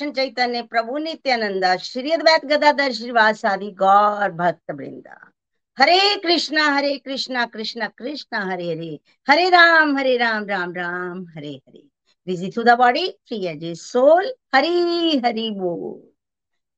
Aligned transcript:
कृष्ण 0.00 0.12
चैतन्य, 0.12 0.62
प्रभु 0.62 0.98
नित्यानंदा, 0.98 1.76
श्री 1.76 2.10
अद्वैत 2.10 2.44
गदाधर 2.44 2.92
श्रीवास 2.92 3.44
आदि 3.44 3.70
गौर 3.70 4.30
भक्त 4.30 4.70
वृंदा 4.70 5.32
Hare 5.78 6.16
Krishna 6.16 6.64
Hare 6.64 6.96
Krishna 6.98 7.44
Krishna 7.46 7.88
Krishna, 7.88 8.40
Hare 8.44 8.70
Hare. 8.70 9.00
Hare 9.28 9.50
Ram 9.50 9.98
Hare 9.98 10.16
Ram 10.16 10.46
Ram 10.46 10.74
Ram, 10.74 11.26
Hare 11.28 11.52
Hare. 11.68 11.86
Busy 12.26 12.50
to 12.50 12.62
the 12.62 12.68
body 12.68 13.08
free 13.08 13.46
as 13.46 13.78
soul 13.78 14.34
Hari 14.54 15.18
Hari 15.18 15.50
बोल। 15.50 16.10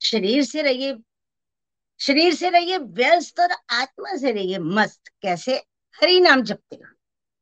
शरीर 0.06 0.42
से 0.42 0.62
रहिए, 0.62 0.98
शरीर 2.00 2.34
से 2.34 2.50
रहिए, 2.50 2.78
व्यस्त 2.78 3.40
और 3.40 3.52
आत्मा 3.70 4.16
से 4.16 4.32
रहिए, 4.32 4.58
मस्त। 4.58 5.02
कैसे? 5.22 5.56
हरि 6.02 6.20
नाम 6.20 6.42
जपते 6.42 6.76
रहो। 6.76 6.96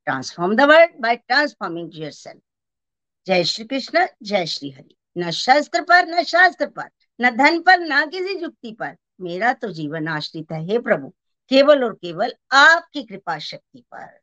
Transform 0.05 0.57
the 0.57 0.61
world 0.61 0.91
by 1.01 1.17
transforming 1.17 1.91
yourself 1.95 2.41
जय 3.27 3.45
श्री 3.45 3.65
कृष्ण, 3.65 4.07
जय 4.23 4.47
श्री 4.47 4.71
हरि। 4.71 4.97
न 5.19 5.31
शस्त्र 5.31 5.83
पर, 5.83 6.07
न 6.07 6.23
शास्त्र 6.23 6.67
पर, 6.67 6.91
न 7.21 7.31
धन 7.31 7.61
पर, 7.61 7.79
न 7.79 8.11
किसी 8.11 8.35
जुक्ति 8.35 8.73
पर। 8.73 8.97
मेरा 9.21 9.53
तो 9.53 9.73
जीवन 9.73 10.09
आश्रित 10.09 10.53
है, 10.53 10.67
हे 10.67 10.79
प्रभु। 10.79 11.09
केवल 11.49 11.85
और 11.85 11.95
केवल 11.95 12.33
आपकी 12.53 13.03
कृपा 13.03 13.39
शक्ति 13.39 13.85
पर। 13.95 14.21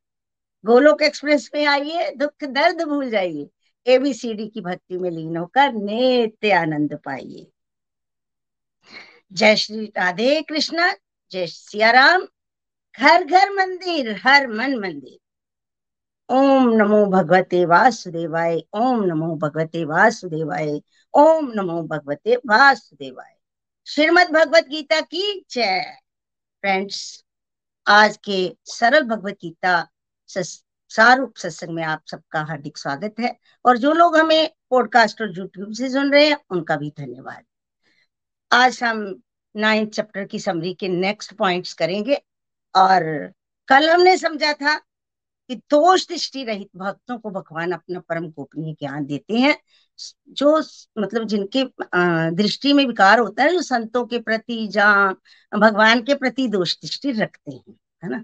गोलोक 0.65 1.01
एक्सप्रेस 1.01 1.51
में 1.55 1.65
आइए, 1.65 2.11
दुख, 2.11 2.43
दर्द 2.43 2.81
भूल 2.81 3.09
जाइए। 3.09 3.49
एबीसीडी 3.87 4.47
की 4.47 4.61
भक्ति 4.61 4.97
में 4.97 5.11
लीन 5.11 5.37
होकर 5.37 5.73
नित्य 5.73 6.51
आनंद 6.51 6.99
पाइए। 7.05 7.47
जय 9.33 9.55
श्री 9.55 9.85
राधे 9.85 10.41
कृष्ण, 10.41 10.93
जय 11.31 11.47
सिया 11.47 11.91
राम 11.91 12.27
घर 12.99 13.23
घर 13.23 13.49
मंदिर, 13.49 14.21
हर 14.23 14.47
मन 14.47 14.75
मंदिर। 14.75 15.26
ओम 16.29 16.69
नमो 16.71 17.05
भगवते 17.05 17.63
वासुदेवाय, 17.65 18.57
ओम 18.75 19.03
नमो 19.03 19.35
भगवते 19.35 19.83
वासुदेवाय, 19.85 20.71
ओम 21.13 21.51
नमो 21.55 21.81
भगवते 21.83 22.35
वासुदेवाय। 22.45 23.35
श्रीमद 23.87 24.31
भगवत 24.31 24.67
गीता 24.67 24.99
की 25.01 25.45
जय। 25.51 25.79
फ्रेंड्स 26.63 27.23
आज 27.87 28.17
के 28.19 28.39
सरल 28.65 29.03
भगवत 29.03 29.37
गीता 29.41 29.87
सारूप 30.29 31.37
सत्संग 31.37 31.69
में 31.69 31.83
आप 31.83 32.01
सबका 32.11 32.41
हार्दिक 32.41 32.77
स्वागत 32.77 33.19
है, 33.19 33.35
और 33.65 33.77
जो 33.77 33.93
लोग 33.93 34.17
हमें 34.17 34.49
पॉडकास्ट 34.69 35.21
और 35.21 35.37
यूट्यूब 35.37 35.71
से 35.73 35.89
सुन 35.89 36.11
रहे 36.11 36.27
हैं, 36.29 36.37
उनका 36.49 36.75
भी 36.75 36.89
धन्यवाद। 36.97 37.43
आज 38.51 38.83
हम 38.83 39.21
नाइन्थ 39.55 39.91
चैप्टर 39.91 40.25
की 40.25 40.39
समरी 40.39 40.73
के 40.73 40.87
नेक्स्ट 40.89 41.33
पॉइंट्स 41.35 41.73
करेंगे, 41.73 42.21
और 42.75 43.31
कल 43.69 43.89
हमने 43.89 44.17
समझा 44.17 44.53
था 44.53 44.79
कि 45.49 45.55
दोष 45.55 46.07
दृष्टि 46.07 46.43
रहित 46.43 46.69
भक्तों 46.75 47.17
को 47.19 47.29
भगवान 47.29 47.71
अपना 47.71 47.99
परम 47.99 48.27
गोपनीय 48.29 48.73
ज्ञान 48.73 49.05
देते 49.05 49.33
हैं। 49.33 49.55
जो 50.29 50.57
मतलब 50.97 51.23
जिनके 51.23 51.63
दृष्टि 52.35 52.73
में 52.73 52.85
विकार 52.85 53.19
होता 53.19 53.43
है, 53.43 53.51
जो 53.51 53.61
संतों 53.61 54.05
के 54.05 54.19
प्रति 54.19 54.67
जहाँ 54.67 55.21
भगवान 55.53 56.01
के 56.01 56.15
प्रति 56.15 56.47
दोष 56.47 56.75
दृष्टि 56.81 57.11
रखते 57.11 57.51
हैं, 57.51 57.73
है 58.03 58.09
ना? 58.09 58.23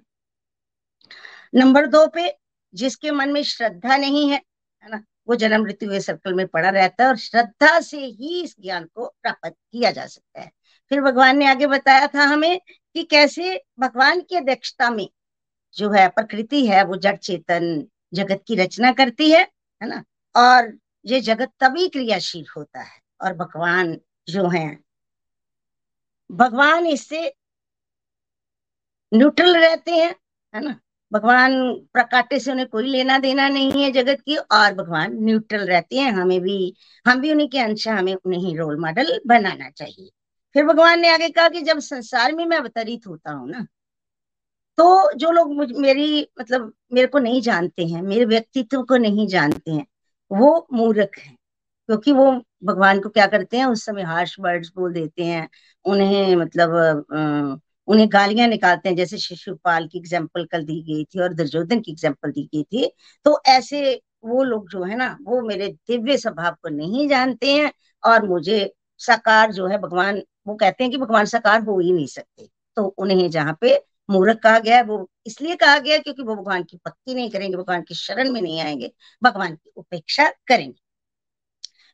नंबर 1.56 1.88
दो 1.88 2.06
पे, 2.08 2.30
जिसके 2.74 3.12
मन 3.12 3.30
में 3.30 3.44
श्रद्धा 3.44 3.98
नहीं 3.98 4.30
है 4.30 4.42
है 4.84 4.90
ना? 4.90 5.04
वो 5.28 5.36
जन्म 5.36 5.64
मृत्यु 5.64 5.90
के 5.92 6.00
सर्कल 6.02 6.34
में 6.34 6.48
पड़ा 6.48 6.70
रहता 6.70 7.04
है 7.04 7.10
और 7.10 7.18
श्रद्धा 7.18 7.80
से 7.80 7.98
ही 7.98 8.42
इस 8.44 8.56
ज्ञान 8.62 8.86
को 8.96 9.06
प्राप्त 9.22 9.56
किया 9.72 9.92
जा 9.92 10.06
सकता 10.06 10.42
है। 10.42 10.52
फिर 10.90 11.02
भगवान 11.02 11.38
ने 11.38 11.46
आगे 11.46 11.68
बताया 11.68 12.08
था 12.08 12.24
हमें 12.24 12.60
कि 12.94 13.04
कैसे 13.04 13.56
भगवान 13.80 14.22
की 14.22 14.36
अध्यक्षता 14.36 14.90
में 14.90 15.08
जो 15.78 15.90
है 15.92 16.08
प्रकृति 16.10 16.66
है, 16.68 16.84
वो 16.84 16.96
जड़ 16.98 17.16
चेतन 17.18 17.86
जगत 18.14 18.44
की 18.48 18.56
रचना 18.56 18.92
करती 18.92 19.32
है 19.32 19.42
है 19.82 19.88
ना? 19.90 20.04
और 20.36 20.74
ये 21.06 21.20
जगत 21.22 21.52
तभी 21.60 21.88
क्रियाशील 21.90 22.46
होता 22.58 22.82
है। 22.82 23.00
और 23.22 23.34
भगवान 23.34 23.98
जो 24.30 24.48
है, 24.50 24.68
भगवान 26.30 26.86
इससे 26.88 27.34
न्यूट्रल 29.12 29.56
रहते 29.58 29.92
हैं, 29.92 30.16
है 30.54 30.62
ना? 30.62 30.76
भगवान 31.12 31.54
प्रकाटे 31.94 32.40
से 32.40 32.52
उन्हें 32.52 32.68
कोई 32.68 32.88
लेना 32.88 33.18
देना 33.20 33.48
नहीं 33.50 33.84
है 33.84 33.92
जगत 33.92 34.22
की, 34.22 34.36
और 34.36 34.74
भगवान 34.74 35.18
न्यूट्रल 35.24 35.66
रहते 35.68 36.00
हैं। 36.00 36.12
हमें 36.12 36.40
भी, 36.42 36.76
हम 37.06 37.22
भी 37.22 37.32
उन्हीं 37.32 37.48
के 37.50 37.60
अंश 37.60 37.88
हमें 37.88 38.14
उन्हें 38.16 38.56
रोल 38.58 38.80
मॉडल 38.80 39.20
बनाना 39.28 39.70
चाहिए। 39.70 40.10
फिर 40.56 40.66
भगवान 40.66 41.00
ने 41.00 41.10
आगे 41.10 41.30
कहा 41.30 41.50
कि 41.50 41.62
जब 41.62 41.80
संसार 41.80 42.34
में 42.34 42.46
मैं 42.46 42.58
अवतरित 42.58 43.08
होता 43.08 43.32
हूँ 43.32 43.50
ना 43.50 43.66
तो 44.78 45.12
जो 45.18 45.32
लोग 45.32 45.52
मेरी 45.78 46.28
मतलब 46.40 46.72
मेरे 46.94 47.08
को 47.08 47.20
नहीं 47.20 47.42
जानते 47.42 47.86
हैं, 47.86 48.02
मेरे 48.02 48.26
व्यक्तित्व 48.26 48.82
को 48.84 48.98
नहीं 48.98 49.28
जानते 49.28 49.72
हैं, 49.72 49.86
वो 50.32 50.68
मूर्ख 50.74 51.18
हैं। 51.20 51.36
क्योंकि 51.90 52.12
वो 52.12 52.32
भगवान 52.64 53.00
को 53.00 53.10
क्या 53.10 53.26
करते 53.28 53.58
हैं, 53.58 53.66
उस 53.66 53.86
समय 53.86 54.04
हार्श 54.04 54.36
वर्ड्स 54.40 54.72
बोल 54.78 54.94
देते 54.94 55.24
हैं, 55.24 55.48
उन्हें 55.86 56.36
मतलब 56.38 57.58
उन्हें 57.88 58.08
गालियाँ 58.14 58.48
निकालते 58.48 58.90
हैं। 58.90 58.96
जैसे 58.96 59.18
शिशुपाल 59.18 59.88
की 59.88 59.98
एग्ज़ाम्पल 60.00 60.46
कल 60.46 60.64
दी 60.66 60.82
गई 60.84 61.04
थी 61.06 61.20
और 61.22 61.34
दुर्योधन 61.34 61.80
की 61.82 61.92
एग्ज़ाम्पल 61.92 62.32
दी 62.32 62.44
गई 62.54 62.64
थी। 62.64 62.92
तो 63.26 63.40
ऐसे 63.48 64.02
वो 64.26 64.44
लोग 64.44 64.70
जो 64.70 64.84
है 64.84 64.96
ना, 64.98 65.18
वो 65.24 65.42
मेरे 65.42 65.68
दिव्य 65.88 66.18
स्वभाव 66.18 66.56
को 66.64 66.70
नहीं 66.70 67.08
जानते 67.10 67.54
हैं 67.54 67.72
और 68.04 68.28
मुझे 68.28 68.74
साकार 69.02 69.52
जो 69.54 69.68
है, 69.68 69.78
भगवान, 69.80 70.22
वो 70.48 70.56
कहते 70.56 70.84
हैं 70.84 70.92
कि 70.92 70.98
भगवान 70.98 71.26
साकार 71.28 71.62
हो 71.64 71.80
ही 71.80 71.92
नहीं 71.94 72.08
सकते। 72.08 72.48
तो 72.78 72.84
उन्हें 72.88 73.30
जहाँ 73.32 73.58
पे 73.62 73.76
मूर्ख 74.14 74.40
कहा 74.44 74.60
गया 74.60 74.78
है, 74.78 74.84
वो 74.84 75.10
इसलिए 75.28 75.56
कहा 75.56 75.80
गया 75.80 75.98
क्योंकि 75.98 76.24
वो 76.24 76.36
भगवान 76.36 76.64
की 76.64 76.78
भक्ति 76.78 77.14
नहीं 77.14 77.30
करेंगे, 77.30 77.58
भगवान 77.58 77.82
की 77.82 77.96
शरण 77.96 78.32
में 78.32 78.42
नहीं 78.42 78.62
आएँगे, 78.62 78.92
भगवान 79.24 79.56
की 79.56 79.72
उपेक्षा 79.78 80.30
करेंगे। 80.48 80.82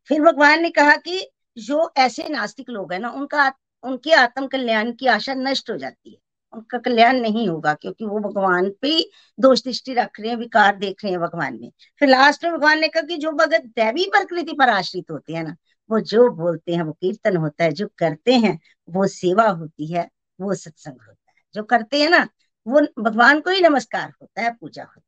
फिर 0.10 0.22
भगवान 0.22 0.62
ने 0.62 0.70
कहा 0.70 0.96
कि 0.96 1.32
जो 1.58 1.92
ऐसे 1.98 2.30
नास्तिक 2.30 2.70
लोग 2.70 2.94
हैं 2.94 3.00
ना, 3.00 3.10
उनका 3.10 3.54
उनके 3.84 4.14
आत्म 4.14 4.48
कल्याण 4.48 4.92
की 4.92 5.08
आशा 5.08 5.34
नष्ट 5.34 5.70
हो 5.72 5.78
जाती 5.78 6.12
है। 6.12 6.18
उनका 6.54 6.78
कल्याण 6.78 7.20
नहीं 7.20 7.48
होगा 7.50 7.74
क्योंकि 7.74 8.06
वो 8.06 8.20
भगवान 8.20 8.70
पे 8.82 9.02
दोष 9.40 9.64
दृष्टि 9.64 9.94
रख 9.94 10.20
रहे 10.20 10.30
हैं, 10.30 10.38
विकार 10.38 10.76
देख 10.78 11.04
रहे 11.04 11.14
हैं 11.14 11.22
भगवान 11.22 11.60
में। 11.62 11.72
फिर 12.00 12.10
लास्ट 12.10 12.44
में 12.44 12.54
भगवान 12.54 12.80
ने 12.80 12.88
कहा 12.88 13.04
कि 13.04 13.18
जो 13.18 13.32
भगत 13.32 13.62
दैवी 13.66 14.06
प्रकृति 14.06 14.54
पर 14.54 14.70
आश्रित 14.70 15.12
होते 15.12 15.34
हैं 15.34 15.44
ना, 15.44 15.56
वो 15.92 16.00
जो 16.00 16.30
बोलते 16.30 16.76
हैं, 16.76 16.84
वो 16.84 16.92
कीर्तन 16.92 17.38
होता 17.38 17.64
है, 17.64 17.72
जो 17.72 17.88
करते 17.98 18.34
हैं, 18.34 18.60
वो 18.90 19.08
सेवा 19.08 19.48
होती 19.50 19.94
है, 19.94 20.10
वो 20.42 20.54
सत्संग 20.54 20.94
होता 20.94 21.12
है। 21.12 21.19
जो 21.56 21.64
करते 21.66 22.02
हैं 22.02 22.10
ना, 22.10 22.28
वो 22.66 22.82
भगवान 23.00 23.40
को 23.42 23.50
ही 23.52 23.62
नमस्कार 23.62 24.12
होता 24.22 24.42
है, 24.42 24.52
पूजा 24.54 24.84
होती 24.84 25.02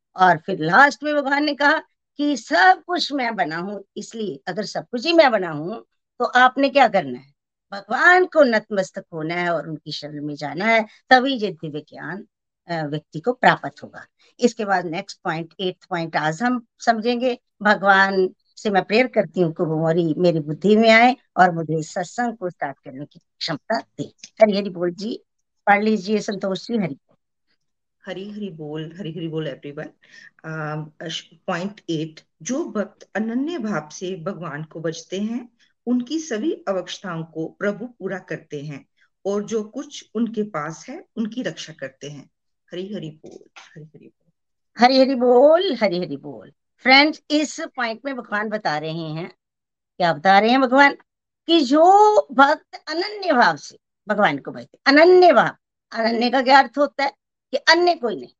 है। 0.00 0.26
और 0.26 0.38
फिर 0.46 0.58
लास्ट 0.60 1.04
में 1.04 1.14
भगवान 1.14 1.44
ने 1.44 1.54
कहा 1.54 1.78
कि 2.18 2.36
सब 2.36 2.82
कुछ 2.86 3.12
मैं 3.12 3.34
बना 3.36 3.56
हूँ, 3.58 3.82
इसलिए 3.96 4.40
अगर 4.48 4.64
सब 4.66 4.86
कुछ 4.90 5.06
ही 5.06 5.12
मैं 5.12 5.30
बना 5.32 5.50
हूँ 5.50 5.84
तो 6.20 6.24
आपने 6.38 6.68
क्या 6.70 6.88
करना 6.88 7.18
है? 7.18 7.32
भगवान 7.72 8.24
को 8.26 8.42
नतमस्तक 8.44 9.04
होना 9.12 9.34
है 9.34 9.50
और 9.50 9.68
उनकी 9.68 9.92
शरण 9.92 10.24
में 10.26 10.34
जाना 10.36 10.64
है, 10.66 10.82
तभी 11.10 11.32
ये 11.34 11.50
दिव्य 11.52 11.80
ज्ञान 11.82 12.26
व्यक्ति 12.68 13.20
को 13.20 13.32
प्राप्त 13.34 13.82
होगा। 13.82 14.04
इसके 14.40 14.64
बाद 14.64 14.84
नेक्स्ट 14.86 15.18
पॉइंट 15.24 15.54
एट्थ 15.60 15.86
पॉइंट 15.90 16.16
आज 16.16 16.42
हम 16.42 16.60
समझेंगे। 16.80 17.36
भगवान 17.62 18.28
से 18.58 18.70
मैं 18.70 18.82
प्रेयर 18.84 19.06
करती 19.14 19.40
हूँ 19.40 19.52
कि 19.52 19.64
वो 19.64 19.86
मेरी 19.86 20.14
मेरी 20.18 20.40
बुद्धि 20.40 20.76
में 20.76 20.88
आए 20.90 21.14
और 21.36 21.52
मुझे 21.54 21.82
सत्संग 21.82 22.36
को 22.36 22.50
स्टार्ट 22.50 22.76
करने 22.84 23.04
की 23.06 23.18
क्षमता 23.18 23.78
दे। 23.98 24.04
हरी 24.42 24.56
हरी 24.56 24.70
बोल 24.70 24.90
जी। 24.92 25.18
पढ़ 25.66 25.82
लीजिए 25.82 26.20
संतोष 26.20 26.66
जी 26.66 26.76
हरी 26.76 27.00
हरी 28.06 28.30
हरी 28.30 28.50
बोल 28.50 28.92
हरी 28.98 29.12
हरी 29.12 29.28
बोल 29.28 29.46
एवरीवन 29.46 29.90
पॉइंट 31.46 31.80
एट 31.90 32.20
जो 32.42 32.64
भक्त 32.64 33.10
अनन्य 33.16 33.58
भाव 33.58 33.88
से 33.88 34.16
भगवान 34.16 34.64
को 34.64 34.80
बचते 34.80 35.20
हैं 35.20 35.48
उनकी 35.86 36.18
सभी 36.18 36.52
अवक्षताओं 36.68 37.24
को 37.24 37.46
प्रभु 37.48 37.86
पूरा 37.86 38.18
करते 38.18 38.62
हैं 38.62 38.86
और 39.26 39.44
जो 39.44 39.62
कुछ 39.64 40.10
उनके 40.14 40.42
पास 40.42 40.86
है 40.88 41.04
उनकी 41.16 41.42
रक्षा 41.42 41.72
करते 41.72 42.08
हैं। 42.10 42.30
हरी 42.72 42.94
हरी 42.94 43.10
बोल 43.10 43.50
हरी 43.56 43.84
हरी 43.84 44.06
बोल। 44.06 44.84
हरी 44.84 44.98
हरी 45.00 45.14
बोल 45.14 45.74
हरी 45.82 45.98
हरी 45.98 46.16
बोल। 46.16 46.52
फ्रेंड्स 46.76 47.22
इस 47.30 47.60
पॉइंट 47.60 48.00
में 48.04 48.16
भगवान 48.16 48.48
बता 48.48 48.78
रहे 48.78 49.08
हैं। 49.08 49.28
क्या 49.98 50.12
बता 50.12 50.38
रहे 50.38 50.50
हैं 50.50 50.60
भगवान? 50.60 50.96
कि 51.46 51.60
जो 51.60 51.82
भक्त 52.32 52.84
अनन्य 52.88 53.32
भाव 53.32 53.56
से 53.56 53.78
भगवान 54.08 54.38
को 54.38 54.52
भजते 54.52 54.78
अनन्य 54.86 55.32
भाव 55.32 55.56
अनन्य 55.92 56.30
का 56.30 56.42
क्या 56.42 56.58
अर्थ 56.58 56.78
होता 56.78 57.04
है 57.04 57.12
कि 57.52 57.56
अन्य 57.56 57.94
कोई 57.94 58.16
नहीं। 58.16 58.32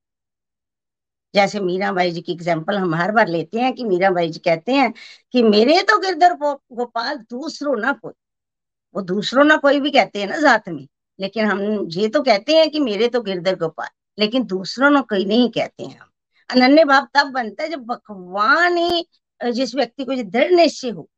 जैसे 1.35 1.61
मीराबाई 1.61 2.11
जी 2.11 2.20
की 2.20 2.32
एग्ज़ाम्पल 2.32 2.76
हम 2.76 2.94
हर 2.94 3.12
बार 3.12 3.29
लेते 3.29 3.61
हैं 3.61 3.73
कि 3.73 3.85
मीराबाई 3.85 4.29
जी 4.29 4.38
कहते 4.38 4.73
हैं 4.73 4.93
कि 5.35 5.43
मेरे 5.43 5.81
तो 5.82 5.99
गिरधर 5.99 6.35
गोपाल 6.35 7.17
दूसरों 7.20 7.76
ना 7.76 7.93
कोई। 7.93 8.12
वो 8.94 9.03
दूसरों 9.03 9.44
ना 9.44 9.56
कोई 9.56 9.81
भी 9.81 9.91
कहते 9.91 10.20
हैं 10.20 10.26
ना 10.29 10.37
जात 10.38 10.69
में। 10.69 10.87
लेकिन 11.19 11.44
हम 11.44 11.61
ये 11.91 12.08
तो 12.08 12.23
कहते 12.23 12.55
हैं 12.55 12.69
कि 12.70 12.81
मेरे 12.81 13.08
तो 13.08 13.20
गिरधर 13.23 13.56
गोपाल, 13.56 13.88
लेकिन 14.19 14.44
दूसरों 14.47 14.91
ना 14.91 15.00
कोई 15.00 15.25
नहीं 15.25 15.49
कहते 15.50 15.85
हैं 15.85 15.99
हम। 15.99 16.08
अनन्य 16.50 16.85
भाव 16.85 17.06
तब 17.15 17.31
बनता 17.32 17.62
है 17.62 17.69
जब 17.69 17.85
भगवान 17.85 18.76
ही, 18.76 19.05
जिस 19.41 19.75
व्यक्ति 19.75 20.05
को 20.05 20.15
दृढ़ 20.23 20.50
निश्चय 20.53 20.91
हो 20.91 21.08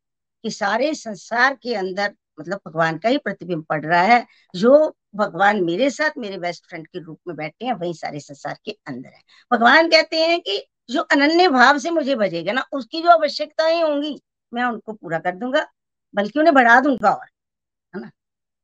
कि 0.45 0.51
सारे 0.51 0.93
संसार 0.95 1.55
के 1.55 1.75
अंदर 1.75 2.15
मतलब 2.41 2.61
भगवान 2.67 2.99
का 2.99 3.09
ही 3.09 3.19
प्रतिबिंब 3.19 3.65
पड़ 3.65 3.85
रहा 3.87 4.03
है, 4.03 4.27
जो 4.57 4.95
भगवान 5.17 5.65
मेरे 5.65 5.91
साथ 5.91 6.11
मेरे 6.19 6.39
बेस्ट 6.39 6.67
फ्रेंड 6.69 6.87
के 6.87 6.99
रूप 6.99 7.19
में 7.29 7.37
बैठे 7.37 7.67
हैं, 7.67 7.73
वही 7.75 7.95
सारे 7.95 8.21
संसार 8.21 8.59
के 8.65 8.71
अंदर 8.87 9.09
है। 9.09 9.23
भगवान 9.53 9.89
कहते 9.89 10.17
हैं 10.17 10.41
कि 10.41 10.63
जो 10.91 11.01
अनन्य 11.03 11.49
भाव 11.49 11.79
से 11.79 11.91
मुझे 11.91 12.15
बजेगा 12.17 12.53
ना, 12.53 12.65
उसकी 12.73 13.03
जो 13.03 13.11
आवश्यकताएँ 13.11 13.83
होंगी, 13.83 14.21
मैं 14.53 14.65
उनको 14.65 14.93
पूरा 14.93 15.19
कर 15.19 15.35
दूँगा, 15.35 15.67
बल्कि 16.15 16.39
उन्हें 16.39 16.55
बढ़ा 16.55 16.81
दूँगा 16.81 17.11
और, 17.11 17.27
है 17.95 18.01
ना? 18.01 18.11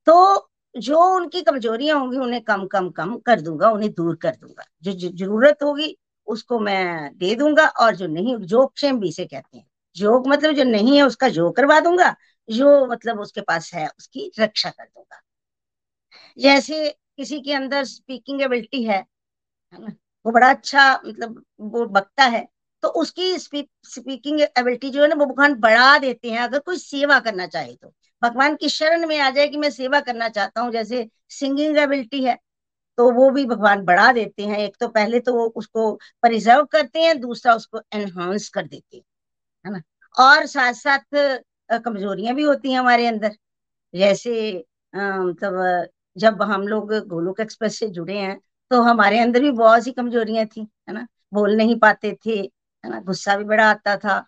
तो 0.07 0.49
जो 0.77 0.99
उनकी 1.17 1.43
कमजोरियाँ 1.43 1.99
होंगी, 2.01 2.19
उन्हें 2.19 2.43
कम 2.43 2.67
कम 2.67 2.91
कम 2.91 3.17
कर 3.19 3.41
दूँगा, 3.41 3.71
उन्हें 3.71 3.93
दूर 3.93 4.17
कर 4.17 4.31
दूँगा। 4.31 4.65
जो 4.83 4.93
ज़रूरत 4.93 5.59
होगी, 5.63 5.97
उसको 6.27 6.59
मैं 6.61 7.11
दे 7.19 7.35
दूँगा 7.35 7.67
और 7.67 7.97
जो 7.97 8.07
नहीं 8.07 8.37
जोग 8.39 8.75
क्षेम 8.75 9.01
भी 9.01 9.13
से 9.13 9.25
कहते 9.27 9.59
हैं। 9.59 9.67
जोग 9.97 10.29
मतलब 10.29 10.53
जो 10.53 10.65
नहीं 10.65 10.97
है, 10.97 11.03
उसका 11.03 11.29
जो 11.29 11.51
करवा 11.51 11.81
दूँगा 11.81 12.15
जो 12.50 12.87
मतलब 12.87 13.20
उसके 13.20 13.41
पास 13.43 13.70
है, 13.75 13.87
उसकी 13.88 14.31
रक्षा 14.41 14.70
कर 14.70 14.85
दूँगा। 14.85 15.20
जैसे 16.38 16.88
किसी 17.17 17.41
के 17.41 17.52
अंदर 17.55 17.85
स्पीकिंग 17.87 18.43
एबिलिटी 18.43 18.82
है 18.85 19.05
ना, 19.73 19.88
वो 20.25 20.32
बड़ा 20.32 20.50
अच्छा 20.50 20.93
मतलब 20.99 21.44
वो 21.62 21.87
बकता 21.88 22.25
है 22.26 22.47
तो 22.82 22.88
उसकी 22.97 23.38
स्पीकिंग 23.38 24.41
एबिलिटी 24.41 24.91
जो 24.91 25.02
है 25.02 25.08
ना, 25.08 25.14
वो 25.17 25.26
भगवान 25.26 25.55
बढ़ा 25.56 25.99
देते 25.99 26.31
हैं, 26.31 26.38
अगर 26.41 26.58
कोई 26.61 26.79
सेवा 26.79 27.19
करना 27.20 27.47
चाहे 27.49 27.75
तो। 27.75 27.93
भगवान 28.23 28.56
की 28.56 28.69
शरण 28.70 29.06
में 29.08 29.19
आ 29.19 29.31
जाए 29.31 29.49
कि 29.49 29.56
मैं 29.58 29.70
सेवा 29.70 30.00
करना 30.02 30.29
चाहता 30.31 30.61
हूँ, 30.61 30.73
जैसे 30.73 31.08
सिंगिंग 31.31 31.79
एबिलिटी 31.79 32.25
है 32.25 32.38
तो 32.99 33.11
वो 33.12 33.31
भी 33.31 33.44
भगवान 33.47 33.85
बढ़ा 33.85 34.12
देते 34.12 34.47
हैं। 34.47 34.58
एक 34.61 34.76
तो 34.81 34.88
पहले 34.91 35.20
तो 35.20 35.35
वो 35.35 35.47
उसको 35.56 35.93
प्रिजर्व 36.23 36.64
करते 36.67 37.00
हैं, 37.00 37.20
दूसरा 37.20 37.55
उसको 37.55 37.81
एनहांस 37.94 38.49
कर 38.50 38.62
देते 38.64 38.97
हैं, 38.97 39.05
है 39.64 39.73
ना। 39.73 39.82
और 40.14 40.47
साथ 40.49 40.73
साथ 40.75 41.17
कमजोरियाँ 41.79 42.35
भी 42.35 42.43
होती 42.43 42.73
हैं 42.73 42.79
हमारे 42.79 43.07
अंदर। 43.07 43.37
जैसे 43.95 44.65
मतलब 44.95 45.89
जब 46.17 46.43
हम 46.43 46.67
लोग 46.69 46.93
गोलोक 47.09 47.41
एक्सप्रेस 47.41 47.79
से 47.79 47.89
जुड़े 47.91 48.19
हैं 48.19 48.41
तो 48.71 48.81
हमारे 48.83 49.19
अंदर 49.21 49.41
भी 49.43 49.51
बहुत 49.53 49.85
सी 49.85 49.93
कमजोरियाँ 49.93 50.47
थी, 50.47 50.61
है 50.89 50.95
ना? 50.95 51.07
बोल 51.35 51.57
नहीं 51.57 51.79
पाते 51.81 52.17
थे, 52.27 52.31
है 52.85 52.91
ना? 52.91 53.01
गुस्सा 53.03 53.37
भी 53.37 53.45
बड़ा 53.45 53.71
आता 53.71 53.97
था। 53.97 54.19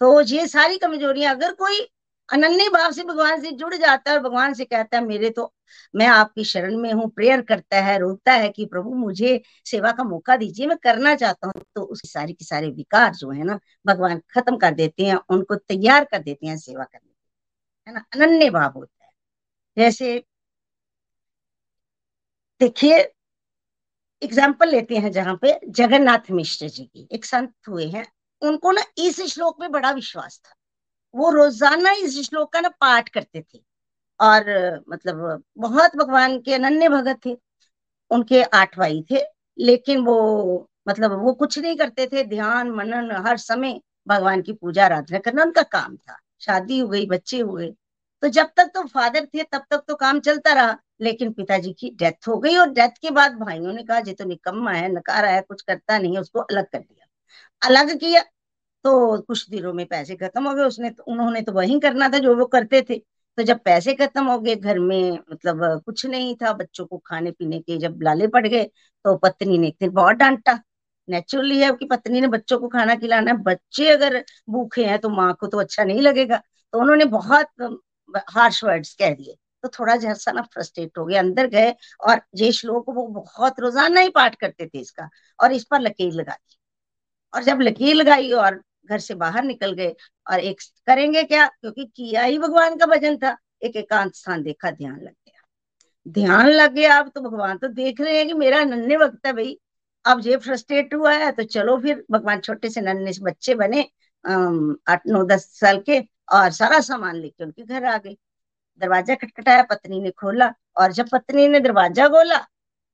तो 0.00 0.20
ये 0.22 0.46
सारी 0.48 0.78
कमजोरियाँ, 0.78 1.34
अगर 1.34 1.52
कोई 1.54 1.80
अनन्य 2.28 2.68
भाव 2.68 2.92
से 2.92 3.02
भगवान 3.04 3.40
से 3.42 3.50
जुड़ 3.52 3.74
जाता 3.74 4.10
है 4.10 4.16
और 4.16 4.22
भगवान 4.22 4.54
से 4.54 4.64
कहता 4.64 4.96
है, 4.98 5.04
मेरे 5.04 5.30
तो 5.30 5.52
मैं 5.94 6.06
आपकी 6.06 6.44
शरण 6.44 6.76
में 6.78 6.92
हूँ, 6.92 7.08
प्रेयर 7.10 7.42
करता 7.42 7.80
है 7.80 7.98
रोता 7.98 8.32
है 8.32 8.48
कि 8.48 8.66
प्रभु 8.66 8.94
मुझे 8.96 9.40
सेवा 9.66 9.92
का 9.92 10.04
मौका 10.04 10.36
दीजिए, 10.36 10.66
मैं 10.66 10.76
करना 10.78 11.14
चाहता 11.14 11.46
हूँ। 11.46 11.64
तो 11.74 11.82
उसके 11.84 12.08
सारे 12.08 12.32
के 12.32 12.44
सारे 12.44 12.70
विकार 12.70 13.14
जो 13.14 13.30
है 13.30 13.44
ना, 13.44 13.58
भगवान 13.86 14.22
खत्म 14.30 14.56
कर 14.56 14.74
देते 14.74 15.04
हैं, 15.04 15.18
उनको 15.30 15.54
तैयार 15.56 16.04
कर 16.04 16.18
देते 16.18 16.46
हैं, 16.46 16.56
सेवा 16.58 16.84
करने 16.84 17.12
है 17.86 17.94
ना? 17.94 18.04
अनन्य 18.14 18.50
भाव 18.50 18.72
होता 18.76 19.04
है। 19.04 19.10
जैसे 19.76 20.24
देखिए 22.60 22.98
एग्ज़ाम्पल 24.22 24.68
लेते 24.68 24.96
हैं 24.96 25.10
जहाँ 25.12 25.34
पे 25.42 25.58
जगन्नाथ 25.68 26.30
मिश्र 26.30 26.68
जी 26.68 26.84
की, 26.84 27.08
एक 27.12 27.24
संत 27.24 27.52
हुए 27.68 27.86
हैं, 27.86 28.06
उनको 28.42 28.72
ना 28.72 28.82
इस 28.98 29.20
श्लोक 29.34 29.60
में 29.60 29.70
बड़ा 29.72 29.90
विश्वास 29.92 30.40
था। 30.44 30.54
वो 31.14 31.30
रोज़ाना 31.30 31.92
इस 31.94 32.18
श्लोक 32.20 32.52
का 32.52 32.60
ना 32.60 32.68
पाठ 32.80 33.08
करते 33.08 33.40
थे। 33.42 33.60
और 34.20 34.84
मतलब 34.88 35.42
बहुत 35.58 35.96
भगवान 35.96 36.38
के 36.40 36.54
अनन्य 36.54 36.88
भगत 36.88 37.20
थे, 37.26 37.36
उनके 38.10 38.42
आठ 38.42 38.78
भाई 38.78 39.04
थे, 39.10 39.20
लेकिन 39.58 40.04
वो 40.04 40.68
मतलब 40.88 41.12
वो 41.22 41.32
कुछ 41.34 41.58
नहीं 41.58 41.76
करते 41.76 42.06
थे। 42.06 42.22
ध्यान, 42.24 42.70
मनन, 42.70 43.10
हर 43.26 43.36
समय 43.38 43.80
भगवान 44.06 44.42
की 44.42 44.52
पूजा, 44.52 44.84
आराधना 44.84 45.18
करना 45.18 45.42
उनका 45.42 45.62
काम 45.64 45.96
था। 45.96 46.18
शादी 46.40 46.78
हो 46.78 46.88
गई, 46.88 47.06
बच्चे 47.06 47.38
हुए 47.40 47.74
तो 48.22 48.28
जब 48.28 48.50
तक 48.56 48.70
तो 48.74 48.82
फादर 48.84 49.24
थे, 49.26 49.42
तब 49.42 49.64
तक 49.70 49.82
तो 49.88 49.94
काम 49.96 50.20
चलता 50.20 50.52
रहा, 50.52 50.76
लेकिन 51.00 51.32
पिताजी 51.32 51.72
की 51.72 51.90
डेथ 51.94 52.28
हो 52.28 52.36
गई 52.38 52.56
और 52.56 52.70
डेथ 52.70 52.98
के 53.02 53.10
बाद 53.10 53.34
भाइयों 53.38 53.72
ने 53.72 53.82
कहा 53.82 53.98
ये 53.98 54.12
तो 54.12 54.24
निकम्मा 54.24 54.72
है, 54.72 54.88
नकारा 54.92 55.28
है 55.30 55.40
कुछ 55.42 55.62
करता 55.62 55.98
नहीं 55.98 56.18
उसको 56.18 56.40
अलग 56.40 56.66
कर 56.66 56.78
दिया। 56.78 57.06
अलग 57.62 57.98
किया 58.00 58.22
तो 58.84 59.20
कुछ 59.22 59.48
दिनों 59.50 59.72
में 59.72 59.84
पैसे 59.86 60.14
खत्म 60.16 60.48
हो 60.48 60.54
गए। 60.54 60.62
उसने 60.64 60.90
तो 60.90 61.02
उन्होंने 61.04 61.40
तो 61.42 61.52
वही 61.52 61.78
करना 61.80 62.08
था 62.08 62.18
जो 62.18 62.34
वो 62.36 62.44
करते 62.48 62.82
थे। 62.90 62.98
तो 63.38 63.42
जब 63.42 63.58
पैसे 63.64 63.94
खत्म 63.94 64.24
हो 64.26 64.38
गए 64.40 64.54
घर 64.56 64.78
में 64.80 65.18
मतलब 65.32 65.82
कुछ 65.86 66.04
नहीं 66.06 66.34
था, 66.36 66.52
बच्चों 66.52 66.84
को 66.86 66.98
खाने 67.06 67.30
पीने 67.30 67.58
के 67.60 67.76
जब 67.78 67.98
लाले 68.02 68.26
पड़ 68.28 68.46
गए 68.46 68.64
तो 69.04 69.16
पत्नी 69.18 69.58
ने 69.58 69.68
एक 69.68 69.76
दिन 69.80 69.90
बहुत 69.92 70.16
डांटा। 70.16 70.58
नेचुरली 71.08 71.58
है 71.60 71.70
कि 71.72 71.86
पत्नी 71.86 72.20
ने 72.20 72.28
बच्चों 72.28 72.58
को 72.58 72.68
खाना 72.68 72.94
खिलाना 72.96 73.30
है। 73.30 73.36
बच्चे 73.44 73.88
अगर 73.90 74.18
भूखे 74.50 74.84
हैं 74.86 74.98
तो 74.98 75.08
माँ 75.10 75.32
को 75.40 75.46
तो 75.46 75.58
अच्छा 75.60 75.84
नहीं 75.84 76.00
लगेगा। 76.02 76.36
तो 76.72 76.80
उन्होंने 76.80 77.04
बहुत 77.06 77.80
हार्श 78.30 78.62
वर्ड्स 78.64 78.94
कह 78.94 79.14
दिए। 79.14 79.36
तो 79.64 79.68
थोड़ा 79.70 79.96
जैसा 79.96 80.32
ना 80.32 80.42
फ्रस्ट्रेट 80.44 80.98
हो 80.98 81.04
गया, 81.04 81.20
अंदर 81.20 81.46
गए 81.48 81.74
और 82.00 82.20
ये 82.36 82.50
श्लोक 82.52 82.88
वो 82.90 83.06
बहुत 83.08 83.60
रोज़ाना 83.60 84.00
ही 84.00 84.08
पाठ 84.10 84.34
करते 84.36 84.66
थे 84.66 84.78
इसका 84.80 85.08
और 85.38 85.52
इस 85.52 85.64
पर 85.64 85.80
लकीर 85.80 86.12
लगा 86.12 86.32
दी। 86.32 86.56
और 87.32 87.42
जब 87.42 87.60
लकीर 87.60 87.94
लगाई 87.94 88.30
और 88.32 88.60
घर 88.88 88.98
से 89.00 89.14
बाहर 89.16 89.44
निकल 89.44 89.72
गए। 89.72 89.94
और 90.26 90.40
एक 90.40 90.60
करेंगे 90.86 91.22
क्या? 91.24 91.46
क्योंकि 91.46 91.84
किया 91.86 92.22
ही 92.22 92.38
भगवान 92.38 92.76
का 92.76 92.86
भजन 92.86 93.16
था। 93.18 93.36
एक 93.62 93.76
एकांत 93.76 94.14
स्थान 94.14 94.42
देखा, 94.42 94.70
ध्यान 94.70 94.94
लग 94.94 95.02
गया। 95.02 95.42
ध्यान 96.06 96.48
लग 96.48 96.72
गया, 96.72 96.98
अब 96.98 97.10
तो 97.14 97.20
भगवान 97.20 97.58
तो 97.58 97.68
देख 97.70 98.00
रहे 98.00 98.16
हैं 98.16 98.26
कि 98.26 98.34
मेरा 98.34 98.62
नन्हे 98.64 98.96
वक्त 98.96 99.26
है 99.26 99.32
भाई। 99.32 99.58
अब 100.04 100.20
ये 100.26 100.36
फ्रस्ट्रेट 100.38 100.94
हुआ 100.94 101.12
है 101.14 101.30
तो 101.32 101.42
चलो 101.44 101.76
फिर 101.80 102.04
भगवान 102.10 102.40
छोटे 102.40 102.68
से 102.70 102.80
नन्हे 102.80 103.12
से 103.12 103.22
बच्चे 103.24 103.54
बने 103.54 103.80
आठ, 104.24 105.06
नौ, 105.06 105.22
दस 105.24 105.44
साल 105.60 105.78
के, 105.80 105.98
और 106.32 106.50
सारा 106.52 106.80
सामान 106.82 107.16
लेके 107.16 107.44
उनके 107.44 107.62
घर 107.64 107.84
आ 107.84 107.96
गए। 107.98 108.16
दरवाज़ा 108.80 109.14
खटखटाया, 109.14 109.62
पत्नी 109.62 110.00
ने 110.00 110.10
खोला, 110.12 110.52
और 110.76 110.92
जब 110.92 111.08
पत्नी 111.12 111.46
ने 111.48 111.60
दरवाज़ा 111.60 112.08
खोला 112.08 112.38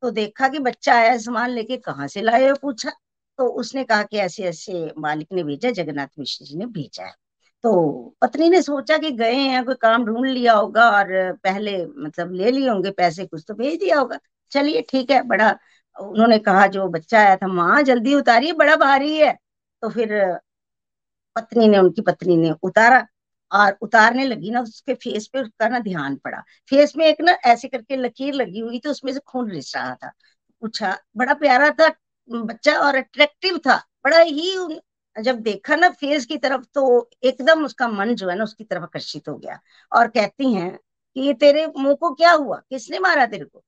तो 0.02 0.11
देखा 0.12 0.49
कि 0.49 0.59
बच्चा 0.61 0.94
आया 0.94 1.16
सामान 1.18 1.50
लेके, 1.50 1.76
कहाँ 1.78 2.06
से 2.09 2.23
लाए 2.23 2.49
हो, 2.49 2.56
पूछा। 2.56 2.92
तो 3.40 3.47
उसने 3.47 3.85
कहा 3.85 4.02
कि 4.02 4.18
ऐसे 4.18 4.44
ऐसे 4.44 4.92
मालिक 4.99 5.28
ने 5.32 5.42
भेजा, 5.44 5.70
जगन्नाथ 5.70 6.06
मिश्र 6.18 6.44
जी 6.44 6.56
ने 6.56 6.66
भेजा 6.66 7.04
है। 7.04 7.12
तो 7.64 8.16
पत्नी 8.23 8.49
ने 8.49 8.62
सोचा 8.62 8.99
कि 8.99 9.11
गए 9.11 9.35
हैं, 9.35 9.64
कोई 9.64 9.75
काम 9.75 10.04
ढूंढ 10.04 10.26
लिया 10.28 10.54
होगा 10.54 10.90
और 10.90 11.32
पहले 11.44 11.87
मतलब 11.87 12.32
ले 12.32 12.50
लिए 12.50 12.68
होंगे 12.68 12.90
पैसे, 12.90 13.26
कुछ 13.26 13.44
तो 13.49 13.54
भेज 13.54 13.78
दिया 13.80 13.99
होगा। 13.99 14.18
चलिए 14.52 14.82
ठीक 14.82 15.11
है, 15.11 15.23
बड़ा 15.23 15.50
उन्होंने 15.97 16.38
कहा, 16.38 16.66
जो 16.66 16.88
बच्चा 16.88 17.20
आया 17.20 17.37
था, 17.37 17.47
माँ, 17.47 17.82
जल्दी 17.82 18.14
उतारिए, 18.14 18.52
बड़ा 18.52 18.76
भारी 18.76 19.16
है। 19.18 19.32
तो 19.82 19.88
फिर 19.88 20.38
पत्नी 21.37 21.68
ने, 21.68 21.78
उनकी 21.78 22.02
पत्नी 22.02 22.37
ने 22.37 22.50
उतारा 22.62 23.06
और 23.52 23.76
उतारने 23.82 24.25
लगी 24.25 24.50
ना, 24.50 24.61
उसके 24.61 24.94
फेस 24.94 25.26
पे 25.26 25.40
उसका 25.42 25.68
ना 25.68 25.78
ध्यान 25.78 26.16
पड़ा। 26.16 26.40
फेस 26.70 26.92
में 26.97 27.06
एक 27.06 27.20
ना 27.20 27.32
ऐसे 27.32 27.68
करके 27.68 27.97
लकीर 27.97 28.35
लगी 28.35 28.61
हुई 28.61 28.78
थी, 28.78 28.88
उसमें 28.88 29.12
से 29.12 29.20
खून 29.26 29.50
रिस 29.50 29.76
रहा 29.76 29.94
था। 29.94 30.12
पूछा, 30.62 30.99
बड़ा 31.16 31.35
प्यारा 31.35 31.70
था 31.70 31.88
बच्चा 32.30 32.72
और 32.80 32.96
अट्रैक्टिव 32.96 33.58
था। 33.60 33.76
बड़ा 34.04 34.18
ही 34.20 34.56
जब 35.16 35.40
देखा 35.42 35.76
ना 35.76 35.88
फेस 35.92 36.26
की 36.26 36.37
तरफ़ 36.38 36.64
तो 36.75 37.10
एकदम 37.25 37.64
उसका 37.64 37.88
मन 37.90 38.14
जो 38.14 38.28
है 38.28 38.37
ना, 38.37 38.44
उसकी 38.44 38.64
तरफ़ 38.64 38.82
आकर्षित 38.82 39.28
हो 39.28 39.37
गया। 39.37 39.58
और 39.92 40.08
कहती 40.08 40.52
हैं 40.54 40.70
कि, 41.16 41.20
ये 41.20 41.32
तेरे 41.34 41.66
मुँह 41.68 41.94
को 41.96 42.12
क्या 42.14 42.32
हुआ? 42.34 42.56
किसने 42.70 42.99
मारा 42.99 43.26
तेरे 43.26 43.44
को? 43.44 43.58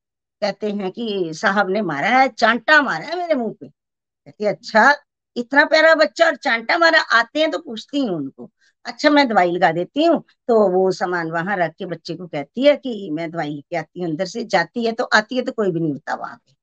कहते 0.43 0.71
हैं 0.73 0.91
कि, 0.93 1.31
साहब 1.35 1.71
ने 1.71 1.83
मारा 1.83 2.09
है, 2.11 2.29
चांटा 2.31 2.81
मारा 2.83 3.07
है 3.07 3.19
मेरे 3.19 3.35
मुँह 3.35 3.55
पे। 3.61 3.69
कहती 4.05 4.47
अच्छा 4.47 4.93
इतना 5.37 5.65
प्यारा 5.67 5.95
बच्चा 5.97 6.27
और 6.27 6.37
चांटा 6.39 6.79
मारा, 6.79 7.01
आते 7.01 7.41
हैं 7.41 7.51
तो 7.51 7.59
पूछती 7.61 8.01
हूँ 8.01 8.17
उनको। 8.17 8.51
अच्छा 8.87 9.11
मैं 9.11 9.29
दवाई 9.29 9.51
लगा 9.51 9.73
देती 9.73 10.05
हूँ। 10.05 10.21
तो 10.49 10.69
वो 10.71 10.91
सामान 10.93 11.31
वहाँ 11.33 11.57
रख 11.59 11.75
के 11.79 11.87
बच्चे 11.87 12.15
को 12.17 12.27
कहती 12.29 12.65
है 12.65 12.77
कि, 12.79 13.11
मैं 13.13 13.31
दवाई 13.31 13.51
लेके 13.51 13.77
आती 13.77 14.01
हूँ 14.01 14.11
अंदर 14.11 14.27
से, 14.27 14.45
जाती 14.47 14.87
है 14.87 14.93
तो 14.95 15.05
आती 15.15 15.37
है 15.37 15.43
तो 15.45 15.53
कोई 15.53 15.71
भी 15.71 15.81
नहीं 15.81 15.93
होता 15.93 16.15
वहाँ 16.17 16.37
पे। 16.39 16.55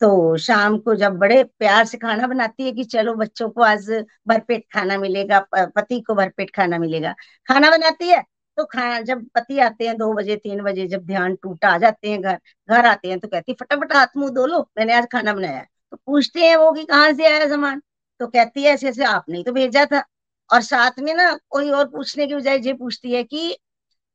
तो 0.00 0.36
शाम 0.38 0.76
को 0.78 0.94
जब 0.94 1.16
बड़े 1.18 1.42
प्यार 1.58 1.84
से 1.86 1.98
खाना 1.98 2.26
बनाती 2.26 2.64
है 2.64 2.72
कि 2.72 2.84
चलो 2.84 3.14
बच्चों 3.14 3.48
को 3.50 3.62
आज 3.62 3.90
भरपेट 4.28 4.64
खाना 4.72 4.96
मिलेगा 4.98 5.38
पति 5.54 6.00
को 6.00 6.14
भरपेट 6.14 6.50
खाना 6.56 6.78
मिलेगा। 6.78 7.12
खाना 7.48 7.70
बनाती 7.70 8.08
है 8.08 8.22
तो 8.58 8.64
खाना 8.66 9.00
जब 9.02 9.24
पति 9.34 9.58
आते 9.58 9.86
हैं 9.86 9.96
दो 9.98 10.12
बजे, 10.14 10.36
तीन 10.36 10.62
बजे, 10.62 10.86
जब 10.88 11.04
ध्यान 11.06 11.34
टूटा 11.36 11.68
आ 11.70 11.78
जाते 11.78 12.10
हैं 12.10 12.20
घर 12.22 12.38
घर 12.68 12.86
आते 12.86 13.08
हैं 13.08 13.18
तो 13.20 13.28
कहती 13.28 13.52
है, 13.52 13.56
फटाफट 13.60 13.92
हाथ 13.92 14.16
मुँह 14.16 14.30
धो 14.34 14.46
लो, 14.46 14.60
मैंने 14.78 14.94
आज 14.94 15.06
खाना 15.12 15.32
बनाया 15.34 15.62
तो 15.92 15.96
पूछते 15.98 16.40
हैं 16.40 16.56
वो 16.56 16.70
कि 16.72 16.84
कहाँ 16.84 17.12
से 17.12 17.26
आया 17.26 17.48
सामान? 17.48 17.80
तो 18.20 18.26
कहती 18.26 18.62
है, 18.62 18.72
ऐसे 18.72 18.88
ऐसे, 18.88 19.04
आपने 19.04 19.42
तो 19.42 19.52
भेजा 19.52 19.84
था। 19.86 20.02
और 20.50 20.60
साथ 20.62 20.98
में 21.00 21.12
ना 21.14 21.32
कोई 21.50 21.70
और 21.70 21.84
पूछने 21.88 22.26
की 22.26 22.34
बजाय 22.34 22.58
ये 22.58 22.72
पूछती 22.74 23.12
है 23.12 23.22
कि 23.24 23.56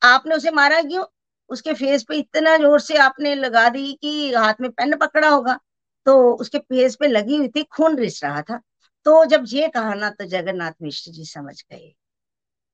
आपने 0.02 0.36
उसे 0.36 0.52
मारा 0.54 0.82
क्यों? 0.84 1.06
उसके 1.50 1.74
फेस 1.74 2.04
पे 2.04 2.16
इतना 2.18 2.56
ज़ोर 2.58 2.80
से 2.82 2.98
आपने 3.00 3.34
लगा 3.36 3.68
दी 3.70 3.94
कि 4.02 4.34
हाथ 4.36 4.62
में 4.62 4.70
पेन 4.72 4.96
पकड़ा 4.98 5.30
होगा। 5.30 5.58
तो 6.06 6.34
उसके 6.34 6.60
फेस 6.60 6.96
पे 6.96 7.08
लगी 7.08 7.36
हुई 7.38 7.48
थी, 7.48 7.64
खून 7.64 7.98
रिस 7.98 8.24
रहा 8.24 8.42
था। 8.42 8.62
तो 9.06 9.26
जब 9.26 9.46
ये 9.48 9.68
कहा 9.68 9.94
ना 9.94 10.10
तो 10.10 10.26
जगन्नाथ 10.26 10.72
मिश्र 10.82 11.12
जी 11.12 11.26
समझ 11.26 11.64
गए। 11.72 11.94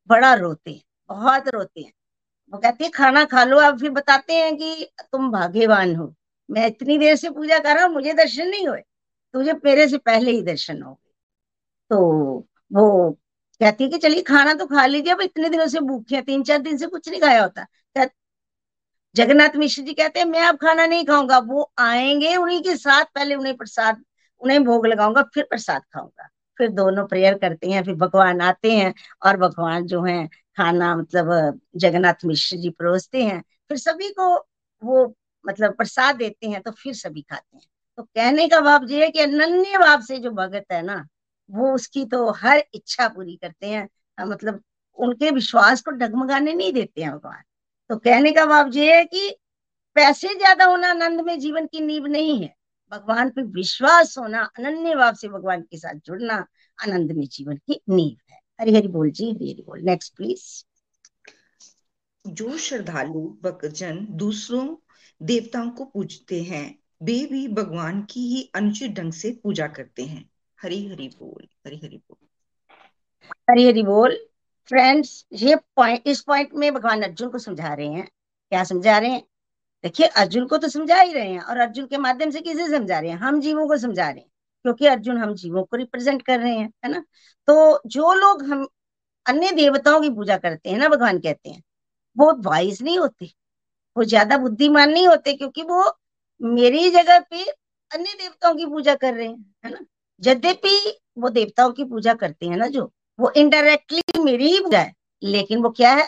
बड़ा 0.10 0.34
रोते 0.34 0.72
हैं, 0.72 0.82
बहुत 1.10 1.50
रोते 1.50 1.82
हैं। 1.82 1.94
वो 2.53 2.60
कहते 2.60 2.84
हैं, 2.84 2.91
खाना 2.94 3.25
खा 3.25 3.44
लो, 3.44 3.60
आप 3.60 3.79
फिर 3.79 3.89
बताते 3.89 4.34
हैं 4.34 4.58
कि 4.58 4.89
तुम 5.12 5.32
भाग्यवान 5.32 5.96
हो। 5.96 6.15
मैं 6.51 6.67
इतनी 6.67 6.98
देर 6.98 7.15
से 7.15 7.29
पूजा 7.29 7.60
कर 7.60 7.75
रहा 7.75 7.86
हूँ, 7.86 7.94
मुझे 7.94 8.13
दर्शन 8.13 8.48
नहीं 8.48 8.67
हुए। 8.67 8.82
तुझे 9.34 9.53
मेरे 9.53 9.88
से 9.88 9.98
पहले 9.98 10.32
ही 10.32 10.41
दर्शन 10.41 10.82
हो 10.82 10.94
गए। 10.94 11.12
तो 11.89 12.00
वो 12.74 13.12
कहती 13.62 13.84
है 13.84 13.89
कि, 13.89 13.98
चलिए, 13.98 14.22
खाना 14.22 14.53
तो 14.53 14.65
खा 14.65 14.86
लीजिए, 14.86 15.13
अब 15.13 15.22
इतने 15.22 15.50
दिनों 15.50 15.67
से 15.67 15.79
भूखे 15.79 16.15
हैं, 16.15 16.25
तीन 16.25 16.44
चार 16.44 16.58
दिन 16.58 16.77
से 16.77 16.88
कुछ 16.88 17.10
नहीं 17.10 17.22
खाया 17.22 17.44
होता। 17.44 17.65
जगन्नाथ 19.15 19.55
मिश्र 19.55 19.81
जी 19.81 19.93
कहते 19.93 20.19
हैं, 20.19 20.25
मैं 20.25 20.41
अब 20.41 20.55
खाना 20.55 20.86
नहीं 20.86 21.05
खाऊँगा, 21.05 21.38
वो 21.39 21.72
आएँगे 21.77 22.36
उन्हीं 22.36 22.62
के 22.63 22.75
साथ, 22.77 23.05
पहले 23.15 23.36
उन्हें 23.36 23.55
प्रसाद, 23.57 24.03
उन्हें 24.41 24.63
भोग 24.63 24.88
लगाऊँगा, 24.88 25.22
फिर 25.34 25.43
प्रसाद 25.43 25.81
खाऊँगा। 25.93 26.27
फिर 26.57 26.69
दोनों 26.69 27.05
प्रेयर 27.07 27.38
करते 27.38 27.69
हैं, 27.72 27.84
फिर 27.84 27.95
भगवान 27.95 28.41
आते 28.41 28.72
हैं 28.72 28.93
और 29.25 29.38
भगवान 29.38 29.86
जो 29.86 30.03
है, 30.03 30.27
खाना 30.57 30.95
मतलब 30.95 31.60
जगन्नाथ 31.75 32.25
मिश्र 32.25 32.57
जी 32.57 32.69
परोसते 32.69 33.24
हैं, 33.24 33.41
फिर 33.69 33.77
सभी 33.77 34.10
को 34.10 34.36
वो 34.81 35.15
मतलब 35.45 35.75
प्रसाद 35.75 36.15
देते 36.15 36.50
हैं 36.50 36.62
तो 36.62 36.72
फिर 36.72 36.93
सभी 36.93 37.22
खाते 37.22 37.57
हैं। 37.57 37.65
तो 37.98 38.03
कहने 38.03 38.48
का 38.48 38.60
भाव 38.62 38.86
ये 38.89 39.03
है 39.05 39.10
कि 39.12 39.19
अनन्य 39.19 39.77
भाव 39.77 40.01
से 40.01 40.17
जो 40.19 40.31
भगत 40.31 40.65
है 40.72 40.81
ना, 40.81 41.05
वो 41.50 41.74
उसकी 41.75 42.05
तो 42.05 42.29
हर 42.31 42.63
इच्छा 42.74 43.07
पूरी 43.07 43.36
करते 43.36 43.67
हैं 43.67 43.88
मतलब 44.19 44.62
उनके 45.00 45.31
विश्वास 45.31 45.81
को 45.81 45.91
डगमगाने 45.91 46.53
नहीं 46.53 46.74
देते 46.74 47.01
हैं 47.03 47.12
भगवान। 47.12 47.43
तो 47.89 47.96
कहने 47.98 48.32
का 48.32 48.46
भाव 48.46 48.70
ये 48.74 48.96
है 48.96 49.04
कि 49.06 49.30
पैसे 49.96 50.27
ज़्यादा 50.27 50.65
होना 50.65 50.89
आनंद 50.89 51.22
में 51.22 51.39
जीवन 51.39 51.65
की 51.65 51.82
नींव 51.82 52.06
नहीं 52.08 52.42
है। 52.44 52.54
भगवान 52.92 53.30
पे 53.30 53.42
विश्वास 53.42 54.18
होना 54.18 54.42
अनन्य 54.58 54.96
भाव 54.96 55.13
से 55.13 55.27
भगवान 55.27 55.62
के 55.62 55.77
साथ 55.77 55.96
जुड़ना 56.06 56.46
आनंद 56.80 57.12
में 57.12 57.25
जीवन 57.27 57.58
की 57.58 57.80
नींव 57.89 58.32
है। 58.32 58.39
हरि 58.60 58.75
हरि 58.75 58.88
बोल 58.88 59.12
जी 59.12 59.32
हरि 59.32 59.51
हरि 59.51 59.63
बोल। 59.68 59.82
नेक्स्ट 59.82 60.15
प्लीज़ 60.15 60.63
जो 62.25 62.58
श्रद्धालु 62.58 63.22
भक्तजन 63.44 64.06
दूसरों 64.12 64.68
देवताओं 65.22 65.70
को 65.70 65.86
पूजते 65.86 66.42
हैं 66.44 66.80
वे 67.04 67.25
भी 67.32 67.48
भगवान 67.48 68.01
की 68.01 68.20
ही 68.20 68.51
अनुचित 68.56 68.92
ढंग 68.92 69.13
से 69.13 69.32
पूजा 69.44 69.68
करते 69.68 70.04
हैं। 70.04 70.30
हरि 70.60 70.88
हरि 70.88 71.08
बोल 71.20 71.48
हरि 71.65 71.75
हरि 71.75 71.98
बोल। 71.98 72.27
हरि 73.50 73.68
हरि 73.68 73.84
बोल। 73.84 74.18
फ्रेंड्स 74.69 75.25
ये 75.34 75.55
पॉइंट 75.75 76.07
इस 76.07 76.22
पॉइंट 76.22 76.53
में 76.53 76.74
भगवान 76.74 77.01
अर्जुन 77.03 77.29
को 77.29 77.38
समझा 77.39 77.74
रहे 77.74 77.88
हैं। 77.88 78.05
क्या 78.51 78.63
समझा 78.63 78.98
रहे 78.98 79.10
हैं? 79.10 79.22
देखिए, 79.84 80.07
अर्जुन 80.07 80.45
को 80.48 80.57
तो 80.57 80.67
समझा 80.69 81.00
ही 81.01 81.13
रहे 81.13 81.29
हैं 81.31 81.39
और 81.41 81.57
अर्जुन 81.60 81.86
के 81.88 81.98
माध्यम 81.98 82.29
से 82.31 82.41
किसे 82.41 82.67
समझा 82.69 83.00
रहे 83.00 83.10
हैं? 83.12 83.17
हम 83.17 83.39
जीवों 83.41 83.67
को 83.67 83.77
समझा 83.77 84.10
रहे 84.10 84.19
हैं, 84.19 84.29
क्योंकि 84.65 84.88
अर्जुन 84.88 85.17
हम 85.17 85.34
जीवों 85.36 85.63
को 85.63 85.77
रिप्रेजेंट 85.77 86.22
कर 86.22 86.39
रहे 86.39 86.55
हैं, 86.55 86.69
है 86.86 86.91
ना? 86.91 87.03
तो 87.48 87.81
जो 87.88 88.13
लोग 88.13 88.43
हम 88.43 88.67
अन्य 89.25 89.51
देवताओं 89.51 90.01
की 90.01 90.10
पूजा 90.10 90.38
करते 90.38 90.69
हैं 90.69 90.77
ना, 90.77 90.88
भगवान 90.89 91.19
कहते 91.19 91.50
हैं, 91.50 91.62
वो 92.15 92.34
वाइज 92.41 92.81
नहीं 92.84 92.98
होते, 93.00 93.31
वो 93.95 94.03
ज़्यादा 94.03 94.38
बुद्धिमान 94.38 94.91
नहीं 94.91 95.07
होते, 95.07 95.34
क्योंकि 95.34 95.63
वो 95.63 95.84
मेरी 96.41 96.89
जगह 96.91 97.19
पे 97.22 97.43
अन्य 97.91 98.13
देवताओं 98.13 98.55
की 98.55 98.65
पूजा 98.65 98.95
कर 98.95 99.13
रहे 99.13 99.27
हैं, 99.27 99.55
है 99.65 99.72
ना? 99.72 99.79
यद्यपि 100.22 100.77
वो 101.17 101.29
देवताओं 101.29 101.72
की 101.74 101.84
पूजा 101.86 102.13
करते 102.13 102.45
हैं 102.45 102.57
ना 102.57 102.67
जो 102.67 102.91
वो 103.19 103.31
इनडायरेक्टली 103.38 104.24
मेरी 104.24 104.50
ही 104.51 104.62
है। 104.74 104.91
लेकिन 105.22 105.62
वो 105.63 105.69
क्या 105.72 105.93
है? 105.93 106.07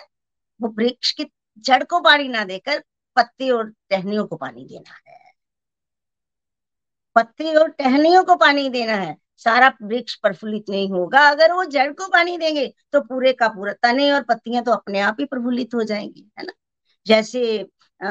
वो 0.60 0.70
वृक्ष 0.80 1.12
की 1.14 1.26
जड़ 1.66 1.84
को 1.86 2.00
पानी 2.02 2.28
ना 2.30 2.44
देकर 2.46 2.84
पत्ते 3.18 3.50
और 3.52 3.70
टहनियों 3.90 4.26
को 4.28 4.36
पानी 4.38 4.66
देना 4.66 4.94
है। 5.08 5.18
पत्ते 7.16 7.54
और 7.56 7.70
टहनियों 7.72 8.24
को 8.24 8.36
पानी 8.36 8.70
देना 8.70 8.94
है। 8.96 9.16
सारा 9.38 9.68
वृक्ष 9.84 10.16
प्रफुल्लित 10.16 10.70
नहीं 10.70 10.90
होगा। 10.92 11.20
अगर 11.30 11.52
वो 11.54 11.64
जड़ 11.66 11.92
को 11.94 12.08
पानी 12.12 12.38
देंगे 12.38 12.68
तो 12.94 13.02
पूरे 13.02 13.34
का 13.34 13.48
पूरा 13.48 13.74
तने 13.84 14.12
और 14.12 14.24
पत्तियाँ 14.24 14.64
तो 14.64 14.72
अपने 14.72 15.00
आप 15.02 15.18
ही 15.20 15.26
प्रफुल्लित 15.26 15.74
हो 15.76 15.84
जाएँगी 15.84 16.30
है 16.40 16.46
ना? 16.46 16.54
जैसे 17.08 17.60
आ, 18.02 18.08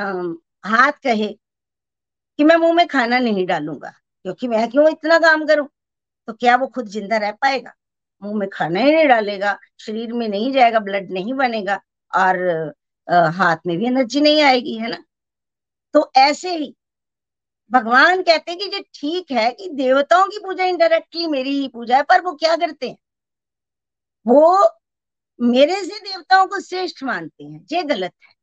हाथ 0.66 0.92
कहे 1.04 1.28
कि 2.38 2.44
मैं 2.44 2.56
मुँह 2.56 2.72
में 2.74 2.86
खाना 2.88 3.18
नहीं 3.18 3.46
डालूँगा 3.46 3.88
क्योंकि 4.24 4.48
मैं 4.48 4.68
क्यों 4.70 4.88
इतना 4.90 5.18
काम 5.18 5.46
करूँ? 5.46 5.68
तो 6.28 6.32
क्या 6.32 6.56
वो 6.56 6.66
खुद 6.66 6.88
ज़िंदा 6.88 7.16
रह 7.18 7.32
पाएगा? 7.32 7.74
मुँह 8.26 8.38
में 8.40 8.48
खाना 8.52 8.80
ही 8.80 8.92
नहीं 8.92 9.08
डालेगा 9.08 9.58
शरीर 9.80 10.12
में 10.12 10.28
नहीं 10.28 10.52
जाएगा 10.52 10.78
ब्लड 10.80 11.10
नहीं 11.12 11.34
बनेगा 11.34 11.80
और 12.12 12.38
आ, 13.08 13.28
हाथ 13.30 13.56
में 13.66 13.76
भी 13.78 13.86
एनर्जी 13.86 14.20
नहीं 14.20 14.42
आएगी 14.42 14.76
है 14.78 14.88
ना? 14.90 15.04
तो 15.94 16.10
ऐसे 16.18 16.56
ही 16.56 16.74
भगवान 17.70 18.22
कहते 18.22 18.50
हैं 18.52 18.58
कि 18.60 18.76
ये 18.76 18.82
ठीक 18.94 19.30
है 19.32 19.50
कि 19.52 19.68
देवताओं 19.74 20.26
की 20.28 20.38
पूजा 20.44 20.64
इनडायरेक्टली 20.64 21.26
मेरी 21.26 21.50
ही 21.60 21.68
पूजा 21.68 21.96
है 21.96 22.02
पर 22.08 22.20
वो 22.22 22.32
क्या 22.36 22.56
करते 22.56 22.88
हैं? 22.88 22.96
वो 24.26 24.40
मेरे 25.38 25.76
से 25.84 25.98
देवताओं 26.00 26.46
को 26.46 26.60
श्रेष्ठ 26.60 27.02
मानते 27.04 27.44
हैं 27.44 27.64
ये 27.72 27.82
गलत 27.84 28.12
है। 28.22 28.34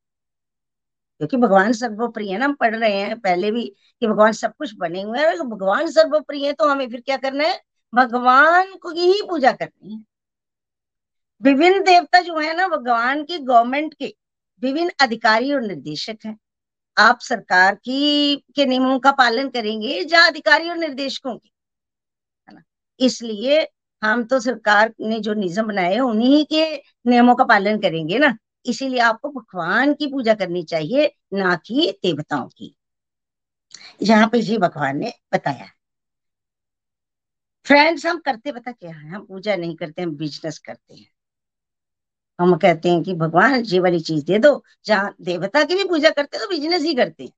क्योंकि 1.21 1.37
भगवान 1.37 1.71
सर्वप्रिय 1.73 2.31
है 2.31 2.37
ना 2.39 2.45
हम 2.45 2.53
पढ़ 2.53 2.75
रहे 2.75 2.97
हैं 2.97 3.19
पहले 3.19 3.51
भी 3.51 3.63
कि 4.01 4.07
भगवान 4.07 4.31
सब 4.33 4.53
कुछ 4.57 4.73
बने 4.77 5.01
हुए 5.01 5.19
हैं 5.19 5.37
भगवान 5.49 5.89
सर्वप्रिय 5.91 6.45
है 6.47 6.53
तो 6.53 6.67
हमें 6.67 6.87
फिर 6.89 7.01
क्या 7.01 7.17
करना 7.17 7.47
है? 7.47 7.59
भगवान 7.93 8.75
को 8.75 8.89
ही 8.89 9.21
पूजा 9.29 9.51
करनी 9.51 9.93
है। 9.93 10.03
विभिन्न 11.41 11.83
देवता 11.83 12.19
जो 12.19 12.37
है 12.37 12.55
ना, 12.57 12.67
भगवान 12.67 13.23
के 13.23 13.37
गवर्नमेंट 13.37 13.93
के 13.93 14.15
विभिन्न 14.61 14.91
अधिकारी 15.01 15.53
और 15.53 15.61
निर्देशक 15.61 16.17
हैं। 16.25 16.37
आप 16.97 17.19
सरकार 17.21 17.75
की, 17.75 18.35
के 18.55 18.65
नियमों 18.65 18.99
का 18.99 19.11
पालन 19.11 19.49
करेंगे 19.49 20.03
जहाँ 20.03 20.27
अधिकारी 20.27 20.69
और 20.69 20.77
निर्देशकों 20.77 21.35
के, 21.37 21.49
है 22.49 22.55
ना? 22.55 22.61
इसलिए 22.99 23.67
हम 24.01 24.23
तो 24.23 24.39
सरकार 24.39 24.93
ने 24.99 25.19
जो 25.19 25.33
निजम 25.33 25.63
बनाए 25.63 25.99
उन्हीं 25.99 26.45
के 26.45 26.65
नियमों 27.07 27.35
का 27.35 27.43
पालन 27.43 27.79
करेंगे 27.79 28.19
ना। 28.19 28.37
इसीलिए 28.65 28.99
आपको 28.99 29.29
भगवान 29.29 29.93
की 29.93 30.07
पूजा 30.07 30.33
करनी 30.33 30.63
चाहिए, 30.63 31.11
ना 31.33 31.55
कि 31.55 31.99
देवताओं 32.03 32.47
की। 32.47 32.75
यहाँ 34.01 34.27
पे 34.27 34.41
जी 34.41 34.57
भगवान 34.57 34.97
ने 34.97 35.13
बताया। 35.33 35.72
फ्रेंड्स 37.65 38.05
हम 38.05 38.17
करते 38.17 38.51
पता 38.51 38.71
क्या 38.71 38.91
है? 38.91 39.09
हम 39.09 39.25
पूजा 39.25 39.55
नहीं 39.55 39.75
करते, 39.75 40.01
हम 40.01 40.15
बिज़नेस 40.15 40.57
करते 40.59 40.93
हैं। 40.93 41.07
हम 42.39 42.55
कहते 42.55 42.89
हैं 42.89 43.03
कि, 43.03 43.13
भगवान, 43.13 43.63
ये 43.65 43.79
वाली 43.79 43.99
चीज़ 43.99 44.25
दे 44.25 44.39
दो। 44.39 44.63
जहाँ 44.85 45.15
देवता 45.21 45.63
की 45.63 45.75
भी 45.75 45.83
पूजा 45.83 46.09
करते 46.09 46.37
तो 46.37 46.47
बिज़नेस 46.47 46.81
ही 46.81 46.95
करते 46.95 47.23
हैं। 47.23 47.31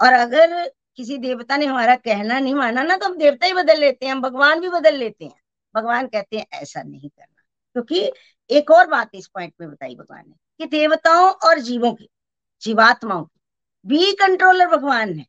और 0.00 0.12
अगर 0.12 0.68
किसी 0.96 1.18
देवता 1.18 1.56
ने 1.56 1.66
हमारा 1.66 1.96
कहना 1.96 2.38
नहीं 2.38 2.54
माना 2.54 2.82
ना 2.82 2.96
तो 2.96 3.06
हम 3.06 3.18
देवता 3.18 3.46
ही 3.46 3.52
बदल 3.52 3.78
लेते 3.80 4.06
हैं, 4.06 4.12
हम 4.12 4.22
भगवान 4.22 4.60
भी 4.60 4.68
बदल 4.68 4.94
लेते 4.94 5.24
हैं। 5.24 5.40
भगवान 5.74 6.06
कहते 6.06 6.38
हैं, 6.38 6.46
ऐसा 6.52 6.82
नहीं 6.82 7.10
करना। 7.10 7.42
क्योंकि 7.72 8.12
एक 8.50 8.70
और 8.70 8.86
बात 8.86 9.10
इस 9.14 9.26
पॉइंट 9.26 9.54
में 9.60 9.70
बताई 9.70 9.94
भगवान 9.96 10.24
ने, 10.28 10.34
कि 10.58 10.66
देवताओं 10.66 11.30
और 11.30 11.58
जीवों 11.58 11.94
की, 11.94 12.08
जीवात्माओं 12.62 13.24
की 13.24 13.40
भी 13.86 14.12
कंट्रोलर 14.12 14.66
भगवान 14.66 15.14
है। 15.14 15.26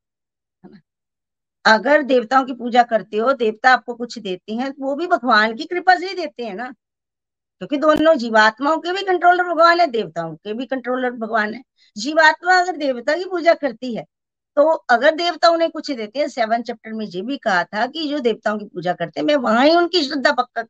अगर 1.65 2.01
देवताओं 2.03 2.45
की 2.45 2.53
पूजा 2.53 2.83
करते 2.83 3.17
हो, 3.17 3.33
देवता 3.33 3.71
आपको 3.71 3.93
कुछ 3.95 4.17
देते 4.19 4.53
हैं 4.53 4.73
वो 4.79 4.95
भी 4.95 5.07
भगवान 5.07 5.55
की 5.55 5.65
कृपा 5.65 5.95
से 5.95 6.07
ही 6.07 6.15
देते 6.15 6.45
हैं 6.45 6.55
ना? 6.55 6.69
क्योंकि 7.61 7.77
दोनों 7.77 8.15
जीवात्माओं 8.15 8.79
के 8.79 8.93
भी 8.93 9.03
कंट्रोलर 9.03 9.43
भगवान 9.45 9.79
है, 9.79 9.87
देवताओं 9.87 10.35
के 10.35 10.53
भी 10.53 10.65
कंट्रोलर 10.67 11.11
भगवान 11.13 11.53
है। 11.53 11.61
जीवात्मा 11.95 12.57
अगर 12.59 12.77
देवता 12.77 13.15
की 13.17 13.25
पूजा 13.25 13.53
करती 13.55 13.95
है 13.95 14.05
तो 14.57 14.63
अगर 14.89 15.15
देवता 15.15 15.49
उन्हें 15.49 15.69
कुछ 15.71 15.91
देते 15.91 16.19
हैं 16.19 16.27
सेवन 16.29 16.61
चैप्टर 16.63 16.93
में 16.93 17.05
ये 17.05 17.21
भी 17.21 17.37
कहा 17.37 17.63
था 17.65 17.85
कि 17.87 18.07
जो 18.09 18.19
देवताओं 18.19 18.59
की 18.59 18.65
पूजा 18.65 18.93
करते 18.93 19.19
हैं, 19.19 19.25
मैं 19.27 19.35
वहाँ 19.37 19.65
ही 19.65 19.75
उनकी 19.75 20.03
श्रद्धा 20.03 20.31
पक्का, 20.33 20.63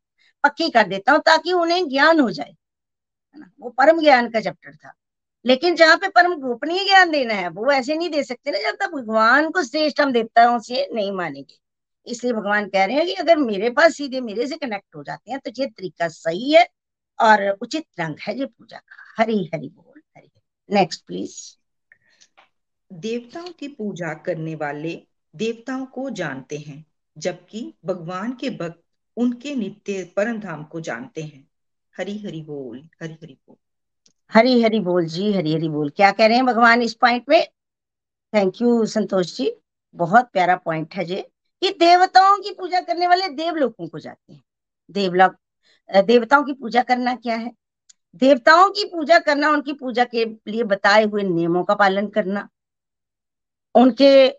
पक्की 0.44 0.70
कर 0.70 0.88
देता 0.88 1.12
हूँ 1.12 1.22
ताकि 1.22 1.54
उन्हें 1.54 1.88
ज्ञान 1.90 2.20
हो 2.20 2.30
जाए, 2.32 2.50
है 2.50 3.40
ना? 3.42 3.52
वो 3.60 3.70
परम 3.72 4.02
ज्ञान 4.02 4.30
का 4.30 4.42
चैप्टर 4.42 4.76
था। 4.76 4.94
लेकिन 5.46 5.76
जहाँ 5.76 5.98
पे 5.98 6.08
परम 6.10 6.34
गोपनीय 6.36 6.84
ज्ञान 6.86 7.12
देना 7.12 7.34
है, 7.34 7.50
वो 7.50 7.72
ऐसे 7.72 7.96
नहीं 7.96 8.10
दे 8.10 8.24
सकते 8.24 8.52
ना 8.52 8.60
जब 8.60 8.78
तक 8.80 8.92
भगवान 8.92 9.50
को 9.52 9.64
श्रेष्ठ 9.64 10.02
हम 10.02 10.12
देवताओं 10.12 10.60
से 10.60 10.88
नहीं 10.94 11.12
मानेंगे। 11.12 11.58
इसलिए 12.08 12.34
भगवान 12.34 12.68
कह 12.70 12.86
रहे 12.86 12.96
हैं 12.96 13.06
कि 13.06 13.14
अगर 13.14 13.38
मेरे 13.38 13.70
पास 13.70 13.96
सीधे 13.96 14.22
मेरे 14.22 14.48
से 14.48 14.58
कनेक्ट 14.58 14.96
हो 14.96 15.04
जाते 15.04 15.32
हैं 15.32 15.40
तो 15.40 15.52
ये 15.60 15.66
तरीका 15.68 16.08
सही 16.08 16.54
है 16.54 16.68
और 17.20 17.50
उचित 17.62 17.86
रंग 18.00 18.16
है 18.22 18.38
ये 18.40 18.46
पूजा 18.46 18.78
का। 18.78 19.22
हरी 19.22 19.50
हरि 19.54 19.70
बोल, 19.70 20.02
हरी 20.18 20.32
नेक्स्ट 20.70 21.06
प्लीज़ 21.08 21.38
देवताओं 22.92 23.52
की 23.60 23.68
पूजा 23.68 24.14
करने 24.14 24.56
वाले 24.56 25.02
देवताओं 25.36 25.86
को 25.86 26.10
जानते 26.10 26.58
हैं, 26.58 26.86
जबकि 27.18 27.74
भगवान 27.86 28.34
के 28.34 28.50
भक्त 28.50 28.84
उनके 29.18 29.56
नित्य 29.56 30.04
परम 30.16 30.40
धाम 30.40 30.64
को 30.64 30.82
जानते 30.82 31.24
हैं। 31.24 31.48
हरी 31.98 32.18
हरि 32.18 32.42
बोल, 32.42 32.90
हरी 33.02 33.14
हरि 33.14 33.38
बोल। 33.48 33.56
हरी 34.32 34.62
हरी 34.64 34.80
बोल 34.80 35.06
जी, 35.06 35.34
हरी 35.34 35.54
हरी 35.54 35.70
बोल। 35.70 35.90
क्या 35.90 36.12
कह 36.12 36.26
रहे 36.26 36.38
हैं 36.38 36.46
भगवान 36.46 36.82
इस 36.82 36.94
पॉइंट 36.94 37.24
में? 37.30 37.48
Thank 38.34 38.62
you 38.62 38.86
Santosh 38.86 39.38
ji. 39.38 39.56
बहुत 39.96 40.30
प्यारा 40.34 40.56
पॉइंट 40.56 40.94
है 40.94 41.06
जी 41.06 41.16
कि 41.62 41.70
देवताओं 41.70 42.38
की 42.38 42.52
पूजा 42.52 42.80
करने 42.80 43.08
वाले 43.08 43.28
देवलोकों 43.28 43.88
को 43.88 44.00
जाते 44.00 44.34
हैं। 44.34 44.44
देवलोक 44.92 45.36
देवताओं 46.06 46.44
की 46.44 46.54
पूजा 46.54 46.82
करना 46.82 47.16
क्या 47.16 47.36
है? 47.36 47.52
देवताओं 48.16 48.70
की 48.70 48.86
पूजा 48.86 49.20
करना, 49.20 49.50
उनकी 49.50 49.74
पूजा 49.74 50.04
के 50.06 50.26
लिए 50.26 50.64
बताए 50.64 51.04
हुए 51.04 51.24
नियमों 51.24 51.64
का 51.64 51.76
पालन 51.76 52.08
करना। 52.08 52.50
उनके 53.76 54.30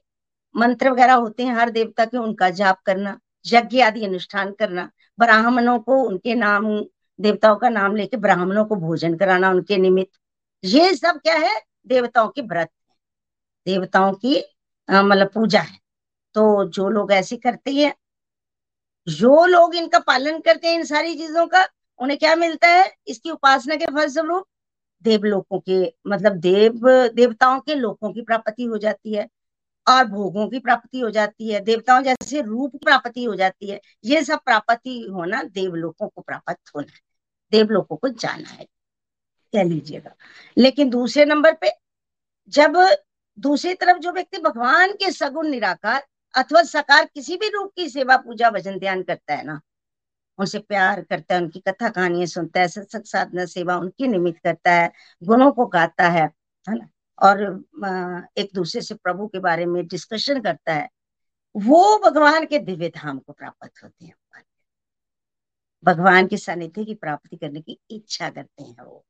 मंत्र 0.56 0.90
वगैरह 0.90 1.14
होते 1.14 1.42
हैं, 1.42 1.54
हर 1.54 1.70
देवता 1.70 2.04
के 2.04 2.18
उनका 2.18 2.50
जाप 2.50 2.80
करना, 2.86 3.20
यज्ञ 3.46 3.80
आदि 3.80 4.04
अनुष्ठान 4.04 4.52
करना, 4.52 4.90
ब्राह्मणों 5.18 5.78
को 5.78 6.02
उनके 6.02 6.34
नाम 6.34 6.84
देवताओं 7.20 7.56
का 7.56 7.68
नाम 7.68 7.96
लेके 7.96 8.16
ब्राह्मणों 8.16 8.64
को 8.64 8.76
भोजन 8.76 9.16
कराना 9.16 9.50
उनके 9.50 9.76
निमित्त। 9.76 10.18
ये 10.64 10.94
सब 10.94 11.20
क्या 11.20 11.34
है? 11.34 11.60
देवताओं 11.86 12.28
के 12.28 12.42
व्रत। 12.42 12.58
है 12.58 12.94
देवताओं 13.66 14.12
की 14.14 14.36
मतलब 14.90 15.30
पूजा 15.34 15.60
है। 15.60 15.78
तो 16.34 16.64
जो 16.68 16.88
लोग 16.88 17.12
ऐसे 17.12 17.36
करते 17.36 17.72
हैं, 17.72 17.94
जो 19.08 19.44
लोग 19.46 19.74
इनका 19.74 19.98
पालन 19.98 20.38
करते 20.40 20.68
हैं 20.68 20.74
इन 20.74 20.84
सारी 20.84 21.14
चीज़ों 21.14 21.46
का, 21.46 21.66
उन्हें 21.98 22.18
क्या 22.18 22.34
मिलता 22.36 22.68
है? 22.68 22.90
इसकी 23.06 23.30
उपासना 23.30 23.76
के 23.76 23.86
फलस्वरूप 23.86 24.46
देवलोकों 25.04 25.60
के 25.60 25.94
मतलब 26.06 26.32
देव, 26.32 26.80
देवताओं 27.14 27.60
के 27.60 27.74
लोकों 27.74 28.12
की 28.12 28.22
प्राप्ति 28.22 28.64
हो 28.64 28.78
जाती 28.78 29.14
है। 29.14 29.28
और 29.86 30.04
भोगों 30.04 30.48
की 30.48 30.58
प्राप्ति 30.58 31.00
हो 31.00 31.10
जाती 31.10 31.52
है, 31.52 31.60
देवताओं 31.60 32.02
जैसे 32.02 32.40
रूप 32.40 32.76
प्राप्ति 32.84 33.24
हो 33.24 33.34
जाती 33.34 33.70
है, 33.70 33.80
ये 34.04 34.22
सब 34.24 34.40
प्राप्ति 34.44 35.00
होना 35.12 35.42
देवलोकों 35.42 36.08
को 36.08 36.20
प्राप्त 36.20 36.70
होना 36.76 36.92
है, 36.92 37.00
देवलोकों 37.52 37.96
को 37.96 38.08
जाना 38.08 38.48
है, 38.48 38.64
कह 39.52 39.62
लीजिएगा। 39.62 40.14
लेकिन 40.58 40.90
दूसरे 40.90 41.24
नंबर 41.24 41.54
पे, 41.54 41.70
जब 42.48 42.76
दूसरी 43.38 43.74
तरफ़ 43.74 43.98
जो 43.98 44.12
व्यक्ति 44.12 44.38
भगवान 44.38 44.92
के 44.92 45.10
सगुण 45.12 45.48
निराकार 45.48 46.06
अथवा 46.34 46.62
सकार 46.62 47.04
किसी 47.04 47.36
भी 47.36 47.48
रूप 47.48 47.72
की 47.76 47.88
सेवा, 47.88 48.16
पूजा, 48.16 48.50
भजन, 48.50 48.78
ध्यान 48.78 49.02
करता 49.02 49.34
है 49.34 49.44
ना, 49.44 49.60
उनसे 50.38 50.58
प्यार 50.58 51.00
करता 51.02 51.34
है, 51.34 51.40
उनकी 51.40 51.60
कथा 51.60 51.88
कहानियाँ 51.88 52.26
सुनता 52.26 52.60
है 52.60 52.68
सत्संग 52.68 53.04
साधना 53.04 53.44
सेवा 53.46 53.76
उनकी 53.76 54.08
निमित्त 54.08 54.40
करता 54.44 54.72
है, 54.72 54.90
गुणों 55.22 55.50
को 55.52 55.66
गाता 55.66 56.08
है 56.08 56.24
है 56.68 56.78
ना? 56.78 56.88
और 57.18 57.42
एक 58.36 58.50
दूसरे 58.54 58.80
से 58.82 58.94
प्रभु 58.94 59.26
के 59.26 59.38
बारे 59.40 59.66
में 59.66 59.86
डिस्कशन 59.86 60.40
करता 60.40 60.74
है, 60.74 60.88
वो 61.54 61.98
भगवान 62.04 62.46
के 62.46 62.58
दिव्य 62.60 62.88
धाम 62.88 63.18
को 63.18 63.32
प्राप्त 63.32 63.82
होते 63.84 64.04
हैं 64.04 64.14
भगवान 65.84 66.26
के 66.26 66.36
सानिध्य 66.36 66.84
की 66.84 66.94
प्राप्ति 66.94 67.36
करने 67.36 67.60
की 67.60 67.78
इच्छा 67.90 68.28
करते 68.30 68.62
हैं 68.62 68.84
वो। 68.84 69.04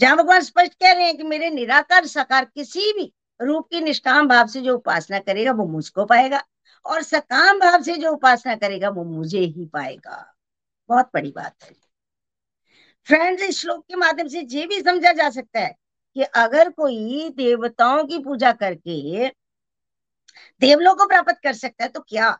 जहाँ 0.00 0.16
भगवान 0.16 0.40
स्पष्ट 0.40 0.74
कह 0.74 0.92
रहे 0.92 1.04
हैं 1.04 1.16
कि 1.16 1.22
मेरे 1.22 1.48
निराकार 1.50 2.06
साकार 2.06 2.44
किसी 2.44 2.92
भी 2.92 3.12
रूप 3.40 3.68
की 3.70 3.80
निष्काम 3.80 4.28
भाव 4.28 4.46
से 4.46 4.60
जो 4.60 4.74
उपासना 4.74 5.18
करेगा 5.18 5.52
वो 5.52 5.66
मुझको 5.66 6.04
पाएगा, 6.04 6.42
और 6.86 7.02
सकाम 7.02 7.58
भाव 7.60 7.82
से 7.82 7.96
जो 7.96 8.12
उपासना 8.12 8.54
करेगा 8.56 8.88
वो 8.90 9.04
मुझे 9.04 9.40
ही 9.40 9.66
पाएगा। 9.66 10.34
बहुत 10.90 11.10
बड़ी 11.14 11.32
बात 11.32 11.64
है। 11.64 11.74
फ्रेंड्स, 13.08 13.42
इस 13.42 13.60
श्लोक 13.60 13.84
के 13.84 13.96
माध्यम 13.96 14.28
से 14.28 14.40
ये 14.50 14.66
भी 14.66 14.80
समझा 14.82 15.12
जा 15.12 15.28
सकता 15.30 15.60
है 15.60 15.74
कि 16.16 16.22
अगर 16.36 16.70
कोई 16.72 17.28
देवताओं 17.36 18.04
की 18.06 18.18
पूजा 18.24 18.52
करके 18.54 19.28
देवलों 20.62 20.94
को 20.96 21.06
प्राप्त 21.06 21.38
कर 21.42 21.52
सकता 21.54 21.84
है 21.84 21.90
तो 21.90 22.00
क्या? 22.00 22.30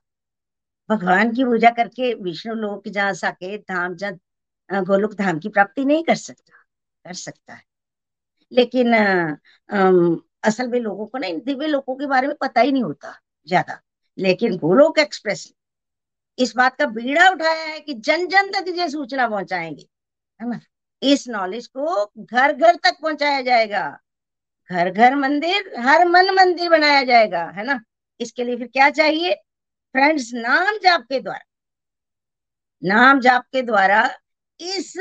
भगवान 0.91 1.33
की 1.35 1.45
पूजा 1.45 1.71
करके 1.71 2.13
विष्णु 2.23 2.55
लोक 2.55 2.89
जहाँ 2.89 3.13
साकेत 3.15 3.63
धाम 3.71 3.95
जहाँ 3.97 4.85
गोलोक 4.85 5.15
धाम 5.15 5.39
की 5.39 5.49
प्राप्ति 5.51 5.85
नहीं 5.85 6.05
कर 6.05 6.15
सकता 6.17 6.53
कर 7.05 7.15
सकता 7.15 7.55
है। 7.55 7.63
लेकिन 8.53 8.95
आ, 8.95 9.37
असल 10.45 10.69
में 10.69 10.79
लोगों 10.81 11.07
को 11.07 11.19
ना 11.19 11.27
इन 11.27 11.41
दिव्य 11.47 11.67
लोगों 11.69 11.95
के 11.97 12.07
बारे 12.07 12.27
में 12.29 12.37
पता 12.41 12.61
ही 12.61 12.73
नहीं 12.73 12.83
होता 12.85 13.15
ज़्यादा। 13.47 13.81
लेकिन 14.19 14.57
गोलोक 14.59 14.99
एक्सप्रेस 14.99 15.53
इस 16.39 16.55
बात 16.57 16.77
का 16.77 16.87
बीड़ा 16.89 17.29
उठाया 17.31 17.65
है 17.65 17.81
कि 17.81 17.95
जन 17.97 18.27
जन 18.29 18.51
तक 18.53 18.73
ये 18.79 18.89
सूचना 18.91 19.29
पहुंचाएँगे 19.29 19.87
है 20.41 20.49
ना? 20.51 20.61
इस 21.03 21.29
नॉलेज 21.29 21.67
को 21.67 22.05
घर 22.19 22.53
घर 22.53 22.77
तक 22.77 22.99
पहुँचाया 23.03 23.41
जाएगा। 23.43 23.99
घर 24.71 24.91
घर 24.91 25.15
मंदिर 25.15 25.75
हर 25.79 26.07
मन 26.09 26.31
मंदिर 26.31 26.71
बनाया 26.71 27.03
जाएगा 27.03 27.45
है 27.57 27.65
ना? 27.65 27.81
इसके 28.21 28.45
लिए 28.45 28.57
फिर 28.57 28.67
क्या 28.67 28.91
चाहिए? 28.91 29.35
फ्रेंड्स 29.95 30.31
नाम 30.35 30.79
जाप 30.79 31.03
के 31.03 31.21
द्वारा। 31.21 31.45
नाम 32.83 33.21
जाप 33.21 33.45
के 33.53 33.63
द्वारा 33.63 34.11
इस 34.61 34.97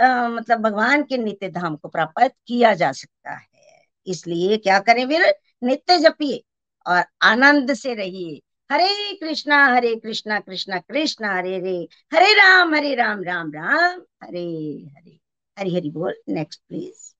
आ, 0.00 0.28
मतलब 0.28 0.60
भगवान 0.60 1.02
के 1.02 1.16
नित्य 1.18 1.48
धाम 1.48 1.76
को 1.76 1.88
प्राप्त 1.88 2.32
किया 2.46 2.74
जा 2.74 2.92
सकता 2.92 3.32
है। 3.32 3.84
इसलिए 4.06 4.56
क्या 4.56 4.78
करें 4.78 5.06
फिर? 5.08 5.34
नित्य 5.64 5.98
जपिए 5.98 6.42
और 6.86 7.04
आनंद 7.22 7.74
से 7.74 7.94
रहिए। 7.94 8.40
हरे 8.70 9.16
कृष्णा 9.16 9.64
हरे 9.66 9.94
कृष्णा 9.96 10.38
कृष्णा 10.40 10.78
कृष्णा 10.78 11.34
हरे 11.34 11.56
हरे। 11.56 11.88
हरे 12.14 12.32
राम 12.32 12.74
हरे 12.74 12.94
राम 12.94 13.22
राम 13.24 13.52
राम 13.52 14.00
हरे 14.24 14.46
हरे। 14.96 15.18
हरि 15.56 15.74
हरि 15.74 15.90
बोल 15.90 16.14
नेक्स्ट 16.28 16.60
प्लीज़ 16.68 17.12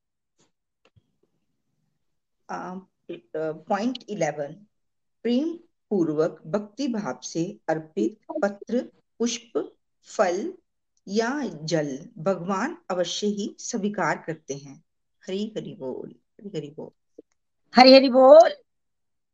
पॉइंट 3.37 3.99
इलेवन 4.09 4.53
प्रेम 5.25 5.53
पूर्वक 5.91 6.43
भक्ति 6.47 6.89
भाव 6.89 7.21
से 7.23 7.45
अर्पित 7.69 8.19
पत्र 8.43 8.83
पुष्प 9.19 9.59
फल 10.09 10.53
या 11.09 11.31
जल 11.63 12.09
भगवान 12.19 12.77
अवश्य 12.91 13.27
ही 13.27 13.55
स्वीकार 13.59 14.23
करते 14.27 14.55
हैं। 14.55 14.83
हरि 15.23 15.53
हरि 15.57 15.75
बोल 15.75 16.09
हरी 16.09 16.59
हरि 16.59 16.75
बोल। 16.77 17.23
हरि 17.75 17.95
हरि 17.95 18.09
बोल। 18.09 18.51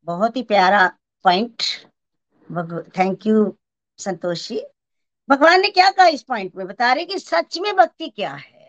बहुत 0.05 0.37
ही 0.37 0.43
प्यारा 0.43 0.87
पॉइंट 1.25 1.63
थैंक 2.99 3.27
यू 3.27 3.57
संतोषी। 3.99 4.61
भगवान 5.29 5.61
ने 5.61 5.71
क्या 5.71 5.91
कहा 5.91 6.07
इस 6.07 6.23
पॉइंट 6.23 6.57
में? 6.57 6.67
बता 6.67 6.93
रहे 6.93 7.05
कि 7.05 7.19
सच 7.19 7.59
में 7.59 7.75
भक्ति 7.77 8.09
क्या 8.09 8.35
है? 8.35 8.62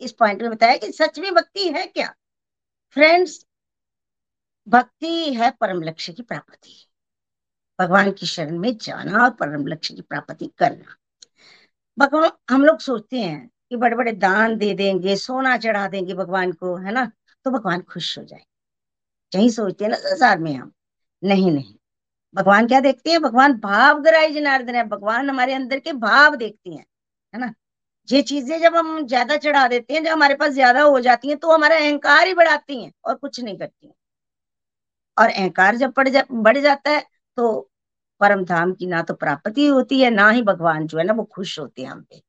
इस 0.00 0.12
पॉइंट 0.12 0.42
में 0.42 0.50
बताया 0.50 0.76
कि 0.76 0.92
सच 0.92 1.18
में 1.18 1.34
भक्ति 1.34 1.68
है 1.68 1.86
क्या? 1.86 2.14
फ्रेंड्स 2.90 3.46
भक्ति 4.68 5.34
है 5.34 5.50
परम 5.50 5.82
लक्ष्य 5.82 6.12
की 6.12 6.22
प्राप्ति। 6.22 6.88
भगवान 7.80 8.12
की 8.12 8.26
शरण 8.26 8.58
में 8.58 8.76
जाना 8.76 9.24
और 9.24 9.30
परम 9.30 9.66
लक्ष्य 9.66 9.94
की 9.94 10.02
प्राप्ति 10.02 10.52
करना। 10.58 10.96
भगवान, 11.98 12.30
हम 12.50 12.64
लोग 12.64 12.78
सोचते 12.78 13.20
हैं 13.20 13.50
कि 13.70 13.76
बड़े 13.76 13.96
बड़े 13.96 14.12
दान 14.12 14.56
दे 14.56 14.74
देंगे, 14.74 15.16
सोना 15.16 15.56
चढ़ा 15.56 15.88
देंगे 15.88 16.14
भगवान 16.14 16.52
को, 16.52 16.76
है 16.76 16.92
ना? 16.92 17.12
तो 17.44 17.50
भगवान 17.50 17.80
खुश 17.80 18.18
हो 18.18 18.24
जाए। 18.24 18.44
यही 19.34 19.50
सोचते 19.50 19.84
हैं 19.84 19.90
ना 19.90 19.96
संसार 19.96 20.38
में 20.38 20.54
हम। 20.54 20.72
नहीं 21.24 21.50
नहीं। 21.50 21.74
भगवान 22.34 22.68
क्या 22.68 22.80
देखते 22.80 23.10
हैं? 23.10 23.22
भगवान 23.22 23.54
भाव 23.54 24.02
गराई 24.02 24.32
जनार्दन 24.32 24.74
है। 24.74 24.84
भगवान 24.84 25.30
हमारे 25.30 25.52
अंदर 25.52 25.78
के 25.78 25.92
भाव 25.92 26.36
देखते 26.36 26.70
हैं, 26.70 26.86
है 27.34 27.40
ना? 27.40 27.54
ये 28.08 28.20
चीज़ें 28.22 28.58
जब 28.60 28.74
हम 28.76 29.06
ज़्यादा 29.06 29.36
चढ़ा 29.38 29.66
देते 29.68 29.94
हैं, 29.94 30.02
जब 30.04 30.10
हमारे 30.10 30.34
पास 30.34 30.52
ज़्यादा 30.52 30.82
हो 30.82 31.00
जाती 31.00 31.28
हैं 31.28 31.36
तो 31.38 31.52
हमारा 31.52 31.76
अहंकार 31.76 32.26
ही 32.26 32.34
बढ़ाती 32.34 32.82
हैं 32.82 32.92
और 33.04 33.14
कुछ 33.16 33.40
नहीं 33.40 33.58
करती 33.58 33.86
हैं। 33.86 33.94
और 35.16 35.28
अहंकार 35.28 35.76
जब 35.76 35.92
बढ़ 35.96 36.08
जा, 36.08 36.22
बढ़ 36.32 36.58
जाता 36.58 36.90
है 36.90 37.00
तो 37.38 37.68
परम 38.20 38.44
धाम 38.44 38.72
की 38.74 38.86
ना 38.86 39.02
तो 39.02 39.14
प्राप्ति 39.14 39.66
होती 39.66 40.00
है, 40.00 40.10
ना 40.10 40.28
ही 40.30 40.42
भगवान 40.42 40.86
जो 40.86 40.98
है 40.98 41.04
ना 41.04 41.12
वो 41.12 41.24
खुश 41.26 41.58
होते 41.58 41.82
हैं 41.82 41.90
हम 41.90 42.02
पे। 42.02 42.22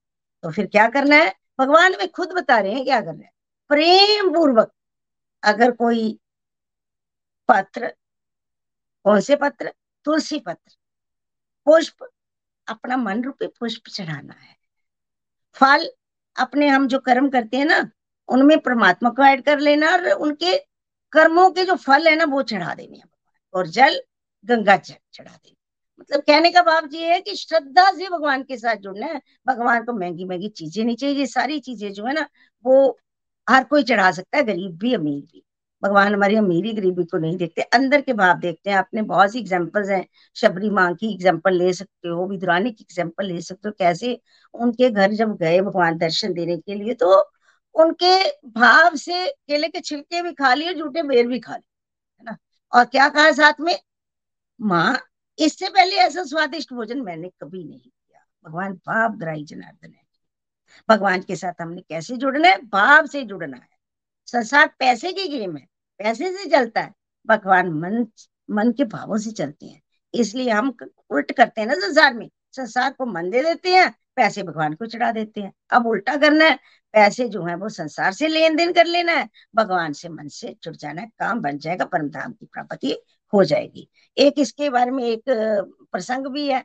तो 0.44 0.52
फिर 0.52 0.68
क्या 0.68 0.88
करना 0.90 1.16
है? 1.16 1.34
भगवान 1.60 1.96
में 2.00 2.08
खुद 2.12 2.32
बता 2.34 2.60
रहे 2.60 2.74
हैं 2.74 2.84
क्या 2.86 3.00
करना 3.02 3.24
है। 3.26 3.32
प्रेम 3.70 4.34
पूर्वक 4.34 4.72
अगर 5.44 5.72
कोई 5.74 6.18
पत्र, 7.50 7.92
कौन 9.06 9.20
से 9.22 9.36
पत्र? 9.36 9.72
तुलसी 10.06 10.40
पत्र। 10.40 10.76
पुष्प, 11.68 12.08
अपना 12.68 12.98
मन 13.00 13.24
रूपी 13.24 13.48
पुष्प 13.60 13.90
चढ़ाना 13.90 14.34
है। 14.36 14.56
फल 15.58 15.90
अपने 16.36 16.68
हम 16.68 16.88
जो 16.88 17.00
कर्म 17.00 17.30
करते 17.30 17.58
हैं 17.58 17.66
ना, 17.66 17.90
उनमें 18.30 18.60
परमात्मा 18.60 19.10
को 19.10 19.24
ऐड 19.24 19.44
कर 19.46 19.60
लेना 19.60 19.92
और 19.92 20.10
उनके 20.12 20.58
कर्मों 21.14 21.50
के 21.52 21.66
जो 21.66 21.76
फल 21.78 22.08
है 22.08 22.16
ना, 22.16 22.26
वो 22.26 22.42
चढ़ा 22.44 22.74
देने 22.74 22.98
हैं 22.98 23.10
और 23.54 23.68
जल, 23.68 24.00
गंगा 24.46 24.76
जल 24.78 24.96
चढ़ा 25.14 25.32
देना 25.32 25.56
मतलब 26.00 26.22
कहने 26.22 26.52
का 26.52 26.62
भाव 26.62 26.88
ये 26.94 27.12
है 27.14 27.20
कि 27.22 27.36
श्रद्धा 27.36 27.92
से 27.92 28.10
भगवान 28.10 28.44
के 28.44 28.58
साथ 28.58 28.76
जुड़ना 28.76 29.06
है। 29.06 29.22
भगवान 29.48 29.84
को 29.86 29.94
महँगी 29.94 30.26
महँगी 30.26 30.50
चीज़ें 30.50 30.84
नहीं 30.86 30.96
चाहिए। 30.96 31.16
ये 31.16 31.26
सारी 31.28 31.60
चीज़ें 31.60 31.92
जो 31.94 32.06
है 32.06 32.14
ना, 32.14 32.28
वो 32.66 33.00
हर 33.48 33.64
कोई 33.64 33.84
चढ़ा 33.84 34.12
सकता 34.12 34.38
है, 34.38 34.44
गरीब 34.44 34.78
भी, 34.78 34.94
अमीर 34.94 35.22
भी। 35.24 35.44
भगवान 35.84 36.14
हमारी 36.14 36.36
अमीरी 36.36 36.74
गरीबी 36.74 37.04
को 37.06 37.18
नहीं 37.18 37.38
देखते, 37.38 37.62
अंदर 37.64 38.02
के 38.02 38.14
भाव 38.14 38.40
देखते 38.40 38.70
हैं, 38.70 38.78
आपने 38.78 39.02
बहुत 39.04 39.32
सी 39.32 39.40
एग्जाम्पल्स 39.40 39.90
हैं, 39.90 40.06
शबरी 40.36 40.70
माँ 40.70 40.94
की 40.96 41.14
एग्ज़ाम्पल 41.14 41.54
ले 41.54 41.72
सकते 41.74 42.08
हो 42.10 42.28
विद्रानी 42.28 42.72
की 42.72 42.84
एग्ज़ाम्पल 42.84 43.26
ले 43.26 43.42
सकते 43.42 43.68
हो, 43.70 43.74
कैसे 43.80 44.20
उनके 44.54 44.90
घर 44.90 45.12
जब 45.14 45.36
गए 45.38 45.62
भगवान 45.62 45.98
दर्शन 45.98 46.34
देने 46.34 46.58
के 46.58 46.76
लिए 46.76 46.94
तो 46.96 47.16
उनके 47.76 48.16
भाव 48.50 48.96
से 48.96 49.26
केले 49.28 49.68
के 49.70 49.80
छिलके 49.82 50.22
भी 50.22 50.32
खा 50.34 50.54
लिए 50.54 50.74
झूठे 50.74 51.04
बेर 51.04 51.28
भी 51.28 51.40
खा 51.40 51.56
लिए, 51.56 51.64
है 52.20 52.24
ना? 52.26 52.38
और 52.74 52.86
क्या 52.86 53.08
कहा 53.10 53.32
साथ 53.32 53.62
में? 53.62 53.78
माँ, 54.60 55.00
इससे 55.40 55.70
पहले 55.70 55.96
ऐसा 55.98 56.24
स्वादिष्ट 56.24 56.74
भोजन 56.74 57.02
मैंने 57.02 57.30
कभी 57.42 57.64
नहीं 57.64 57.80
किया। 57.80 58.24
भगवान 58.46 58.74
भाव 58.88 59.18
ग्राही 59.18 59.44
जनार्दन 59.46 59.90
है। 59.90 60.00
भगवान 60.90 61.22
के 61.22 61.36
साथ 61.36 61.62
हमने 61.62 61.82
कैसे 61.82 62.18
जुड़ना 62.18 62.48
है? 62.48 62.62
भाव 62.64 63.06
से 63.08 63.24
जुड़ना 63.24 63.58
है। 63.58 63.70
संसार 64.28 64.68
पैसे 64.80 65.12
की 65.14 65.28
गेम 65.30 65.56
है। 65.58 65.66
पैसे 66.04 66.32
से 66.38 66.50
चलता 66.50 66.82
है। 66.82 66.94
भगवान 67.28 67.70
मन 67.72 68.06
मन 68.52 68.72
के 68.72 68.84
भावों 68.84 69.18
से 69.18 69.32
चलते 69.32 69.66
हैं। 69.66 69.82
इसलिए 70.14 70.50
हम 70.50 70.74
उल्ट 71.10 71.32
करते 71.32 71.62
हैं 71.62 71.68
ना 71.68 71.74
संसार 71.74 72.14
में। 72.14 72.30
संसार 72.52 72.92
को 72.94 73.06
मन 73.06 73.30
दे 73.30 73.42
देते 73.44 73.70
हैं, 73.70 73.94
पैसे 74.16 74.44
भगवान 74.44 74.74
को 74.74 74.86
चढ़ा 74.86 75.12
देते 75.12 75.42
हैं। 75.42 75.54
अब 75.72 75.88
उल्टा 75.88 76.16
करना 76.18 76.46
है, 76.46 76.56
पैसे 76.94 77.28
जो 77.30 77.44
है 77.46 77.56
वो 77.56 77.70
संसार 77.70 78.12
से 78.14 78.28
लेन 78.28 78.56
देन 78.56 78.74
कर 78.74 78.86
लेना 78.86 79.12
है। 79.12 79.30
भगवान 79.56 79.94
से 79.94 80.10
मन 80.10 80.28
से 80.28 80.56
जुड़ 80.64 80.76
जाना 80.76 81.02
है, 81.02 81.08
काम 81.20 81.42
बन 81.42 81.58
जाएगा 81.58 81.86
परम 81.86 82.10
धाम 82.10 82.32
की 82.34 82.46
प्राप्ति 82.46 82.96
हो 83.34 83.44
जाएगी। 83.44 83.90
एक 84.18 84.40
इसके 84.40 84.70
बारे 84.70 84.92
में 84.92 85.04
एक 85.04 85.24
प्रसंग 85.92 86.28
भी 86.28 86.48
है। 86.48 86.64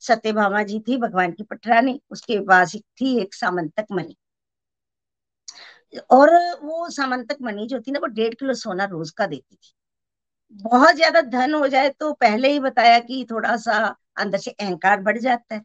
सत्य 0.00 0.32
भामा 0.32 0.62
जी 0.62 0.80
थी, 0.80 0.96
भगवान 0.96 1.32
की 1.32 1.42
पटरानी 1.42 2.00
उसके 2.10 2.38
पास 2.40 2.76
थी 2.76 3.18
एक 3.20 3.34
सामंतक 3.34 3.86
मणि। 3.92 4.16
और 6.12 6.30
वो 6.62 6.88
सामंतक 6.90 7.36
मणि 7.42 7.66
जो 7.66 7.80
थी 7.80 7.92
ना, 7.92 7.98
वो 8.00 8.06
डेढ़ 8.08 8.34
किलो 8.34 8.54
सोना 8.56 8.84
रोज 8.86 9.10
का 9.12 9.26
देती 9.26 9.56
थी। 9.56 9.72
बहुत 10.62 10.94
ज़्यादा 10.96 11.20
धन 11.22 11.54
हो 11.54 11.66
जाए 11.68 11.88
तो 11.92 12.12
पहले 12.14 12.48
ही 12.52 12.60
बताया 12.60 12.98
कि 13.00 13.26
थोड़ा 13.30 13.56
सा 13.58 13.76
अंदर 14.18 14.38
से 14.38 14.50
अहंकार 14.52 15.00
बढ़ 15.02 15.18
जाता 15.20 15.54
है। 15.54 15.60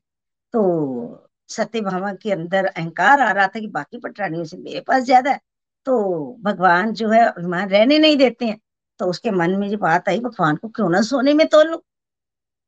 तो 0.54 1.30
सत्य 1.50 1.82
भामा 1.82 2.14
के 2.16 2.32
अंदर 2.32 2.66
अहंकार 2.68 3.22
आ 3.22 3.32
रहा 3.32 3.48
था 3.48 3.60
कि 3.60 3.68
बाकी 3.70 4.00
पटरानियों 4.00 4.44
से 4.46 4.58
मेरे 4.58 4.82
पास 4.82 5.04
ज़्यादा 5.06 5.32
है 5.32 5.40
तो 5.88 5.98
भगवान 6.44 6.94
जो 6.96 7.10
है 7.12 7.26
अभिमान 7.28 7.70
रहने 7.70 8.00
नहीं 8.00 8.18
देते 8.18 8.46
हैं। 8.46 8.60
तो 9.00 9.08
उसके 9.08 9.32
मन 9.32 9.52
में 9.58 9.70
जो 9.70 9.78
बात 9.80 10.10
आई, 10.10 10.20
भगवान 10.22 10.56
को 10.58 10.70
क्यों 10.70 10.90
ना 10.90 11.02
सोने 11.04 11.34
में 11.36 11.48
तोल? 11.50 11.80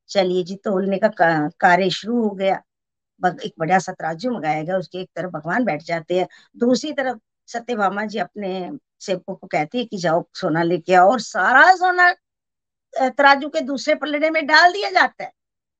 चलिए 0.09 0.43
जी, 0.43 0.55
तोलने 0.57 0.97
का 0.99 1.07
कार्य 1.61 1.89
शुरू 1.91 2.21
हो 2.23 2.29
गया। 2.33 2.55
एक 3.21 3.53
बड़ा 3.59 3.79
सा 3.79 3.91
तराजू 3.93 4.31
मंगाया 4.31 4.63
गया, 4.63 4.77
उसके 4.77 4.99
एक 4.99 5.09
तरफ़ 5.15 5.31
भगवान 5.31 5.65
बैठ 5.65 5.83
जाते 5.83 6.19
हैं, 6.19 6.27
दूसरी 6.57 6.91
तरफ़ 6.93 7.17
सत्य 7.47 7.75
भामा 7.75 8.05
जी 8.05 8.19
अपने 8.19 8.71
सेवकों 8.99 9.35
को 9.35 9.47
कहती 9.47 9.77
है 9.77 9.85
कि 9.85 9.97
जाओ 9.97 10.23
सोना 10.33 10.63
लेके 10.63 10.93
आओ 10.93 11.11
और 11.11 11.19
सारा 11.19 11.75
सोना 11.75 12.11
तराजू 13.09 13.49
के 13.49 13.61
दूसरे 13.61 13.95
पलड़े 13.95 14.29
में 14.29 14.45
डाल 14.47 14.73
दिया 14.73 14.89
जाता 14.91 15.23
है। 15.23 15.31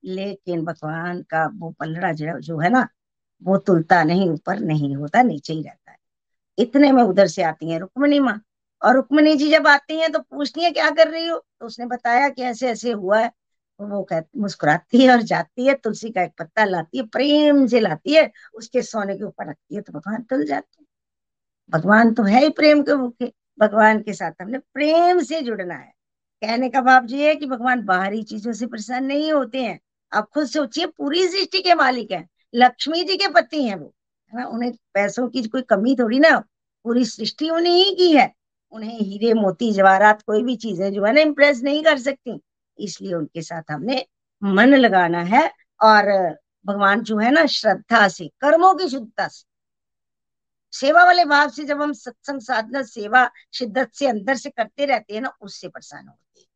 लेकिन 0.04 0.64
भगवान 0.66 1.22
का 1.22 1.46
वो 1.56 1.70
पलड़ा 1.72 2.12
जो 2.12 2.40
जो 2.40 2.60
है 2.60 2.70
ना, 2.70 2.88
वो 3.44 3.58
तुलता 3.58 4.04
नहीं, 4.04 4.30
ऊपर 4.30 4.60
नहीं 4.60 4.96
होता, 4.96 5.22
नीचे 5.24 5.54
ही 5.54 5.62
रहता 5.64 5.92
है। 5.92 5.98
इतने 6.58 6.92
में 6.92 7.04
उधर 7.04 7.28
से 7.28 7.44
आती 7.44 7.72
है 7.72 7.80
रुक्मणी 7.80 8.20
माँ। 8.20 8.42
और 8.82 8.96
रुक्मणी 8.96 9.36
जी 9.36 9.52
जब 9.52 9.68
आती 9.68 10.00
हैं 10.00 10.12
तो 10.12 10.20
पूछती 10.20 10.62
है, 10.64 10.72
क्या 10.72 10.90
कर 10.90 11.08
रही 11.08 11.28
हो? 11.28 11.38
तो 11.60 11.66
उसने 11.66 11.86
बताया 11.86 12.30
कि 12.30 12.44
ऐसे 12.44 12.70
ऐसे 12.70 12.92
हुआ 12.92 13.20
है। 13.20 13.30
तो 13.30 13.88
वो 13.88 14.04
कहती, 14.04 14.40
मुस्कुराती 14.40 15.06
है 15.06 15.12
और 15.12 15.22
जाती 15.22 15.68
है, 15.68 15.74
तुलसी 15.74 16.10
का 16.10 16.24
एक 16.24 16.32
पत्ता 16.40 16.66
लाती 16.66 16.98
है, 16.98 17.04
प्रेम 17.08 17.66
से 17.68 17.80
लाती 17.80 18.16
है, 18.16 18.32
उसके 18.54 18.82
सोने 18.82 19.18
के 19.18 19.24
ऊपर 19.24 19.50
रखती 19.50 19.76
है 19.76 19.82
तो 19.82 19.94
भगवान 19.94 20.22
तुल 20.24 20.46
जाते 20.46 20.83
भगवान 21.70 22.14
तो 22.14 22.24
है 22.24 22.44
ही 22.44 22.50
प्रेम 22.50 22.82
के 22.82 22.96
भूखे 22.96 23.32
भगवान 23.60 24.00
के 24.02 24.14
साथ 24.14 24.42
हमने 24.42 24.58
प्रेम 24.74 25.20
से 25.22 25.42
जुड़ना 25.42 25.76
है। 25.76 25.92
कहने 26.42 26.70
का 26.70 26.82
भाव 26.82 27.06
ये 27.06 27.28
है 27.28 27.36
कि 27.36 27.46
भगवान 27.46 27.84
बाहरी 27.86 28.22
चीज़ों 28.24 28.54
से 28.54 28.66
परेशान 28.66 29.06
नहीं 29.06 29.32
होते 29.32 29.62
हैं। 29.62 29.80
आप 30.12 30.30
खुद 30.30 30.48
सोचिए, 30.48 30.86
पूरी 30.88 31.28
सृष्टि 31.28 31.62
के 31.62 31.76
मालिक 31.76 32.12
हैं, 32.12 32.28
लक्ष्मी 32.54 33.04
जी 33.04 33.16
के 33.18 33.28
पति 33.28 33.64
हैं 33.64 33.76
वो, 33.76 33.94
है 34.32 34.40
ना? 34.40 34.46
उन्हें 34.46 34.72
पैसों 34.94 35.28
की 35.30 35.44
कोई 35.44 35.62
कमी 35.62 35.96
थोड़ी 35.96 36.20
ना, 36.20 36.38
पूरी 36.86 37.06
सृष्टि 37.06 37.50
उन्हें 37.50 37.74
ही 37.74 37.96
की 37.96 38.12
है। 38.12 38.32
उन्हें 38.72 39.00
हीरे, 39.00 39.34
मोती, 39.34 39.72
जवाहरात, 39.72 40.22
कोई 40.22 40.44
भी 40.44 40.56
चीज़ें 40.56 40.92
जो 40.94 41.04
है 41.06 41.14
ना 41.14 41.22
इम्प्रेस 41.22 41.62
नहीं 41.64 41.84
कर 41.84 41.98
सकती। 41.98 42.40
इसलिए 42.78 43.14
उनके 43.14 43.42
साथ 43.42 43.72
हमने 43.72 44.06
मन 44.42 44.76
लगाना 44.76 45.22
है 45.24 45.52
और 45.82 46.12
भगवान 46.66 47.02
जो 47.02 47.18
है 47.18 47.32
ना, 47.32 47.46
श्रद्धा 47.46 48.08
से, 48.08 48.28
कर्मों 48.42 48.74
की 48.76 48.90
शुद्धता 48.90 49.28
से 49.28 49.46
सेवा 50.74 51.04
वाले 51.06 51.26
भाव 51.26 51.50
से 51.50 51.64
जब 51.66 51.82
हम 51.82 51.94
सत्संग 51.94 52.42
साधना 52.42 52.82
सेवा 52.84 53.30
शिद्दत 53.54 53.92
से 53.94 54.08
अंदर 54.08 54.36
से 54.36 54.50
करते 54.50 54.86
रहते 54.86 55.14
हैं 55.14 55.22
ना 55.22 55.34
उससे 55.42 55.68
परेशान 55.68 56.08
होते 56.08 56.40
हैं। 56.40 56.48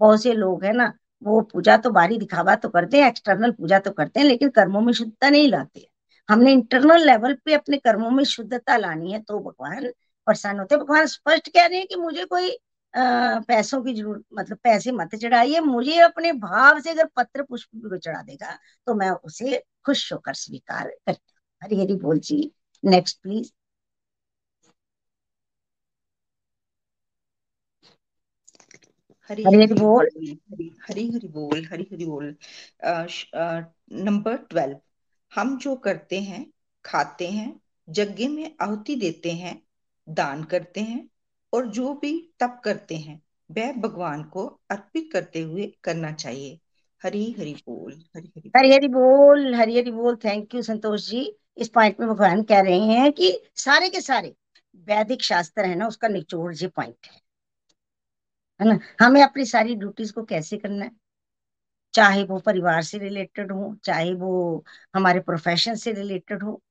बहुत 0.00 0.22
से 0.22 0.32
लोग 0.34 0.64
है 0.64 0.72
ना 0.72 0.92
वो 1.22 1.40
पूजा 1.52 1.76
तो 1.76 1.90
बारी 1.90 2.18
दिखावा 2.18 2.54
तो 2.56 2.68
करते 2.68 3.00
हैं 3.00 3.08
एक्सटर्नल 3.08 3.50
पूजा 3.52 3.78
तो 3.78 3.90
करते 3.92 4.20
हैं 4.20 4.26
लेकिन 4.26 4.48
कर्मों 4.50 4.80
में 4.80 4.92
शुद्धता 4.92 5.30
नहीं 5.30 5.48
लाते 5.48 5.88
हमने 6.28 6.52
इंटरनल 6.52 7.06
लेवल 7.06 7.34
पे 7.44 7.54
अपने 7.54 7.76
कर्मों 7.78 8.10
में 8.10 8.24
शुद्धता 8.24 8.76
लानी 8.76 9.12
है 9.12 9.20
तो 9.22 9.38
भगवान 9.40 9.86
परेशान 10.26 10.58
होते 10.58 10.74
हैं। 10.74 10.82
भगवान 10.84 11.06
स्पष्ट 11.06 11.48
कह 11.48 11.66
रहे 11.66 11.78
हैं 11.78 11.86
कि 11.86 11.96
मुझे 11.96 12.24
कोई 12.24 12.50
आ, 12.94 13.40
पैसों 13.40 13.82
की 13.82 13.94
ज़रूरत 13.94 14.24
मतलब 14.34 14.58
पैसे 14.64 14.92
मत 14.92 15.14
चढ़ाइए 15.14 15.60
मुझे 15.60 15.98
अपने 16.00 16.32
भाव 16.34 16.80
से 16.80 16.90
अगर 16.90 17.08
पत्र 17.16 17.42
पुष्प 17.42 17.68
भी 17.76 17.98
चढ़ा 17.98 18.22
देगा 18.22 18.58
तो 18.86 18.94
मैं 18.94 19.10
उसे 19.10 19.62
खुश 19.86 20.12
होकर 20.12 20.34
स्वीकार 20.34 20.88
करता 20.88 21.32
हरी 21.62 21.80
हरी 21.80 21.94
बोल 21.96 22.18
जी। 22.20 22.50
नेक्स्ट 22.84 23.22
प्लीज़ 23.22 23.52
हरी 29.30 29.42
हरी 29.44 29.66
बोल 29.74 30.08
हरी 30.90 31.08
हरी 31.10 31.28
बोल 31.28 31.64
हरी 31.64 31.88
हरी 31.92 32.06
बोल 32.06 32.36
नंबर 33.92 34.36
ट्वेल्व 34.36 34.80
हम 35.32 35.58
जो 35.58 35.76
करते 35.76 36.20
हैं 36.20 36.46
खाते 36.84 37.28
हैं 37.28 37.60
यज्ञ 37.88 38.28
में 38.28 38.56
आहुति 38.60 38.96
देते 38.96 39.30
हैं 39.32 39.62
दान 40.08 40.44
करते 40.44 40.80
हैं 40.80 41.08
और 41.52 41.66
जो 41.66 41.94
भी 41.94 42.32
तप 42.40 42.60
करते 42.64 42.96
हैं 42.96 43.20
वह 43.50 43.72
भगवान 43.72 44.24
को 44.24 44.46
अर्पित 44.70 45.10
करते 45.12 45.40
हुए 45.40 45.66
करना 45.84 46.12
चाहिए। 46.12 46.60
हरी 47.04 47.32
हरी 47.38 47.54
बोल 47.54 47.92
हरी 48.16 48.32
हरी 48.36 48.52
हरी 48.56 48.72
हरी 48.72 48.88
बोल 48.88 49.54
हरी 49.54 49.78
हरि 49.78 49.90
बोल 49.90 50.16
थैंक 50.16 50.54
यू 50.54 50.62
संतोष 50.62 51.08
जी 51.10 51.24
इस 51.56 51.68
पॉइंट 51.68 52.00
में 52.00 52.08
भगवान 52.08 52.42
कह 52.42 52.60
रहे 52.60 52.78
हैं 52.78 53.12
कि 53.12 53.42
सारे 53.54 53.88
के 53.88 54.00
सारे 54.00 54.34
वैदिक 54.76 55.22
शास्त्र 55.22 55.64
है 55.64 55.74
ना 55.74 55.86
उसका 55.86 56.08
निचोड़ 56.08 56.54
जी 56.54 56.66
पॉइंट 56.66 56.96
है। 57.06 57.20
ना? 58.66 58.78
हमें 59.00 59.22
अपनी 59.22 59.44
सारी 59.44 59.74
ड्यूटीज़ 59.74 60.12
को 60.12 60.22
कैसे 60.22 60.56
करना 60.56 60.84
है? 60.84 60.90
चाहे 61.94 62.24
वो 62.24 62.38
परिवार 62.38 62.82
से 62.82 62.98
रिलेटेड 62.98 63.52
हो 63.52 63.76
चाहे 63.84 64.14
वो 64.14 64.64
हमारे 64.94 65.20
प्रोफेशन 65.20 65.74
से 65.74 65.92
रिलेटेड 65.92 66.42
हो 66.42 66.62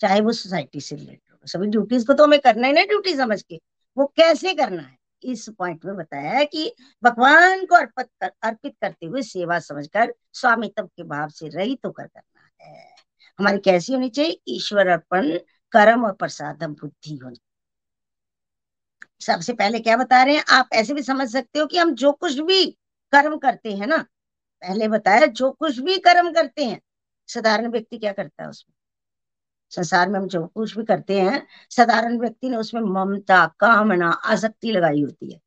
चाहे 0.00 0.20
वो 0.20 0.32
सोसाइटी 0.32 0.80
से 0.80 0.96
रिलेटेड 0.96 1.32
हो। 1.32 1.46
सभी 1.46 1.66
ड्यूटीज़ 1.66 2.06
को 2.06 2.12
तो 2.12 2.24
हमें 2.24 2.40
करना 2.40 2.66
है 2.66 2.72
ना 2.72 2.82
ड्यूटी 2.82 3.16
समझ 3.16 3.42
के। 3.42 3.60
वो 3.98 4.06
कैसे 4.06 4.54
करना 4.54 4.82
है? 4.82 4.98
इस 5.22 5.48
पॉइंट 5.48 5.84
में 5.84 5.96
बताया 5.96 6.30
है 6.30 6.44
कि 6.44 6.74
भगवान 7.04 7.66
को 7.66 7.74
अर्पित 7.74 8.06
कर, 8.20 8.30
अर्पित 8.42 8.76
करते 8.82 9.06
हुए 9.06 9.22
सेवा 9.22 9.58
समझकर 9.58 10.14
स्वामित्व 10.32 10.86
के 10.86 11.02
भाव 11.02 11.28
से 11.28 11.48
रहित 11.48 11.78
होकर 11.86 12.06
करना 12.06 12.64
है। 12.64 12.97
हमारी 13.38 13.58
कैसी 13.58 13.92
होनी 13.92 14.08
चाहिए? 14.08 14.40
ईश्वर 14.48 14.86
अर्पण 14.86 15.38
कर्म 15.72 16.04
और 16.04 16.12
प्रसादम 16.12 16.74
बुद्धि 16.74 17.16
होनी। 17.16 17.40
सबसे 19.20 19.52
पहले 19.52 19.78
क्या 19.78 19.96
बता 19.96 20.22
रहे 20.22 20.36
हैं? 20.36 20.44
आप 20.50 20.68
ऐसे 20.72 20.94
भी 20.94 21.02
समझ 21.02 21.32
सकते 21.32 21.58
हो 21.58 21.66
कि 21.66 21.78
हम 21.78 21.94
जो 21.94 22.12
कुछ 22.12 22.38
भी 22.38 22.66
कर्म 23.12 23.38
करते 23.38 23.72
हैं 23.72 23.86
ना, 23.86 23.96
पहले 24.62 24.88
बताया 24.88 25.26
जो 25.26 25.50
कुछ 25.50 25.78
भी 25.78 25.98
कर्म 25.98 26.32
करते 26.32 26.64
हैं, 26.64 26.80
साधारण 27.26 27.68
व्यक्ति 27.68 27.98
क्या 27.98 28.12
करता 28.12 28.42
है 28.42 28.48
उसमें? 28.48 28.74
संसार 29.70 30.08
में 30.08 30.20
हम 30.20 30.28
जो 30.28 30.46
कुछ 30.46 30.78
भी 30.78 30.84
करते 30.84 31.20
हैं, 31.20 31.46
साधारण 31.70 32.18
व्यक्ति 32.18 32.48
ने 32.50 32.56
उसमें 32.56 32.80
ममता, 32.80 33.46
कामना, 33.46 34.10
आसक्ति 34.10 34.72
लगाई 34.72 35.02
होती 35.02 35.32
है। 35.32 35.40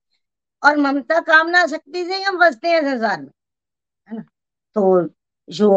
और 0.65 0.77
ममता, 0.77 1.19
कामना, 1.19 1.61
आसक्ति 1.61 2.05
से 2.05 2.21
हम 2.21 2.37
बसते 2.37 2.67
हैं 2.67 2.81
संसार 2.81 3.21
में, 3.21 3.31
है 4.09 4.17
ना? 4.17 4.25
तो 4.73 5.09
जो 5.51 5.69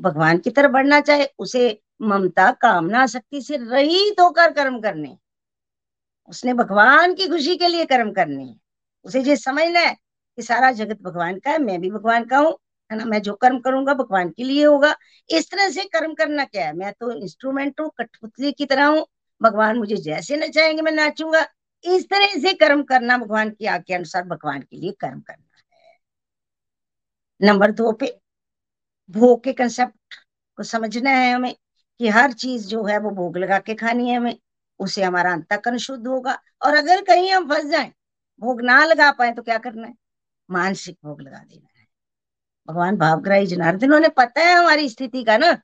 भगवान 0.00 0.38
की 0.38 0.50
तरफ़ 0.50 0.72
बढ़ना 0.72 1.00
चाहे, 1.00 1.26
उसे 1.38 1.82
ममता, 2.02 2.52
कामना, 2.52 3.06
शक्ति 3.06 3.42
से 3.42 3.56
रहित 3.56 4.20
होकर 4.20 4.52
कर्म 4.52 4.80
करने। 4.80 5.18
उसने 6.28 6.54
भगवान 6.54 7.14
की 7.14 7.28
खुशी 7.28 7.56
के 7.56 7.68
लिए 7.68 7.84
कर्म 7.84 8.12
करने। 8.12 8.54
उसे 9.04 9.22
ये 9.22 9.36
समझना 9.36 9.80
है 9.80 9.94
कि 10.36 10.42
सारा 10.42 10.72
जगत 10.72 11.02
भगवान 11.02 11.38
का 11.38 11.50
है, 11.50 11.58
मैं 11.58 11.80
भी 11.80 11.90
भगवान 11.90 12.24
का 12.24 12.38
हूँ, 12.38 12.58
है 12.92 12.98
ना? 12.98 13.04
मैं 13.04 13.22
जो 13.22 13.34
कर्म 13.34 13.58
करूँगा, 13.60 13.94
भगवान 13.94 14.30
के 14.30 14.44
लिए 14.44 14.64
होगा। 14.64 14.96
इस 15.30 15.50
तरह 15.50 15.68
से 15.70 15.84
कर्म 15.84 16.14
करना 16.14 16.44
क्या 16.44 16.66
है? 16.66 16.72
मैं 16.72 16.92
तो 16.92 17.12
इंस्ट्रूमेंट 17.12 17.80
हूँ, 17.80 17.90
कठपुतली 17.98 18.52
की 18.52 18.66
तरह 18.66 18.86
हूँ। 18.86 19.06
भगवान 19.42 19.78
मुझे 19.78 19.96
जैसे 19.96 20.36
नचाएँगे 20.36 20.82
मैं 20.82 20.92
नाचूँगा। 20.92 21.46
इस 21.84 22.04
तरह 22.04 22.26
से 22.26 22.54
कर्म 22.54 22.82
करना, 22.82 23.18
भगवान 23.18 23.50
की 23.50 23.66
आज्ञा 23.66 23.96
अनुसार 23.96 24.24
भगवान 24.24 24.60
के 24.60 24.76
लिए 24.76 24.92
कर्म 24.92 25.20
करना 25.20 25.76
है। 25.76 25.98
नंबर 27.42 27.70
दो 27.70 27.92
पे 27.92 28.20
भोग 29.10 29.42
के 29.44 29.52
कंसेप्ट 29.52 30.14
को 30.56 30.62
समझना 30.62 31.10
है 31.10 31.32
हमें 31.34 31.54
कि 32.00 32.08
हर 32.08 32.32
चीज़ 32.32 32.66
जो 32.68 32.84
है 32.84 32.98
वो 32.98 33.10
भोग 33.10 33.36
लगा 33.38 33.58
के 33.58 33.74
खानी 33.74 34.08
है 34.10 34.16
हमें 34.16 34.38
उससे 34.80 35.02
हमारा 35.02 35.32
अंतकरण 35.32 35.76
शुद्ध 35.78 36.06
होगा। 36.06 36.32
और 36.62 36.76
अगर 36.76 37.02
कहीं 37.04 37.30
हम 37.32 37.48
फंस 37.48 37.64
जाए, 37.64 37.92
भोग 38.40 38.62
ना 38.62 38.84
लगा 38.84 39.10
पाए 39.12 39.32
तो 39.32 39.42
क्या 39.42 39.58
करना 39.58 39.86
है? 39.86 39.94
मानसिक 40.50 40.98
भोग 41.04 41.20
लगा 41.22 41.38
देना 41.38 41.78
है। 41.80 41.86
भगवान 42.68 42.96
भावग्राही 42.96 43.46
जनार्दन, 43.46 43.92
उन्हें 43.92 44.10
पता 44.10 44.40
है 44.40 44.54
हमारी 44.54 44.88
स्थिति 44.88 45.24
का 45.24 45.36
ना? 45.38 45.56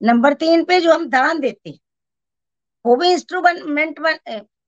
नंबर 0.00 0.34
तीन 0.34 0.64
पे 0.64 0.80
जो 0.80 0.94
हम 0.94 1.08
दान 1.08 1.40
देते 1.40 1.70
हैं, 1.70 1.78
वो 2.86 2.96
भी 2.96 3.10
इंस्ट्रूमेंट 3.10 4.20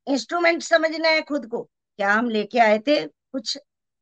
इंस्ट्रूमेंट 0.08 0.62
समझना 0.62 1.08
है 1.08 1.22
खुद 1.22 1.46
को। 1.46 1.62
क्या 1.98 2.12
हम 2.12 2.28
लेके 2.30 2.58
आए 2.58 2.78
थे? 2.78 3.06
कुछ 3.06 3.58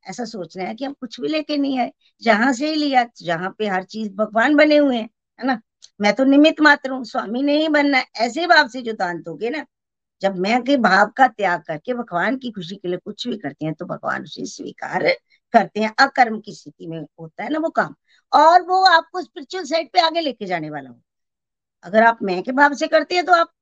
ऐसा 0.07 0.25
सोचना 0.25 0.65
है 0.65 0.75
कि 0.75 0.85
हम 0.85 0.93
कुछ 0.93 1.21
भी 1.21 1.29
लेके 1.29 1.57
नहीं 1.57 1.79
आए। 1.81 1.91
जहाँ 2.23 2.53
से 2.53 2.69
ही 2.71 2.75
लिया, 2.77 3.05
जहाँ 3.23 3.55
पे 3.59 3.67
हर 3.69 3.85
चीज़ 3.85 4.13
भगवान 4.15 4.57
बने 4.57 4.77
हुए 4.77 4.97
हैं, 4.97 5.09
है 5.39 5.47
ना? 5.47 5.61
मैं 6.01 6.13
तो 6.15 6.25
निमित्त 6.25 6.61
मात्र 6.61 6.91
हूँ, 6.91 7.05
स्वामी 7.05 7.43
नहीं 7.43 7.69
बनना 7.69 8.03
ऐसे 8.19 8.47
भाव 8.47 8.69
से 8.69 8.83
जो 8.83 8.93
दान 8.93 9.23
दोगे 9.23 9.51
ना, 9.51 9.65
जब 10.23 10.37
मैं 10.39 10.63
के 10.65 10.77
भाव 10.79 11.11
का 11.17 11.27
त्याग 11.29 11.63
करके 11.63 11.95
भगवान 11.95 12.37
की 12.39 12.51
खुशी 12.51 12.77
के 12.77 12.89
लिए 12.89 12.99
कुछ 12.99 13.27
भी 13.29 13.37
करते 13.39 13.65
हैं 13.65 13.75
तो 13.75 13.87
भगवान 13.87 14.23
उसे 14.23 14.45
स्वीकार 14.47 15.09
करते 15.55 15.81
हैं। 15.81 15.95
अकर्म 16.01 16.41
की 16.41 16.55
स्थिति 16.55 16.87
में 16.87 17.01
होता 17.21 17.45
है 17.45 17.51
ना 17.51 17.59
वो 17.59 17.71
काम। 17.71 17.95
और 18.33 18.63
वो 18.63 18.83
आपको 18.87 19.23
स्पिरिचुअल 19.23 19.65
साइड 19.65 19.91
पे 19.93 20.01
आगे 20.01 20.21
लेके 20.21 20.47
जाने 20.47 20.71
वाला 20.71 20.91
हो। 20.91 21.01
अगर 21.85 22.03
आप 22.05 22.19
मैं 22.25 22.43
के 22.43 22.53
भाव 22.53 22.75
से 22.75 22.87
करते 22.89 23.15
हैं 23.15 23.25
तो 23.27 23.33
आप 23.33 23.53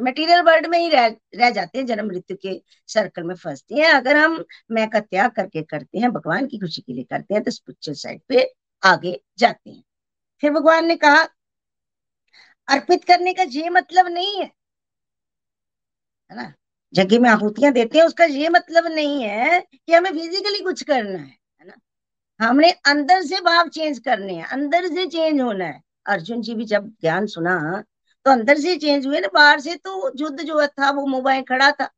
मटेरियल 0.00 0.40
वर्ल्ड 0.40 0.66
में 0.66 0.78
ही 0.78 0.88
रह 0.88 1.06
रह 1.34 1.50
जाते 1.50 1.78
हैं 1.78 1.86
जन्म 1.86 2.06
मृत्यु 2.06 2.36
के 2.36 2.62
सर्कल 2.88 3.22
में 3.22 3.34
फंसते 3.34 3.74
हैं। 3.74 3.90
अगर 3.92 4.16
हम 4.16 4.44
मैं 4.70 4.90
का 4.90 5.00
त्याग 5.00 5.30
करके 5.30 5.62
करते 5.62 5.98
हैं, 5.98 6.10
भगवान 6.10 6.46
की 6.46 6.58
खुशी 6.58 6.82
के 6.82 6.92
लिए 6.92 7.04
करते 7.04 7.34
हैं 7.34 7.42
तो 7.42 7.50
स्पिरिचुअल 7.50 7.94
साइड 7.94 8.20
पे 8.28 8.54
आगे 8.82 9.20
जाते 9.38 9.70
हैं। 9.70 9.84
फिर 10.40 10.50
भगवान 10.50 10.86
ने 10.86 10.96
कहा, 10.96 11.28
अर्पित 12.68 13.04
करने 13.04 13.32
का 13.32 13.42
ये 13.42 13.70
मतलब 13.70 14.06
नहीं 14.06 14.38
है। 14.40 14.50
है 16.30 16.36
ना? 16.36 16.52
जगह 16.94 17.20
में 17.20 17.30
आहुतियाँ 17.30 17.72
देते 17.72 17.98
हैं, 17.98 18.06
उसका 18.06 18.24
ये 18.24 18.48
मतलब 18.48 18.86
नहीं 18.86 19.24
है 19.24 19.60
कि 19.60 19.92
हमें 19.94 20.10
फिजिकली 20.12 20.60
कुछ 20.60 20.82
करना 20.82 21.18
है 21.18 21.38
है 21.60 21.66
ना? 21.66 21.74
हमने 22.40 22.70
अंदर 22.70 23.22
से 23.22 23.40
भाव 23.40 23.68
चेंज 23.68 23.98
करने 23.98 24.34
हैं, 24.34 24.44
अंदर 24.44 24.86
से 24.86 25.06
चेंज 25.06 25.40
होना 25.40 25.64
है। 25.64 25.82
अर्जुन 26.06 26.42
जी 26.42 26.54
भी 26.54 26.64
जब 26.64 26.88
ज्ञान 27.00 27.26
सुना 27.26 27.84
तो 28.26 28.30
अंदर 28.30 28.58
से 28.58 28.76
चेंज 28.76 29.06
हुए 29.06 29.20
ना, 29.20 29.28
बाहर 29.34 29.60
से 29.60 29.74
तो 29.76 30.12
युद्ध 30.16 30.42
जो 30.42 30.66
था, 30.66 30.90
वो 30.90 31.06
मोबाइल 31.06 31.42
खड़ा 31.42 31.70
था। 31.72 31.88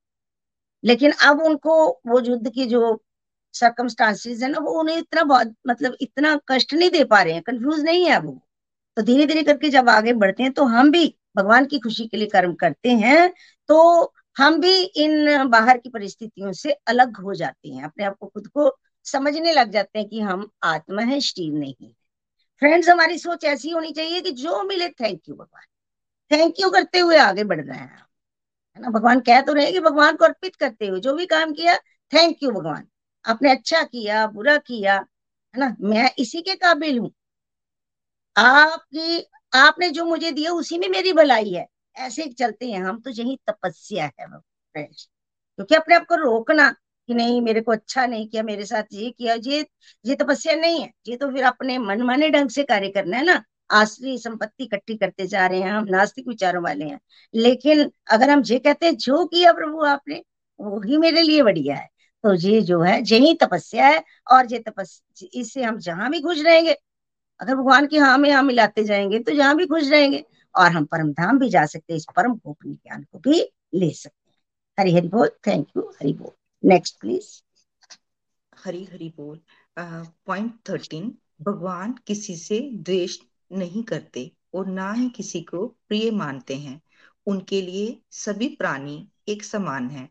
लेकिन 0.85 1.13
अब 1.25 1.41
उनको 1.43 1.75
वो 2.07 2.21
युद्ध 2.21 2.51
की 2.53 2.67
जो 2.67 3.03
सर्कमस्टांसिस 3.55 4.43
है 4.43 4.49
ना, 4.51 4.59
वो 4.59 4.81
उन्हें 4.81 4.97
इतना 4.99 5.23
बहुत 5.25 5.55
मतलब 5.67 5.97
इतना 6.01 6.39
कष्ट 6.49 6.75
नहीं 6.75 6.91
दे 6.91 7.05
पा 7.05 7.23
रहे 7.23 7.35
हैं 7.35 7.43
कंफ्यूज 7.43 7.81
नहीं 7.81 8.05
है 8.05 8.13
अब 8.13 8.27
वो। 8.27 8.41
तो 8.97 9.03
धीरे 9.03 9.27
धीरे 9.27 9.43
करके 9.43 9.69
जब 9.71 9.89
आगे 9.89 10.13
बढ़ते 10.13 10.43
हैं 10.43 10.53
तो 10.53 10.65
हम 10.65 10.91
भी 10.91 11.15
भगवान 11.37 11.65
की 11.67 11.79
खुशी 11.79 12.07
के 12.07 12.17
लिए 12.17 12.27
कर्म 12.27 12.55
करते 12.55 12.91
हैं 12.91 13.33
तो 13.69 14.13
हम 14.39 14.61
भी 14.61 14.75
इन 14.83 15.47
बाहर 15.49 15.79
की 15.79 15.89
परिस्थितियों 15.91 16.53
से 16.53 16.73
अलग 16.89 17.17
हो 17.17 17.35
जाते 17.35 17.69
हैं। 17.69 17.85
अपने 17.85 18.05
आप 18.05 18.17
को 18.21 18.27
खुद 18.27 18.47
को 18.49 18.71
समझने 19.07 19.53
लग 19.53 19.71
जाते 19.71 19.99
हैं 19.99 20.09
कि 20.09 20.21
हम 20.21 20.49
आत्मा 20.63 21.03
है 21.03 21.21
शरीर 21.21 21.53
नहीं 21.53 21.75
है। 21.83 21.93
फ्रेंड्स 22.63 22.89
हमारी 22.89 23.19
सोच 23.19 23.45
ऐसी 23.45 23.71
होनी 23.71 23.93
चाहिए 23.93 24.21
कि 24.21 24.31
जो 24.33 24.63
मिले 24.65 24.89
थैंक 24.91 25.21
यू 25.29 25.35
भगवान। 25.35 25.65
थैंक 26.31 26.55
यू 26.61 26.71
करते 26.71 26.99
हुए 26.99 27.17
आगे 27.19 27.45
बढ़ 27.45 27.61
रहे 27.61 27.79
हैं। 27.79 28.07
है 28.77 28.83
ना? 28.83 28.91
भगवान 28.91 29.21
कह 29.21 29.41
तो 29.41 29.53
रहे 29.53 29.73
कि 29.73 29.81
भगवान 29.81 30.17
को 30.17 30.25
अर्पित 30.25 30.57
करते 30.57 30.87
हुए 30.87 31.01
जो 31.01 31.15
भी 31.15 31.27
काम 31.27 31.53
किया 31.53 31.77
थैंक 32.13 32.43
यू 32.43 32.51
भगवान। 32.51 32.87
आपने 33.25 33.51
अच्छा 33.51 33.83
किया, 33.83 34.27
बुरा 34.27 34.57
किया, 34.59 34.95
है 34.95 35.61
ना? 35.61 35.77
मैं 35.81 36.11
इसी 36.19 36.43
के 36.43 36.55
काबिल 36.57 36.99
हूँ। 36.99 37.13
आपकी, 38.37 39.21
आपने 39.55 39.91
जो 39.91 40.05
मुझे 40.05 40.31
दिया, 40.33 40.53
उसी 40.53 40.79
में 40.79 40.89
मेरी 40.89 41.13
भलाई 41.13 41.51
है। 41.51 41.67
ऐसे 41.97 42.27
चलते 42.33 42.71
हैं 42.71 42.81
हम 42.81 43.01
तो 43.01 43.11
यही 43.11 43.39
तपस्या 43.49 44.05
है 44.05 44.27
क्योंकि 44.77 45.75
अपने 45.75 45.95
आप 45.95 46.07
को 46.07 46.15
रोकना 46.17 46.71
कि 47.09 47.15
नहीं, 47.15 47.41
मेरे 47.43 47.61
को 47.61 47.73
अच्छा 47.73 48.07
नहीं 48.07 48.29
किया, 48.29 48.43
मेरे 48.43 48.65
साथ 48.67 48.83
ये 48.93 49.11
किया, 49.11 49.35
ये 49.35 49.67
ये 50.07 50.15
तपस्या 50.15 50.55
नहीं 50.55 50.81
है। 50.83 50.91
ये 51.09 51.17
तो 51.17 51.31
फिर 51.33 51.45
अपने 51.45 51.79
मनमाने 51.79 52.31
ढंग 52.31 52.51
से 52.51 52.63
कार्य 52.65 52.89
करना 52.89 53.17
है 53.17 53.25
ना? 53.25 53.43
आश्री 53.71 54.17
संपत्ति 54.19 54.65
इकट्ठी 54.65 54.97
करते 54.97 55.27
जा 55.27 55.47
रहे 55.47 55.61
हैं, 55.61 55.71
हम 55.71 55.85
नास्तिक 55.91 56.29
विचारों 56.29 56.63
वाले 56.65 56.85
हैं। 56.85 56.99
लेकिन 57.35 57.91
अगर 58.11 58.31
हम 58.31 58.43
ये 58.47 58.59
कहते 58.59 58.87
हैं, 58.87 58.97
जो 58.97 59.25
किया 59.27 59.53
प्रभु 59.53 59.85
आपने 59.85 60.23
वो 60.61 60.81
ही 60.81 60.97
मेरे 60.99 61.23
लिए 61.23 61.43
बढ़िया 61.43 61.77
है। 61.77 61.89
तो 62.25 62.35
ये 62.35 62.61
जो 62.63 62.81
है 62.83 63.01
यही 63.03 63.35
तपस्या 63.35 63.87
है 63.87 64.03
और 64.33 64.53
ये 64.53 64.59
तपस्या 64.59 65.29
इससे 65.35 65.63
हम 65.63 65.79
जहाँ 65.79 66.11
भी 66.11 66.21
खुश 66.21 66.41
रहेंगे, 66.41 66.77
अगर 67.41 67.55
भगवान 67.57 67.87
की 67.87 67.97
हाँ 67.97 68.17
में 68.19 68.31
हाँ 68.31 68.43
मिलाते 68.43 68.85
जाएँगे 68.85 69.19
तो 69.19 69.35
जहाँ 69.35 69.57
भी 69.57 69.67
खुश 69.67 69.89
रहेंगे 69.89 70.25
और 70.55 70.71
हम 70.73 70.85
परम 70.85 71.13
धाम 71.13 71.39
भी 71.39 71.49
जा 71.49 71.65
सकते 71.67 71.93
हैं, 71.93 71.99
इस 71.99 72.07
परम 72.17 72.35
गोपनीय 72.37 72.75
ज्ञान 72.75 73.03
को 73.13 73.19
भी 73.19 73.41
ले 73.75 73.91
सकते 73.91 74.31
हैं। 74.31 74.37
हरी 74.79 74.95
हरि 74.95 75.09
बोल। 75.09 75.29
थैंक 75.47 75.67
यू 75.77 75.83
हरि 76.01 76.13
बोल। 76.13 76.31
नेक्स्ट 76.65 77.01
प्लीज़ 77.01 77.29
हरी 78.57 78.85
हरि 78.85 79.13
बोल। 79.17 79.39
पॉइंट 79.79 80.55
थर्टीन 80.69 81.15
भगवान 81.43 81.95
किसी 82.07 82.37
से 82.37 82.61
द्वेष 82.75 83.19
नहीं 83.55 83.83
करते 83.83 84.31
और 84.55 84.67
ना 84.67 84.93
ही 84.93 85.09
किसी 85.09 85.41
को 85.43 85.67
प्रिय 85.89 86.11
मानते 86.11 86.55
हैं। 86.57 86.81
उनके 87.27 87.61
लिए 87.63 87.99
सभी 88.13 88.49
प्राणी 88.49 89.07
एक 89.29 89.45
समान 89.45 89.89
है, 89.91 90.09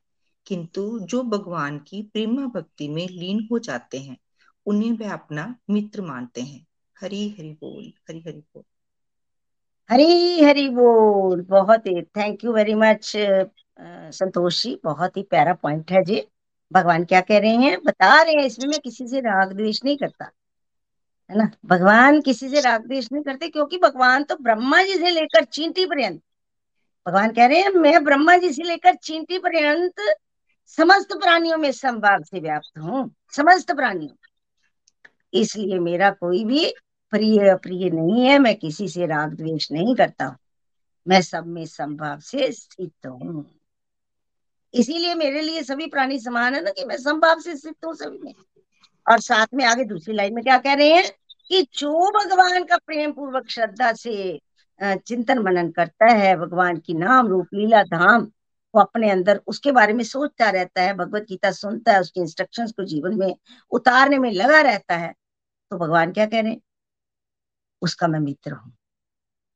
किंतु 0.47 0.99
जो 0.99 1.23
भगवान 1.23 1.77
की 1.79 2.01
प्रेमा 2.03 2.45
भक्ति 2.45 2.87
में 2.87 3.07
लीन 3.09 3.47
हो 3.51 3.59
जाते 3.59 3.99
हैं, 3.99 4.17
उन्हें 4.65 4.91
वे 4.91 5.05
अपना 5.05 5.55
मित्र 5.69 6.01
मानते 6.01 6.41
हैं। 6.41 6.65
हरी 6.97 7.27
हरि 7.29 7.51
बोल, 7.61 7.91
हरी 8.09 8.19
हरि 8.19 8.39
बोल। 8.39 8.63
हरी 9.89 10.41
हरी 10.41 10.67
बोल, 10.69 11.41
बहुत 11.41 11.87
ही 11.87 12.01
thank 12.01 12.43
you 12.43 12.53
very 12.53 12.73
much 12.75 13.11
Santosh 14.11 14.63
ji, 14.63 14.79
बहुत 14.83 15.17
ही 15.17 15.23
प्यारा 15.23 15.53
पॉइंट 15.53 15.91
है 15.91 16.03
जी। 16.03 16.23
भगवान 16.71 17.03
क्या 17.05 17.21
कह 17.21 17.39
रहे 17.39 17.55
हैं? 17.55 17.77
बता 17.83 18.21
रहे 18.21 18.33
हैं, 18.33 18.43
इसमें 18.43 18.67
मैं 18.67 18.79
किसी 18.79 19.07
से 19.07 19.19
राग 19.19 19.53
द्वेष 19.53 19.83
नहीं 19.85 19.97
करता। 19.97 20.31
है 21.33 21.37
ना? 21.39 21.49
भगवान 21.65 22.19
किसी 22.21 22.49
से 22.49 22.61
राग 22.61 22.85
द्वेष 22.87 23.07
नहीं 23.11 23.23
करते, 23.23 23.47
क्योंकि 23.49 23.77
भगवान 23.77 24.23
तो 24.23 24.35
ब्रह्मा 24.35 24.81
जी 24.83 24.97
से 24.97 25.09
लेकर 25.09 25.43
चींटी 25.43 25.85
पर्यंत। 25.85 26.21
भगवान 27.05 27.31
कह 27.31 27.45
रहे 27.45 27.59
हैं, 27.59 27.69
मैं 27.69 28.03
ब्रह्मा 28.03 28.37
जी 28.37 28.51
से 28.53 28.63
लेकर 28.63 28.95
चींटी 28.95 29.37
पर्यंत 29.37 30.01
समस्त 30.67 31.13
प्राणियों 31.13 31.57
में 31.57 31.71
संभाग 31.71 32.23
से 32.23 32.39
व्याप्त 32.39 32.79
हूँ, 32.79 33.09
समस्त 33.31 33.71
प्राणियों 33.71 34.15
इसलिए 35.33 35.79
मेरा 35.79 36.09
कोई 36.09 36.43
भी 36.45 36.65
प्रिय, 37.13 37.49
अप्रिय 37.49 37.89
नहीं 37.89 38.25
है, 38.25 38.37
मैं 38.39 38.55
किसी 38.55 38.87
से 38.87 39.05
राग 39.05 39.33
द्वेष 39.33 39.71
नहीं 39.71 39.95
करता 39.95 40.25
हूँ। 40.25 40.37
मैं 41.07 41.21
सब 41.21 41.47
में 41.47 41.65
संभाव 41.65 42.19
से 42.19 42.51
स्थित 42.51 43.07
हूँ। 43.07 43.45
इसीलिए 44.73 45.15
मेरे 45.15 45.41
लिए 45.41 45.63
सभी 45.63 45.87
प्राणी 45.87 46.19
समान 46.19 46.55
है 46.55 46.63
ना 46.63 46.71
कि 46.71 46.85
मैं 46.85 46.97
संभाव 46.97 47.39
से 47.39 47.55
स्थित 47.55 47.85
हूँ 47.85 47.93
सभी 47.95 48.17
में। 48.17 48.33
और 49.05 49.19
साथ 49.19 49.47
में 49.53 49.65
आगे 49.65 49.83
दूसरी 49.83 50.13
लाइन 50.13 50.33
में 50.33 50.43
क्या 50.43 50.57
कह 50.57 50.73
रहे 50.73 50.89
हैं? 50.89 51.03
कि 51.49 51.61
जो 51.73 52.11
भगवान 52.11 52.63
का 52.63 52.77
प्रेम 52.77 53.11
पूर्वक 53.11 53.49
श्रद्धा 53.49 53.91
से 53.93 54.39
चिंतन 54.79 55.39
मनन 55.39 55.69
करता 55.71 56.05
है, 56.07 56.35
भगवान 56.37 56.77
की 56.77 56.93
नाम 56.93 57.27
रूप, 57.27 57.47
लीला 57.53 57.83
धाम 57.83 58.31
वो 58.73 58.81
अपने 58.81 59.09
अंदर, 59.11 59.41
उसके 59.47 59.71
बारे 59.71 59.93
में 59.93 60.03
सोचता 60.03 60.49
रहता 60.49 60.81
है, 60.81 60.93
भगवत 60.93 61.25
गीता 61.29 61.51
सुनता 61.51 61.93
है, 61.93 61.99
उसके 62.01 62.19
इंस्ट्रक्शंस 62.21 62.71
को 62.71 62.83
जीवन 62.83 63.17
में 63.19 63.35
उतारने 63.71 64.17
में 64.17 64.31
लगा 64.31 64.61
रहता 64.61 64.95
है 64.95 65.13
तो 65.71 65.77
भगवान 65.77 66.11
क्या 66.11 66.25
कह 66.25 66.41
रहे 66.41 66.51
हैं? 66.51 66.61
उसका 67.81 68.07
मैं 68.07 68.19
मित्र 68.19 68.51
हूँ। 68.51 68.73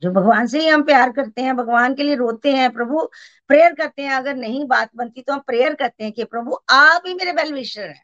जो 0.02 0.12
भगवान 0.12 0.48
से 0.48 0.60
ही 0.60 0.68
हम 0.68 0.84
प्यार 0.84 1.12
करते 1.12 1.42
हैं, 1.42 1.56
भगवान 1.58 1.94
के 1.96 2.04
लिए 2.04 2.16
रोते 2.16 2.54
हैं, 2.54 2.72
प्रभु 2.74 3.04
प्रेयर 3.48 3.74
करते 3.74 4.02
हैं, 4.02 4.14
अगर 4.14 4.36
नहीं 4.36 4.66
बात 4.68 4.90
बनती 4.96 5.22
तो 5.22 5.34
हम 5.34 5.40
प्रेयर 5.40 5.74
करते 5.76 6.04
हैं 6.04 6.14
कि 6.14 6.24
प्रभु 6.24 6.58
आप 6.70 7.04
ही 7.08 7.14
मेरे 7.14 7.32
वेल 7.34 7.54
विशर 7.54 7.82
है। 7.82 8.04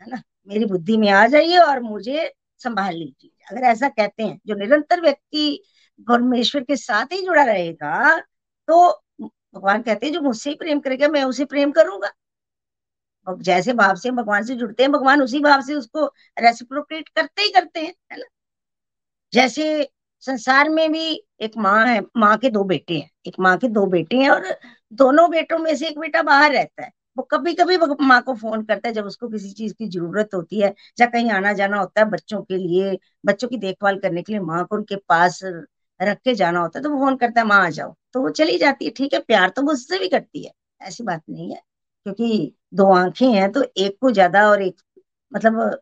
है 0.00 0.10
ना? 0.10 0.22
मेरी 0.48 0.64
बुद्धि 0.64 0.96
में 0.96 1.08
आ 1.10 1.26
जाइए 1.26 1.56
और 1.58 1.80
मुझे 1.80 2.32
संभाल 2.58 2.94
लीजिए। 2.94 3.30
अगर 3.50 3.66
ऐसा 3.66 3.88
कहते 3.88 4.22
हैं, 4.22 4.40
जो 4.46 4.54
निरंतर 4.54 5.00
व्यक्ति 5.00 5.62
परमेश्वर 6.08 6.62
के 6.62 6.76
साथ 6.76 7.12
ही 7.12 7.22
जुड़ा 7.22 7.42
रहेगा 7.44 8.18
तो 8.68 8.90
भगवान 9.54 9.82
कहते 9.82 10.06
हैं, 10.06 10.12
जो 10.12 10.20
मुझसे 10.20 10.50
ही 10.50 10.56
प्रेम 10.56 10.80
करेगा, 10.80 11.08
मैं 11.08 11.24
उसे 11.24 11.44
प्रेम 11.44 11.70
करूँगा। 11.72 12.10
और 13.26 13.42
जैसे 13.42 13.72
भाव 13.72 13.96
से 13.96 14.10
भगवान 14.10 14.44
से 14.44 14.54
जुड़ते 14.54 14.82
हैं, 14.82 14.92
भगवान 14.92 15.22
उसी 15.22 15.40
भाव 15.40 15.60
से 15.62 15.74
उसको 15.74 16.06
रेसिप्रोकेट 16.40 17.08
करते 17.08 17.42
ही 17.42 17.50
करते 17.50 17.80
हैं, 17.80 17.94
है 18.12 18.18
ना? 18.18 18.24
जैसे 19.32 19.88
संसार 20.20 20.68
में 20.68 20.92
भी 20.92 21.24
एक 21.40 21.56
माँ 21.56 21.86
है, 21.86 22.00
माँ 22.16 22.36
के 22.38 22.50
दो 22.50 22.64
बेटे 22.64 22.98
हैं। 22.98 23.10
एक 23.26 23.34
माँ 23.40 23.56
के 23.58 23.68
दो 23.68 23.86
बेटे 23.86 24.16
हैं 24.16 24.30
और 24.30 24.46
दोनों 24.92 25.30
बेटों 25.30 25.58
में 25.58 25.76
से 25.76 25.88
एक 25.88 25.98
बेटा 25.98 26.22
बाहर 26.22 26.52
रहता 26.52 26.84
है। 26.84 26.90
वो 27.18 27.22
कभी 27.30 27.52
कभी 27.54 27.76
माँ 28.00 28.20
को 28.22 28.34
फ़ोन 28.36 28.62
करता 28.64 28.88
है 28.88 28.94
जब 28.94 29.04
उसको 29.06 29.28
किसी 29.28 29.50
चीज़ 29.52 29.72
की 29.74 29.88
ज़रूरत 29.88 30.34
होती 30.34 30.60
है, 30.60 30.74
या 31.00 31.06
कहीं 31.08 31.30
आना 31.32 31.52
जाना 31.54 31.78
होता 31.78 32.00
है 32.00 32.08
बच्चों 32.10 32.42
के 32.42 32.56
लिए, 32.56 32.98
बच्चों 33.26 33.48
की 33.48 33.56
देखभाल 33.58 33.98
करने 34.00 34.22
के 34.22 34.32
लिए 34.32 34.40
माँ 34.42 34.64
को 34.66 34.76
उनके 34.76 34.96
पास 35.08 35.40
रख 36.00 36.18
के 36.24 36.34
जाना 36.34 36.60
होता 36.60 36.78
है 36.78 36.82
तो 36.82 36.90
वो 36.90 36.98
फ़ोन 36.98 37.16
करता 37.16 37.40
है, 37.40 37.46
माँ, 37.46 37.64
आ 37.66 37.70
जाओ। 37.70 37.94
तो 38.14 38.20
वो 38.22 38.30
चली 38.32 38.58
जाती 38.58 38.84
है, 38.84 38.90
ठीक 38.92 39.14
है, 39.14 39.20
प्यार 39.20 39.48
तो 39.50 39.62
वो 39.62 39.72
उससे 39.72 39.98
भी 39.98 40.08
करती 40.08 40.44
है, 40.44 40.52
ऐसी 40.80 41.04
बात 41.04 41.22
नहीं 41.30 41.50
है, 41.52 41.62
क्योंकि 42.06 42.54
दो 42.74 42.92
आँखें 42.94 43.26
हैं 43.28 43.50
तो 43.52 43.62
एक 43.78 43.98
को 44.00 44.10
ज़्यादा 44.12 44.48
और 44.50 44.62
एक 44.62 44.80
मतलब 45.32 45.78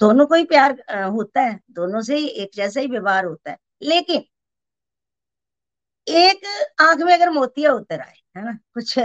दोनों 0.00 0.26
को 0.26 0.34
ही 0.34 0.44
प्यार 0.46 0.72
होता 1.10 1.40
है, 1.42 1.60
दोनों 1.72 2.00
से 2.02 2.16
ही 2.16 2.26
एक 2.28 2.50
जैसा 2.54 2.80
ही 2.80 2.86
व्यवहार 2.88 3.24
होता 3.26 3.50
है, 3.50 3.58
लेकिन 3.84 4.24
एक 6.06 6.44
आँख 6.80 6.98
में 6.98 7.12
अगर 7.14 7.30
मोतिया 7.30 7.72
उतर 7.72 8.00
आए, 8.00 8.14
है 8.36 8.44
ना, 8.44 8.52
कुछ 8.74 8.98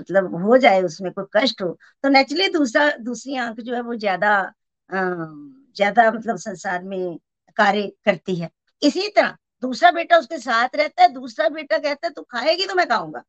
मतलब 0.00 0.34
हो 0.44 0.56
जाए, 0.58 0.82
उसमें 0.82 1.12
कोई 1.12 1.24
कष्ट 1.36 1.62
हो 1.62 1.68
तो 2.04 2.08
नेचुरली 2.08 2.48
दूसरा, 2.50 2.90
दूसरी 3.00 3.36
आँख 3.38 3.60
जो 3.60 3.74
है 3.74 3.80
वो 3.82 3.94
ज़्यादा 3.96 4.32
ज़्यादा 4.90 6.10
मतलब 6.12 6.36
संसार 6.38 6.82
में 6.84 7.18
कार्य 7.56 7.86
करती 8.04 8.34
है। 8.36 8.48
इसी 8.82 9.08
तरह, 9.08 9.36
दूसरा 9.62 9.90
बेटा 9.90 10.16
उसके 10.18 10.38
साथ 10.38 10.76
रहता 10.76 11.02
है, 11.02 11.08
दूसरा 11.12 11.48
बेटा 11.50 11.78
कहता 11.78 12.06
है, 12.06 12.12
तू 12.12 12.22
खाएगी 12.24 12.66
तो 12.66 12.74
मैं 12.74 12.86
खाऊँगा। 12.88 13.22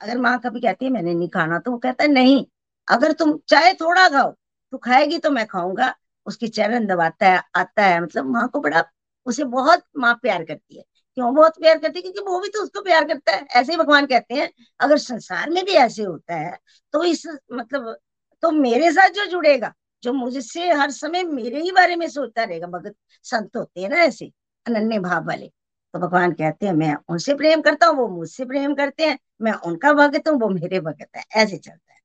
अगर 0.00 0.18
माँ 0.18 0.38
कभी 0.40 0.60
कहती 0.60 0.84
है, 0.84 0.90
मैंने 0.90 1.14
नहीं 1.14 1.28
खाना 1.28 1.58
तो 1.58 1.70
वो 1.70 1.78
कहता 1.78 2.04
है, 2.04 2.10
नहीं, 2.10 2.44
अगर 2.88 3.12
तुम 3.14 3.38
चाहे 3.48 3.72
थोड़ा 3.74 4.08
खाओ 4.08 4.30
तो 4.72 4.78
खाएगी 4.78 5.18
तो 5.18 5.30
मैं 5.30 5.46
खाऊँगा। 5.46 5.94
उसके 6.26 6.48
चरण 6.48 6.86
दबाता 6.86 7.26
है, 7.26 7.42
आता 7.56 7.84
है 7.84 8.00
मतलब 8.02 8.26
माँ 8.26 8.48
को 8.48 8.60
बड़ा, 8.60 8.84
उसे 9.26 9.44
बहुत 9.46 9.82
माँ 9.98 10.14
प्यार 10.22 10.44
करती 10.44 10.78
है। 10.78 10.84
क्यों? 11.18 11.34
बहुत 11.34 11.58
प्यार 11.60 11.78
करती 11.78 12.00
क्योंकि 12.02 12.20
वो 12.22 12.38
भी 12.40 12.48
तो 12.48 12.62
उसको 12.62 12.82
प्यार 12.82 13.04
करता 13.04 13.32
है। 13.32 13.46
ऐसे 13.52 13.72
ही 13.72 13.78
भगवान 13.78 14.06
कहते 14.06 14.34
हैं, 14.34 14.48
अगर 14.80 14.98
संसार 14.98 15.50
में 15.50 15.64
भी 15.64 15.72
ऐसे 15.74 16.02
होता 16.02 16.34
है 16.36 16.58
तो 16.94 17.02
इस 17.04 17.22
मतलब 17.52 17.96
तो 18.42 18.50
मेरे 18.52 18.90
साथ 18.92 19.10
जो 19.10 19.24
जुड़ेगा, 19.26 19.72
जो 20.02 20.12
मुझसे 20.12 20.68
हर 20.72 20.90
समय 20.92 21.22
मेरे 21.24 21.60
ही 21.62 21.70
बारे 21.72 21.96
में 21.96 22.08
सोचता 22.08 22.44
रहेगा, 22.44 22.66
भगत 22.68 22.94
संत 23.24 23.56
होते 23.56 23.80
हैं 23.80 23.88
ना 23.88 23.96
ऐसे, 23.96 24.30
अनन्य 24.66 24.98
भाव 25.00 25.26
वाले। 25.26 25.46
तो 25.94 25.98
भगवान 25.98 26.32
कहते 26.32 26.66
हैं, 26.66 26.72
मैं 26.74 26.94
उनसे 27.08 27.34
प्रेम 27.34 27.60
करता 27.60 27.86
हूँ, 27.86 27.96
वो 27.98 28.08
मुझसे 28.08 28.44
प्रेम 28.44 28.74
करते 28.74 29.06
हैं, 29.06 29.18
मैं 29.42 29.52
उनका 29.52 29.92
भगत 29.94 30.28
हूँ, 30.28 30.38
वो 30.40 30.48
मेरे 30.50 30.80
भगत 30.80 31.16
है। 31.16 31.24
ऐसे 31.36 31.56
चलता 31.58 31.92
है। 31.92 32.00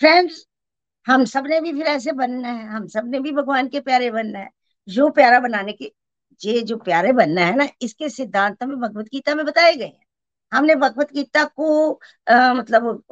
फ्रेंड्स 0.00 0.46
हम 1.06 1.24
सबने 1.26 1.60
भी 1.60 1.72
फिर 1.72 1.86
ऐसे 1.86 2.12
बनना 2.12 2.48
है, 2.48 2.66
हम 2.66 2.86
सबने 2.88 3.20
भी 3.20 3.32
भगवान 3.32 3.68
के 3.68 3.80
प्यारे 3.80 4.10
बनना 4.10 4.38
है। 4.38 4.50
जो 4.88 5.08
प्यारा 5.10 5.40
बनाने 5.40 5.72
की 5.72 5.92
ये 6.40 6.60
जो 6.62 6.76
प्यारे 6.78 7.12
बनना 7.12 7.40
है 7.42 7.56
ना 7.56 7.68
इसके 7.82 8.08
सिद्धांत 8.08 8.62
में 8.64 8.76
भगवत 8.80 9.06
गीता 9.06 9.34
में 9.34 9.44
बताए 9.46 9.74
गए 9.76 9.84
हैं। 9.84 10.04
हमने 10.52 10.74
भगवत 10.76 11.12
गीता 11.12 11.44
को 11.46 11.92
आ, 12.26 12.52
मतलब 12.54 13.02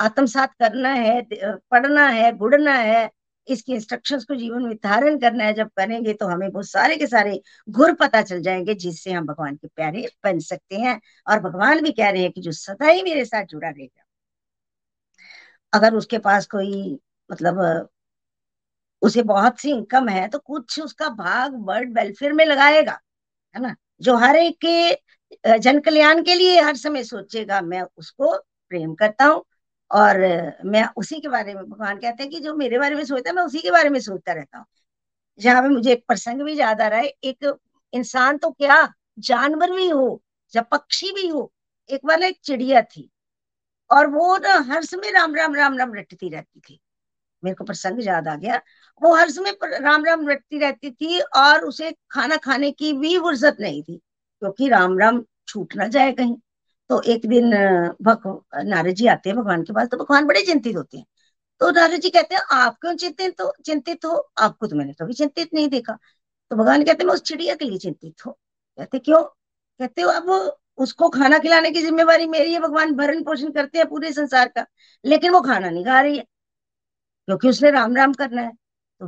आत्मसात 0.00 0.54
करना 0.54 0.92
है 0.92 1.20
पढ़ना 1.70 2.06
है 2.08 2.32
गुड़ना 2.36 2.74
है 2.74 3.10
इसके 3.48 3.72
इंस्ट्रक्शंस 3.72 4.24
को 4.24 4.34
जीवन 4.34 4.62
में 4.62 4.74
धारण 4.76 5.18
करना 5.18 5.44
है 5.44 5.54
जब 5.54 5.68
करेंगे 5.76 6.12
तो 6.14 6.26
हमें 6.26 6.48
वो 6.48 6.62
सारे 6.62 6.96
के 6.96 7.06
सारे 7.06 7.40
गुर 7.68 7.92
पता 7.94 8.22
चल 8.22 8.42
जाएँगे 8.42 8.74
जिससे 8.76 9.12
हम 9.12 9.26
भगवान 9.26 9.56
के 9.56 9.68
प्यारे 9.68 10.08
बन 10.24 10.38
सकते 10.40 10.76
हैं 10.76 11.00
और 11.26 11.40
भगवान 11.40 11.82
भी 11.82 11.92
कह 11.92 12.10
रहे 12.10 12.22
हैं 12.22 12.32
कि 12.32 12.40
जो 12.40 12.52
सदा 12.52 12.86
ही 12.86 13.02
मेरे 13.02 13.24
साथ 13.24 13.44
जुड़ा 13.46 13.68
रहेगा। 13.68 14.04
अगर 15.72 15.94
उसके 15.94 16.18
पास 16.18 16.46
कोई 16.46 16.98
मतलब 17.30 17.88
उसे 19.02 19.22
बहुत 19.24 19.58
सी 19.60 19.70
इनकम 19.70 20.08
है 20.08 20.26
तो 20.28 20.38
कुछ 20.38 20.80
उसका 20.80 21.08
भाग 21.10 21.54
बर्ड 21.66 21.98
वेलफेयर 21.98 22.32
में 22.32 22.44
लगाएगा, 22.46 22.98
है 23.54 23.62
ना? 23.62 23.74
जो 24.02 24.16
हर 24.16 24.36
एक 24.36 24.58
के 24.64 25.58
जन 25.58 25.80
कल्याण 25.80 26.22
के 26.24 26.34
लिए 26.34 26.60
हर 26.60 26.76
समय 26.76 27.04
सोचेगा, 27.04 27.60
मैं 27.62 27.82
उसको 27.98 28.36
प्रेम 28.70 28.94
करता 28.94 29.24
हूँ 29.26 29.44
और 29.90 30.18
मैं 30.66 30.84
उसी 30.96 31.20
के 31.20 31.28
बारे 31.28 31.54
में, 31.54 31.64
भगवान 31.64 31.98
कहते 31.98 32.22
हैं 32.22 32.30
कि 32.32 32.40
जो 32.40 32.54
मेरे 32.56 32.78
बारे 32.78 32.94
में 32.96 33.04
सोचता 33.04 33.30
है, 33.30 33.36
मैं 33.36 33.42
उसी 33.42 33.58
के 33.58 33.70
बारे 33.70 33.88
में 33.90 34.00
सोचता 34.00 34.32
रहता 34.32 34.58
हूँ। 34.58 34.66
जहाँ 35.40 35.62
पे 35.62 35.68
मुझे 35.68 35.92
एक 35.92 36.04
प्रसंग 36.08 36.42
भी 36.42 36.58
याद 36.58 36.80
आ 36.80 36.86
रहा 36.88 37.00
है, 37.00 37.06
एक 37.24 37.58
इंसान 37.92 38.38
तो 38.38 38.50
क्या, 38.52 38.92
जानवर 39.20 39.72
भी 39.72 39.88
हो 39.88 40.22
या 40.54 40.62
पक्षी 40.62 41.12
भी 41.12 41.26
हो, 41.28 41.52
एक 41.90 42.06
बार 42.06 42.22
एक 42.22 42.38
चिड़िया 42.44 42.82
थी 42.84 43.08
और 43.90 44.06
वो 44.08 44.36
ना 44.38 44.54
हर 44.70 44.84
समय 44.84 45.10
राम 45.10 45.34
राम 45.34 45.54
राम 45.54 45.78
राम 45.78 45.94
रटती 45.94 46.28
रहती 46.30 46.60
थी। 46.60 46.80
मेरे 47.42 47.54
को 47.54 47.64
प्रसंग 47.64 48.06
याद 48.06 48.28
आ 48.28 48.34
गया। 48.36 48.60
वो 49.02 49.14
हर 49.16 49.30
समय 49.30 49.56
राम 49.64 50.04
राम 50.04 50.28
रटती 50.28 50.58
रहती 50.58 50.90
थी 50.92 51.20
और 51.20 51.64
उसे 51.64 51.90
खाना 52.10 52.36
खाने 52.38 52.70
की 52.72 52.92
भी 52.94 53.18
फुर्सत 53.18 53.56
नहीं 53.60 53.82
थी, 53.82 53.96
क्योंकि 54.42 54.68
राम 54.68 54.98
राम 54.98 55.22
छूट 55.48 55.76
ना 55.76 55.86
जाए 55.88 56.12
कहीं। 56.12 56.36
तो 56.90 57.00
एक 57.04 57.26
दिन 57.26 57.50
नारद 57.54 58.94
जी 58.94 59.06
आते 59.06 59.30
हैं 59.30 59.38
भगवान 59.38 59.62
के 59.62 59.72
पास 59.72 59.88
तो 59.88 59.96
भगवान 59.96 60.26
बड़े 60.26 60.42
चिंतित 60.42 60.76
होते 60.76 60.98
हैं। 60.98 61.04
तो 61.60 61.70
नारद 61.70 62.00
जी 62.00 62.10
कहते 62.10 62.34
हैं, 62.34 62.42
आप 62.52 62.76
क्यों 62.80 62.94
चिंतित 62.96 63.40
हो? 63.40 63.52
चिंतित 63.64 64.04
हो? 64.04 64.16
आपको 64.38 64.66
तो 64.66 64.76
मैंने 64.76 64.92
कभी 64.92 65.14
चिंतित 65.14 65.54
नहीं 65.54 65.68
देखा। 65.68 65.98
तो 66.50 66.56
भगवान 66.56 66.84
कहते 66.84 67.04
मैं 67.04 67.14
उस 67.14 67.22
चिड़िया 67.22 67.54
के 67.54 67.64
लिए 67.64 67.78
चिंतित 67.78 68.26
हो। 68.26 68.32
कहते, 68.78 68.98
क्यों? 68.98 69.22
कहते 69.80 70.02
हो 70.02 70.08
अब 70.10 70.58
उसको 70.78 71.08
खाना 71.08 71.38
खिलाने 71.38 71.70
की 71.70 71.82
जिम्मेवारी 71.82 72.26
मेरी 72.28 72.52
है, 72.52 72.60
भगवान 72.60 72.92
भरण 72.96 73.22
पोषण 73.24 73.50
करते 73.52 73.78
हैं 73.78 73.86
पूरे 73.88 74.12
संसार 74.12 74.48
का, 74.48 74.66
लेकिन 75.04 75.32
वो 75.32 75.40
खाना 75.40 75.70
नहीं 75.70 75.84
खा 75.84 76.00
रही 76.00 76.16
है। 76.18 76.24
क्योंकि 77.28 77.48
उसने 77.48 77.70
राम 77.70 77.96
राम 77.96 78.12
करना 78.12 78.42
है। 78.42 78.52
तो 79.00 79.06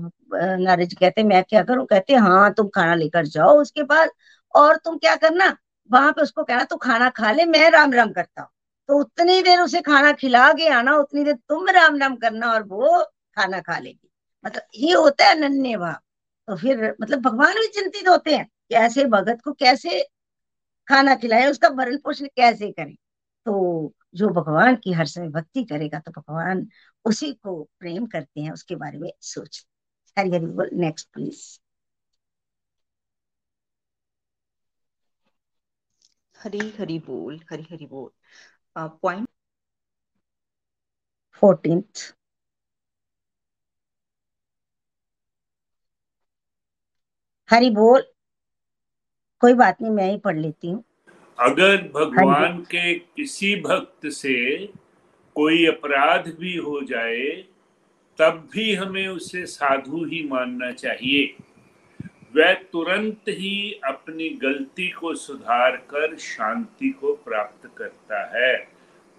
नारद 0.58 0.92
कहते 1.00 1.22
मैं 1.24 1.42
क्या 1.44 1.62
करूँ? 1.62 1.84
कहते 1.86 2.14
हाँ 2.16 2.52
तुम 2.54 2.68
खाना 2.68 2.94
लेकर 2.94 3.26
जाओ 3.26 3.60
उसके 3.60 3.82
पास 3.84 4.10
और 4.54 4.76
तुम 4.76 4.96
क्या 4.98 5.14
करना? 5.16 5.56
वहाँ 5.90 6.12
पे 6.12 6.22
उसको 6.22 6.44
कहना, 6.44 6.64
तू 6.64 6.76
खाना 6.76 7.08
खा 7.10 7.32
ले, 7.32 7.44
मैं 7.44 7.70
राम 7.70 7.92
राम 7.92 8.12
करता 8.12 8.42
हूँ। 8.42 8.48
तो 8.88 8.98
उतनी 9.00 9.40
देर 9.42 9.60
उसे 9.60 9.80
खाना 9.80 10.12
खिला 10.12 10.52
के 10.52 10.68
आना, 10.70 10.96
उतनी 10.96 11.24
देर 11.24 11.34
तुम 11.48 11.68
राम 11.70 11.96
राम 11.98 12.16
करना 12.16 12.52
और 12.52 12.62
वो 12.64 13.02
खाना 13.36 13.60
खा 13.60 13.78
लेगी। 13.78 14.08
मतलब 14.44 14.62
ये 14.76 14.94
होता 14.94 15.24
है 15.26 15.34
अनन्य 15.36 15.76
भाव। 15.76 15.94
तो 16.48 16.56
फिर 16.56 16.94
मतलब 17.02 17.20
भगवान 17.22 17.54
भी 17.54 17.66
चिंतित 17.74 18.08
होते 18.08 18.36
हैं 18.36 18.44
कि 18.68 18.74
ऐसे 18.76 19.04
भगत 19.06 19.40
को 19.44 19.52
कैसे 19.54 20.02
खाना 20.88 21.14
खिलाए, 21.16 21.46
उसका 21.46 21.68
भरण 21.70 21.98
पोषण 21.98 22.26
कैसे 22.36 22.70
करें? 22.72 22.96
तो 23.46 23.92
जो 24.14 24.28
भगवान 24.30 24.76
की 24.76 24.92
हर 24.92 25.06
समय 25.06 25.28
भक्ति 25.30 25.64
करेगा 25.64 25.98
तो 26.00 26.10
भगवान 26.12 26.66
उसी 27.04 27.32
को 27.34 27.62
प्रेम 27.80 28.06
करते 28.06 28.40
हैं 28.40 28.50
उसके 28.52 28.76
बारे 28.76 28.98
में 28.98 29.10
सोच। 29.24 29.64
हरी 30.16 30.30
हरी 30.30 30.46
बोल 30.48 30.70
नेक्स्ट 30.76 31.08
प्लीज़ 31.12 31.42
हरी 36.36 36.58
हरी 36.78 36.98
बोल 37.00 37.40
हरी 37.50 37.66
हरी 37.70 37.86
बोल। 37.86 38.10
पॉइंट 38.76 39.28
फोर्टींथ 41.42 42.02
हरी 47.48 47.70
बोल 47.72 48.02
कोई 49.42 49.54
बात 49.54 49.80
नहीं 49.82 49.90
मैं 49.92 50.10
ही 50.10 50.16
पढ़ 50.18 50.36
लेती 50.38 50.70
हूँ। 50.70 50.82
अगर 51.38 51.76
भगवान 51.76 52.58
के 52.58 52.94
किसी 52.94 53.56
भक्त 53.56 54.06
से 54.06 54.66
कोई 55.34 55.66
अपराध 55.66 56.34
भी 56.40 56.56
हो 56.56 56.80
जाए 56.80 57.44
तब 58.18 58.48
भी 58.52 58.74
हमें 58.74 59.08
उसे 59.08 59.46
साधु 59.46 60.04
ही 60.04 60.28
मानना 60.28 60.70
चाहिए। 60.70 61.34
वह 62.36 62.52
तुरंत 62.52 63.22
ही 63.28 63.80
अपनी 63.84 64.28
गलती 64.28 64.88
को 64.88 65.14
सुधार 65.14 65.76
कर 65.76 66.16
शांति 66.16 66.90
को 66.90 67.14
प्राप्त 67.14 67.70
करता 67.76 68.36
है। 68.36 68.56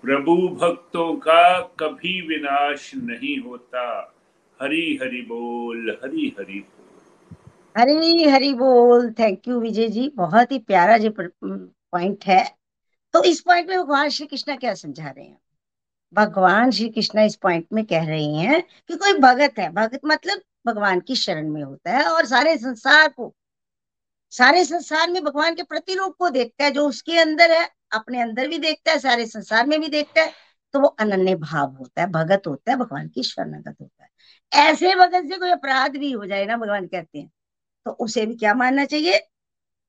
प्रभु 0.01 0.35
भक्तों 0.35 1.15
का 1.15 1.59
कभी 1.59 2.21
विनाश 2.27 2.91
नहीं 2.95 3.39
होता। 3.39 4.15
हरी 4.61 4.99
हरि 5.01 5.21
बोल 5.21 5.97
हरी 6.03 6.35
हरि 6.39 6.59
बोल। 6.59 7.81
हरी 7.81 8.23
हरि 8.29 8.53
बोल। 8.53 9.11
Thank 9.11 9.47
you 9.47 9.59
Vijay 9.59 9.87
ji. 9.87 10.09
बहुत 10.15 10.51
ही 10.51 10.59
प्यारा 10.59 10.97
जी 10.97 11.09
पॉइंट 11.93 12.25
है। 12.25 12.43
तो 13.13 13.23
इस 13.23 13.39
पॉइंट 13.41 13.69
में 13.69 13.77
भगवान 13.79 14.09
श्री 14.09 14.25
कृष्ण 14.27 14.55
क्या 14.57 14.73
समझा 14.73 15.09
रहे 15.09 15.25
हैं? 15.25 15.37
भगवान 16.13 16.71
श्री 16.71 16.89
कृष्ण 16.89 17.19
इस 17.19 17.35
पॉइंट 17.35 17.65
में 17.73 17.83
कह 17.85 18.05
रहे 18.05 18.25
हैं 18.25 18.61
कि 18.87 18.95
कोई 18.95 19.13
भगत 19.19 19.59
है। 19.59 19.69
भगत 19.71 19.99
मतलब 20.05 20.41
भगवान 20.67 20.99
की 20.99 21.15
शरण 21.15 21.49
में 21.49 21.61
होता 21.63 21.91
है 21.91 22.03
और 22.05 22.25
सारे 22.25 22.57
संसार 22.57 23.07
को, 23.09 23.33
सारे 24.33 24.63
संसार 24.65 25.09
में 25.11 25.23
भगवान 25.23 25.55
के 25.55 25.63
प्रतिरूप 25.63 26.15
को 26.19 26.29
देखता 26.29 26.63
है। 26.63 26.71
जो 26.71 26.87
उसके 26.89 27.17
अंदर 27.19 27.51
है, 27.51 27.69
अपने 27.93 28.21
अंदर 28.21 28.47
भी 28.47 28.57
देखता 28.59 28.91
है, 28.91 28.99
सारे 28.99 29.25
संसार 29.25 29.67
में 29.67 29.79
भी 29.81 29.89
देखता 29.89 30.21
है 30.21 30.31
तो 30.73 30.79
वो 30.79 30.87
अनन्य 30.89 31.35
भाव 31.35 31.71
होता 31.71 32.01
है, 32.01 32.07
भगत 32.07 32.47
होता 32.47 32.71
है, 32.71 32.77
भगवान 32.77 33.07
की 33.07 33.23
शरणागत 33.23 33.75
होता 33.81 34.03
है। 34.03 34.09
ऐसे 34.65 34.95
भगत 34.95 35.29
से 35.29 35.37
कोई 35.37 35.51
अपराध 35.51 35.97
भी 35.97 36.11
हो 36.11 36.25
जाए 36.25 36.45
ना, 36.45 36.57
भगवान 36.57 36.87
कहते 36.87 37.19
हैं 37.19 37.29
तो 37.85 37.91
उसे 37.93 38.25
भी 38.25 38.35
क्या 38.35 38.53
मानना 38.53 38.85
चाहिए? 38.85 39.19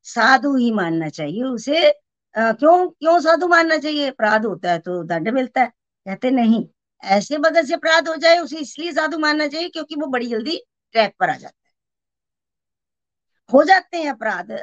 साधु 0.07 0.55
ही 0.57 0.71
मानना 0.73 1.09
चाहिए 1.11 1.43
उसे। 1.45 1.89
आ, 2.35 2.53
क्यों 2.53 2.89
क्यों 2.91 3.19
साधु 3.21 3.49
मानना 3.49 3.79
चाहिए? 3.79 4.09
अपराध 4.09 4.47
होता 4.47 4.73
है 4.73 4.79
तो 4.79 5.03
दंड 5.05 5.29
मिलता 5.31 5.61
है। 5.63 5.69
कहते 6.07 6.31
नहीं 6.31 6.67
ऐसे 7.03 7.39
बगल 7.39 7.65
से 7.67 7.75
अपराध 7.75 8.09
हो 8.09 8.15
जाए 8.17 8.39
उसे 8.39 8.59
इसलिए 8.59 8.93
साधु 8.93 9.19
मानना 9.19 9.47
चाहिए 9.49 9.69
क्योंकि 9.69 9.95
वो 9.97 10.07
बड़ी 10.07 10.27
जल्दी 10.27 10.57
ट्रैक 10.95 11.15
पर 11.21 11.31
आ 11.31 11.37
जाता 11.37 11.57
है। 11.59 11.73
हो 13.51 13.63
जाते 13.65 13.97
हैं 13.97 14.11
अपराध 14.11 14.57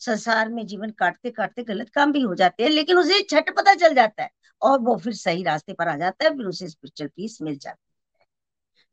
संसार 0.00 0.48
में 0.48 0.66
जीवन 0.66 0.90
काटते 0.90 1.30
काटते 1.30 1.62
गलत 1.64 1.88
काम 1.90 2.12
भी 2.12 2.20
हो 2.20 2.34
जाते 2.34 2.62
हैं 2.62 2.70
लेकिन 2.70 2.98
उसे 2.98 3.20
छठ 3.30 3.50
पता 3.56 3.74
चल 3.74 3.94
जाता 3.94 4.22
है 4.22 4.30
और 4.62 4.78
वो 4.80 4.96
फिर 4.96 5.12
सही 5.14 5.42
रास्ते 5.44 5.72
पर 5.72 5.88
आ 5.88 5.96
जाता 5.96 6.24
है 6.24 6.30
फिर 6.36 6.46
उसे 6.46 6.68
स्पिरिचुअल 6.68 7.08
पीस 7.16 7.38
मिल 7.42 7.58
जाती 7.58 7.78
है। 8.20 8.26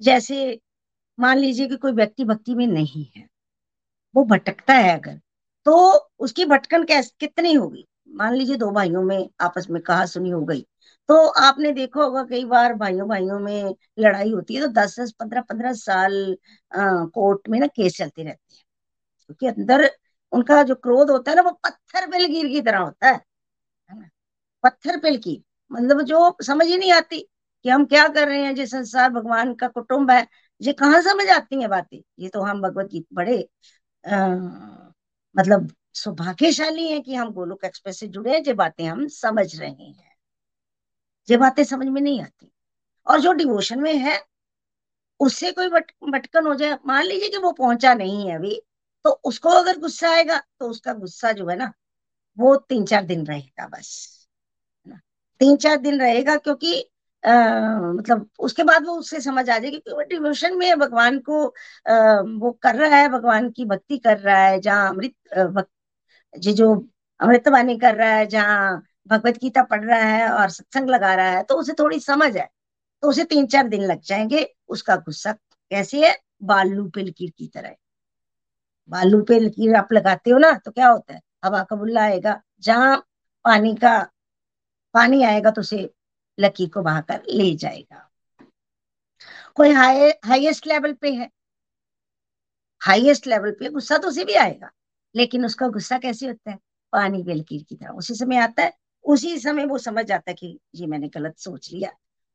जैसे 0.02 0.60
मान 1.18 1.38
लीजिए 1.38 1.68
कि 1.68 1.78
कोई 1.78 1.92
व्यक्ति 1.92 2.26
भक्ति 2.26 2.56
में 2.56 2.66
नहीं 2.68 3.06
है 3.18 3.28
वो 4.16 4.24
भटकता 4.26 4.74
है 4.74 4.98
अगर 5.00 5.20
तो 5.66 5.74
उसकी 6.20 6.46
भटकन 6.46 6.84
कैसे 6.86 7.12
कितनी 7.20 7.54
होगी? 7.54 7.86
मान 8.12 8.34
लीजिए 8.36 8.56
दो 8.58 8.70
भाइयों 8.72 9.02
में 9.04 9.30
आपस 9.42 9.68
में 9.70 9.82
कहा 9.84 10.06
सुनी 10.06 10.30
हो 10.30 10.42
गई 10.46 10.62
तो 11.10 11.16
आपने 11.42 11.72
देखा 11.74 12.02
होगा 12.04 12.24
कई 12.26 12.44
बार 12.46 12.74
भाइयों 12.76 13.08
भाइयों 13.10 13.40
में 13.40 13.76
लड़ाई 14.00 14.32
होती 14.32 14.56
है 14.56 14.62
तो 14.62 14.68
दस 14.74 15.00
दस 15.00 15.12
पंद्रह 15.20 15.42
पंद्रह 15.44 15.74
साल 15.76 16.36
कोर्ट 16.72 17.50
में 17.50 17.60
ना 17.60 17.68
केस 17.68 17.98
चलते 17.98 18.24
रहते 18.24 18.56
हैं। 18.56 18.64
क्योंकि 19.22 19.48
अंदर 19.52 19.90
उनका 20.32 20.62
जो 20.64 20.76
क्रोध 20.78 21.12
होता 21.12 21.32
है 21.32 21.36
ना 21.38 21.44
वो 21.44 21.52
पत्थर 21.66 22.10
पे 22.12 22.18
लकीर 22.20 22.48
की 22.50 22.62
तरह 22.62 22.80
होता 22.80 23.10
है 23.10 23.20
पत्थर 24.64 25.00
पे 25.00 25.10
लकीर 25.10 25.42
मतलब 25.72 26.02
जो 26.06 26.36
समझ 26.44 26.66
ही 26.68 26.78
नहीं 26.78 26.92
आती 26.94 27.20
कि 27.66 27.70
हम 27.70 27.86
क्या 27.86 28.08
कर 28.10 28.28
रहे 28.28 28.44
हैं 28.46 28.54
जो 28.56 28.66
संसार 28.68 29.10
भगवान 29.12 29.54
का 29.56 29.68
कुटुंब 29.70 30.12
है 30.12 30.26
ये 30.62 30.74
कहाँ 30.74 31.02
समझ 31.04 31.28
आती 31.32 31.62
है 31.62 31.68
बातें? 31.70 32.02
ये 32.20 32.30
तो 32.30 32.42
हम 32.44 32.62
भगवत 32.62 32.90
गीता 32.92 33.16
बड़े 33.16 33.38
आ, 34.04 34.93
मतलब 35.36 35.72
सौभाग्यशाली 35.94 36.88
हैं 36.88 37.02
कि 37.02 37.16
हम 37.16 37.32
गोलोक 37.32 37.64
एक्सप्रेस 37.66 38.00
से 38.00 38.08
जुड़े 38.08 38.32
हैं 38.34 38.44
जो 38.44 38.54
बातें 38.56 38.86
हम 38.86 39.08
समझ 39.08 39.60
रहे 39.60 39.70
हैं। 39.70 40.16
ये 41.30 41.38
बातें 41.38 41.64
समझ 41.64 41.88
में 41.88 42.02
नहीं 42.02 42.22
आती। 42.22 42.52
और 43.08 43.20
जो 43.22 43.34
डिवोशन 43.34 43.80
में 43.80 43.94
है 43.94 44.20
उससे 45.20 45.52
कोई 45.52 45.70
भट, 45.70 45.92
भटकन 46.10 46.48
हो 46.48 46.56
जाए। 46.56 46.78
मान 46.86 47.06
लीजिए 47.06 47.30
कि 47.30 47.38
वो 47.38 47.52
पहुँचा 47.52 47.94
नहीं 47.94 48.28
है 48.30 48.36
अभी 48.36 48.62
तो 49.06 49.10
उसको 49.24 49.50
अगर 49.50 49.80
गुस्सा 49.80 50.10
आएगा 50.10 50.38
तो 50.60 50.70
उसका 50.70 50.94
गुस्सा 50.94 51.32
जो 51.32 51.48
है 51.48 51.56
ना 51.56 51.72
वो 52.38 52.56
तीन 52.58 52.86
चार 52.86 53.04
दिन 53.06 53.26
रहेगा 53.28 53.68
बस 53.68 54.20
तीन 55.42 55.58
चार 55.58 55.78
दिन 55.78 56.00
रहेगा 56.02 56.36
क्योंकि 56.36 56.90
आ, 57.24 57.32
मतलब 57.94 58.30
उसके 58.40 58.64
बाद 58.64 58.86
वो 58.86 58.94
उससे 59.00 59.22
समझ 59.22 59.50
आ 59.50 59.58
जाएगी 59.60 59.80
कि 59.80 59.92
वो 59.92 60.02
डिवोशन 60.02 60.58
में 60.58 60.80
भगवान 60.80 61.20
को 61.20 61.46
आ, 61.88 61.94
वो 62.40 62.52
कर 62.64 62.76
रहा 62.76 62.98
है 62.98 63.10
भगवान 63.10 63.50
की 63.52 63.66
भक्ति 63.66 63.98
कर 63.98 64.18
रहा 64.20 64.38
है 64.38 64.60
जहाँ 64.60 64.90
अमृत 64.90 65.68
जी 66.34 66.54
जो 66.54 66.74
अमृतवाणी 67.20 67.78
कर 67.80 67.96
रहा 67.96 68.14
है 68.14 68.26
जहाँ 68.28 68.84
भगवत 69.08 69.38
गीता 69.38 69.64
पढ़ 69.64 69.84
रहा 69.84 70.00
है 70.00 70.30
और 70.30 70.50
सत्संग 70.50 70.90
लगा 70.90 71.14
रहा 71.16 71.30
है 71.30 71.44
तो 71.44 71.56
उसे 71.56 71.74
थोड़ी 71.80 72.00
समझ 72.00 72.36
है 72.38 72.50
तो 73.04 73.10
उसे 73.10 73.24
तीन 73.24 73.48
चार 73.48 73.68
दिन 73.68 73.84
लग 73.84 74.02
जाएँगे 74.02 74.46
उसका 74.68 74.96
गुस्सा 74.96 75.32
कैसे 75.72 76.06
है? 76.08 76.18
बालू 76.44 76.90
पे 76.90 77.02
लकीर 77.04 77.32
की 77.38 77.48
तरह 77.48 77.76
बालू 78.90 79.22
पे 79.24 79.40
लकीर 79.40 79.76
आप 79.76 79.94
लगाते 79.94 80.32
हो 80.32 80.38
ना 80.38 80.52
तो 80.66 80.72
क्या 80.72 80.88
होता 80.90 81.14
है? 81.14 81.22
हवा 81.46 81.64
का 81.64 81.76
बुल्ला 81.76 82.02
आएगा 82.04 82.42
जहाँ 82.60 82.98
पानी 83.46 83.76
का 83.76 83.98
पानी 84.94 85.24
आएगा 85.24 85.52
तो 85.52 85.62
उसे 85.62 85.90
लकीर 86.40 86.70
को 86.70 86.82
बहाकर 86.82 87.22
ले 87.30 87.54
जाएगा। 87.56 88.10
कोई 89.56 89.72
हाई 89.72 90.10
हाईएस्ट 90.26 90.68
लेवल 90.68 90.94
पे 90.94 91.12
है। 91.14 91.30
हाईएस्ट 92.82 93.28
लेवल 93.28 93.52
पे 93.52 93.70
गुस्सा 93.70 93.98
तो 93.98 94.08
उसे 94.08 94.24
भी 94.26 94.34
आएगा, 94.34 94.70
लेकिन 95.16 95.46
उसका 95.46 95.68
गुस्सा 95.68 95.98
कैसे 95.98 96.28
होता 96.28 96.52
है? 96.52 96.58
पानी 96.94 97.24
के 97.24 97.34
लकीर 97.34 97.64
की 97.64 97.76
तरह। 97.76 97.90
उसी 97.90 98.16
समय 98.16 98.38
आता 98.38 98.64
है, 98.64 98.74
उसी 99.06 99.38
समय 99.40 99.66
वो 99.66 99.78
समझ 99.78 100.06
जाता 100.06 100.32
है 100.32 100.36
कि 100.36 100.60
ये 100.76 100.88
मैंने 100.88 101.08
गलत 101.08 101.38
सोच 101.38 101.72
लिया। 101.74 101.92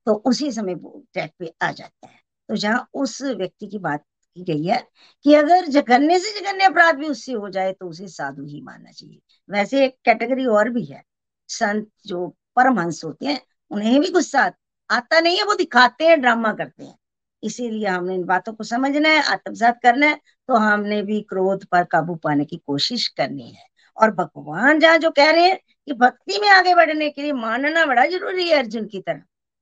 तो 0.06 0.14
उसी 0.26 0.50
समय 0.52 0.74
वो 0.74 1.02
ट्रैक 1.12 1.32
पे 1.38 1.52
आ 1.62 1.70
जाता 1.72 2.06
है। 2.08 2.20
तो 2.48 2.56
जहाँ 2.56 2.88
उस 2.94 3.20
व्यक्ति 3.22 3.66
की 3.66 3.78
बात 3.78 4.04
की 4.36 4.44
गई 4.44 4.64
है 4.64 4.78
कि 5.24 5.34
अगर 5.34 5.66
जघन्य 5.66 6.18
से 6.18 6.40
जघन्य 6.40 6.64
अपराध 6.64 6.96
भी 6.96 7.08
उससे 7.08 7.32
हो 7.32 7.48
जाए 7.48 7.72
तो 7.72 7.88
उसे 7.88 8.08
साधु 8.08 8.44
ही 8.44 8.60
मानना 8.60 8.90
चाहिए। 8.90 9.20
वैसे 9.48 9.84
एक 9.84 9.96
कैटेगरी 10.04 10.46
और 10.46 10.68
भी 10.70 10.84
है। 10.84 11.02
संत 11.48 11.88
जो 12.06 12.26
परमहंस 12.56 13.04
होते 13.04 13.26
हैं 13.26 13.40
उन्हें 13.70 14.00
भी 14.00 14.10
गुस्सा 14.10 14.50
आता 14.90 15.20
नहीं 15.20 15.36
है, 15.38 15.44
वो 15.44 15.54
दिखाते 15.54 16.04
हैं 16.04 16.20
ड्रामा 16.20 16.52
करते 16.52 16.84
हैं। 16.84 16.94
इसीलिए 17.42 17.86
हमने 17.86 18.14
इन 18.14 18.24
बातों 18.24 18.52
को 18.52 18.64
समझना 18.64 19.08
है, 19.08 19.22
आत्मसात 19.24 19.78
करना 19.82 20.06
है 20.06 20.20
तो 20.48 20.56
हमने 20.56 21.00
भी 21.02 21.20
क्रोध 21.22 21.64
पर 21.66 21.84
काबू 21.86 22.14
पाने 22.16 22.44
की 22.44 22.56
कोशिश 22.58 23.06
करनी 23.10 23.50
है। 23.50 23.66
और 23.96 24.10
भगवान 24.14 24.78
जहाँ 24.80 24.98
जो 24.98 25.10
कह 25.10 25.30
रहे 25.30 25.44
हैं 25.44 25.58
कि 25.88 25.92
भक्ति 25.94 26.38
में 26.40 26.48
आगे 26.50 26.74
बढ़ने 26.74 27.08
के 27.10 27.22
लिए 27.22 27.32
मानना 27.34 27.84
बड़ा 27.86 28.06
ज़रूरी 28.06 28.48
है 28.48 28.58
अर्जुन 28.58 28.86
की 28.86 29.00
तरह, 29.00 29.18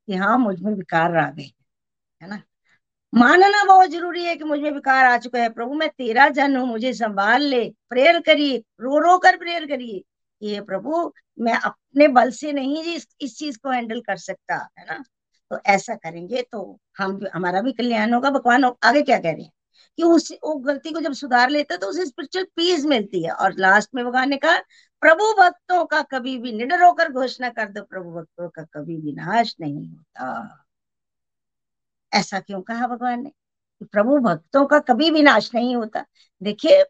कि 0.08 0.14
हाँ 0.14 0.36
मुझमें 0.38 0.72
विकार 0.74 1.16
आ 1.16 1.28
गए, 1.30 1.50
है 2.22 2.28
ना? 2.28 2.40
मानना 3.12 3.64
बहुत 3.64 3.90
ज़रूरी 3.90 4.24
है 4.24 4.34
कि 4.36 4.44
मुझमें 4.44 4.70
विकार 4.70 5.06
आ 5.06 5.16
चुका 5.18 5.38
है। 5.38 5.48
प्रभु, 5.50 5.74
मैं 5.74 5.88
तेरा 5.90 6.28
जन 6.30 6.56
हूँ, 6.56 6.66
मुझे 6.68 6.92
संभाल 6.94 7.42
ले, 7.42 7.64
प्रेयर 7.90 8.20
करिए 8.20 8.58
रो 8.80 8.98
रो 9.00 9.16
कर 9.18 9.36
प्रेयर 9.36 9.66
करिए। 9.66 10.02
ये 10.42 10.60
प्रभु 10.60 11.12
मैं 11.38 11.52
अपने 11.54 12.08
बल 12.08 12.30
से 12.30 12.52
नहीं 12.52 12.82
इस, 12.84 13.06
इस 13.20 13.36
चीज़ 13.38 13.58
को 13.58 13.70
हैंडल 13.70 14.00
कर 14.00 14.16
सकता 14.16 14.56
है 14.78 14.84
ना? 14.84 15.02
तो 15.50 15.58
ऐसा 15.66 15.94
करेंगे 15.94 16.42
तो 16.42 16.80
हम 16.98 17.20
हमारा 17.34 17.60
भी 17.62 17.72
कल्याण 17.72 18.14
होगा। 18.14 18.30
भगवान 18.30 18.64
आगे 18.64 19.02
क्या 19.02 19.18
कह 19.18 19.32
रहे 19.32 19.42
हैं? 19.42 19.52
कि 19.98 20.02
उस 20.02 20.32
वो 20.44 20.54
गलती 20.56 20.92
को 20.92 21.00
जब 21.00 21.12
सुधार 21.12 21.50
लेता 21.50 21.76
तो 21.76 21.86
उसे 21.86 22.06
स्पिरिचुअल 22.06 22.44
पीस 22.56 22.84
मिलती 22.84 23.22
है। 23.24 23.30
और 23.30 23.54
लास्ट 23.58 23.90
में 23.94 24.04
भगवान 24.04 24.28
ने 24.30 24.36
कहा 24.36 24.58
प्रभु 25.02 25.32
भक्तों 25.42 25.84
का 25.86 26.02
कभी 26.02 26.38
भी 26.38 26.52
निडर 26.52 26.82
होकर 26.82 27.12
घोषणा 27.12 27.48
कर 27.48 27.68
दो 27.68 27.82
प्रभु 27.82 28.10
भक्तों 28.10 28.48
का 28.48 28.62
कभी 28.74 28.96
विनाश 28.96 29.54
नहीं 29.60 29.88
होता। 29.90 30.64
ऐसा 32.12 32.40
क्यों 32.40 32.60
कहा 32.62 32.86
भगवान 32.86 33.22
ने? 33.22 33.32
प्रभु 33.82 34.18
भक्तों 34.18 34.64
का 34.66 34.78
कभी 34.78 35.10
विनाश 35.10 35.50
नहीं 35.54 35.76
होता। 35.76 36.04
देखिए 36.42 36.82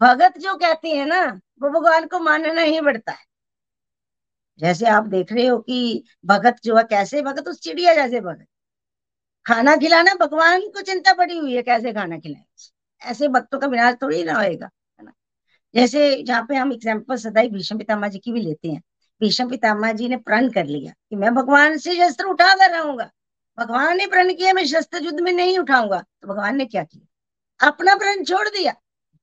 भगत 0.00 0.38
जो 0.38 0.54
कहते 0.54 0.88
है 0.88 1.04
ना, 1.04 1.40
वो 1.62 1.70
भगवान 1.70 2.06
को 2.06 2.18
मानना 2.18 2.62
ही 2.62 2.80
पड़ता 2.80 3.12
है। 3.12 3.26
जैसे 4.60 4.86
आप 4.86 5.04
देख 5.04 5.32
रहे 5.32 5.46
हो 5.46 5.58
कि 5.58 6.04
भगत 6.26 6.56
जो 6.64 6.76
है, 6.76 6.84
कैसे 6.84 7.22
भगत, 7.22 7.48
उस 7.48 7.60
चिड़िया 7.60 7.94
जैसे 7.94 8.20
भगत। 8.20 8.46
खाना 9.46 9.76
खिलाना, 9.76 10.14
भगवान 10.14 10.60
को 10.60 10.80
चिंता 10.80 11.12
पड़ी 11.12 11.38
हुई 11.38 11.56
है 11.56 11.62
कैसे 11.62 11.92
खाना 11.92 12.18
खिलाए। 12.18 13.10
ऐसे 13.10 13.28
भक्तों 13.28 13.58
का 13.58 13.66
विनाश 13.66 13.94
थोड़ी 14.02 14.24
ना 14.24 14.34
होएगा, 14.34 14.70
है 15.00 15.04
ना? 15.04 15.12
जैसे 15.74 16.22
जहाँ 16.22 16.46
पे 16.48 16.54
हम 16.54 16.72
एग्ज़ाम्पल 16.72 17.16
सदाई 17.16 17.48
भीष्म 17.48 17.78
पितामा 17.78 18.08
जी 18.08 18.18
की 18.18 18.32
भी 18.32 18.40
लेते 18.40 18.68
हैं। 18.68 18.82
भीष्म 19.20 19.48
पितामा 19.50 19.92
जी 19.92 20.08
ने 20.08 20.16
प्रण 20.16 20.48
कर 20.50 20.66
लिया 20.66 20.92
कि 21.10 21.16
मैं 21.16 21.34
भगवान 21.34 21.78
से 21.78 21.94
शस्त्र 21.94 22.24
उठा 22.24 22.54
कर 22.54 22.70
रहूँगा 22.70 23.10
भगवान 23.58 23.96
ने 23.96 24.06
प्रण 24.06 24.34
किया, 24.34 24.52
मैं 24.52 24.66
शस्त्र 24.66 25.02
युद्ध 25.02 25.20
में 25.20 25.32
नहीं 25.32 25.58
उठाऊँगा। 25.58 25.98
तो 26.22 26.28
भगवान 26.28 26.56
ने 26.56 26.64
क्या 26.66 26.84
किया? 26.84 27.68
अपना 27.68 27.94
प्रण 27.94 28.24
छोड़ 28.24 28.48
दिया। 28.48 28.74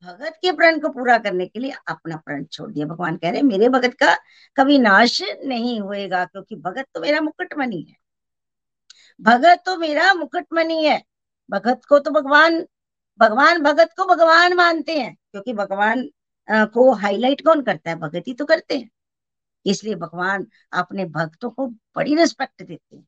भगत 0.06 0.38
के 0.42 0.52
प्रण 0.52 0.80
को 0.80 0.90
पूरा 0.90 1.18
करने 1.18 1.46
के 1.48 1.60
लिए 1.60 1.74
अपना 1.88 2.16
प्रण 2.18 2.44
छोड़ 2.46 2.72
दिया। 2.72 2.86
भगवान 2.86 3.16
कह 3.18 3.30
रहे 3.32 3.42
मेरे 3.42 3.70
भगत 3.70 3.94
का 3.94 4.14
कभी 4.58 4.78
नाश 4.80 5.22
नहीं 5.46 5.80
होएगा, 5.82 6.24
क्योंकि 6.26 6.56
भगत 6.56 6.86
तो 6.94 7.02
मेरा 7.02 7.22
मुकुटमणि 7.22 7.82
है। 7.90 7.96
भगत 9.20 9.64
तो 9.66 9.78
मेरा 9.78 10.14
मुकुटमणि 10.14 10.84
है। 10.86 11.02
भगत 11.50 11.82
को 11.90 12.00
तो 12.00 12.12
भगवान 12.12 12.66
भगवान 13.20 13.62
भगत 13.64 13.90
को 13.98 14.06
भगवान 14.06 14.54
मानते 14.54 15.00
हैं, 15.00 15.16
क्योंकि 15.32 15.54
भगवान 15.54 16.10
को 16.48 16.92
हाईलाइट 16.94 17.42
कौन 17.42 17.62
करता 17.64 17.90
है? 17.90 17.96
भगत 17.96 18.24
ही 18.28 18.34
तो 18.34 18.46
करते 18.46 18.78
हैं। 18.78 18.90
इसलिए 19.66 19.96
भगवान 19.96 20.46
अपने 20.74 21.06
भक्तों 21.08 21.50
को 21.50 21.68
बड़ी 21.68 22.16
रिस्पेक्ट 22.16 22.64
देते 22.64 22.96
हैं। 22.96 23.06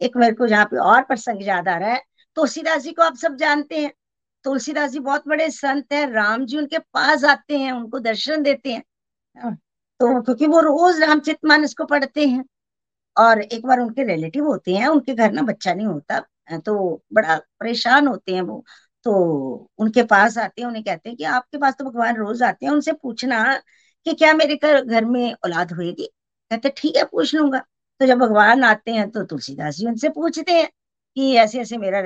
एक 0.00 0.16
मेरे 0.16 0.34
को 0.34 0.46
जहाँ 0.46 0.64
पे 0.64 0.76
और 0.78 1.02
प्रसंग 1.02 1.42
याद 1.42 1.68
आ 1.68 1.76
रहा 1.78 1.90
है 1.90 2.02
तुलसीदास 2.36 2.82
जी 2.82 2.92
को 2.92 3.02
आप 3.02 3.16
सब 3.16 3.36
जानते 3.36 3.80
हैं। 3.80 3.92
तुलसीदास 4.44 4.90
जी 4.90 4.98
बहुत 5.00 5.28
बड़े 5.28 5.50
संत 5.52 5.92
हैं 5.92 6.06
राम 6.08 6.44
जी 6.46 6.58
उनके 6.58 6.78
पास 6.94 7.24
आते 7.26 7.58
हैं 7.58 7.72
उनको 7.72 7.98
दर्शन 8.00 8.42
देते 8.42 8.72
हैं। 8.72 8.82
हाँ, 9.36 9.54
तो 10.00 10.22
क्योंकि 10.22 10.46
वो 10.48 10.60
रोज 10.62 11.00
रामचित 11.02 11.38
मानस 11.46 11.74
को 11.74 11.84
पढ़ते 11.86 12.26
हैं 12.28 12.44
और 13.16 13.40
एक 13.42 13.66
बार 13.66 13.80
उनके 13.80 14.04
रिलेटिव 14.06 14.46
होते 14.46 14.74
हैं 14.74 14.88
उनके 14.88 15.14
घर 15.14 15.32
ना 15.32 15.42
बच्चा 15.44 15.74
नहीं 15.74 15.86
होता 15.86 16.20
तो 16.60 16.74
बड़ा 17.14 17.36
परेशान 17.60 18.06
होते 18.06 18.34
हैं 18.34 18.42
वो। 18.42 18.64
तो 19.06 19.12
उनके 19.78 20.02
पास 20.04 20.38
आते 20.38 20.62
हैं 20.62 20.68
उन्हें 20.68 20.84
कहते 20.84 21.08
हैं 21.08 21.16
कि 21.18 21.24
आपके 21.26 21.58
पास 21.58 21.74
तो 21.78 21.84
भगवान 21.84 22.16
रोज 22.16 22.42
आते 22.42 22.66
हैं 22.66 22.72
उनसे 22.72 22.92
पूछना 22.94 23.42
कि 24.06 24.14
क्या 24.14 24.32
मेरे 24.34 24.56
घर 24.56 25.04
में 25.06 25.32
औलाद 25.36 25.72
होएगी? 25.72 26.06
कहते 26.50 26.68
ठीक 26.78 26.96
है 26.96 27.04
पूछ 27.04 27.34
लूँगा। 27.34 27.58
तो 28.00 28.06
जब 28.06 28.18
भगवान 28.18 28.64
आते 28.64 28.92
हैं 28.92 29.10
तो 29.10 29.24
तुलसीदास 29.26 29.76
जी 29.76 29.86
उनसे 29.86 30.08
पूछते 30.10 30.52
हैं 30.52 30.68
कि 31.16 31.34
ऐसे 31.36 31.60
ऐसे 31.60 31.76
मेरा 31.78 32.00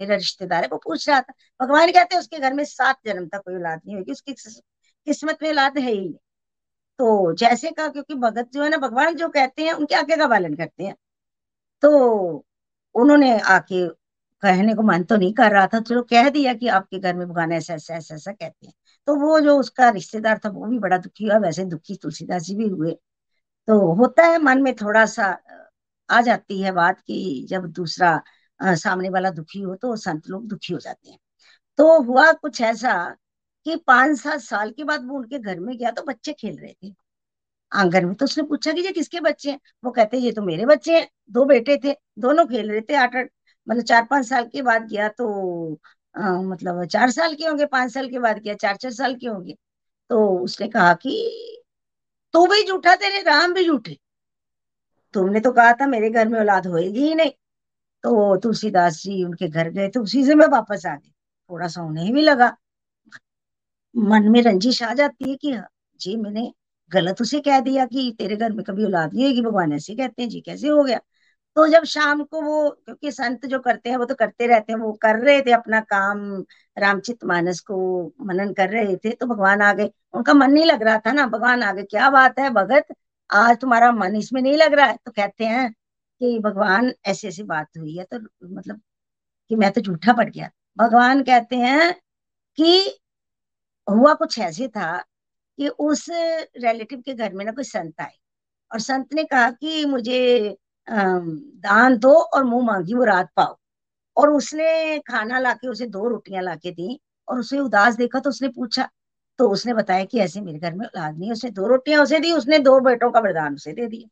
मेरा 0.00 0.14
रिश्तेदार 0.16 0.62
है, 0.62 0.68
वो 0.72 0.78
पूछ 0.78 1.08
रहा 1.08 1.20
था, 1.20 1.32
भगवान 1.60 1.92
कहते 1.92 2.14
हैं 2.14 2.20
उसके 2.20 2.38
घर 2.38 2.54
में 2.54 2.64
सात 2.64 2.98
जन्म 3.06 3.26
तक 3.28 3.42
कोई 3.44 3.54
औलाद 3.54 3.80
नहीं 3.86 3.96
होगी, 3.96 4.12
उसकी 4.12 4.32
किस्मत 5.06 5.38
में 5.42 5.48
औलाद 5.50 5.78
है 5.78 5.90
ही 5.92 6.00
नहीं? 6.00 6.12
तो 6.98 7.34
जैसे 7.34 7.70
कहा, 7.70 7.88
क्योंकि 7.88 8.14
भगत 8.14 8.50
जो 8.54 8.62
है 8.62 8.68
ना, 8.70 8.76
भगवान 8.76 9.14
जो 9.16 9.28
कहते 9.28 9.64
हैं, 9.64 9.72
उनके 9.72 9.94
आगे 9.94 10.16
का 10.16 10.26
पालन 10.28 10.54
करते 10.54 10.84
हैं। 10.84 10.94
तो 11.82 12.44
उन्होंने 12.94 13.38
आके 13.40 13.88
कहने 14.42 14.74
को 14.74 14.82
मन 14.82 15.02
तो 15.04 15.16
नहीं 15.16 15.32
कर 15.34 15.50
रहा 15.52 15.66
था, 15.66 15.80
चलो 15.80 16.02
कह 16.02 16.28
दिया 16.30 16.54
कि 16.54 16.68
आपके 16.68 16.98
घर 16.98 17.14
में 17.14 17.26
भगवान 17.28 17.52
ऐसा 17.52 17.74
ऐसा 17.74 17.94
ऐसा 17.94 18.14
ऐसा 18.14 18.32
कहते 18.32 18.66
हैं। 18.66 18.74
तो 19.06 19.16
वो 19.16 19.40
जो 19.40 19.58
उसका 19.58 19.88
रिश्तेदार 19.90 20.38
था, 20.44 20.48
वो 20.50 20.66
भी 20.66 20.78
बड़ा 20.78 20.98
दुखी 20.98 21.24
हुआ, 21.26 21.38
वैसे 21.38 21.64
दुखी 21.64 21.96
तुलसीदास 21.96 22.42
जी 22.42 22.54
भी 22.56 22.68
हुए। 22.68 22.92
तो 23.68 23.78
होता 23.94 24.26
है, 24.26 24.38
मन 24.38 24.62
में 24.62 24.74
थोड़ा 24.76 25.04
सा 25.06 25.26
आ 26.08 26.20
जाती 26.20 26.60
है 26.62 26.72
बात 26.72 27.00
कि 27.00 27.46
जब 27.50 27.66
दूसरा 27.72 28.20
सामने 28.62 29.08
वाला 29.08 29.30
दुखी 29.30 29.60
हो 29.60 29.74
तो 29.74 29.94
संत 29.96 30.28
लोग 30.28 30.46
दुखी 30.48 30.72
हो 30.72 30.78
जाते 30.80 31.10
हैं। 31.10 31.18
तो 31.78 32.00
हुआ 32.02 32.30
कुछ 32.34 32.60
ऐसा 32.62 32.94
कि 33.66 33.76
पाँच 33.86 34.18
सात 34.20 34.40
साल 34.40 34.70
के 34.72 34.84
बाद 34.84 35.06
वो 35.08 35.16
उनके 35.16 35.38
घर 35.38 35.60
में 35.60 35.76
गया 35.78 35.90
तो 35.90 36.02
बच्चे 36.04 36.32
खेल 36.32 36.56
रहे 36.58 36.74
थे। 36.84 36.94
आँगन 37.72 38.04
में 38.06 38.14
तो 38.14 38.24
उसने 38.24 38.44
पूछा 38.44 38.72
कि 38.72 38.80
ये 38.80 38.92
किसके 38.92 39.20
बच्चे 39.20 39.50
हैं? 39.50 39.60
वो 39.84 39.90
कहते 39.90 40.18
ये 40.18 40.32
तो 40.32 40.42
मेरे 40.42 40.66
बच्चे 40.66 40.96
हैं 40.98 41.08
दो 41.30 41.44
बेटे 41.44 41.76
थे 41.84 41.94
दोनों 42.18 42.46
खेल 42.46 42.70
रहे 42.70 42.80
थे 42.80 42.94
आठ 42.96 43.16
आठ 43.16 43.28
मतलब 43.66 43.84
चार 43.84 44.06
पाँच 44.10 44.26
साल 44.28 44.46
के 44.48 44.62
बाद 44.62 44.88
गया 44.90 45.08
तो 45.10 45.78
आ, 46.14 46.40
मतलब 46.42 46.84
चार 46.86 47.10
साल 47.10 47.34
के 47.34 47.46
होंगे 47.46 47.66
पाँच 47.66 47.92
साल 47.92 48.08
के 48.10 48.18
बाद 48.18 48.38
गया 48.38 48.54
चार 48.56 48.76
चार 48.76 48.92
साल 48.92 49.14
के 49.16 49.26
होंगे। 49.26 49.54
तो 50.10 50.28
उसने 50.40 50.68
कहा 50.68 50.94
कि 50.94 51.62
तू 52.34 52.46
भी 52.46 52.62
झूठा 52.66 52.94
तेरे 52.96 53.22
राम 53.22 53.54
भी 53.54 53.64
झूठे। 53.66 53.96
तुमने 55.14 55.40
तो 55.40 55.52
कहा 55.52 55.72
था 55.72 55.86
मेरे 55.86 56.10
घर 56.10 56.28
में 56.28 56.38
औलाद 56.40 56.66
होएगी 56.66 57.06
ही 57.08 57.14
नहीं। 57.14 57.30
तो 58.04 58.36
तुलसीदास 58.38 59.02
जी 59.02 59.22
उनके 59.24 59.48
घर 59.48 59.70
गए 59.70 59.88
तो 59.90 60.02
उसी 60.02 60.24
से 60.26 60.34
मैं 60.34 60.46
वापस 60.48 60.86
आ 60.86 60.94
गई। 60.96 61.10
थोड़ा 61.50 61.68
सा 61.68 61.82
उन्हें 61.82 62.12
भी 62.14 62.22
लगा। 62.22 62.56
मन 63.94 64.28
में 64.32 64.40
रंजिश 64.42 64.82
आ 64.82 64.92
जाती 64.94 65.30
है 65.30 65.36
कि 65.36 65.50
हाँ, 65.52 65.66
जी 66.00 66.16
मैंने 66.16 66.52
गलत 66.92 67.20
उसे 67.22 67.40
कह 67.40 67.60
दिया 67.60 67.84
कि 67.86 68.14
तेरे 68.18 68.36
घर 68.36 68.52
में 68.52 68.64
कभी 68.64 68.84
औलाद 68.84 69.14
नहीं 69.14 69.24
होगी 69.26 69.40
भगवान 69.42 69.72
ऐसे 69.72 69.94
कहते 69.96 70.22
हैं 70.22 70.28
जी 70.28 70.40
कैसे 70.40 70.68
हो 70.68 70.82
गया? 70.84 70.98
तो 71.56 71.66
जब 71.68 71.84
शाम 71.86 72.22
को 72.24 72.40
वो 72.42 72.70
क्योंकि 72.86 73.10
संत 73.12 73.46
जो 73.46 73.58
करते 73.60 73.90
हैं 73.90 73.96
वो 73.96 74.04
तो 74.04 74.14
करते 74.14 74.46
रहते 74.46 74.72
हैं 74.72 74.78
वो 74.80 74.92
कर 75.02 75.16
रहे 75.18 75.40
थे 75.42 75.52
अपना 75.52 75.80
काम 75.82 76.20
रामचित 76.76 77.24
मानस 77.24 77.60
को 77.62 77.78
मनन 78.22 78.52
कर 78.54 78.70
रहे 78.70 78.96
थे 78.96 79.10
तो 79.12 79.26
भगवान 79.26 79.62
आ 79.62 79.72
गए। 79.74 79.90
उनका 80.14 80.34
मन 80.34 80.50
नहीं 80.52 80.64
लग 80.66 80.82
रहा 80.82 80.98
था 81.06 81.12
ना 81.12 81.26
भगवान 81.28 81.62
आ 81.62 81.72
गए 81.72 81.82
क्या 81.84 82.10
बात 82.10 82.38
है 82.38 82.50
भगत 82.52 82.94
आज 83.30 83.56
तुम्हारा 83.60 83.90
मन 83.92 84.16
इसमें 84.16 84.40
नहीं 84.42 84.56
लग 84.56 84.74
रहा 84.74 84.86
है? 84.86 84.96
तो 85.06 85.12
कहते 85.12 85.44
हैं 85.46 85.72
कि 86.20 86.38
भगवान 86.40 86.92
ऐसी 87.06 87.28
ऐसी 87.28 87.42
बात 87.44 87.78
हुई 87.78 87.96
है 87.96 88.04
तो 88.06 88.18
मतलब 88.46 88.80
कि 89.50 89.56
मैं 89.56 89.70
तो 89.72 89.80
झूठा 89.80 90.12
पड़ 90.14 90.28
गया। 90.30 90.50
भगवान 90.78 91.22
कहते 91.24 91.56
हैं 91.58 91.92
कि 92.58 92.98
हुआ 93.88 94.14
कुछ 94.14 94.38
ऐसे 94.40 94.68
था 94.68 94.96
कि 95.58 95.68
उस 95.70 96.06
रिलेटिव 96.10 97.00
के 97.06 97.14
घर 97.14 97.34
में 97.34 97.44
ना 97.44 97.52
कोई 97.52 97.64
संत 97.64 98.00
आए 98.00 98.12
और 98.70 98.80
संत 98.80 99.14
ने 99.14 99.24
कहा 99.26 99.50
कि 99.52 99.84
मुझे 99.86 100.56
दान 100.88 101.98
दो 101.98 102.14
और 102.14 102.44
मुँह 102.44 102.66
मांगी 102.66 102.94
वो 102.94 103.04
रात 103.04 103.30
पाओ। 103.36 103.56
और 104.16 104.30
उसने 104.32 104.98
खाना 105.08 105.38
लाके, 105.40 105.68
उसे 105.68 105.86
दो 105.88 106.08
रोटियाँ 106.08 106.42
लाके 106.44 106.70
दी 106.72 107.00
और 107.28 107.40
उसे 107.40 107.58
उदास 107.60 107.96
देखा 107.96 108.20
तो 108.20 108.30
उसने 108.30 108.48
पूछा 108.50 108.88
तो 109.38 109.48
उसने 109.50 109.74
बताया 109.74 110.04
कि 110.06 110.20
ऐसे 110.20 110.40
मेरे 110.40 110.58
घर 110.60 110.74
में 110.74 110.86
औलाद 110.86 111.18
नहीं 111.18 111.32
उसने 111.32 111.50
दो 111.52 111.66
रोटियाँ 111.68 112.02
उसे 112.02 112.20
दी, 112.20 112.32
उसने 112.32 112.58
दो 112.60 112.80
बेटों 112.82 113.10
का 113.12 113.20
वरदान 113.20 113.54
उसे 113.54 113.72
दे 113.74 113.86
दिया। 113.88 114.08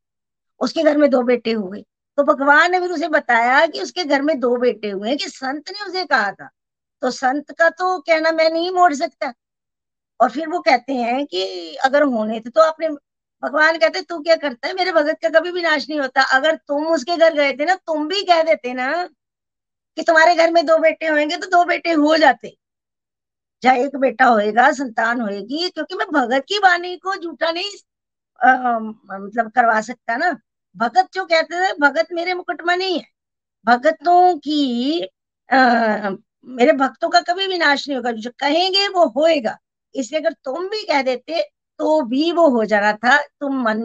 उसके 0.61 0.83
घर 0.85 0.99
में 0.99 1.11
दो 1.11 1.23
बेटे 1.25 1.53
हुए 1.53 1.85
तो 2.19 2.23
भगवान 2.25 2.71
ने 2.73 2.79
फिर 2.81 2.91
उसे 2.93 3.09
बताया 3.09 3.67
कि 3.67 3.81
उसके 3.83 4.05
घर 4.05 4.23
में 4.23 4.39
दो 4.41 4.57
बेटे 4.57 4.91
हुए 4.91 5.09
हैं 5.09 5.17
कि 5.19 5.29
संत 5.29 5.71
ने 5.71 5.85
उसे 5.87 6.05
कहा 6.05 6.31
था। 6.33 6.49
तो 7.03 7.11
संत 7.11 7.51
का 7.59 7.69
तो 7.71 7.99
कहना 8.01 8.31
मैं 8.33 8.49
नहीं 8.51 8.71
मोड़ 8.73 8.93
सकता। 8.95 9.33
और 10.21 10.31
फिर 10.31 10.49
वो 10.49 10.61
कहते 10.61 10.95
हैं 10.95 11.25
कि 11.27 11.77
अगर 11.85 12.03
होने 12.05 12.41
थे 12.41 12.51
तो 12.51 12.63
आपने 12.63 12.89
भगवान 13.43 13.79
कहते 13.79 14.03
तू 14.03 14.19
क्या 14.21 14.37
करता 14.37 14.69
है? 14.69 14.75
मेरे 14.75 14.93
भगत 14.93 15.19
का 15.23 15.29
कभी 15.39 15.53
भी 15.53 15.63
नाश 15.63 15.89
नहीं 15.91 16.01
होता। 16.01 16.23
अगर 16.37 16.57
तुम 16.69 16.87
उसके 16.89 17.17
घर 17.17 17.35
गए 17.35 17.53
थे 17.53 17.65
ना 17.65 17.75
तुम 17.87 18.09
भी 18.09 18.23
कह 18.25 18.43
देते 18.45 18.75
ना 18.75 18.91
कि 19.97 20.03
तुम्हारे 20.05 20.35
घर 20.37 20.53
में 20.53 20.65
दो 20.67 20.79
बेटे 20.79 21.07
होंगे 21.09 21.37
तो 21.37 21.47
दो 21.51 21.65
बेटे 21.67 21.93
हो 21.95 22.17
जाते। 22.19 22.57
चाहे 23.63 23.85
एक 23.85 23.97
बेटा 23.97 24.25
होएगा 24.25 24.71
संतान 24.73 25.21
होएगी 25.21 25.69
क्योंकि 25.71 25.95
मैं 25.95 26.07
भगत 26.13 26.45
की 26.49 26.59
वाणी 26.59 26.97
को 26.99 27.15
झूठा 27.17 27.51
नहीं 27.51 27.71
आ, 28.41 28.79
मतलब 28.79 29.51
करवा 29.53 29.81
सकता 29.83 30.17
ना। 30.17 30.31
भगत 30.79 31.09
जो 31.15 31.25
कहते 31.27 31.61
थे 31.63 31.73
भगत 31.81 32.09
मेरे 32.13 32.35
मुकुटमा 32.35 32.75
नहीं 32.77 32.99
है। 32.99 33.05
भगतों 33.67 34.37
की 34.39 35.03
आ, 35.49 36.11
मेरे 36.49 36.73
भक्तों 36.75 37.09
का 37.11 37.21
कभी 37.23 37.47
विनाश 37.47 37.89
नहीं 37.89 37.97
होगा। 37.97 38.13
जो 38.13 38.31
कहेंगे 38.41 38.87
वो 38.89 39.07
होएगा। 39.17 39.57
इसलिए 39.95 40.21
अगर 40.21 40.33
तुम 40.45 40.69
भी 40.69 40.83
कह 40.85 41.03
देते 41.03 41.43
तो 41.81 42.01
भी 42.03 42.31
वो 42.33 42.49
हो 42.51 42.65
जाना 42.65 42.93
था। 42.95 43.17
तुम 43.41 43.63
मन 43.63 43.81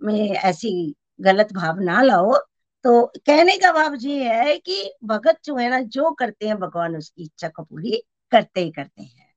में 0.00 0.30
ऐसी 0.30 0.94
गलत 1.20 1.52
भाव 1.52 1.80
ना 1.80 2.02
लाओ। 2.02 2.36
तो 2.84 3.04
कहने 3.18 3.56
का 3.58 3.72
भाव 3.72 3.94
ये 4.00 4.24
है 4.24 4.56
कि 4.58 4.92
भगत 5.04 5.38
जो 5.44 5.56
है 5.56 5.68
ना 5.70 5.80
जो 5.90 6.10
करते 6.14 6.46
हैं 6.48 6.58
भगवान 6.58 6.96
उसकी 6.96 7.22
इच्छा 7.24 7.48
को 7.48 7.62
पूरी 7.62 8.02
करते 8.32 8.60
ही 8.60 8.70
करते 8.72 9.02
हैं। 9.02 9.32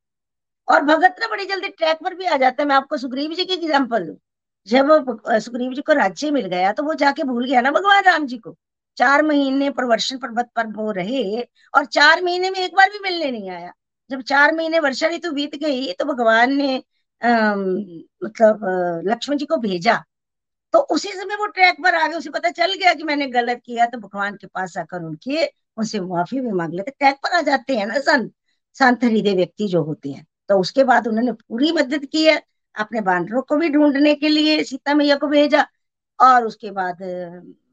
और 0.68 0.82
भगत 0.86 1.16
ना 1.20 1.28
बड़ी 1.28 1.46
जल्दी 1.46 1.68
ट्रैक 1.70 1.98
पर 2.04 2.16
भी 2.16 2.26
आ 2.26 2.38
जाता 2.38 2.64
है। 2.64 2.68
मैं 2.70 2.76
आपको 2.76 2.98
सुग्रीव 2.98 3.34
जी 3.36 3.46
की 3.46 3.54
एग्ज़ाम्पल 3.54 4.06
दू। 4.06 4.20
जब 4.68 5.22
सुग्रीव 5.40 5.74
जी 5.74 5.82
को 5.82 5.94
राज्य 5.94 6.32
मिल 6.32 6.46
गया 6.48 6.72
तो 6.74 6.84
वो 6.84 6.94
जाके 6.96 7.24
भूल 7.24 7.46
गया 7.46 7.62
ना 7.62 7.72
भगवान 7.72 8.04
राम 8.04 8.26
जी 8.28 8.38
को। 8.38 8.56
चार 8.98 9.24
महीने 9.24 9.70
पर 9.70 9.76
प्रवर्षण 9.76 10.18
पर्वत 10.18 10.50
पर 10.56 10.68
वो 10.74 10.92
रहे 10.92 11.42
और 11.74 11.86
चार 11.88 12.24
महीने 12.24 12.50
में 12.50 12.60
एक 12.60 12.76
बार 12.76 12.90
भी 12.90 13.00
मिलने 13.04 13.32
नहीं 13.32 13.50
आया। 13.50 13.72
जब 14.10 14.22
चार 14.24 14.54
महीने 14.56 14.80
वर्षा 14.80 15.08
ऋतु 15.08 15.32
बीत 15.32 15.56
गई 15.56 15.92
तो 15.94 16.06
भगवान 16.06 16.54
ने 16.54 16.76
आ, 17.22 17.56
मतलब 17.56 18.60
लक्ष्मण 19.06 19.38
जी 19.38 19.46
को 19.46 19.58
भेजा। 19.58 20.04
तो 20.74 20.80
उसी 20.94 21.10
समय 21.10 21.36
वो 21.36 21.46
ट्रैक 21.48 21.78
पर 21.84 21.96
आ 21.96 22.08
गए 22.08 22.18
उसे 22.18 22.30
पता 22.30 22.50
चल 22.52 22.74
गया 22.74 22.94
कि 22.94 23.04
मैंने 23.04 23.28
गलत 23.30 23.62
किया 23.66 23.86
तो 23.86 23.98
भगवान 23.98 24.36
के 24.36 24.48
पास 24.48 24.78
आकर 24.78 25.04
उनके 25.04 25.46
उनसे 25.78 26.00
माफ़ी 26.02 26.40
भी 26.40 26.52
मांग 26.52 26.74
लेते। 26.74 26.92
ट्रैक 26.92 27.16
पर 27.24 27.38
आ 27.38 27.42
जाते 27.42 27.78
हैं 27.78 27.86
ना 27.88 28.00
संत 28.02 28.32
संत 28.76 29.04
हृदय 29.04 29.34
व्यक्ति 29.36 29.68
जो 29.68 29.84
होते 29.84 30.10
हैं। 30.10 30.26
तो 30.50 30.60
उसके 30.60 30.84
बाद 30.84 31.08
उन्होंने 31.08 31.32
पूरी 31.34 31.72
मदद 31.72 32.06
की 32.06 32.26
है। 32.26 32.42
अपने 32.76 33.02
बानरों 33.02 33.42
को 33.44 33.58
भी 33.58 33.70
ढूँढने 33.70 34.14
के 34.16 34.30
लिए 34.30 34.64
सीता 34.64 34.94
मैया 34.96 35.16
को 35.18 35.28
भेजा 35.28 35.66
और 36.20 36.46
उसके 36.46 36.72
बाद 36.72 37.02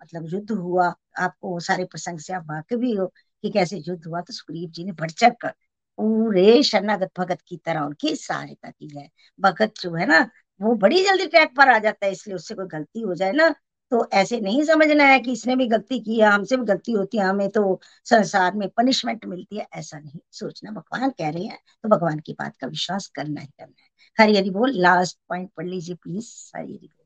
मतलब 0.03 0.27
युद्ध 0.35 0.51
हुआ। 0.53 0.89
आपको 1.21 1.59
सारे 1.61 1.85
प्रसंग 1.85 2.19
से 2.21 2.33
आप 2.33 2.47
वाकिफ 2.51 2.79
भी 2.79 2.93
हो 2.95 3.07
कि 3.45 3.51
कैसे 3.51 3.77
युद्ध 3.79 4.07
हुआ 4.07 4.21
तो 4.21 4.33
सुग्रीव 4.33 4.71
जी 4.71 4.85
ने 4.85 4.93
बढ़ 4.93 5.11
चढ़ 5.11 5.33
कर 5.43 5.51
पूरे 5.99 6.63
शरणागत 6.63 7.11
भगत 7.19 7.39
की 7.49 7.57
तरह 7.57 7.81
उनकी 7.83 8.15
सहायता 8.17 8.71
की 8.71 8.89
है। 8.99 9.09
भगत 9.39 9.73
जो 9.81 9.95
है 9.95 10.07
ना, 10.07 10.21
वो 10.61 10.75
बड़ी 10.77 11.03
जल्दी 11.05 11.27
ट्रैक 11.27 11.57
पर 11.57 11.69
आ 11.69 11.79
जाता 11.79 12.07
है, 12.07 12.13
इसलिए 12.13 12.37
उससे 12.37 12.55
कोई 12.55 12.67
गलती 12.69 13.01
हो 13.03 13.15
जाए 13.15 13.33
ना 13.33 13.49
तो 13.93 14.09
ऐसे 14.13 14.41
नहीं 14.41 14.63
समझना 14.65 15.05
है 15.05 15.19
कि 15.21 15.33
इसने 15.33 15.57
भी 15.57 15.67
गलती 15.67 15.99
की 16.01 16.19
है, 16.21 16.27
हमसे 16.27 16.57
भी 16.57 16.65
गलती 16.65 16.93
होती 16.93 17.19
है, 17.19 17.25
हमें 17.25 17.49
तो 17.49 17.81
संसार 18.05 18.55
में 18.55 18.69
पनिशमेंट 18.69 19.27
मिलती 19.27 19.57
है, 19.57 19.67
ऐसा 19.75 19.99
नहीं 19.99 20.21
सोचना। 20.33 20.71
भगवान 20.71 21.11
कह 21.11 21.31
रहे 21.31 21.45
हैं 21.45 21.59
तो 21.83 21.89
भगवान 21.89 22.19
की 22.19 22.33
बात 22.33 22.57
का 22.57 22.67
विश्वास 22.67 23.07
करना 23.07 23.41
ही 23.41 23.47
करना 23.47 23.83
है। 23.83 23.89
हरी 24.19 24.37
हरी 24.37 24.51
बोल 24.51 24.73
लास्ट 24.79 25.19
पॉइंट 25.29 25.51
पढ़ 25.57 25.67
लीजिए 25.67 25.95
प्लीज़ 25.95 26.31
हरी 26.57 26.73
हरी 26.73 26.87
बोल। 26.87 27.05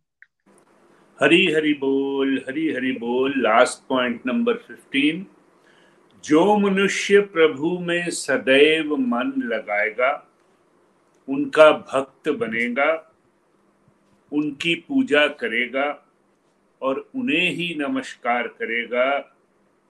हरी 1.18 1.52
हरी 1.52 1.72
बोल 1.74 2.44
हरी 2.48 2.70
हरी 2.72 2.92
बोल 2.92 3.34
लास्ट 3.36 3.88
पॉइंट 3.88 4.26
नंबर 4.26 4.54
फिफ्टीन 4.58 5.26
जो 6.24 6.56
मनुष्य 6.58 7.20
प्रभु 7.20 7.78
में 7.78 8.10
सदैव 8.10 8.96
मन 8.96 9.32
लगाएगा, 9.44 10.12
उनका 11.28 11.70
भक्त 11.72 12.28
बनेगा, 12.28 12.92
उनकी 14.32 14.74
पूजा 14.88 15.26
करेगा 15.26 15.84
और 16.82 17.10
उन्हें 17.14 17.50
ही 17.50 17.74
नमस्कार 17.78 18.46
करेगा, 18.48 19.36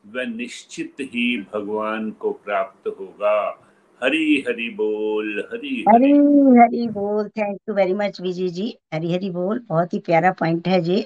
वह 0.06 0.24
निश्चित 0.24 0.94
ही 1.00 1.46
भगवान 1.54 2.10
को 2.10 2.32
प्राप्त 2.32 2.88
होगा। 3.00 3.66
हरी 4.04 4.44
हरी 4.48 4.70
बोल, 4.70 5.48
हरी 5.52 5.84
हरी। 5.88 6.12
हरी 6.58 6.88
बोल। 6.88 7.28
Thank 7.28 7.60
you 7.68 7.74
very 7.74 7.94
much 7.94 8.20
Vijay 8.20 8.48
ji 8.48 8.78
Hari 8.94 9.12
Hari 9.12 9.30
बोल। 9.30 9.58
बहुत 9.58 9.94
ही 9.94 9.98
प्यारा 9.98 10.32
पॉइंट 10.32 10.68
है 10.68 10.80
जी 10.80 11.02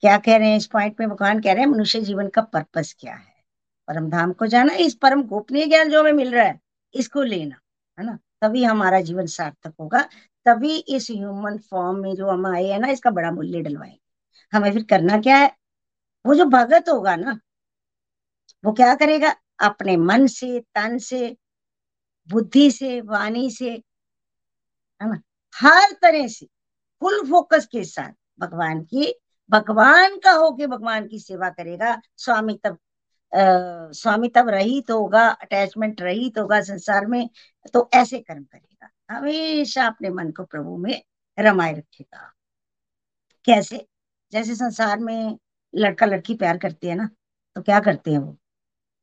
क्या 0.00 0.18
कह 0.18 0.36
रहे 0.36 0.48
हैं 0.48 0.56
इस 0.56 0.66
पॉइंट 0.66 0.94
में? 1.00 1.08
भगवान 1.08 1.40
कह 1.40 1.52
रहे 1.52 1.62
हैं, 1.62 1.70
मनुष्य 1.70 2.00
जीवन 2.00 2.28
का 2.28 2.42
पर्पस 2.42 2.96
क्या 2.98 3.14
है? 3.14 3.34
परम 3.88 4.10
धाम 4.10 4.32
को 4.32 4.46
जाना, 4.46 4.74
इस 4.74 4.94
परम 4.94 5.22
गोपनीय 5.22 5.66
ज्ञान 5.66 5.90
जो 5.90 6.00
हमें 6.00 6.12
मिल 6.12 6.34
रहा 6.34 6.44
है, 6.44 6.60
इसको 6.94 7.22
लेना, 7.22 7.56
है 7.98 8.06
ना? 8.06 8.18
तभी 8.42 8.64
हमारा 8.64 9.00
जीवन 9.00 9.26
सार्थक 9.26 9.74
होगा। 9.80 10.02
तभी 10.46 10.76
इस 10.76 11.08
ह्यूमन 11.10 11.58
फॉर्म 11.58 11.98
में 11.98 12.14
जो 12.14 12.26
हम 12.26 12.46
आए 12.46 12.64
हैं 12.64 12.78
ना, 12.78 12.88
इसका 12.88 13.10
बड़ा 13.10 13.30
मूल्य 13.30 13.60
डलवाएँगे। 13.62 14.03
हमें 14.52 14.72
फिर 14.72 14.84
करना 14.84 15.18
क्या 15.20 15.36
है? 15.36 15.50
वो 16.24 16.34
जो 16.34 16.44
भगत 16.46 16.88
होगा 16.88 17.16
ना, 17.16 17.38
वो 18.64 18.72
क्या 18.72 18.94
करेगा? 18.94 19.34
अपने 19.60 19.96
मन 19.96 20.26
से, 20.26 20.60
तन 20.74 20.98
से, 20.98 21.36
बुद्धि 22.28 22.70
से, 22.70 23.00
वाणी 23.00 23.50
से, 23.50 23.70
है 25.00 25.08
ना? 25.10 25.20
हर 25.54 25.92
तरह 26.02 26.26
से 26.28 26.46
फुल 27.02 27.20
फोकस 27.30 27.66
के 27.66 27.84
साथ 27.84 28.12
भगवान 28.38 28.82
की, 28.84 29.14
भगवान 29.50 30.18
का 30.18 30.32
होके 30.32 30.66
भगवान 30.66 31.06
की 31.08 31.18
सेवा 31.18 31.48
करेगा। 31.50 32.00
स्वामी 32.16 32.58
तब 32.64 32.78
स्वामी 33.32 34.28
तब 34.28 34.48
रहित 34.48 34.86
तो 34.88 34.98
होगा 35.00 35.26
अटैचमेंट 35.28 36.00
रहित 36.02 36.34
तो 36.34 36.42
होगा 36.42 36.60
संसार 36.60 37.06
में 37.06 37.28
तो 37.74 37.88
ऐसे 37.94 38.18
कर्म 38.20 38.42
करेगा। 38.44 38.90
हमेशा 39.10 39.86
अपने 39.86 40.10
मन 40.10 40.30
को 40.30 40.44
प्रभु 40.44 40.76
में 40.76 41.02
रमाए 41.38 41.72
रखेगा। 41.72 42.32
कैसे? 43.46 43.86
जैसे 44.34 44.54
संसार 44.54 44.98
में 44.98 45.38
लड़का 45.74 46.06
लड़की 46.06 46.34
प्यार 46.34 46.58
करते 46.58 46.88
हैं 46.88 46.96
ना 46.96 47.08
तो 47.56 47.62
क्या 47.62 47.80
करते 47.80 48.10
हैं 48.10 48.18
वो? 48.18 48.36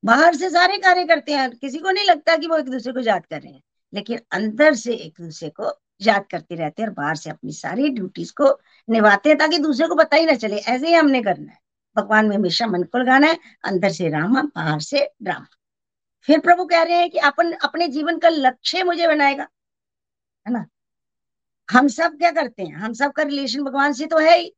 बाहर 0.05 0.35
से 0.35 0.49
सारे 0.49 0.77
कार्य 0.77 1.05
करते 1.05 1.31
हैं, 1.31 1.49
किसी 1.51 1.79
को 1.79 1.91
नहीं 1.91 2.05
लगता 2.05 2.37
कि 2.37 2.47
वो 2.47 2.57
एक 2.57 2.69
दूसरे 2.69 2.93
को 2.93 2.99
याद 2.99 3.25
कर 3.25 3.41
रहे 3.41 3.53
हैं। 3.53 3.61
लेकिन 3.93 4.19
अंदर 4.31 4.73
से 4.73 4.93
एक 4.93 5.13
दूसरे 5.21 5.49
को 5.49 5.71
याद 6.01 6.25
करते 6.31 6.55
रहते 6.55 6.81
हैं 6.81 6.89
और 6.89 6.95
बाहर 6.95 7.15
से 7.15 7.29
अपनी 7.29 7.51
सारी 7.51 7.89
ड्यूटीज़ 7.89 8.33
को 8.33 8.59
निभाते 8.89 9.29
हैं, 9.29 9.37
ताकि 9.37 9.57
दूसरे 9.57 9.87
को 9.87 9.95
पता 9.95 10.17
ही 10.17 10.25
ना 10.25 10.33
चले, 10.33 10.57
ऐसे 10.57 10.87
ही 10.87 10.93
हमने 10.93 11.21
करना 11.21 11.51
है। 11.51 11.59
भगवान 11.95 12.25
में 12.25 12.35
हमेशा 12.35 12.67
मन 12.67 12.83
को 12.83 12.97
लगाना 12.97 13.27
है, 13.27 13.39
अंदर 13.65 13.89
से 13.89 14.09
रामा, 14.09 14.41
बाहर 14.41 14.79
से 14.79 15.09
ड्रामा 15.23 15.47
फिर 16.27 16.39
प्रभु 16.39 16.65
कह 16.65 16.83
रहे 16.83 16.97
हैं 16.97 17.09
कि 17.09 17.17
अपन, 17.17 17.51
अपने 17.51 17.87
जीवन 17.87 18.17
का 18.17 18.29
लक्ष्य 18.29 18.83
मुझे 18.83 19.07
बनाएगा, 19.07 19.47
है 20.47 20.53
ना? 20.53 20.65
हम 21.71 21.87
सब 21.87 22.17
क्या 22.17 22.31
करते 22.31 22.63
हैं? 22.63 22.75
हम 22.75 22.93
सब 22.93 23.11
का 23.11 23.23
रिलेशन 23.23 23.63
भगवान 23.63 23.93
से 23.93 24.05
तो 24.05 24.17
है 24.17 24.37
ही। 24.39 24.53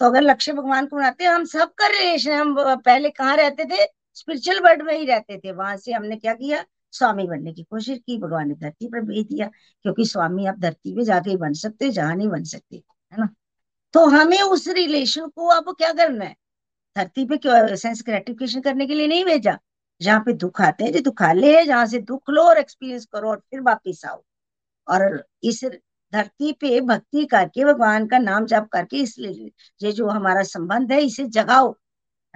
तो 0.00 0.06
अगर 0.06 0.22
लक्ष्य 0.22 0.52
भगवान 0.52 0.86
को 0.86 0.96
बनाते 0.96 1.24
हम 1.24 1.44
सब 1.44 1.72
का 1.74 1.86
रिलेशन 1.86 2.32
हम 2.32 2.54
पहले 2.76 3.10
कहाँ 3.10 3.36
रहते 3.36 3.64
थे? 3.64 3.84
स्पिरिचुअल 4.14 4.60
वर्ल्ड 4.60 4.82
में 4.82 4.98
ही 4.98 5.04
रहते 5.06 5.38
थे। 5.38 5.52
वहाँ 5.52 5.76
से 5.76 5.92
हमने 5.92 6.16
क्या 6.16 6.34
किया? 6.34 6.64
स्वामी 6.92 7.26
बनने 7.26 7.52
की 7.52 7.62
कोशिश 7.62 7.98
की, 7.98 8.18
भगवान 8.18 8.48
ने 8.48 8.54
धरती 8.54 8.88
पर 8.88 9.00
भेज 9.00 9.26
दिया, 9.26 9.46
क्योंकि 9.82 10.04
स्वामी 10.04 10.46
आप 10.46 10.58
धरती 10.58 10.94
पे 10.96 11.04
जाके 11.04 11.30
ही 11.30 11.36
बन 11.36 11.52
सकते 11.52 11.90
जहाँ 11.90 12.14
नहीं 12.16 12.28
बन 12.28 12.44
सकते, 12.44 12.76
है 12.76 13.20
ना? 13.20 13.28
तो 13.94 14.04
हमें 14.06 14.40
उस 14.42 14.68
रिलेशन 14.68 15.28
को 15.28 15.48
अब 15.48 15.74
क्या 15.78 15.92
करना 15.92 16.24
है? 16.24 16.34
धरती 16.96 17.24
पे 17.24 17.36
क्यों 17.36 17.76
सेंस 17.76 18.02
ग्रेटिफिकेशन 18.06 18.60
करने 18.60 18.86
के 18.86 18.94
लिए 18.94 19.06
नहीं 19.06 19.24
भेजा? 19.24 19.58
जहाँ 20.00 20.20
पे 20.20 20.32
दुख 20.32 20.60
आते 20.60 20.84
हैं, 20.84 20.92
जो 20.92 21.00
दुखा 21.00 21.32
ले, 21.32 21.64
जहाँ 21.64 21.86
से 21.86 21.98
दुख 22.00 22.30
लो 22.30 22.42
और 22.42 22.58
एक्सपीरियंस 22.58 23.06
करो 23.06 23.30
और 23.30 23.42
फिर 23.50 23.60
वापिस 23.60 24.04
आओ। 24.04 24.22
और 24.88 25.24
इस 25.42 25.64
धरती 26.16 26.52
पे 26.52 26.80
भक्ति 26.80 27.24
करके, 27.24 27.64
भगवान 27.64 28.06
का 28.06 28.18
नाम 28.18 28.46
जाप 28.46 28.68
करके 28.68 28.96
इसलिए 28.96 29.50
ये 29.82 29.92
जो 29.92 30.08
हमारा 30.08 30.42
संबंध 30.42 30.92
है, 30.92 31.02
इसे 31.02 31.24
जगाओ, 31.24 31.72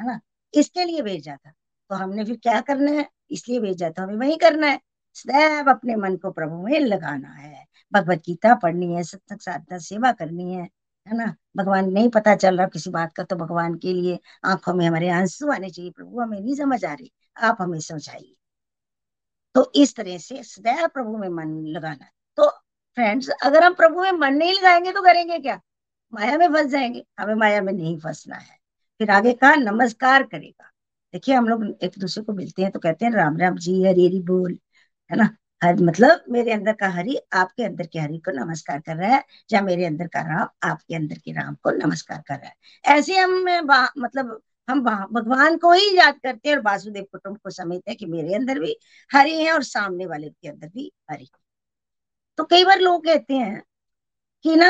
है 0.01 0.07
ना? 0.07 0.21
इसके 0.55 0.85
लिए 0.85 1.03
भेजा 1.03 1.37
था। 1.37 1.51
तो 1.91 1.97
हमने 1.97 2.25
फिर 2.25 2.37
क्या 2.37 2.61
करना 2.61 2.93
है? 2.93 3.09
इसलिए 3.31 3.61
भेजा 3.61 3.91
था। 3.91 4.03
हमें 4.03 4.17
वही 4.17 4.37
करना 4.37 4.67
है। 4.67 4.81
सदैव 5.15 5.71
अपने 5.71 5.97
मन 5.97 6.17
को 6.17 6.31
प्रभु 6.31 6.63
में 6.63 6.81
लगाना 6.81 7.29
है। 7.29 7.67
भगवत 7.93 8.19
गीता 8.19 8.55
पढ़नी 8.55 8.95
है, 8.95 9.03
सत्संग 9.03 9.39
साधना 9.39 9.79
सेवा 9.79 10.13
करनी 10.13 10.55
है 10.55 10.69
है 11.09 11.17
ना? 11.17 11.35
भगवान, 11.57 11.91
नहीं 11.93 12.09
पता 12.09 12.35
चल 12.35 12.59
रहा 12.59 12.67
किसी 12.67 12.91
बात 12.91 13.13
का 13.13 13.23
तो 13.23 13.37
भगवान 13.37 13.75
के 13.75 13.93
लिए 13.93 14.19
आँखों 14.45 14.75
में 14.75 14.87
हमारे 14.89 15.09
आँसू 15.09 15.53
आने 15.53 15.71
चाहिए। 15.71 15.91
प्रभु, 15.91 16.21
हमें 16.21 16.41
नहीं 16.41 16.55
समझ 16.55 16.85
आ 16.85 16.93
रही। 16.93 17.13
आप 17.43 17.57
हमें 17.61 17.81
समझाइए। 17.81 18.37
तो 19.55 19.73
इस 19.75 19.97
तरह 19.97 20.19
से 20.19 20.43
सदैव 20.43 20.89
प्रभु 20.89 21.17
में 21.19 21.29
मन 21.29 21.67
लगाना। 21.67 22.07
तो 22.37 22.53
फ्रेंड्स 22.97 23.29
अगर 23.45 23.65
हम 23.65 23.75
प्रभु 23.75 24.03
में 24.03 24.13
मन 24.13 24.35
नहीं 24.35 24.53
लगाएँगे 24.53 24.93
तो 24.93 25.03
करेंगे 25.03 25.39
क्या? 25.39 25.61
माया 26.13 26.37
में 26.39 26.49
फंस 26.49 26.67
जाएँगे। 26.67 27.05
हमें 27.21 27.35
माया 27.35 27.61
में 27.63 27.73
नहीं 27.73 27.99
फंसना 27.99 28.37
है। 28.37 28.59
फिर 29.01 29.11
आगे 29.11 29.33
कहा, 29.33 29.55
नमस्कार 29.55 30.23
करेगा। 30.23 30.71
देखिए, 31.15 31.35
हम 31.35 31.49
लोग 31.49 31.65
एक 31.83 31.99
दूसरे 31.99 32.23
को 32.25 32.33
मिलते 32.33 32.63
हैं 32.63 32.71
तो 32.71 32.79
कहते 32.79 33.05
हैं, 33.05 33.13
राम 33.13 33.37
राम 33.39 33.57
जी, 33.57 33.83
हरी 33.85 34.07
हरी 34.07 34.21
बोल। 34.23 34.59
है 35.11 35.17
ना? 35.17 35.29
हर 35.63 35.77
मतलब 35.77 36.25
मेरे 36.31 36.53
अंदर 36.53 36.73
का 36.73 36.89
हरि 36.89 37.17
आपके 37.33 37.65
अंदर 37.65 37.87
के 37.87 37.99
हरि 37.99 38.19
को 38.19 38.31
नमस्कार 38.35 38.81
कर 38.81 38.97
रहा 38.97 39.15
है, 39.15 39.23
या 39.53 39.61
मेरे 39.61 39.85
अंदर 39.85 40.07
का 40.07 40.21
राम 40.29 40.49
आपके 40.71 40.95
अंदर 40.95 41.19
के 41.19 41.33
राम 41.33 41.55
को 41.55 41.71
नमस्कार 41.87 42.23
कर 42.29 42.35
रहा 42.35 42.49
है। 42.49 42.99
ऐसे 42.99 43.17
हम 43.17 43.33
मतलब 43.99 44.41
हम 44.69 44.81
भगवान 45.13 45.57
को 45.59 45.73
ही 45.73 45.97
याद 45.97 46.19
करते 46.23 46.49
हैं 46.49 46.57
और 46.57 46.63
वासुदेव 46.63 47.05
कुटुंब 47.13 47.37
को 47.39 47.51
समझते 47.51 47.91
हैं 47.91 47.97
कि 47.99 48.07
मेरे 48.07 48.35
अंदर 48.35 48.59
भी 48.59 48.77
हरि 49.11 49.35
है 49.37 49.53
और 49.53 49.63
सामने 49.65 50.07
वाले 50.07 50.29
के 50.31 50.49
अंदर 50.49 50.69
भी 50.69 50.93
हरि 51.11 51.27
तो 52.39 52.45
कई 52.45 52.65
बार 52.65 52.81
लोग 52.81 53.05
कहते 53.05 53.35
हैं 53.35 53.63
कि 54.45 54.57
ना, 54.57 54.69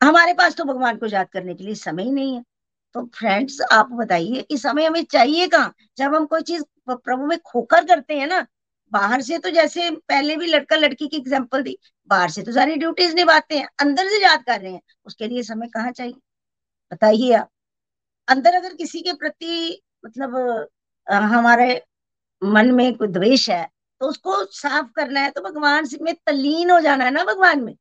हमारे 0.00 0.32
पास 0.34 0.54
तो 0.56 0.64
भगवान 0.64 0.96
को 0.96 1.06
याद 1.06 1.28
करने 1.32 1.54
के 1.54 1.64
लिए 1.64 1.74
समय 1.74 2.02
ही 2.04 2.10
नहीं 2.10 2.34
है। 2.36 2.42
तो 2.94 3.04
फ्रेंड्स 3.14 3.60
आप 3.72 3.88
बताइए 3.92 4.42
कि 4.42 4.56
समय 4.58 4.84
हमें 4.86 5.02
चाहिए 5.04 5.46
कहाँ? 5.48 5.72
जब 5.98 6.14
हम 6.14 6.26
कोई 6.26 6.42
चीज़ 6.42 6.62
प्रभु 6.90 7.26
में 7.26 7.38
खोकर 7.42 7.84
करते 7.86 8.18
हैं 8.18 8.26
ना, 8.26 8.46
बाहर 8.92 9.20
से 9.22 9.38
तो 9.38 9.50
जैसे 9.50 9.90
पहले 10.08 10.36
भी 10.36 10.46
लड़का 10.46 10.76
लड़की 10.76 11.08
की 11.08 11.16
एग्ज़ाम्पल 11.16 11.62
दी 11.62 11.76
बाहर 12.10 12.30
से 12.30 12.42
तो 12.42 12.52
सारी 12.52 12.74
ड्यूटीज़ 12.76 13.14
निभाते 13.16 13.58
हैं, 13.58 13.68
अंदर 13.80 14.08
से 14.08 14.22
याद 14.22 14.44
कर 14.44 14.60
रहे 14.60 14.72
हैं, 14.72 14.80
उसके 15.06 15.28
लिए 15.28 15.42
समय 15.44 15.68
कहाँ 15.68 15.92
चाहिए? 15.92 16.14
बताइए 16.92 17.32
आप। 17.34 17.48
अंदर 18.28 18.54
अगर 18.54 18.74
किसी 18.76 19.00
के 19.02 19.12
प्रति 19.14 19.82
मतलब 20.06 20.68
हमारे 21.06 21.82
मन 22.42 22.70
में 22.74 22.94
कोई 22.96 23.08
द्वेष 23.10 23.48
है 23.50 23.68
तो 24.00 24.08
उसको 24.08 24.44
साफ़ 24.52 24.90
करना 24.96 25.20
है 25.20 25.30
तो 25.30 25.40
भगवान 25.42 25.88
में 26.02 26.14
तल्लीन 26.26 26.70
हो 26.70 26.80
जाना 26.80 27.04
है 27.04 27.10
ना 27.10 27.24
भगवान 27.24 27.62
में? 27.64 27.74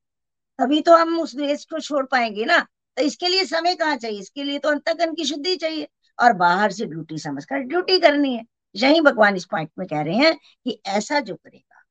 तभी 0.59 0.81
तो 0.81 0.95
हम 0.97 1.19
उस 1.19 1.35
द्वेष 1.35 1.65
को 1.65 1.79
छोड़ 1.79 2.05
पाएँगे 2.07 2.45
ना। 2.45 2.59
तो 2.97 3.03
इसके 3.03 3.27
लिए 3.27 3.45
समय 3.45 3.75
कहाँ 3.75 3.95
चाहिए? 3.97 4.19
इसके 4.19 4.43
लिए 4.43 4.59
तो 4.59 4.69
अंतकन 4.69 5.13
की 5.15 5.25
शुद्धि 5.25 5.55
चाहिए। 5.55 5.87
और 6.17 6.33
बाहर 6.33 6.71
से 6.71 6.85
ड्यूटी 6.85 7.17
समझकर 7.19 7.59
ड्यूटी 7.59 7.99
करनी 7.99 8.35
है। 8.35 8.43
यही 8.75 9.01
भगवान 9.01 9.35
इस 9.35 9.45
पॉइंट 9.45 9.69
में 9.79 9.87
कह 9.87 10.01
रहे 10.01 10.15
हैं 10.15 10.35
कि 10.35 10.79
ऐसा 10.87 11.19
जो 11.19 11.35
करेगा, 11.35 11.81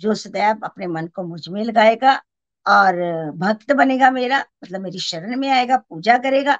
जो 0.00 0.14
सदैव 0.14 0.60
अपने 0.64 0.86
मन 0.86 1.06
को 1.06 1.22
मुझमें 1.24 1.62
लगाएगा 1.64 2.14
और 2.66 2.96
भक्त 3.36 3.72
बनेगा 3.72 4.10
मेरा 4.10 4.38
मतलब 4.64 4.80
मेरी 4.80 4.98
शरण 5.00 5.36
में 5.36 5.48
आएगा, 5.50 5.76
पूजा 5.78 6.18
करेगा, 6.18 6.58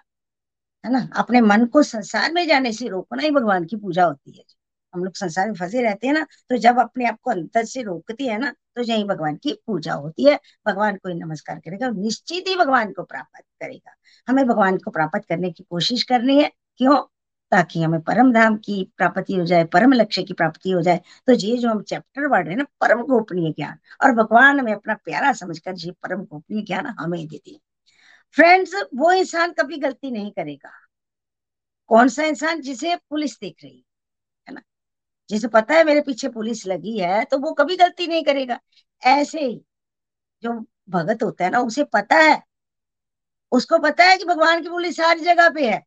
है 0.84 0.92
ना? 0.92 1.08
अपने 1.16 1.40
मन 1.40 1.66
को 1.66 1.82
संसार 1.84 2.32
में 2.32 2.46
जाने 2.48 2.72
से 2.72 2.88
रोकना 2.88 3.22
ही 3.22 3.30
भगवान 3.30 3.64
की 3.64 3.76
पूजा 3.76 4.04
होती 4.04 4.38
है 4.38 4.44
हम 4.94 5.04
लोग 5.04 5.14
संसार 5.14 5.46
में 5.46 5.54
फंसे 5.54 5.82
रहते 5.82 6.06
हैं 6.06 6.14
ना 6.14 6.26
तो 6.50 6.56
जब 6.56 6.78
अपने 6.78 7.06
आप 7.06 7.18
को 7.22 7.30
अंतर 7.30 7.64
से 7.64 7.82
रोकती 7.82 8.26
है 8.28 8.38
ना 8.38 8.54
तो 8.76 8.82
यही 8.82 9.04
भगवान 9.04 9.36
की 9.36 9.52
पूजा 9.66 9.94
होती 9.94 10.24
है। 10.24 10.40
भगवान 10.66 10.96
को 10.96 11.08
ही 11.08 11.14
नमस्कार 11.14 11.58
करेगा 11.58 11.90
निश्चित 11.90 12.44
ही 12.48 12.56
भगवान 12.56 12.92
को 12.92 13.02
प्राप्त 13.02 13.40
करेगा। 13.40 13.94
हमें 14.28 14.46
भगवान 14.46 14.76
को 14.78 14.90
प्राप्त 14.90 15.24
करने 15.28 15.50
की 15.52 15.64
कोशिश 15.70 16.02
करनी 16.02 16.42
है। 16.42 16.52
क्यों? 16.76 16.96
ताकि 17.50 17.82
हमें 17.82 18.00
परम 18.00 18.32
धाम 18.32 18.56
की 18.56 18.92
प्राप्ति 18.96 19.34
हो 19.34 19.44
जाए, 19.44 19.64
परम 19.64 19.92
लक्ष्य 19.92 20.22
की 20.22 20.32
प्राप्ति 20.32 20.70
हो 20.70 20.82
जाए। 20.82 21.00
तो 21.26 21.32
ये 21.32 21.56
जो 21.56 21.70
हम 21.70 21.82
चैप्टर 21.82 22.28
पढ़ 22.28 22.42
रहे 22.42 22.50
हैं 22.50 22.58
ना, 22.58 22.64
परम 22.64 23.02
गोपनीय 23.02 23.50
ज्ञान। 23.50 23.78
और 24.04 24.12
भगवान 24.12 24.60
हमें 24.60 24.74
अपना 24.74 24.94
प्यारा 24.94 25.32
समझकर 25.32 25.74
ये 25.76 25.90
परम 25.90 26.24
गोपनीय 26.24 26.62
ज्ञान 26.62 26.86
हमें 26.86 27.26
देती 27.26 27.52
है। 27.52 27.60
फ्रेंड्स 28.36 28.74
वो 28.94 29.12
इंसान 29.12 29.52
कभी 29.52 29.76
गलती 29.76 30.10
नहीं 30.10 30.30
करेगा। 30.30 30.70
कौन 31.86 32.08
सा 32.08 32.24
इंसान 32.24 32.60
जिसे 32.60 32.96
पुलिस 32.96 33.40
देख 33.40 33.56
रही 33.64 33.76
है? 33.76 33.87
जिसे 35.30 35.48
पता 35.48 35.74
है 35.74 35.84
मेरे 35.84 36.00
पीछे 36.00 36.28
पुलिस 36.28 36.66
लगी 36.66 36.98
है 36.98 37.24
तो 37.24 37.38
वो 37.38 37.52
कभी 37.52 37.76
गलती 37.76 38.06
नहीं 38.06 38.24
करेगा। 38.24 38.58
ऐसे 39.02 39.40
ही 39.40 39.60
जो 40.42 40.52
भगत 40.90 41.22
होता 41.22 41.44
है 41.44 41.50
ना, 41.50 41.60
उसे 41.60 41.84
पता 41.84 42.16
है। 42.16 42.42
उसको 43.52 43.78
पता 43.78 44.04
है 44.04 44.16
कि 44.18 44.24
भगवान 44.24 44.62
की 44.62 44.68
पुलिस 44.68 45.00
हर 45.00 45.18
जगह 45.18 45.48
पे 45.50 45.68
है, 45.70 45.78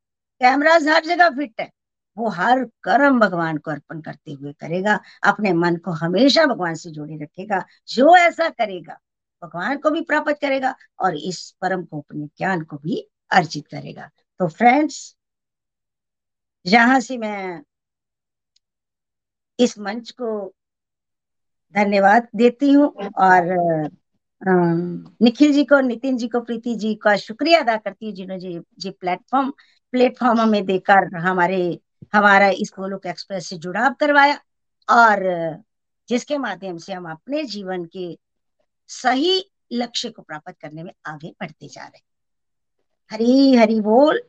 कैमराज 0.42 0.88
हर 0.88 1.06
जगह 1.06 1.30
फिट 1.30 1.62
है। 1.62 1.70
वो 2.18 2.30
हर 2.30 2.64
कर्म 2.84 3.20
भगवान 3.20 3.58
को 3.58 3.72
अर्पण 3.72 4.02
करते 4.02 4.32
हुए 4.32 4.54
करेगा, 4.54 5.00
अपने 5.24 5.54
मन 5.54 5.76
को 5.78 5.92
हमेशा 5.94 6.46
भगवान 6.46 6.76
से 6.76 6.92
जोड़े 6.92 7.18
रखेगा, 7.18 7.64
जो 7.88 8.16
ऐसा 8.18 8.50
करेगा, 8.50 8.98
भगवान 9.44 9.78
को 9.78 9.90
भी 9.90 10.02
प्राप्त 10.02 10.38
करेगा 10.42 10.76
और 11.00 11.16
इस 11.18 11.50
परम 11.62 11.86
अपने 11.94 12.26
ज्ञान 12.28 12.62
को 12.64 12.78
भी 12.78 13.08
अर्जित 13.32 13.68
करेगा। 13.68 14.10
तो 14.40 14.48
फ्रेंड्स, 14.48 15.16
यहाँ 16.66 17.00
से 17.00 17.18
मैं 17.18 17.62
इस 19.62 19.78
मंच 19.80 20.12
को 20.12 20.32
धन्यवाद 21.76 22.28
देती 22.36 22.72
हूँ 22.72 22.88
और 23.20 23.90
निखिल 25.22 25.52
जी 25.54 25.64
को, 25.64 25.80
नितिन 25.80 26.18
जी 26.18 26.28
को, 26.28 26.40
प्रीति 26.42 26.76
जी 26.76 26.94
का 26.96 27.16
शुक्रिया 27.18 27.60
अदा 27.60 27.76
करती 27.78 28.06
हूँ 28.06 28.14
जिन्होंने 28.16 28.60
जी 28.80 28.90
प्लेटफॉर्म 28.92 29.52
प्लेटफॉर्म 29.94 30.40
हमें 30.40 30.66
देकर 30.66 31.16
हमारे, 31.18 31.80
हमारा 32.14 32.50
इस 32.50 32.72
गोलोक 32.80 33.06
एक्सप्रेस 33.06 33.48
से 33.48 33.58
जुड़ाव 33.58 33.94
करवाया 34.00 34.40
और 34.88 35.24
जिसके 36.10 36.38
माध्यम 36.38 36.78
से 36.78 36.94
हम 36.94 37.10
अपने 37.12 37.44
जीवन 37.46 37.86
के 37.86 38.08
सही 38.90 39.40
लक्ष्य 39.74 40.10
को 40.10 40.22
प्राप्त 40.22 40.56
करने 40.62 40.84
में 40.84 40.92
आगे 41.06 41.30
बढ़ते 41.42 41.68
जा 41.68 41.84
रहे 41.84 42.02
हरी 43.12 43.56
हरी 43.56 43.80
बोल। 43.82 44.22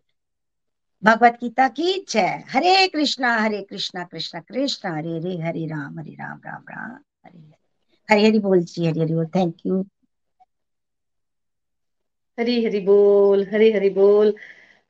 भगवत 1.03 1.38
गीता 1.40 1.66
की 1.68 1.92
जय। 2.09 2.42
हरे 2.50 2.86
कृष्णा 2.88 3.34
हरे 3.36 3.61
कृष्णा 3.62 4.05
कृष्णा 4.05 4.40
कृष्ण। 4.40 4.94
हरे 4.96 5.16
हरे 5.18 5.36
हरे 5.42 5.66
राम 5.66 5.98
हरे 6.00 6.14
राम 6.14 6.40
राम 6.46 6.62
राम। 6.70 6.90
हरे 7.26 7.38
हरे 7.38 7.55
हरे 8.09 8.26
हरि 8.26 8.38
बोल 8.38 8.62
जी 8.64 8.86
हरि 8.86 9.00
हरि 9.00 9.14
बोल। 9.14 9.26
थैंक 9.36 9.66
यू 9.66 9.84
हरी 12.38 12.55
हरि 12.64 12.80
बोल, 12.80 13.46
हरे 13.53 13.70
हरि 13.72 13.90
बोल। 13.90 14.34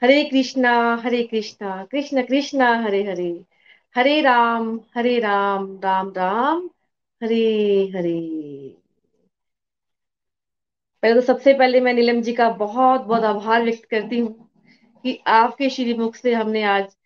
हरे 0.03 0.23
कृष्णा 0.25 0.73
हरे 1.05 1.23
कृष्णा, 1.23 1.85
कृष्ण 1.93 2.23
कृष्णा, 2.27 2.71
हरे 2.83 3.03
हरे। 3.05 3.31
हरे 3.97 4.21
राम 4.21 4.69
हरे 4.97 5.19
राम 5.21 5.67
राम 5.85 6.13
राम, 6.17 6.67
हरे 7.23 7.43
हरे। 7.97 8.19
पहले 11.03 11.15
तो 11.15 11.21
सबसे 11.21 11.53
पहले 11.55 11.81
मैं 11.81 11.93
नीलम 11.95 12.21
जी 12.23 12.33
का 12.33 12.49
बहुत 12.57 13.01
बहुत 13.01 13.25
आभार 13.25 13.63
व्यक्त 13.63 13.85
करती 13.85 14.19
हूँ। 14.19 14.52
कि 15.05 15.19
आपके 15.27 15.69
श्री 15.71 15.95
मुख 15.95 16.17
से 16.17 16.33
हमने 16.35 16.63
आज 16.63 16.97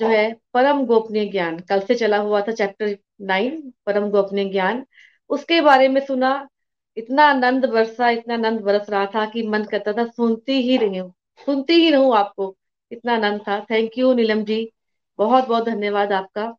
जो 0.00 0.06
है 0.06 0.32
परम 0.54 0.84
गोपनीय 0.86 1.26
ज्ञान, 1.26 1.58
कल 1.60 1.80
से 1.80 1.94
चला 1.94 2.16
हुआ 2.18 2.40
था 2.40 2.52
चैप्टर 2.52 2.96
नाइन 3.20 3.72
परम 3.86 4.10
गोपनीय 4.10 4.44
ज्ञान। 4.44 4.84
उसके 5.30 5.60
बारे 5.60 5.88
में 5.88 6.00
सुना, 6.00 6.48
इतना 6.96 7.24
आनंद 7.26 7.66
बरसा, 7.66 8.10
इतना 8.10 8.34
आनंद 8.34 8.60
बरस 8.60 8.90
रहा 8.90 9.06
था 9.06 9.26
कि 9.26 9.42
मन 9.48 9.64
करता 9.64 9.92
था, 9.92 10.04
सुनती 10.06 10.60
ही 10.62 10.76
रही 10.76 10.98
हूँ, 10.98 11.12
सुनती 11.46 11.74
ही 11.74 11.90
रहूँ 11.90 12.16
आपको। 12.16 12.56
इतना 12.92 13.14
आनंद 13.14 13.40
था। 13.48 13.60
Thank 13.60 13.98
you 13.98 14.12
Neelam 14.14 14.44
ji. 14.44 14.72
बहुत 15.18 15.48
बहुत 15.48 15.64
धन्यवाद 15.64 16.12
आपका। 16.12 16.56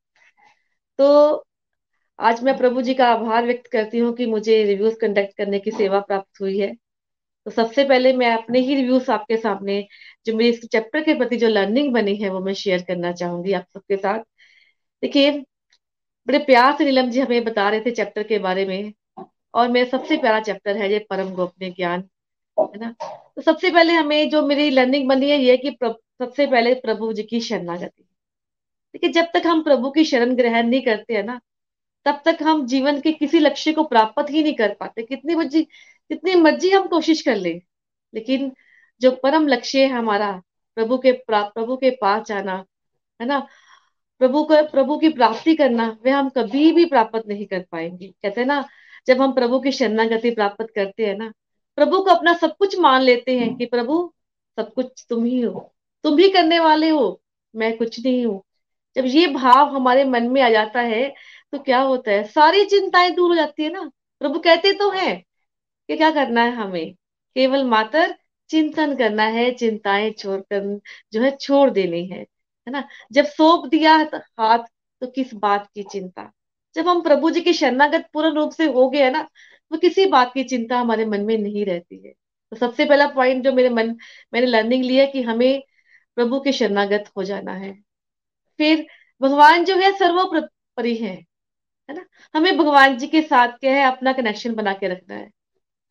तो 1.00 1.46
आज 2.20 2.44
मैं 2.44 2.58
प्रभु 2.58 2.82
जी 2.82 2.94
का 2.94 3.08
आभार 3.08 3.46
व्यक्त 3.46 3.68
करती 3.68 3.98
हूँ 3.98 4.14
कि 4.14 4.26
मुझे 4.26 4.64
रिव्यूज़ 4.64 4.96
कंडक्ट 4.96 5.38
करने 5.38 5.60
की 5.60 5.72
सेवा 5.72 6.00
प्राप्त 6.00 6.42
हुई 6.42 6.58
है। 6.60 6.76
तो 7.46 7.52
सबसे 7.52 7.84
पहले 7.84 8.14
मैं 8.14 8.32
अपने 8.34 8.60
ही 8.60 8.76
रिव्यूज़ 8.76 9.12
आपके 9.12 9.38
सामने, 9.38 9.86
जो 10.26 10.36
मेरे 10.38 10.50
इस 10.50 10.66
चैप्टर 10.66 11.04
के 11.04 11.14
प्रति 11.14 11.38
जो 11.38 11.48
लर्निंग 11.48 11.94
बनी 11.94 12.16
है, 12.16 12.30
वो 12.30 12.40
मैं 12.40 12.54
शेयर 12.54 12.82
करना 12.82 13.12
चाहूँगी 13.12 13.54
आप 13.54 13.66
सबके 13.74 13.98
साथ। 13.98 14.20
देखिए, 15.04 15.32
बड़े 16.28 16.40
प्यार 16.40 16.76
से 16.78 16.86
नीलम 16.86 17.10
जी 17.10 17.20
हमें 17.20 17.44
बता 17.44 17.70
रहे 17.70 17.82
थे 17.82 17.92
चैप्टर 17.92 18.24
के 18.24 18.40
बारे 18.40 18.66
में, 18.66 18.94
और 19.54 19.70
मेरा 19.70 19.90
सबसे 19.90 20.18
प्यारा 20.18 20.40
चैप्टर 20.40 20.78
है 20.78 20.92
ये 20.92 21.00
परम 21.10 21.34
गोपनीय 21.36 21.72
ज्ञान, 21.72 22.04
है 22.58 22.80
ना? 22.80 22.94
तो 23.36 23.42
सबसे 23.42 23.72
पहले 23.72 23.94
हमें 23.94 24.30
जो 24.30 24.46
मेरी 24.48 24.70
लर्निंग 24.70 25.08
बनी 25.10 25.30
है, 25.32 25.38
ये 25.38 25.58
कि 25.58 25.78
सबसे 25.82 26.46
पहले 26.48 26.74
प्रभु 26.76 27.12
जी 27.14 27.24
की 27.24 27.40
शरणागति 27.42 28.04
देखिए, 28.94 29.10
जब 29.12 29.26
तक 29.34 29.44
हम 29.48 29.62
प्रभु 29.64 29.90
की 29.92 30.04
शरण 30.06 30.36
ग्रहण 30.36 30.68
नहीं 30.68 30.82
करते 30.82 31.14
हैं 31.14 31.24
ना, 31.24 31.40
तब 32.06 32.22
तक 32.26 32.38
हम 32.44 32.66
जीवन 32.68 33.00
के 33.02 33.12
किसी 33.12 33.40
लक्ष्य 33.40 33.72
को 33.74 33.84
प्राप्त 33.84 34.30
ही 34.30 34.44
नहीं 34.44 34.54
कर 34.54 34.74
पाते। 34.80 35.04
कितनी 35.04 35.36
मर्ज़ी 35.36 35.68
कितनी 36.12 36.36
मर्ज़ी 36.36 36.70
हम 36.70 36.88
कोशिश 36.88 37.22
कर 37.22 37.36
ले, 37.36 37.62
लेकिन 38.14 38.52
जो 39.02 39.12
परम 39.12 39.48
लक्ष्य 39.48 39.80
है 39.80 39.90
हमारा, 39.90 40.32
प्रभु 40.76 40.98
के 40.98 41.12
प्रभु 41.30 41.78
के 41.78 41.90
पास 41.92 42.28
जाना, 42.28 42.66
है 43.20 43.28
ना? 43.28 43.48
प्रभु 44.20 44.44
को, 44.44 44.56
प्रभु 44.68 44.98
की 44.98 45.10
प्राप्ति 45.10 45.56
करना 45.56 45.98
वह 46.06 46.18
हम 46.18 46.30
कभी 46.30 46.72
भी 46.72 46.86
प्राप्त 46.86 47.28
नहीं 47.28 47.46
कर 47.46 47.66
पाएँगे। 47.72 48.08
कहते 48.08 48.42
हैं 48.42 48.48
ना, 48.48 48.68
जब 49.08 49.22
हम 49.22 49.34
प्रभु 49.34 49.60
की 49.60 49.72
शरणागति 49.72 50.32
प्राप्त 50.32 50.68
करते 50.76 51.06
हैं 51.06 51.16
ना, 51.18 51.32
प्रभु 51.76 52.02
को 52.02 52.12
अपना 52.12 52.34
सब 52.34 52.58
कुछ 52.58 52.80
मान 52.80 53.02
लेते 53.02 53.38
हैं 53.40 53.56
कि 53.56 53.66
प्रभु, 53.66 54.14
सब 54.58 54.74
कुछ 54.74 55.06
तुम 55.10 55.26
ही 55.26 55.42
हो। 55.42 55.74
तुम 56.04 56.18
ही 56.18 56.30
करने 56.30 56.60
वाले 56.60 56.90
हो, 56.90 57.22
मैं 57.56 57.78
कुछ 57.78 58.06
नहीं 58.06 58.26
हूँ। 58.26 58.42
जब 58.96 59.06
ये 59.06 59.28
भाव 59.28 59.76
हमारे 59.76 60.04
मन 60.06 60.30
में 60.30 60.42
आ 60.42 60.50
जाता 60.50 60.82
है 60.82 61.14
तो 61.52 61.60
क्या 61.60 61.80
होता 61.82 62.12
है? 62.12 62.24
सारी 62.24 62.66
चिंताएँ 62.66 63.12
दूर 63.12 63.30
हो 63.30 63.36
जाती 63.36 63.64
है 63.64 63.70
ना। 63.70 63.92
प्रभु 64.22 64.40
कहते 64.40 64.74
तो 64.74 64.90
हैं 64.92 65.24
कि 65.92 65.98
क्या 65.98 66.10
करना 66.12 66.44
है 66.44 66.52
हमें? 66.52 66.94
केवल 67.36 67.64
मात्र 67.66 68.16
चिंतन 68.50 68.96
करना 68.96 69.24
है, 69.24 69.52
चिंताएँ 69.52 70.12
छोड़कर 70.12 70.80
जो 71.14 71.22
है 71.22 71.36
छोड़ 71.38 71.70
देनी 71.70 72.06
है 72.08 72.20
है 72.20 72.72
ना? 72.72 72.88
जब 73.12 73.26
सौंप 73.26 73.66
दिया 73.70 73.96
हाथ 74.40 74.60
तो 75.02 75.08
किस 75.08 75.34
बात 75.36 75.68
की 75.76 75.84
चिंता? 75.84 76.32
जब 76.76 76.88
हम 76.88 77.02
प्रभु 77.02 77.30
जी 77.32 77.42
की 77.42 77.54
शरणागत 77.54 78.08
पूर्ण 78.14 78.34
रूप 78.36 78.52
से 78.52 78.66
हो 78.66 78.90
गए 78.90 79.04
है 79.04 79.12
ना 79.12 79.22
तो 79.72 79.78
किसी 79.78 80.06
बात 80.06 80.34
की 80.34 80.44
चिंता 80.44 80.80
हमारे 80.80 81.06
मन 81.06 81.22
में 81.22 81.38
नहीं 81.38 81.66
रहती 81.66 82.02
है। 82.06 82.12
तो 82.52 82.58
सबसे 82.58 82.86
पहला 82.86 83.08
पॉइंट 83.08 83.44
जो 83.44 83.54
मेरे 83.54 83.70
मन, 83.70 83.90
मैंने 84.34 84.48
लर्निंग 84.48 84.84
लिया 84.86 85.06
कि 85.06 85.22
हमें 85.22 85.62
प्रभु 86.18 86.40
के 86.40 86.52
शरणागत 86.52 87.12
हो 87.18 87.24
जाना 87.24 87.54
है। 87.54 87.74
फिर 88.60 88.86
भगवान 89.22 89.66
जो 89.66 89.78
है 89.78 89.92
सर्वोपरि 89.98 90.96
है 90.96 91.16
है 91.90 91.96
ना? 91.96 92.06
हमें 92.36 92.58
भगवान 92.58 92.98
जी 92.98 93.08
के 93.08 93.22
साथ 93.22 93.58
क्या 93.60 93.74
है, 93.76 93.84
अपना 93.84 94.14
कनेक्शन 94.14 94.56
बना 94.56 94.74
के 94.74 94.88
रखना 94.88 95.16
है। 95.16 95.30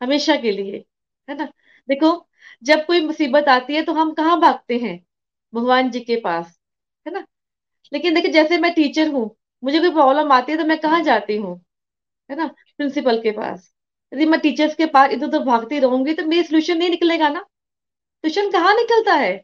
हमेशा 0.00 0.36
के 0.36 0.52
लिए, 0.52 0.84
है 1.28 1.36
ना? 1.36 1.44
देखो, 1.88 2.10
जब 2.62 2.84
कोई 2.86 3.00
मुसीबत 3.06 3.48
आती 3.48 3.74
है 3.74 3.82
तो 3.82 3.92
हम 3.92 4.12
कहाँ 4.14 4.40
भागते 4.40 4.78
हैं? 4.78 4.98
भगवान 5.52 5.90
जी 5.90 6.00
के 6.00 6.16
पास, 6.20 6.58
है 7.06 7.12
ना? 7.12 7.26
लेकिन 7.92 8.14
देखिए, 8.14 8.32
जैसे 8.32 8.58
मैं 8.58 8.72
टीचर 8.74 9.08
हूँ, 9.08 9.30
मुझे 9.62 9.80
कोई 9.80 9.90
प्रॉब्लम 9.90 10.32
आती 10.32 10.52
है 10.52 10.58
तो 10.58 10.64
मैं 10.64 10.78
कहाँ 10.80 11.02
जाती 11.04 11.36
हूँ? 11.36 11.56
है 12.30 12.36
ना? 12.36 12.46
प्रिंसिपल 12.78 13.20
के 13.22 13.30
पास। 13.32 13.72
यदि 14.12 14.26
मैं 14.26 14.40
टीचर्स 14.40 14.74
के 14.74 14.86
पास 14.86 15.10
इधर 15.12 15.26
उधर 15.26 15.44
भागती 15.44 15.78
रहूँगी 15.78 16.14
तो 16.14 16.24
मेरे 16.26 16.42
सोल्यूशन 16.42 16.78
नहीं 16.78 16.90
निकलेगा 16.90 17.28
ना। 17.28 17.40
सोल्यूशन 18.00 18.50
कहाँ 18.52 18.74
निकलता 18.76 19.14
है? 19.14 19.36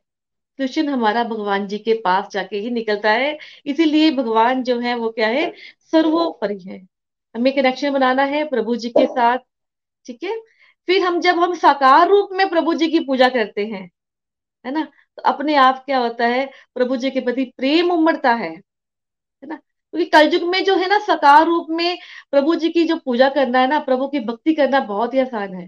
सोल्यूशन 0.59 0.89
हमारा 0.89 1.25
भगवान 1.25 1.67
जी 1.67 1.79
के 1.79 1.95
पास 2.05 2.31
जाके 2.33 2.59
ही 2.59 2.71
निकलता 2.71 3.13
है। 3.13 3.39
इसीलिए 3.67 4.11
भगवान 4.11 4.63
जो 4.63 4.79
है, 4.81 4.95
वो 4.95 5.11
क्या 5.11 5.29
है? 5.29 5.53
सर्वोपरि 5.93 6.59
है। 6.61 6.79
हमें 7.35 7.55
कनेक्शन 7.57 7.93
बनाना 7.93 8.25
है 8.27 8.45
प्रभु 8.49 8.77
जी 8.77 8.91
के 8.91 9.07
साथ। 9.07 9.39
ठीक 10.07 10.23
है? 10.25 10.37
फिर 10.89 11.03
हम 11.03 11.21
जब 11.21 11.39
हम 11.41 11.55
साकार 11.57 12.09
रूप 12.09 12.29
में 12.33 12.49
प्रभु 12.51 12.75
जी 12.75 12.89
की 12.89 13.01
पूजा 13.01 13.29
करते 13.31 13.67
हैं, 13.67 13.89
है 14.65 14.73
ना? 14.73 14.85
तो 15.19 15.23
अपने 15.25 15.55
आप 15.57 15.85
क्या 15.87 15.99
होता 15.99 16.27
है? 16.27 16.47
प्रभु 16.75 16.97
जी 16.97 17.11
के 17.11 17.21
प्रति 17.21 17.45
प्रेम 17.57 17.91
उमड़ता 17.93 18.33
है 18.35 18.51
है 18.51 18.61
ना? 19.43 19.57
क्योंकि 19.57 20.07
कलयुग 20.11 20.43
में 20.51 20.65
जो 20.65 20.77
है 20.77 20.89
ना, 20.89 20.99
साकार 21.01 21.47
रूप 21.47 21.67
में 21.71 21.99
प्रभु 22.33 22.55
जी 22.57 22.69
की 22.71 22.85
जो 22.87 22.97
पूजा 22.99 23.29
करना 23.31 23.61
है 23.61 23.69
ना, 23.69 23.79
प्रभु 23.81 24.09
की 24.09 24.21
भक्ति 24.23 24.55
करना 24.55 24.81
बहुत 24.83 25.15
ही 25.15 25.19
आसान 25.21 25.55
है 25.55 25.65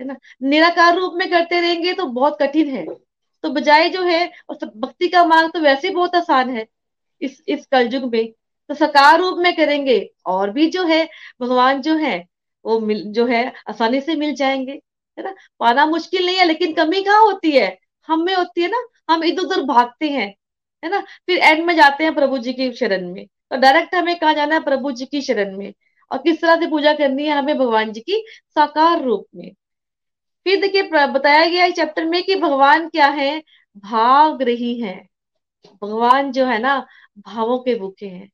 है 0.00 0.06
ना? 0.06 0.16
निराकार 0.42 0.96
रूप 0.96 1.14
में 1.16 1.30
करते 1.30 1.60
रहेंगे 1.60 1.92
तो 1.94 2.06
बहुत 2.08 2.38
कठिन 2.40 2.68
है। 2.70 2.86
तो 3.44 3.50
बजाय 3.50 3.88
जो 3.90 4.02
है 4.02 4.26
भक्ति 4.50 5.08
का 5.08 5.24
मार्ग 5.26 5.50
तो 5.52 5.60
वैसे 5.60 5.90
बहुत 5.90 6.14
आसान 6.16 6.50
है 6.50 6.66
इस 7.22 7.42
इस 7.48 7.66
कलयुग 7.72 8.10
में। 8.12 8.32
तो 8.70 8.74
साकार 8.74 9.18
रूप 9.20 9.38
में 9.38 9.54
करेंगे 9.56 9.98
और 10.26 10.50
भी 10.50 10.66
जो 10.70 10.84
है, 10.86 11.04
भगवान 11.40 11.80
जो 11.82 11.94
है 11.96 12.18
वो 12.64 12.78
मिल, 12.80 13.02
जो 13.06 13.26
है, 13.26 13.44
आसानी 13.68 14.00
से 14.00 14.14
मिल 14.16 14.34
जाएँगे, 14.34 14.72
है 15.18 15.24
ना? 15.24 15.34
पाना 15.60 15.86
मुश्किल 15.86 16.26
नहीं 16.26 16.36
है, 16.36 16.44
लेकिन 16.44 16.72
कमी 16.74 17.02
कहाँ 17.02 17.22
होती 17.22 17.50
है? 17.52 17.76
हम 18.08 18.24
में 18.24 18.34
होती 18.34 18.62
है 18.62 18.68
ना, 18.68 18.84
हम 19.10 19.24
इधर 19.24 19.42
उधर 19.42 19.62
भागते 19.64 20.10
हैं, 20.10 20.28
है 20.82 20.90
ना? 20.90 21.00
फिर 21.26 21.38
एंड 21.38 21.64
में 21.66 21.74
जाते 21.76 22.04
हैं 22.04 22.14
प्रभु 22.14 22.38
जी 22.38 22.52
की 22.52 22.70
शरण 22.72 23.08
में 23.12 23.26
तो 23.50 23.56
डायरेक्ट 23.56 23.94
हमें 23.94 24.18
कहा 24.18 24.32
जाना 24.32 24.54
है? 24.54 24.60
प्रभु 24.60 24.90
जी 24.92 25.06
की 25.06 25.20
शरण 25.22 25.56
में, 25.58 25.72
और 26.10 26.18
किस 26.18 26.40
तरह 26.40 26.56
से 26.56 26.66
पूजा 26.66 26.92
करनी 26.92 27.26
है 27.26 27.38
हमें 27.38 27.56
भगवान 27.58 27.92
जी 27.92 28.00
की 28.00 28.24
साकार 28.54 29.02
रूप 29.02 29.26
में। 29.34 29.50
फिर 30.46 30.60
देखिए 30.60 30.82
बताया 31.06 31.46
गया 31.46 31.64
है 31.64 31.70
चैप्टर 31.72 32.04
में 32.04 32.22
कि 32.22 32.34
भगवान 32.36 32.88
क्या 32.88 33.06
है? 33.08 33.42
भाव 33.76 34.36
ग्रही 34.38 34.74
है। 34.80 34.94
भगवान 35.82 36.32
जो 36.32 36.46
है 36.46 36.58
ना, 36.58 36.78
भावों 37.18 37.58
के 37.58 37.74
भूखे 37.74 38.06
हैं। 38.06 38.28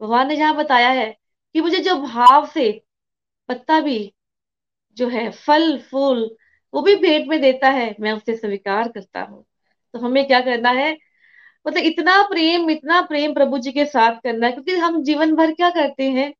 भगवान 0.00 0.28
ने 0.28 0.36
जहाँ 0.36 0.56
बताया 0.56 0.88
है 0.90 1.06
कि 1.54 1.60
मुझे 1.60 1.78
जो 1.78 1.96
भाव 1.96 2.46
से 2.46 2.70
पत्ता 3.48 3.80
भी 3.80 3.98
जो 4.96 5.08
है, 5.08 5.30
फल, 5.30 5.78
फूल, 5.90 6.30
वो 6.74 6.82
भी 6.82 6.94
भेंट 6.96 7.28
में 7.28 7.40
देता 7.40 7.70
है। 7.70 7.94
मैं 8.00 8.12
उसे 8.12 8.36
स्वीकार 8.36 8.88
करता 8.88 9.20
हूँ। 9.22 9.44
तो 9.94 9.98
हमें 9.98 10.26
क्या 10.26 10.40
करना 10.40 10.70
है? 10.70 10.92
मतलब 11.66 11.84
इतना 11.84 12.22
प्रेम 12.22 12.70
इतना 12.70 13.00
प्रेम 13.02 13.34
प्रभु 13.34 13.58
जी 13.58 13.72
के 13.72 13.84
साथ 13.86 14.20
करना 14.24 14.46
है, 14.46 14.52
क्योंकि 14.52 14.76
हम 14.76 15.02
जीवन 15.04 15.34
भर 15.36 15.52
क्या 15.54 15.70
करते 15.70 16.10
हैं? 16.10 16.32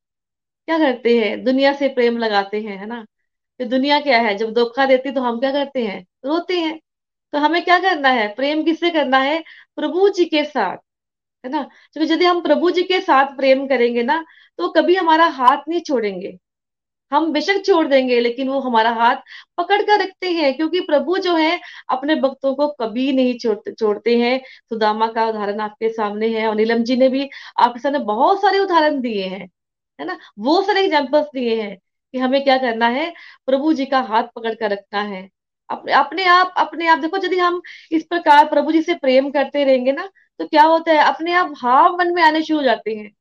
क्या 0.67 0.77
करते 0.79 1.17
हैं? 1.19 1.43
दुनिया 1.43 1.73
से 1.73 1.87
प्रेम 1.89 2.17
लगाते 2.17 2.61
हैं, 2.61 2.77
है 2.77 2.85
ना? 2.87 3.05
तो 3.59 3.65
दुनिया 3.67 3.99
क्या 3.99 4.19
है? 4.21 4.35
जब 4.37 4.53
धोखा 4.53 4.85
देती 4.85 5.11
तो 5.11 5.21
हम 5.21 5.39
क्या 5.39 5.51
करते 5.51 5.85
हैं? 5.85 6.05
रोते 6.25 6.59
हैं। 6.59 6.79
तो 7.33 7.39
हमें 7.39 7.63
क्या 7.63 7.79
करना 7.79 8.09
है? 8.09 8.27
प्रेम 8.35 8.63
किससे 8.63 8.89
करना 8.91 9.19
है? 9.19 9.43
प्रभु 9.77 10.09
जी 10.09 10.25
के 10.25 10.43
साथ, 10.45 10.77
है 11.43 11.51
ना? 11.51 11.63
क्योंकि 11.93 12.13
यदि 12.13 12.25
हम 12.25 12.41
प्रभु 12.41 12.71
जी 12.71 12.83
के 12.83 13.01
साथ 13.01 13.35
प्रेम 13.37 13.67
करेंगे 13.67 14.03
ना 14.03 14.23
तो 14.59 14.69
कभी 14.71 14.95
हमारा 14.95 15.25
हाथ 15.27 15.69
नहीं 15.69 15.81
छोड़ेंगे। 15.81 16.37
हम 17.11 17.31
बेशक 17.33 17.61
छोड़ 17.65 17.85
देंगे, 17.87 18.19
लेकिन 18.19 18.49
वो 18.49 18.59
हमारा 18.59 18.89
हाथ 18.93 19.15
पकड़ 19.57 19.81
कर 19.81 19.99
रखते 20.01 20.31
हैं, 20.31 20.53
क्योंकि 20.55 20.79
प्रभु 20.81 21.17
जो 21.19 21.35
है, 21.35 21.59
अपने 21.89 22.15
भक्तों 22.17 22.53
को 22.55 22.67
कभी 22.81 23.11
नहीं 23.13 23.37
छोड़ते 23.39 23.73
छोड़ते 23.73 24.17
हैं। 24.19 24.39
सुदामा 24.69 25.07
का 25.09 25.25
उदाहरण 25.25 25.59
आपके 25.61 25.89
सामने 25.89 26.27
है, 26.29 26.47
और 26.47 26.55
नीलम 26.55 26.83
जी 26.83 26.95
ने 26.95 27.09
भी 27.09 27.29
आपके 27.59 27.79
सामने 27.79 27.99
बहुत 28.05 28.41
सारे 28.41 28.59
उदाहरण 28.59 28.99
दिए 29.01 29.25
हैं, 29.25 29.47
है 29.99 30.05
ना? 30.05 30.17
वो 30.39 30.61
सारे 30.63 30.83
एग्जाम्पल्स 30.83 31.27
दिए 31.33 31.61
हैं 31.61 31.75
कि 32.13 32.17
हमें 32.19 32.43
क्या 32.43 32.57
करना 32.57 32.87
है, 32.89 33.13
प्रभु 33.47 33.73
जी 33.73 33.85
का 33.85 33.99
हाथ 34.03 34.23
पकड़ 34.35 34.53
कर 34.55 34.71
रखना 34.71 35.01
है। 35.03 35.27
अपने 35.69 35.93
अपने 35.93 36.25
आप 36.25 36.53
अपने 36.57 36.87
आप, 36.87 36.97
देखो, 36.99 37.17
यदि 37.17 37.37
हम 37.39 37.61
इस 37.91 38.03
प्रकार 38.05 38.45
प्रभु 38.49 38.71
जी 38.71 38.81
से 38.81 38.93
प्रेम 38.97 39.29
करते 39.31 39.63
रहेंगे 39.63 39.91
ना 39.93 40.09
तो 40.39 40.45
क्या 40.47 40.63
होता 40.63 40.91
है, 40.91 40.97
अपने 41.05 41.33
आप 41.33 41.53
हाव 41.57 41.97
मन 41.97 42.13
में 42.15 42.21
आने 42.23 42.41
शुरू 42.43 42.59
हो 42.59 42.63
जाते 42.65 42.95
हैं। 42.95 43.11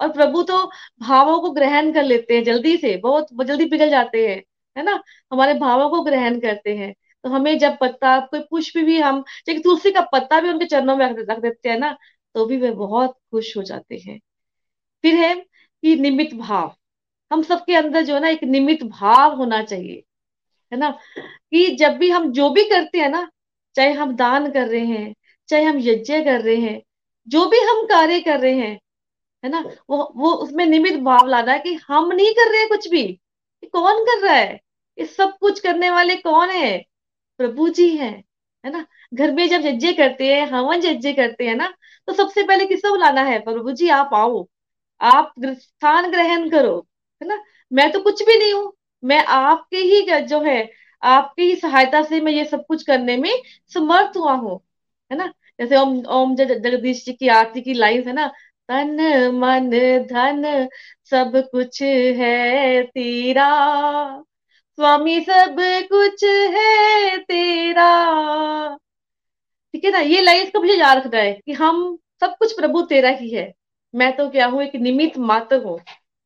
और 0.00 0.12
प्रभु 0.12 0.42
तो 0.42 0.64
भावों 1.00 1.38
को 1.40 1.50
ग्रहण 1.50 1.92
कर 1.92 2.02
लेते 2.02 2.34
हैं 2.34 2.44
जल्दी 2.44 2.76
से, 2.76 2.96
बहुत 2.96 3.28
जल्दी 3.44 3.66
पिघल 3.66 3.90
जाते 3.90 4.26
हैं, 4.28 4.42
है 4.76 4.82
ना? 4.84 5.02
हमारे 5.32 5.54
भावों 5.54 5.88
को 5.90 6.02
ग्रहण 6.02 6.38
करते 6.40 6.76
हैं। 6.76 6.94
तो 7.24 7.30
हमें 7.30 7.58
जब 7.58 7.76
पत्ता, 7.80 8.18
कोई 8.20 8.40
पुष्प 8.50 8.78
भी 8.78 8.98
हम 9.00 9.22
चाहे 9.46 9.58
तुलसी 9.58 9.90
का 9.90 10.00
पत्ता 10.12 10.40
भी 10.40 10.48
उनके 10.48 10.64
चरणों 10.64 10.96
में 10.96 11.06
रख 11.06 11.38
देते 11.40 11.68
हैं 11.68 11.78
ना 11.78 11.96
तो 12.34 12.46
भी 12.46 12.56
वे 12.56 12.70
बहुत 12.70 13.10
खुश 13.30 13.56
हो 13.56 13.62
जाते 13.62 13.96
हैं। 13.98 14.18
फिर 15.04 15.14
है 15.14 15.34
कि 15.36 15.96
निमित 15.96 16.34
भाव। 16.34 16.74
हम 17.32 17.42
सबके 17.42 17.74
अंदर 17.74 18.02
जो 18.02 18.14
है 18.14 18.20
ना, 18.20 18.28
एक 18.28 18.44
निमित 18.44 18.82
भाव 18.84 19.36
होना 19.36 19.62
चाहिए, 19.62 20.02
है 20.72 20.78
ना? 20.78 20.90
कि 21.18 21.66
जब 21.76 21.96
भी 21.98 22.10
हम 22.10 22.30
जो 22.32 22.50
भी 22.50 22.64
करते 22.64 22.98
हैं 22.98 23.08
ना, 23.08 23.28
चाहे 23.76 23.92
हम 23.92 24.14
दान 24.16 24.50
कर 24.52 24.68
रहे 24.68 24.84
हैं, 24.86 25.14
चाहे 25.48 25.64
हम 25.64 25.78
यज्ञ 25.78 26.24
कर 26.24 26.40
रहे 26.40 26.56
हैं, 26.56 26.82
जो 27.28 27.46
भी 27.46 27.58
हम 27.60 27.84
कार्य 27.86 28.20
कर 28.20 28.40
रहे 28.40 28.54
हैं 28.54 28.78
है 29.44 29.50
ना? 29.50 29.60
वो 29.90 30.12
वो 30.16 30.32
उसमें 30.34 30.64
निमित 30.66 30.98
भाव 31.02 31.26
लाना 31.26 31.52
है 31.52 31.58
कि 31.60 31.74
हम 31.86 32.12
नहीं 32.12 32.32
कर 32.34 32.50
रहे 32.50 32.60
हैं 32.60 32.68
कुछ 32.68 32.88
भी। 32.88 33.02
कौन 33.72 34.04
कर 34.04 34.20
रहा 34.24 34.34
है? 34.34 34.60
ये 34.98 35.04
सब 35.06 35.36
कुछ 35.40 35.60
करने 35.60 35.90
वाले 35.90 36.16
कौन 36.16 36.50
है? 36.50 36.78
प्रभु 37.40 37.68
जी 37.70 37.88
है 37.96 38.10
है 38.64 38.70
ना? 38.72 38.86
घर 39.14 39.32
में 39.32 39.48
जब 39.48 39.66
यज्ञ 39.66 39.92
करते 39.94 40.26
हैं 40.26 40.46
हवन 40.48 40.84
यज्ञ 40.84 41.12
करते 41.12 41.46
हैं 41.48 41.54
ना 41.56 41.72
तो 42.08 42.12
सबसे 42.12 42.42
पहले 42.42 42.66
किसको 42.66 42.90
बुलाना 42.90 43.22
है? 43.22 43.38
प्रभु 43.40 43.72
जी, 43.72 43.88
आप 43.90 44.10
आओ। 44.14 44.46
आप 45.00 45.32
स्थान 45.38 46.10
ग्रहण 46.10 46.48
करो, 46.50 46.76
है 47.22 47.28
ना? 47.28 47.42
मैं 47.70 47.90
तो 47.92 48.00
कुछ 48.00 48.22
भी 48.22 48.38
नहीं 48.38 48.52
हूँ। 48.54 48.72
मैं 49.02 49.24
आपके 49.26 49.76
ही 49.78 50.20
जो 50.22 50.40
है, 50.42 50.70
आपकी 51.02 51.42
ही 51.42 51.54
सहायता 51.56 52.02
से 52.02 52.20
मैं 52.20 52.32
ये 52.32 52.44
सब 52.44 52.64
कुछ 52.66 52.82
करने 52.82 53.16
में 53.16 53.30
समर्थ 53.74 54.16
हुआ 54.16 54.32
हूँ, 54.34 54.60
है 55.10 55.16
ना? 55.18 55.26
जैसे 55.60 55.76
ओम 55.76 55.98
ओम 56.08 56.34
जगदीश 56.36 57.04
जी 57.06 57.12
की 57.12 57.28
आरती 57.28 57.62
की 57.62 57.74
लाइन, 57.74 58.06
है 58.08 58.12
ना? 58.14 58.30
तन 58.70 58.96
मन 59.34 59.70
धन 60.08 60.68
सब 61.12 61.32
कुछ 61.52 61.82
है 61.82 62.82
तेरा। 62.84 63.48
स्वामी 64.78 65.20
सब 65.20 65.56
कुछ 65.92 66.24
है 66.24 67.16
तेरा। 67.18 67.88
ठीक 69.74 69.84
है 69.84 69.90
ना, 69.90 69.98
ये 69.98 70.20
लाइन 70.22 70.42
इसको 70.42 70.60
मुझे 70.60 70.74
याद 70.74 70.96
रखना 70.98 71.18
है 71.20 71.32
कि 71.46 71.52
हम 71.52 71.98
सब 72.20 72.36
कुछ 72.38 72.52
प्रभु 72.52 72.82
तेरा 72.82 73.10
ही 73.10 73.30
है। 73.30 73.52
मैं 73.94 74.16
तो 74.16 74.28
क्या 74.30 74.46
हूँ, 74.46 74.62
एक 74.62 74.74
निमित 74.76 75.18
मात्र 75.18 75.56
हूँ, 75.64 75.78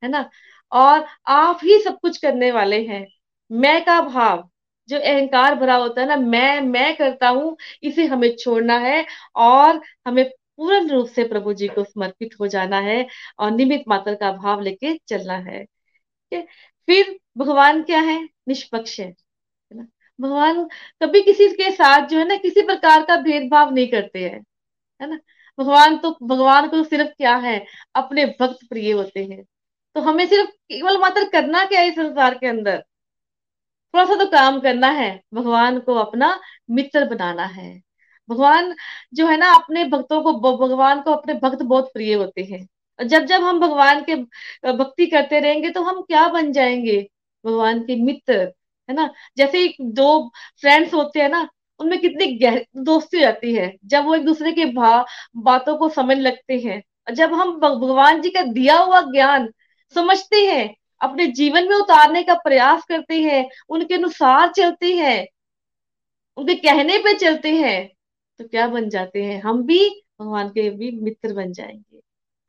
है 0.03 0.09
ना? 0.11 0.29
और 0.73 1.05
आप 1.27 1.61
ही 1.65 1.79
सब 1.81 1.99
कुछ 2.01 2.17
करने 2.19 2.51
वाले 2.53 2.83
हैं। 2.87 3.07
मैं 3.51 3.85
का 3.85 4.01
भाव, 4.03 4.49
जो 4.89 4.99
अहंकार 4.99 5.55
भरा 5.55 5.77
होता 5.77 6.01
है 6.01 6.09
ना, 6.09 6.17
मैं 6.17 6.61
मैं 6.61 6.95
करता 6.97 7.29
हूँ, 7.29 7.57
इसे 7.83 8.07
हमें 8.07 8.35
छोड़ना 8.37 8.79
है 8.79 9.05
और 9.37 9.81
हमें 10.07 10.25
पूर्ण 10.59 10.91
रूप 10.91 11.09
से 11.09 11.25
प्रभु 11.29 11.53
जी 11.55 11.69
को 11.69 11.85
समर्पित 11.85 12.31
हो 12.41 12.47
जाना 12.49 12.81
है 12.81 13.07
और 13.39 13.51
निमित 13.51 13.85
मात्र 13.89 14.15
का 14.15 14.33
भाव 14.33 14.61
लेके 14.61 14.97
चलना 15.09 15.37
है। 15.43 15.65
फिर 16.89 17.19
भगवान 17.39 17.83
क्या 17.83 18.01
है? 18.01 18.23
निष्पक्ष 18.49 18.99
है 19.01 19.13
भगवान 20.19 20.65
कभी 21.03 21.21
किसी 21.23 21.49
के 21.53 21.71
साथ 21.73 22.07
जो 22.09 22.19
है 22.19 22.27
ना 22.29 22.37
किसी 22.37 22.63
प्रकार 22.63 23.03
का 23.05 23.17
भेदभाव 23.17 23.73
नहीं 23.75 23.89
करते 23.89 24.25
हैं, 24.25 24.41
है 25.01 25.11
ना? 25.11 25.19
भगवान 25.59 25.99
तो 25.99 26.11
भगवान 26.23 26.69
को 26.69 26.83
सिर्फ़ 26.85 27.11
क्या 27.11 27.37
है? 27.39 27.59
अपने 27.95 28.27
भक्त 28.41 28.67
प्रिय 28.71 28.93
होते 28.93 29.25
हैं। 29.25 29.43
तो 29.97 30.01
हमें 30.03 30.27
सिर्फ़ 30.27 30.51
केवल 30.51 30.99
मात्र 31.01 31.29
करना 31.31 31.65
क्या 31.65 31.81
है 31.81 31.89
इस 31.89 31.95
संसार 31.97 32.39
के 32.39 32.47
अंदर? 32.47 32.83
थोड़ा 33.95 34.05
सा 34.05 34.15
तो 34.15 34.27
काम 34.27 34.59
करना 34.61 34.89
है, 34.91 35.11
भगवान 35.35 35.79
को 35.81 35.95
अपना 35.95 36.39
मित्र 36.71 37.05
बनाना 37.09 37.45
है। 37.47 37.81
भगवान 38.29 38.75
जो 39.15 39.27
है 39.27 39.37
ना 39.37 39.53
अपने 39.55 39.85
भक्तों 39.85 40.23
को 40.23 40.33
भगवान 40.59 41.01
को 41.03 41.13
अपने 41.13 41.35
भक्त 41.35 41.63
बहुत 41.63 41.91
प्रिय 41.95 42.15
होते 42.15 42.43
हैं। 42.45 42.67
जब 42.99 43.25
जब 43.27 43.43
हम 43.43 43.61
भगवान 43.61 44.03
के 44.05 44.15
भक्ति 44.73 45.07
करते 45.07 45.41
रहेंगे 45.41 45.71
तो 45.71 45.83
हम 45.83 46.01
क्या 46.03 46.27
बन 46.29 46.53
जाएँगे? 46.53 47.01
भगवान 47.45 47.81
के 47.81 47.97
मित्र, 48.05 48.35
है 48.89 48.95
ना? 48.95 49.11
जैसे 49.37 49.67
दो 49.81 50.29
फ्रेंड्स 50.61 50.95
होते 50.95 51.21
हैं 51.21 51.29
ना, 51.29 51.49
उनमें 51.81 51.99
कितनी 52.01 52.27
गहरी 52.39 52.65
दोस्ती 52.77 53.21
जाती 53.21 53.55
है। 53.55 53.73
जब 53.85 54.05
वो 54.05 54.15
एक 54.15 54.25
दूसरे 54.25 54.53
के 54.53 54.65
भाव 54.73 55.05
बातों 55.37 55.77
को 55.77 55.89
समझ 55.89 56.17
लगते 56.19 56.59
हैं 56.61 56.83
जब 57.13 57.33
हम 57.35 57.59
भगवान 57.61 58.21
जी 58.23 58.31
का 58.31 58.43
दिया 58.45 58.79
हुआ 58.79 59.01
ज्ञान 59.03 59.49
समझते 59.97 60.37
हैं, 60.47 60.75
अपने 61.01 61.27
जीवन 61.29 61.69
में 61.69 61.77
उतारने 61.77 62.23
का 62.23 62.35
प्रयास 62.35 62.85
करते 62.85 63.21
हैं, 63.23 63.49
उनके 63.69 63.95
अनुसार 63.95 64.53
चलते 64.53 64.95
हैं, 64.97 65.27
उनके 66.37 66.55
कहने 66.55 66.99
पे 66.99 67.15
चलते 67.19 67.51
हैं 67.57 67.94
तो 68.39 68.45
क्या 68.49 68.67
बन 68.69 68.89
जाते 68.89 69.23
हैं? 69.25 69.43
हम 69.43 69.63
भी 69.63 70.05
भगवान 70.21 70.49
के 70.49 70.71
भी 70.71 70.91
मित्र 71.01 71.33
बन 71.35 71.53
जाएँगे, 71.53 71.97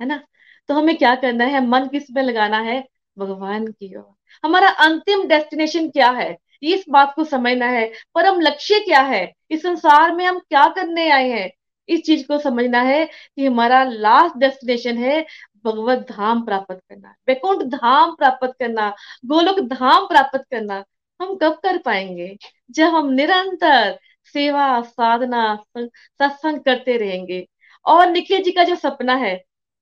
है 0.02 0.08
ना? 0.08 0.24
तो 0.68 0.74
हमें 0.74 0.98
क्या 0.98 1.16
करना 1.16 1.46
है? 1.46 1.68
मन 1.68 1.88
किसमें 1.88 2.24
लगाना 2.24 2.60
है? 2.60 2.88
भगवान 3.18 3.68
की 3.68 3.96
ओर। 3.96 4.16
हमारा 4.44 4.70
अंतिम 4.70 5.28
डेस्टिनेशन 5.28 5.90
क्या 5.90 6.10
है? 6.12 6.38
इस 6.64 6.86
बात 6.90 7.14
को 7.16 7.24
समझना 7.24 7.66
है। 7.66 7.92
परम 8.16 8.40
लक्ष्य 8.42 8.80
क्या 8.80 9.02
है? 9.02 9.34
इस 9.52 9.64
संसार 9.64 10.16
में 10.16 10.26
हम 10.26 10.40
क्या 10.40 10.68
करने 10.68 11.10
आए 11.10 11.30
हैं? 11.30 11.52
इस 11.90 12.02
चीज़ 12.04 12.28
को 12.28 12.38
समझना 12.40 12.82
है 12.82 13.06
कि 13.06 13.46
हमारा 13.46 13.84
लास्ट 13.84 14.38
डेस्टिनेशन 14.38 14.98
है 14.98 15.26
भगवत 15.66 16.00
धाम 16.12 16.46
प्राप्त 16.46 16.82
करना। 16.90 17.16
वैकुंठ 17.28 17.64
धाम 17.64 18.16
प्राप्त 18.16 18.54
करना, 18.60 18.96
गोलोक 19.26 19.60
धाम 19.60 20.06
प्राप्त 20.06 20.46
करना। 20.52 20.84
हम 21.22 21.36
कब 21.36 21.54
कर 21.64 21.78
पाएँगे? 21.78 22.38
जब 22.72 22.86
हम 22.86 23.10
निरंतर 23.12 24.00
सेवा, 24.26 24.82
साधना 24.82 25.56
सत्संग 25.78 26.60
करते 26.60 26.98
रहेंगे। 26.98 27.46
और 27.86 28.10
निखिल 28.12 28.44
जी 28.44 28.52
का 28.52 28.64
जो 28.64 28.76
सपना 28.76 29.16
है 29.16 29.34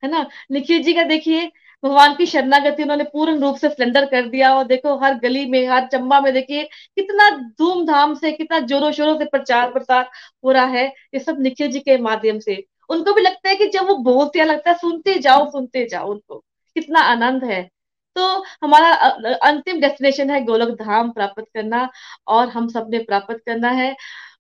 है 0.04 0.10
ना? 0.10 0.26
निखिल 0.52 0.84
जी 0.84 0.94
का 0.94 1.04
देखिए, 1.04 1.46
भगवान 1.84 2.16
की 2.16 2.26
शरणागति 2.26 2.84
उन्होंने 2.84 3.04
पूर्ण 3.04 3.40
रूप 3.40 3.56
से 3.58 3.70
सिलेंडर 3.70 4.06
कर 4.06 4.28
दिया 4.28 4.54
और 4.56 4.64
देखो, 4.64 4.96
हर 4.98 5.14
गली 5.16 5.46
में, 5.46 5.68
हर 5.68 5.88
चंबा 5.88 6.20
में 6.22 6.34
देखिए, 6.34 6.64
कितना 6.64 7.30
धूमधाम 7.60 8.14
से, 8.16 8.32
कितना 8.32 8.60
जोरों 8.62 8.92
शोरों 8.92 9.18
से 9.20 9.26
प्रचार 9.26 9.72
प्रसार 9.72 10.10
हो 10.46 10.52
रहा 10.52 10.66
है 10.66 10.86
ये 10.88 11.20
सब 11.20 11.40
निखिल 11.42 11.72
जी 11.72 11.80
के 11.80 11.98
माध्यम 12.00 12.40
से। 12.40 12.64
उनको 12.90 13.14
भी 13.14 13.22
लगता 13.22 13.50
है 13.50 13.56
कि 13.56 13.68
जब 13.68 13.88
वो 13.88 13.96
बोलते 14.04 14.40
हैं, 14.40 14.46
लगता 14.46 14.72
है 14.72 14.78
सुनते 14.78 15.18
जाओ 15.20 15.50
सुनते 15.52 15.86
जाओ 15.88 16.12
उनको। 16.12 16.38
कितना 16.76 17.00
आनंद 17.02 17.44
है। 17.44 17.62
तो 18.16 18.26
हमारा 18.64 18.90
अंतिम 19.44 19.80
डेस्टिनेशन 19.80 20.30
है 20.30 20.44
गोलक 20.46 20.70
धाम 20.82 21.12
प्राप्त 21.12 21.44
करना 21.54 21.90
और 22.28 22.50
हम 22.50 22.68
सबने 22.70 23.00
प्राप्त 23.00 23.40
करना 23.46 23.70
है। 23.72 23.96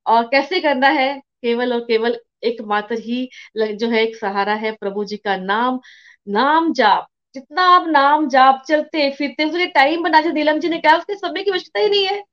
और 0.07 0.23
कैसे 0.27 0.59
करना 0.59 0.87
है? 0.89 1.13
केवल 1.19 1.73
और 1.73 1.79
केवल 1.79 2.19
एकमात्र 2.43 2.95
ही 2.99 3.29
जो 3.57 3.89
है, 3.89 4.01
एक 4.03 4.15
सहारा 4.15 4.53
है 4.55 4.71
प्रभु 4.71 5.03
जी 5.05 5.17
का 5.17 5.35
नाम। 5.37 5.79
नाम 6.27 6.71
जाप। 6.73 7.07
जितना 7.35 7.61
आप 7.69 7.87
नाम 7.87 8.27
जाप 8.29 8.63
चलते, 8.67 9.09
फिरते, 9.11 9.45
उसके 9.45 9.65
टाइम 9.67 10.03
बना 10.03 10.19
नीलम 10.21 10.59
जी 10.59 10.69
ने 10.69 10.77
कहा, 10.79 10.97
उसके 10.97 11.15
समय 11.15 11.43
की 11.43 11.51
आवश्यकता 11.51 11.79
ही 11.79 11.89
नहीं 11.89 12.05
है। 12.07 12.23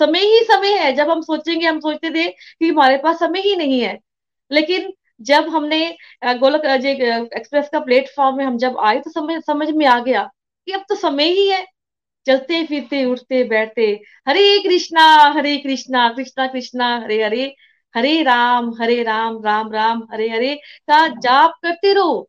समय 0.00 0.20
ही 0.20 0.40
समय 0.44 0.72
है। 0.78 0.92
जब 0.92 1.10
हम 1.10 1.20
सोचेंगे, 1.22 1.66
हम 1.66 1.80
सोचते 1.80 2.10
थे 2.10 2.28
कि 2.28 2.68
हमारे 2.68 2.96
पास 2.98 3.18
समय 3.18 3.40
ही 3.40 3.56
नहीं 3.56 3.80
है। 3.82 3.98
लेकिन 4.50 4.92
जब 5.22 5.48
हमने 5.48 5.78
गोलक 6.24 6.64
एक्सप्रेस 7.36 7.68
का 7.72 7.80
प्लेटफॉर्म 7.80 8.36
में 8.36 8.44
हम 8.44 8.56
जब 8.58 8.78
आए 8.80 8.98
तो 9.00 9.10
समझ 9.10 9.42
समझ 9.44 9.70
में 9.70 9.86
आ 9.86 9.98
गया 10.00 10.22
कि 10.66 10.72
अब 10.72 10.84
तो 10.88 10.94
समय 10.94 11.24
ही 11.30 11.48
है। 11.48 11.64
चलते 12.30 12.64
फिरते, 12.66 13.04
उठते, 13.04 13.42
बैठते, 13.44 13.86
हरे 14.28 14.58
कृष्णा 14.62 15.04
हरे 15.36 15.56
कृष्णा 15.58 16.08
कृष्णा 16.08 16.46
कृष्णा, 16.46 16.96
हरे 16.98 17.22
हरे 17.24 17.54
हरे 17.94 18.22
राम 18.22 18.70
हरे 18.80 19.02
राम 19.02 19.40
राम 19.44 19.72
राम, 19.72 20.02
हरे 20.12 20.28
हरे, 20.28 20.54
का 20.54 21.06
जाप 21.20 21.54
करते 21.62 21.92
रहो। 21.92 22.28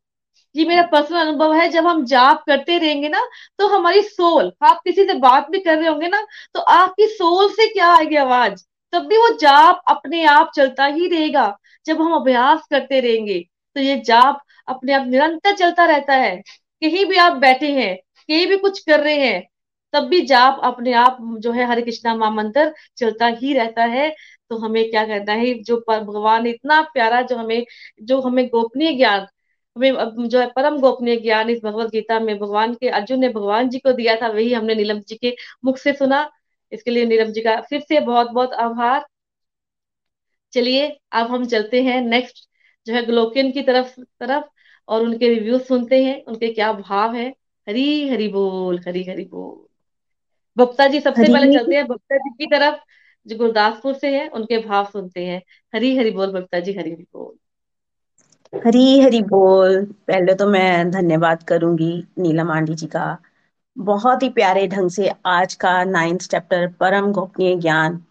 ये 0.55 0.65
मेरा 0.65 0.81
पर्सनल 0.83 1.19
अनुभव 1.19 1.53
है, 1.53 1.67
जब 1.69 1.87
हम 1.87 2.03
जाप 2.05 2.43
करते 2.47 2.77
रहेंगे 2.77 3.09
ना 3.09 3.21
तो 3.59 3.67
हमारी 3.67 4.01
सोल 4.03 4.51
आप 4.63 4.79
किसी 4.83 5.05
से 5.05 5.13
बात 5.19 5.49
भी 5.51 5.59
कर 5.59 5.77
रहे 5.77 5.87
होंगे 5.87 6.07
ना 6.07 6.25
तो 6.55 6.59
आपकी 6.61 7.07
सोल 7.07 7.49
से 7.51 7.67
क्या 7.67 7.87
आएगी 7.89 8.15
आवाज़? 8.17 8.63
तब 8.93 9.05
भी 9.07 9.17
वो 9.17 9.27
जाप 9.37 9.81
अपने 9.87 10.23
आप 10.25 10.51
चलता 10.55 10.85
ही 10.87 11.07
रहेगा, 11.09 11.55
जब 11.85 12.01
हम 12.01 12.13
अभ्यास 12.15 12.65
करते 12.71 12.99
रहेंगे 12.99 13.39
तो 13.75 13.81
ये 13.81 13.95
जाप 14.05 14.41
अपने 14.67 14.93
आप 14.93 15.07
निरंतर 15.07 15.55
चलता 15.55 15.85
रहता 15.85 16.13
है। 16.15 16.35
कहीं 16.35 17.05
भी 17.05 17.15
आप 17.17 17.37
बैठे 17.37 17.71
हैं, 17.73 17.95
कहीं 17.97 18.45
भी 18.47 18.57
कुछ 18.57 18.79
कर 18.81 18.99
रहे 18.99 19.17
हैं 19.19 19.41
तब 19.93 20.03
भी 20.03 20.21
जाप 20.25 20.59
अपने 20.63 20.93
आप 20.95 21.17
जो 21.39 21.51
है 21.51 21.65
हरे 21.67 21.81
कृष्णा 21.81 22.15
महामंत्र 22.15 22.73
चलता 22.97 23.27
ही 23.35 23.53
रहता 23.53 23.83
है। 23.85 24.09
तो 24.49 24.57
हमें 24.57 24.89
क्या 24.89 25.05
करना 25.07 25.33
है, 25.33 25.53
जो 25.55 25.77
भगवान 25.89 26.47
इतना 26.47 26.81
प्यारा 26.93 27.21
जो 27.21 27.35
हमें 27.37 27.65
जो 28.03 28.19
हमें 28.21 28.47
गोपनीय 28.47 28.93
ज्ञान, 28.93 29.27
हमें 29.75 30.27
जो 30.27 30.39
है 30.39 30.47
परम 30.55 30.77
गोपनीय 30.79 31.15
ज्ञान 31.17 31.49
इस 31.49 31.59
भगवत 31.63 31.89
गीता 31.91 32.19
में 32.19 32.37
भगवान 32.39 32.73
के, 32.73 32.89
अर्जुन 32.89 33.19
ने 33.19 33.29
भगवान 33.29 33.69
जी 33.69 33.79
को 33.79 33.91
दिया 33.93 34.15
था, 34.15 34.27
वही 34.29 34.53
हमने 34.53 34.75
नीलम 34.75 34.99
जी 34.99 35.15
के 35.17 35.35
मुख 35.65 35.77
से 35.77 35.93
सुना। 35.93 36.29
इसके 36.71 36.91
लिए 36.91 37.05
नीलम 37.05 37.31
जी 37.31 37.41
का 37.41 37.59
फिर 37.61 37.81
से 37.81 37.99
बहुत 37.99 38.31
बहुत 38.31 38.53
आभार। 38.55 39.05
चलिए, 40.53 40.87
अब 41.11 41.27
हम 41.27 41.45
चलते 41.45 41.81
हैं 41.83 42.01
नेक्स्ट 42.01 42.47
जो 42.87 42.93
है 42.93 43.05
ग्लोकियन 43.05 43.51
की 43.51 43.61
तरफ़ 43.61 43.99
तरफ़, 44.19 44.43
और 44.87 45.01
उनके 45.01 45.29
रिव्यू 45.29 45.59
सुनते 45.59 46.03
हैं, 46.03 46.23
उनके 46.25 46.53
क्या 46.53 46.71
भाव 46.73 47.15
है। 47.15 47.27
हरी 47.67 48.09
हरी 48.09 48.27
बोल 48.29 48.79
हरी 48.87 49.03
हरी 49.03 49.25
बोल। 49.25 49.67
भक्ता 50.57 50.87
जी 50.87 50.99
सबसे 51.01 51.29
पहले 51.29 51.47
चलते 51.49 51.75
हैं। 51.75 51.85
भक्ता 51.87 52.17
जी 52.19 52.29
की 52.35 52.45
तरफ़ 52.49 52.79
जो 53.25 53.37
गुरदासपुर 53.37 53.93
से 53.95 54.15
है 54.15 54.27
उनके 54.31 54.57
भाव 54.59 54.85
सुनते 54.87 55.25
हैं। 55.25 55.41
हरी 55.73 55.95
हरी 55.97 56.11
बोल 56.13 56.33
भक्ता 56.33 56.59
जी 56.61 56.73
हरी 56.73 56.91
हरी 56.91 57.03
बोल। 57.05 57.37
हरी 58.53 58.99
हरी 58.99 59.21
बोल। 59.25 59.83
पहले 60.07 60.33
तो 60.35 60.47
मैं 60.49 60.91
धन्यवाद 60.91 61.43
करूँगी 61.45 61.91
नीला 62.19 62.43
मांडी 62.45 62.75
जी 62.75 62.87
का 62.89 63.05
बहुत 63.77 64.23
ही 64.23 64.29
प्यारे 64.31 64.67
ढंग 64.67 64.89
से 64.89 65.09
आज 65.27 65.53
का 65.59 65.73
नाइन्थ 65.85 66.29
चैप्टर 66.29 66.67
परम 66.79 67.11
गोपनीय 67.13 67.55
ज्ञान। 67.57 68.01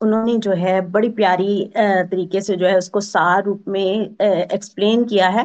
उन्होंने 0.00 0.36
जो 0.38 0.52
है 0.54 0.80
बड़ी 0.90 1.08
प्यारी 1.12 1.54
तरीके 1.76 2.40
से 2.40 2.56
जो 2.56 2.66
है 2.66 2.76
उसको 2.78 3.00
सार 3.02 3.42
रूप 3.44 3.64
में 3.68 3.82
एक्सप्लेन 4.20 5.04
किया 5.04 5.28
है। 5.30 5.44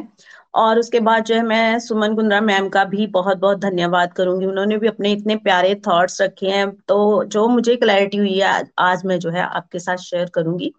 और 0.54 0.78
उसके 0.78 1.00
बाद 1.00 1.24
जो 1.24 1.34
है 1.34 1.42
मैं 1.42 1.78
सुमन 1.80 2.14
कुंद्रा 2.14 2.40
मैम 2.40 2.68
का 2.68 2.84
भी 2.84 3.06
बहुत 3.08 3.38
बहुत 3.38 3.58
धन्यवाद 3.58 4.12
करूँगी। 4.12 4.46
उन्होंने 4.46 4.76
भी 4.78 4.88
अपने 4.88 5.12
इतने 5.12 5.36
प्यारे 5.38 5.74
थॉट्स 5.86 6.20
रखे 6.22 6.46
हैं। 6.46 6.70
तो 6.88 7.24
जो 7.24 7.46
मुझे 7.48 7.76
क्लैरिटी 7.76 8.16
हुई 8.16 8.38
है, 8.38 8.62
आज 8.78 9.04
मैं 9.06 9.18
जो 9.18 9.30
है 9.30 9.42
आपके 9.42 9.78
साथ 9.78 9.96
शेयर 9.98 10.30
करूँगी। 10.34 10.72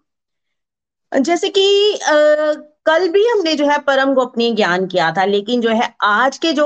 जैसे 1.12 1.48
कि 1.48 1.98
कल 2.86 3.08
भी 3.08 3.24
हमने 3.28 3.54
जो 3.54 3.66
है 3.66 3.78
परम 3.78 4.12
गोपनीय 4.14 4.52
ज्ञान 4.54 4.86
किया 4.86 5.10
था, 5.12 5.24
लेकिन 5.24 5.60
जो 5.60 5.70
है 5.70 5.88
आज 6.02 6.38
के 6.38 6.52
जो 6.52 6.64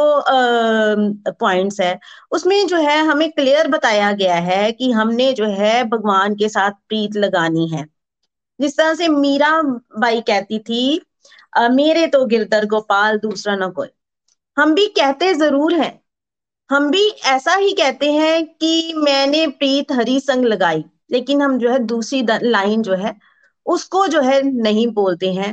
पॉइंट्स 1.41 1.81
है, 1.81 1.99
उसमें 2.33 2.67
जो 2.67 2.77
है 2.77 2.99
हमें 3.07 3.31
क्लियर 3.33 3.69
बताया 3.69 4.13
गया 4.13 4.35
है 4.37 4.71
कि 4.73 4.91
हमने 4.93 5.33
जो 5.33 5.47
है 5.51 5.83
भगवान 5.85 6.35
के 6.35 6.49
साथ 6.49 6.71
प्रीत 6.89 7.17
लगानी 7.17 7.69
है। 7.69 7.85
जिस 8.61 8.77
तरह 8.77 8.95
से 8.95 9.09
मीरा 9.09 9.51
बाई 9.99 10.21
कहती 10.21 10.59
थी 10.59 11.01
मेरे 11.71 12.07
तो 12.07 12.25
गिरधर 12.27 12.67
गोपाल 12.67 13.19
दूसरा 13.19 13.57
न 13.57 13.71
कोई। 13.71 13.89
हम 14.57 14.75
भी 14.75 14.87
कहते 14.87 15.33
ज़रूर 15.35 15.75
हैं। 15.75 15.99
हम 16.71 16.91
भी 16.91 17.09
ऐसा 17.27 17.55
ही 17.55 17.73
कहते 17.73 18.13
हैं 18.13 18.45
कि 18.55 18.93
मैंने 18.97 19.47
प्रीत 19.49 19.93
हरी 19.93 20.19
संग 20.21 20.45
लगाई 20.45 20.85
लेकिन 21.11 21.43
हम 21.43 21.59
जो 21.59 21.71
है 21.71 21.79
दूसरी 21.79 22.23
लाइन 22.43 22.83
जो 22.83 22.95
है 22.95 23.15
उसको 23.67 24.07
जो 24.09 24.21
है 24.23 24.41
नहीं 24.43 24.87
बोलते 24.89 25.33
हैं। 25.33 25.53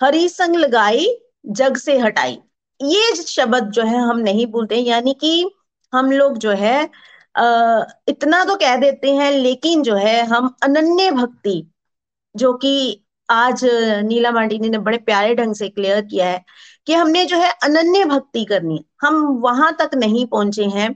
हरी 0.00 0.28
संग 0.28 0.56
लगाई 0.56 1.06
जग 1.46 1.76
से 1.76 1.98
हटाई। 1.98 2.38
ये 2.80 3.14
शब्द 3.16 3.70
जो 3.70 3.82
है 3.82 3.98
हम 4.00 4.18
नहीं 4.18 4.46
बोलते 4.46 4.76
यानी 4.76 5.14
कि 5.20 5.50
हम 5.92 6.10
लोग 6.12 6.38
जो 6.38 6.50
है 6.52 6.90
आ, 7.36 7.82
इतना 8.08 8.44
तो 8.44 8.56
कह 8.56 8.76
देते 8.76 9.14
हैं 9.14 9.30
लेकिन 9.32 9.82
जो 9.82 9.94
है 9.94 10.20
हम 10.26 10.54
अनन्य 10.62 11.10
भक्ति 11.10 11.62
जो 12.36 12.52
कि 12.54 13.02
आज 13.28 13.60
नीला 14.04 14.30
मांडिनी 14.30 14.68
ने 14.70 14.78
बड़े 14.78 14.98
प्यारे 14.98 15.34
ढंग 15.34 15.54
से 15.54 15.68
क्लियर 15.68 16.00
किया 16.00 16.28
है 16.28 16.44
कि 16.86 16.94
हमने 16.94 17.24
जो 17.24 17.36
है 17.36 17.50
अनन्य 17.64 18.04
भक्ति 18.04 18.44
करनी 18.44 18.84
हम 19.02 19.14
वहाँ 19.42 19.72
तक 19.80 19.94
नहीं 19.94 20.26
पहुँचे 20.26 20.64
हैं। 20.66 20.88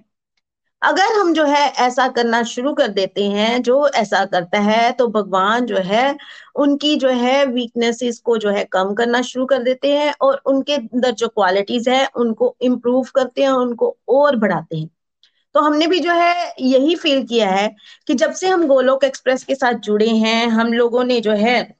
अगर 0.83 1.13
हम 1.13 1.33
जो 1.35 1.45
है 1.45 1.67
ऐसा 1.79 2.07
करना 2.09 2.43
शुरू 2.43 2.73
कर 2.75 2.89
देते 2.89 3.25
हैं, 3.25 3.63
जो 3.63 3.89
ऐसा 3.89 4.25
करता 4.25 4.59
है 4.61 4.91
तो 4.93 5.07
भगवान 5.09 5.67
जो 5.67 5.77
है 5.77 6.17
उनकी 6.57 6.95
जो 6.97 7.09
है 7.09 7.45
वीकनेसेस 7.47 8.21
को 8.21 8.37
जो 8.39 8.51
है 8.51 8.65
कम 8.65 8.95
करना 8.95 9.23
शुरू 9.23 9.47
कर 9.47 9.63
देते 9.63 9.93
हैं 9.97 10.15
और 10.21 10.41
उनके 10.47 10.75
अंदर 10.75 11.11
जो 11.13 11.29
क्वालिटीज 11.29 11.89
है, 11.89 12.07
उनको 12.07 12.57
इम्प्रूव 12.63 13.09
करते 13.15 13.43
हैं, 13.43 13.51
उनको 13.51 13.97
और 14.09 14.37
बढ़ाते 14.37 14.77
हैं। 14.77 14.91
तो 15.55 15.61
हमने 15.61 15.87
भी 15.87 15.99
जो 16.01 16.13
है 16.13 16.55
यही 16.61 16.95
फील 16.97 17.23
किया 17.27 17.51
है 17.51 17.69
कि 18.07 18.15
जब 18.15 18.33
से 18.33 18.49
हम 18.49 18.67
गोलोक 18.67 19.05
एक्सप्रेस 19.05 19.45
के 19.45 19.55
साथ 19.55 19.75
जुड़े 19.81 20.09
हैं, 20.09 20.47
हम 20.49 20.73
लोगों 20.73 21.05
ने 21.05 21.21
जो 21.21 21.33
है 21.33 21.80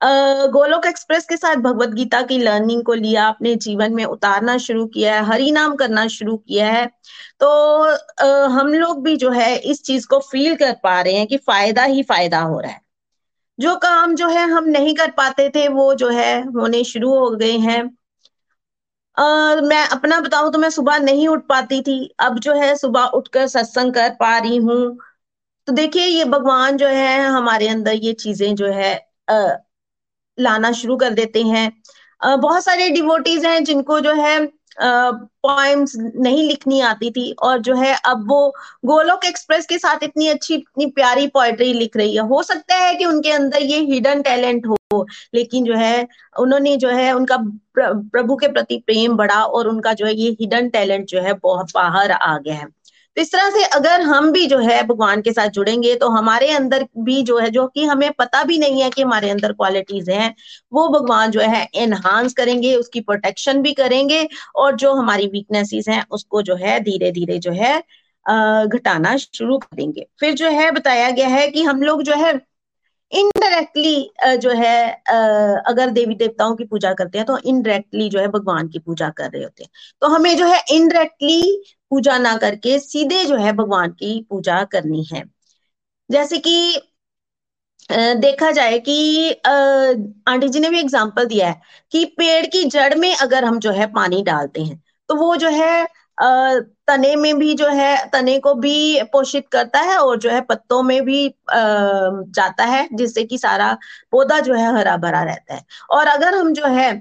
गोलोक 0.00 0.86
एक्सप्रेस 0.86 1.24
के 1.26 1.36
साथ 1.36 1.56
भगवत 1.56 1.88
गीता 1.88 2.22
की 2.22 2.38
लर्निंग 2.38 2.82
को 2.84 2.94
लिया 2.94 3.28
अपने 3.28 3.54
जीवन 3.56 3.94
में 3.94 4.04
उतारना 4.04 4.56
शुरू 4.58 4.86
किया 4.86 5.14
है 5.14 5.24
हरि 5.26 5.50
नाम 5.52 5.74
करना 5.76 6.06
शुरू 6.08 6.36
किया 6.36 6.70
है। 6.72 6.86
तो 7.40 7.48
आ, 8.22 8.46
हम 8.48 8.68
लोग 8.74 9.02
भी 9.04 9.16
जो 9.16 9.30
है 9.30 9.56
इस 9.58 9.82
चीज़ 9.82 10.06
को 10.06 10.18
फील 10.20 10.56
कर 10.56 10.72
पा 10.82 11.00
रहे 11.00 11.14
हैं 11.14 11.26
कि 11.26 11.36
फ़ायदा 11.36 11.84
ही 11.84 12.02
फ़ायदा 12.02 12.40
हो 12.40 12.60
रहा 12.60 12.72
है। 12.72 12.80
जो 13.58 13.76
काम 13.76 14.14
जो 14.14 14.28
है 14.28 14.46
हम 14.50 14.64
नहीं 14.64 14.94
कर 14.94 15.10
पाते 15.10 15.48
थे 15.48 15.68
वो 15.68 15.94
जो 15.94 16.08
है 16.08 16.42
होने 16.48 16.84
शुरू 16.84 17.14
हो 17.18 17.30
गए 17.30 17.52
हैं। 17.58 17.82
Uh, 19.16 19.62
मैं 19.62 19.86
अपना 19.88 20.20
बताऊँ 20.20 20.52
तो 20.52 20.58
मैं 20.58 20.70
सुबह 20.70 20.98
नहीं 20.98 21.28
उठ 21.28 21.46
पाती 21.48 21.80
थी। 21.82 22.14
अब 22.20 22.38
जो 22.38 22.54
है 22.54 22.76
सुबह 22.76 23.04
उठकर 23.14 23.46
सत्संग 23.46 23.94
कर 23.94 24.10
पा 24.10 24.36
रही 24.38 24.56
हूँ। 24.56 24.98
तो 25.68 25.72
देखिए 25.72 26.04
ये 26.06 26.24
भगवान 26.24 26.76
जो 26.76 26.88
है 26.88 27.18
हमारे 27.20 27.68
अंदर 27.68 27.94
ये 27.94 28.12
चीज़ें 28.12 28.54
जो 28.54 28.66
है 28.66 28.94
लाना 30.40 30.72
शुरू 30.74 30.96
कर 30.96 31.10
देते 31.12 31.42
हैं। 31.44 31.70
बहुत 32.22 32.64
सारे 32.64 32.88
डिवोटीज 32.90 33.44
हैं 33.46 33.62
जिनको 33.64 34.00
जो 34.00 34.12
है 34.14 34.38
पॉइम्स 34.80 35.92
नहीं 35.96 36.42
लिखनी 36.48 36.80
आती 36.80 37.10
थी 37.10 37.30
और 37.42 37.58
जो 37.58 37.74
है 37.74 37.94
अब 38.06 38.24
वो 38.28 38.48
गोलोक 38.86 39.24
एक्सप्रेस 39.24 39.66
के 39.66 39.78
साथ 39.78 40.02
इतनी 40.02 40.28
अच्छी, 40.28 40.54
इतनी 40.54 40.86
प्यारी 40.88 41.26
पोएट्री 41.26 41.72
लिख 41.72 41.96
रही 41.96 42.14
है। 42.16 42.26
हो 42.28 42.42
सकता 42.42 42.74
है 42.76 42.94
कि 42.94 43.04
उनके 43.04 43.30
अंदर 43.30 43.62
ये 43.62 43.78
हिडन 43.84 44.22
टैलेंट 44.22 44.66
हो, 44.66 45.06
लेकिन 45.34 45.64
जो 45.64 45.74
है, 45.74 46.06
उन्होंने 46.40 46.76
जो 46.76 46.88
है 46.88 47.12
उनका 47.12 47.36
प्रभु 47.78 48.36
के 48.36 48.48
प्रति 48.48 48.82
प्रेम 48.86 49.16
बढ़ा 49.16 49.42
और 49.42 49.68
उनका 49.68 49.92
जो 49.92 50.06
है 50.06 50.14
ये 50.14 50.30
हिडन 50.40 50.68
टैलेंट 50.68 51.06
जो 51.06 51.20
है 51.20 51.32
बहुत 51.34 51.72
बाहर 51.74 52.12
आ 52.12 52.36
गया 52.38 52.54
है। 52.54 52.66
तो 53.18 53.22
इस 53.22 53.30
तरह 53.32 53.48
से 53.50 53.62
अगर 53.66 54.00
हम 54.00 54.30
भी 54.32 54.46
जो 54.46 54.58
है 54.58 54.82
भगवान 54.86 55.20
के 55.22 55.32
साथ 55.32 55.48
जुड़ेंगे 55.50 55.94
तो 55.96 56.08
हमारे 56.08 56.50
अंदर 56.50 56.84
भी 56.98 57.22
जो 57.22 57.38
है, 57.38 57.48
जो 57.50 57.66
कि 57.66 57.84
हमें 57.84 58.10
पता 58.18 58.42
भी 58.44 58.58
नहीं 58.58 58.82
है 58.82 58.90
कि 58.90 59.02
हमारे 59.02 59.30
अंदर 59.30 59.52
क्वालिटीज 59.52 60.10
हैं, 60.10 60.34
वो 60.72 60.88
भगवान 60.88 61.30
जो 61.30 61.40
है 61.40 61.66
एनहांस 61.76 62.34
करेंगे, 62.34 62.74
उसकी 62.76 63.00
प्रोटेक्शन 63.00 63.62
भी 63.62 63.72
करेंगे 63.72 64.26
और 64.56 64.76
जो 64.76 64.92
हमारी 64.94 65.26
वीकनेसेस 65.26 65.88
हैं, 65.88 66.04
उसको 66.10 66.42
जो 66.42 66.56
है 66.56 66.78
धीरे 66.80 67.10
धीरे 67.12 67.38
जो 67.38 67.52
है 67.52 67.78
घटाना 68.68 69.16
शुरू 69.16 69.58
कर 69.58 69.76
देंगे। 69.76 70.06
फिर 70.20 70.34
जो 70.34 70.50
है 70.50 70.70
बताया 70.70 71.10
गया 71.10 71.28
है 71.28 71.48
कि 71.48 71.62
हम 71.62 71.82
लोग 71.82 72.02
जो 72.02 72.14
है 72.16 72.32
इनडायरेक्टली 73.12 74.36
जो 74.38 74.50
है 74.52 74.90
अगर 75.66 75.90
देवी 75.90 76.14
देवताओं 76.14 76.54
की 76.56 76.64
पूजा 76.66 76.92
करते 76.94 77.18
हैं 77.18 77.26
तो 77.26 77.38
इनडायरेक्टली 77.38 78.08
जो 78.08 78.18
है 78.20 78.28
भगवान 78.28 78.68
की 78.68 78.78
पूजा 78.78 79.08
कर 79.10 79.30
रहे 79.30 79.42
होते 79.42 79.64
हैं। 79.64 79.70
तो 80.02 80.08
हमें 80.08 80.36
जो 80.36 80.46
है 80.46 80.62
इनडायरेक्टली 80.70 81.62
पूजा 81.90 82.16
ना 82.18 82.36
करके 82.36 82.78
सीधे 82.80 83.24
जो 83.24 83.36
है 83.36 83.52
भगवान 83.54 83.92
की 83.92 84.20
पूजा 84.30 84.62
करनी 84.72 85.04
है। 85.12 85.22
जैसे 86.10 86.38
कि 86.38 86.80
देखा 87.90 88.50
जाए 88.50 88.78
कि 88.80 89.30
आंटी 90.28 90.48
जी 90.48 90.60
ने 90.60 90.70
भी 90.70 90.78
एग्जांपल 90.80 91.26
दिया 91.26 91.48
है 91.48 91.60
कि 91.92 92.04
पेड़ 92.18 92.46
की 92.46 92.64
जड़ 92.66 92.94
में 92.94 93.14
अगर 93.16 93.44
हम 93.44 93.58
जो 93.58 93.70
है 93.72 93.86
पानी 93.92 94.22
डालते 94.22 94.62
हैं 94.62 94.82
तो 95.08 95.14
वो 95.16 95.36
जो 95.36 95.48
है 95.50 95.86
तने 96.18 97.14
में 97.16 97.38
भी 97.38 97.54
जो 97.54 97.68
है, 97.68 97.96
तने 98.10 98.38
को 98.40 98.54
भी 98.54 99.02
पोषित 99.12 99.48
करता 99.52 99.80
है 99.80 99.96
और 99.98 100.18
जो 100.18 100.30
है 100.30 100.40
पत्तों 100.42 100.82
में 100.82 101.02
भी 101.04 101.28
जाता 101.50 102.64
है, 102.64 102.88
जिससे 102.92 103.24
कि 103.24 103.38
सारा 103.38 103.72
पौधा 104.12 104.38
जो 104.40 104.54
है 104.54 104.72
हरा 104.76 104.96
भरा 104.96 105.22
रहता 105.24 105.54
है। 105.54 105.64
और 105.90 106.06
अगर 106.06 106.34
हम 106.34 106.52
जो 106.54 106.66
है 106.66 106.92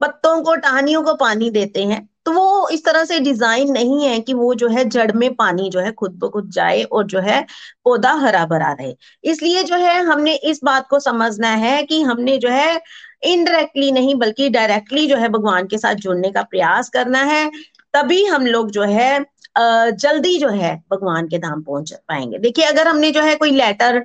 पत्तों 0.00 0.42
को, 0.42 0.54
टहनियों 0.56 1.02
को 1.02 1.14
पानी 1.16 1.50
देते 1.50 1.84
हैं 1.84 2.08
तो 2.26 2.32
वो 2.32 2.68
इस 2.68 2.84
तरह 2.84 3.04
से 3.04 3.18
डिज़ाइन 3.20 3.70
नहीं 3.72 4.04
है 4.04 4.18
कि 4.20 4.34
वो 4.34 4.52
जो 4.54 4.68
है 4.68 4.84
जड़ 4.86 5.10
में 5.12 5.34
पानी 5.34 5.68
जो 5.70 5.80
है 5.80 5.92
खुद 5.92 6.18
ब 6.18 6.28
खुद 6.30 6.50
जाए 6.50 6.82
और 6.82 7.06
जो 7.06 7.20
है 7.20 7.40
पौधा 7.84 8.12
हरा 8.16 8.44
भरा 8.46 8.72
रहे। 8.72 8.94
इसलिए 9.24 9.62
जो 9.64 9.76
है 9.76 9.98
हमने 10.04 10.34
इस 10.44 10.60
बात 10.64 10.86
को 10.90 11.00
समझना 11.00 11.48
है 11.56 11.82
कि 11.82 12.00
हमने 12.02 12.36
जो 12.38 12.48
है 12.50 12.80
इनडायरेक्टली 13.24 13.90
नहीं 13.92 14.14
बल्कि 14.16 14.48
डायरेक्टली 14.50 15.06
जो 15.08 15.16
है 15.16 15.28
भगवान 15.30 15.66
के 15.66 15.78
साथ 15.78 15.94
जुड़ने 15.96 16.30
का 16.32 16.42
प्रयास 16.44 16.88
करना 16.90 17.22
है, 17.24 17.50
तभी 17.94 18.24
हम 18.26 18.46
लोग 18.46 18.70
जो 18.70 18.82
है 18.84 19.24
जल्दी 19.56 20.38
जो 20.38 20.48
है 20.50 20.74
भगवान 20.92 21.26
के 21.28 21.38
धाम 21.38 21.62
पहुँच 21.62 21.92
पाएँगे। 22.08 22.38
देखिए, 22.38 22.64
अगर 22.64 22.88
हमने 22.88 23.10
जो 23.10 23.22
है 23.22 23.34
कोई 23.36 23.50
लेटर 23.52 24.02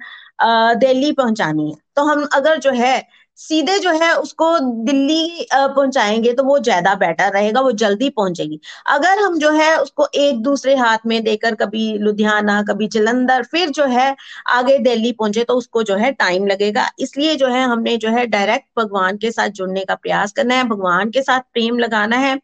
दिल्ली 0.78 1.12
पहुंचानी 1.14 1.70
है 1.70 1.76
तो 1.96 2.04
हम 2.04 2.28
अगर 2.34 2.58
जो 2.60 2.72
है 2.74 2.98
सीधे 3.40 3.78
जो 3.80 3.92
है 3.94 4.14
उसको 4.18 4.48
दिल्ली 4.86 5.46
पहुंचाएँगे 5.54 6.32
तो 6.34 6.44
वो 6.44 6.58
ज़्यादा 6.60 6.94
बेटर 6.96 7.32
रहेगा, 7.34 7.62
वो 7.62 7.72
जल्दी 7.74 8.10
पहुंचेगी। 8.12 8.60
अगर 8.88 9.20
हम 9.20 9.38
जो 9.40 9.52
है 9.52 9.76
उसको 9.78 10.08
एक 10.16 10.42
दूसरे 10.44 10.76
हाथ 10.76 11.06
में 11.06 11.24
देकर 11.24 11.56
कभी 11.56 11.98
लुधियाना, 12.00 12.62
कभी 12.64 12.88
जलंधर, 12.88 13.44
फिर 13.44 13.70
जो 13.70 13.86
है 13.88 14.16
आगे 14.50 14.78
दिल्ली 14.80 15.12
पहुँचे 15.14 15.44
तो 15.44 15.54
उसको 15.56 15.84
जो 15.84 15.96
है 15.96 16.12
टाइम 16.14 16.48
लगेगा। 16.48 16.90
इसलिए 17.00 17.36
जो 17.36 17.48
है 17.48 17.64
हमने 17.64 17.96
जो 17.98 18.10
है 18.10 18.26
डायरेक्ट 18.28 18.68
भगवान 18.80 19.18
के 19.18 19.32
साथ 19.32 19.50
जुड़ने 19.52 19.86
का 19.86 19.96
प्रयास 19.96 20.32
करना 20.32 20.56
है, 20.56 20.64
भगवान 20.66 21.10
के 21.12 21.22
साथ 21.22 21.42
प्रेम 21.54 21.80
लगाना 21.80 22.18
है। 22.18 22.36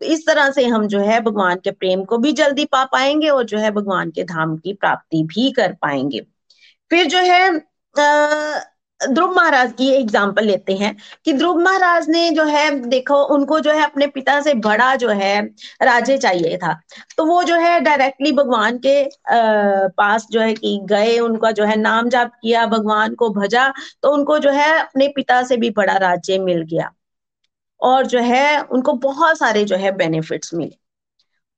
तो 0.00 0.06
इस 0.06 0.26
तरह 0.26 0.50
से 0.50 0.66
हम 0.66 0.86
जो 0.88 1.00
है 1.00 1.20
भगवान 1.20 1.60
के 1.64 1.70
प्रेम 1.72 2.04
को 2.04 2.18
भी 2.18 2.32
जल्दी 2.34 2.64
पा 2.66 2.84
पाएँगे 2.84 3.28
और 3.28 3.44
जो 3.44 3.58
है 3.58 3.70
भगवान 3.72 4.10
के 4.10 4.24
धाम 4.24 4.56
की 4.56 4.72
प्राप्ति 4.74 5.22
भी 5.26 5.50
कर 5.52 5.72
पाएँगे। 5.82 6.20
फिर 6.90 7.06
जो 7.06 7.18
है 7.20 7.50
ध्रुव 9.00 9.34
महाराज 9.34 9.72
की 9.72 9.88
एग्ज़ाम्पल 9.90 10.44
लेते 10.44 10.74
हैं 10.74 10.94
कि 11.24 11.32
ध्रुव 11.32 11.58
महाराज 11.60 12.08
ने 12.08 12.30
जो 12.30 12.44
है 12.44 12.70
देखो 12.80 13.16
उनको 13.34 13.58
जो 13.60 13.72
है 13.72 13.84
अपने 13.84 14.06
पिता 14.06 14.40
से 14.40 14.54
बड़ा 14.56 14.94
जो 14.96 15.08
है 15.10 15.40
राजे 15.82 16.16
चाहिए 16.18 16.56
था। 16.56 16.72
तो 17.16 17.24
वो 17.26 17.42
जो 17.44 17.56
है 17.56 17.80
डायरेक्टली 17.80 18.32
भगवान 18.32 18.78
के 18.78 19.02
आ, 19.02 19.08
पास 19.88 20.26
जो 20.30 20.40
है 20.40 20.54
कि 20.54 20.78
गए 20.84 21.18
उनका 21.20 21.50
जो 21.50 21.64
है 21.64 21.76
नाम 21.76 22.08
जाप 22.08 22.32
किया 22.42 22.66
भगवान 22.66 23.14
को 23.14 23.30
भजा 23.32 23.68
तो 24.02 24.12
उनको 24.12 24.38
जो 24.38 24.50
है 24.50 24.70
अपने 24.80 25.08
पिता 25.16 25.42
से 25.42 25.56
भी 25.56 25.70
बड़ा 25.72 25.96
राज्य 25.98 26.38
मिल 26.38 26.62
गया। 26.64 26.90
और 27.80 28.06
जो 28.06 28.20
है 28.20 28.60
उनको 28.62 28.92
बहुत 29.00 29.38
सारे 29.38 29.64
जो 29.64 29.76
है 29.76 29.90
बेनिफिट्स 29.96 30.54
मिले। 30.54 30.76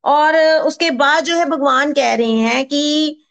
और 0.05 0.37
उसके 0.67 0.91
बाद 0.93 1.25
जो 1.25 1.37
है 1.37 1.45
भगवान 1.45 1.93
कह 1.93 2.15
रहे 2.15 2.33
हैं 2.33 2.65
कि 2.67 3.25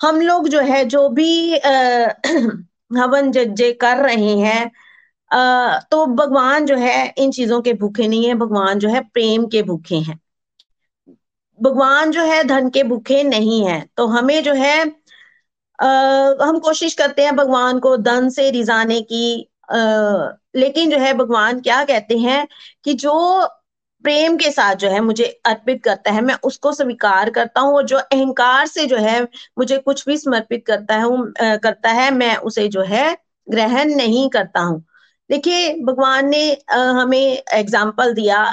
हम 0.00 0.20
लोग 0.20 0.48
जो 0.48 0.60
है 0.62 0.84
जो 0.84 1.08
भी 1.08 1.58
हवन 2.96 3.30
जज्जे 3.32 3.72
कर 3.80 3.96
रहे 3.98 4.36
हैं 4.38 4.70
तो 5.90 6.04
भगवान 6.06 6.66
जो 6.66 6.76
है 6.76 7.14
इन 7.18 7.30
चीज़ों 7.32 7.60
के 7.62 7.72
भूखे 7.74 8.08
नहीं 8.08 8.26
है 8.28 8.34
भगवान 8.34 8.78
जो 8.78 8.88
है 8.88 9.00
प्रेम 9.08 9.46
के 9.46 9.62
भूखे 9.62 9.96
हैं। 10.00 10.18
भगवान 11.58 12.10
जो 12.10 12.22
है 12.24 12.42
धन 12.44 12.68
के 12.70 12.82
भूखे 12.82 13.22
नहीं 13.22 13.64
है 13.66 13.80
तो 13.96 14.06
हमें 14.06 14.42
जो 14.42 14.54
है 14.54 14.78
आ, 15.78 15.86
हम 16.42 16.58
कोशिश 16.58 16.94
करते 16.94 17.22
हैं 17.24 17.34
भगवान 17.36 17.78
को 17.78 17.96
धन 17.98 18.28
से 18.30 18.50
रिजाने 18.50 19.00
की 19.02 19.24
आ, 19.72 19.76
लेकिन 20.56 20.90
जो 20.90 20.98
है 20.98 21.12
भगवान 21.14 21.60
क्या 21.60 21.84
कहते 21.84 22.18
हैं 22.18 22.46
कि 22.84 22.94
जो 22.94 23.12
प्रेम 24.04 24.36
के 24.36 24.50
साथ 24.50 24.74
जो 24.76 24.88
है 24.90 25.00
मुझे 25.00 25.24
अर्पित 25.46 25.82
करता 25.84 26.10
है, 26.12 26.20
मैं 26.20 26.34
उसको 26.44 26.72
स्वीकार 26.72 27.30
करता 27.30 27.60
हूँ 27.60 27.74
और 27.76 27.84
जो 27.84 27.98
अहंकार 27.98 28.66
से 28.66 28.86
जो 28.86 28.96
है 28.98 29.22
मुझे 29.58 29.78
कुछ 29.78 30.04
भी 30.08 30.16
समर्पित 30.18 30.64
करता 30.66 30.96
है 30.96 31.58
करता 31.58 31.90
है, 31.90 32.10
मैं 32.12 32.36
उसे 32.38 32.68
जो 32.68 32.82
है 32.84 33.16
ग्रहण 33.46 33.94
नहीं 33.96 34.28
करता 34.30 34.60
हूँ। 34.60 34.84
देखिए, 35.30 35.72
भगवान 35.84 36.28
ने 36.28 36.42
हमें 36.70 37.42
एग्ज़ाम्पल 37.54 38.12
दिया 38.14 38.44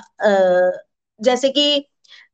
जैसे 1.19 1.49
कि 1.49 1.85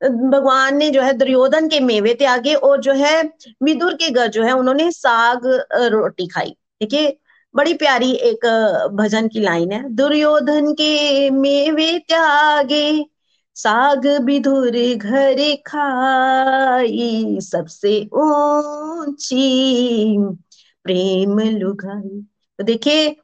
भगवान 0.01 0.77
ने 0.77 0.89
जो 0.89 1.01
है 1.01 1.13
दुर्योधन 1.13 1.67
के 1.69 1.79
मेवे 1.79 2.13
त्यागे 2.13 2.53
और 2.55 2.81
जो 2.81 2.93
है 2.95 3.21
विदुर 3.63 3.93
के 3.95 4.09
घर 4.11 4.27
जो 4.29 4.43
है 4.43 4.51
उन्होंने 4.53 4.89
साग 4.91 5.45
रोटी 5.93 6.27
खाई। 6.27 6.49
देखिए 6.81 7.17
बड़ी 7.57 7.73
प्यारी 7.73 8.11
एक 8.11 8.45
भजन 8.93 9.27
की 9.27 9.39
लाइन 9.39 9.71
है। 9.71 9.89
दुर्योधन 9.89 10.73
के 10.73 11.29
मेवे 11.29 11.99
त्यागे, 11.99 13.05
साग 13.55 14.21
बिधुर 14.21 14.95
घर 14.95 15.57
खाई, 15.67 17.37
सबसे 17.41 18.09
ऊँची 18.13 20.17
प्रेम 20.83 21.39
लुगाई। 21.39 22.25
तो 22.59 22.63
देखिए, 22.63 23.15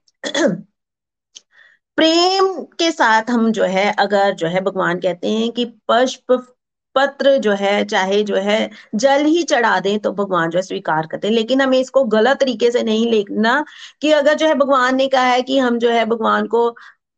प्रेम 1.98 2.64
के 2.64 2.92
साथ 2.92 3.24
हम 3.30 3.52
जो 3.52 3.64
है, 3.64 3.96
अगर 4.00 4.34
जो 4.34 4.48
है, 4.48 4.62
भगवान 4.62 5.00
कहते 5.00 5.30
हैं 5.30 5.52
कि 5.52 5.66
पुष्प 5.66 6.53
पत्र 6.96 7.38
जो 7.40 7.52
है, 7.54 7.84
चाहे 7.86 8.22
जो 8.24 8.36
है, 8.38 8.70
जल 8.96 9.26
ही 9.26 9.44
चढ़ा 9.46 9.80
दें 9.80 9.98
तो 10.00 10.12
भगवान 10.14 10.50
जो 10.50 10.58
है 10.58 10.62
स्वीकार 10.64 11.08
करते 11.08 11.28
हैं। 11.28 11.36
लेकिन 11.36 11.62
हमें 11.62 11.78
इसको 11.80 12.04
गलत 12.08 12.40
तरीके 12.40 12.72
से 12.72 12.84
नहीं 12.84 13.06
लिखना 13.12 13.64
कि 14.02 14.12
अगर 14.14 14.34
जो 14.36 14.48
है 14.48 14.56
भगवान 14.56 14.96
ने 14.96 15.08
कहा 15.08 15.24
है 15.26 15.42
कि 15.44 15.58
हम 15.60 15.78
जो 15.80 15.90
है 15.92 16.06
भगवान 16.08 16.48
को 16.48 16.70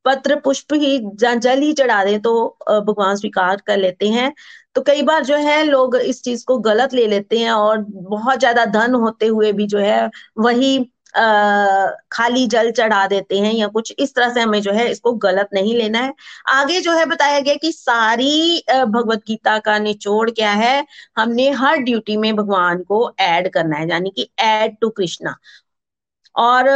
पत्र, 0.05 0.35
पुष्प 0.39 0.73
ही 0.73 0.99
जल 1.15 1.59
ही 1.59 1.71
चढ़ा 1.73 2.03
दें 2.05 2.19
तो 2.21 2.33
भगवान 2.69 3.15
स्वीकार 3.15 3.61
कर 3.67 3.77
लेते 3.77 4.09
हैं। 4.09 4.33
तो 4.75 4.81
कई 4.81 5.01
बार 5.03 5.23
जो 5.25 5.35
है 5.37 5.63
लोग 5.63 5.95
इस 5.95 6.21
चीज़ 6.23 6.43
को 6.45 6.57
गलत 6.59 6.93
ले 6.93 7.05
लेते 7.07 7.39
हैं 7.39 7.51
और 7.51 7.79
बहुत 7.89 8.39
ज़्यादा 8.39 8.65
धन 8.67 8.93
होते 8.95 9.27
हुए 9.27 9.51
भी 9.53 9.67
जो 9.67 9.77
है 9.79 10.09
वही 10.39 10.77
खाली 12.11 12.45
जल 12.47 12.71
चढ़ा 12.71 13.05
देते 13.07 13.37
हैं 13.39 13.51
या 13.53 13.67
कुछ 13.69 13.93
इस 13.99 14.13
तरह 14.15 14.33
से 14.33 14.41
हमें 14.41 14.61
जो 14.61 14.71
है 14.73 14.89
इसको 14.91 15.11
गलत 15.19 15.49
नहीं 15.53 15.75
लेना 15.77 15.99
है। 15.99 16.13
आगे 16.51 16.79
जो 16.81 16.91
है 16.93 17.05
बताया 17.05 17.39
गया 17.39 17.55
कि 17.61 17.71
सारी 17.71 18.61
भगवत 18.69 19.23
गीता 19.27 19.57
का 19.59 19.77
निचोड़ 19.79 20.29
क्या 20.31 20.51
है? 20.53 20.85
हमने 21.17 21.49
हर 21.53 21.77
ड्यूटी 21.79 22.17
में 22.17 22.35
भगवान 22.35 22.83
को 22.83 23.09
ऐड 23.21 23.49
करना 23.53 23.77
है, 23.77 23.89
यानी 23.89 24.09
कि 24.15 24.29
ऐड 24.41 24.75
टू 24.81 24.89
कृष्णा 24.91 25.35
और 26.35 26.69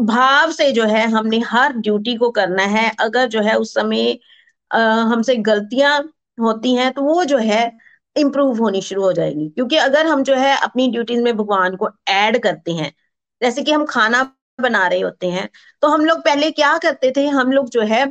भाव 0.00 0.50
से 0.52 0.70
जो 0.72 0.84
है 0.86 1.06
हमने 1.10 1.38
हर 1.46 1.72
ड्यूटी 1.74 2.14
को 2.16 2.30
करना 2.32 2.62
है। 2.68 2.90
अगर 3.00 3.26
जो 3.28 3.40
है 3.42 3.54
उस 3.56 3.74
समय 3.74 4.18
हमसे 4.70 5.36
गलतियाँ 5.38 5.98
होती 6.38 6.74
हैं 6.74 6.90
तो 6.92 7.02
वो 7.02 7.24
जो 7.24 7.38
है 7.40 7.62
इम्प्रूव 8.16 8.58
होनी 8.60 8.80
शुरू 8.82 9.02
हो 9.02 9.12
जाएगी। 9.12 9.48
क्योंकि 9.50 9.76
अगर 9.78 10.06
हम 10.06 10.22
जो 10.24 10.34
है 10.36 10.56
अपनी 10.58 10.88
ड्यूटीज़ 10.92 11.22
में 11.22 11.36
भगवान 11.36 11.76
को 11.76 11.88
ऐड 12.10 12.42
करते 12.42 12.72
हैं 12.74 12.92
जैसे 13.42 13.62
कि 13.62 13.72
हम 13.72 13.84
खाना 13.86 14.22
बना 14.58 14.86
रहे 14.88 15.00
होते 15.00 15.26
हैं 15.28 15.48
तो 15.82 15.88
हम 15.88 16.04
लोग 16.04 16.18
पहले 16.20 16.50
क्या 16.52 16.76
करते 16.78 17.12
थे, 17.16 17.26
हम 17.28 17.52
लोग 17.52 17.68
जो 17.70 17.82
है 17.84 18.06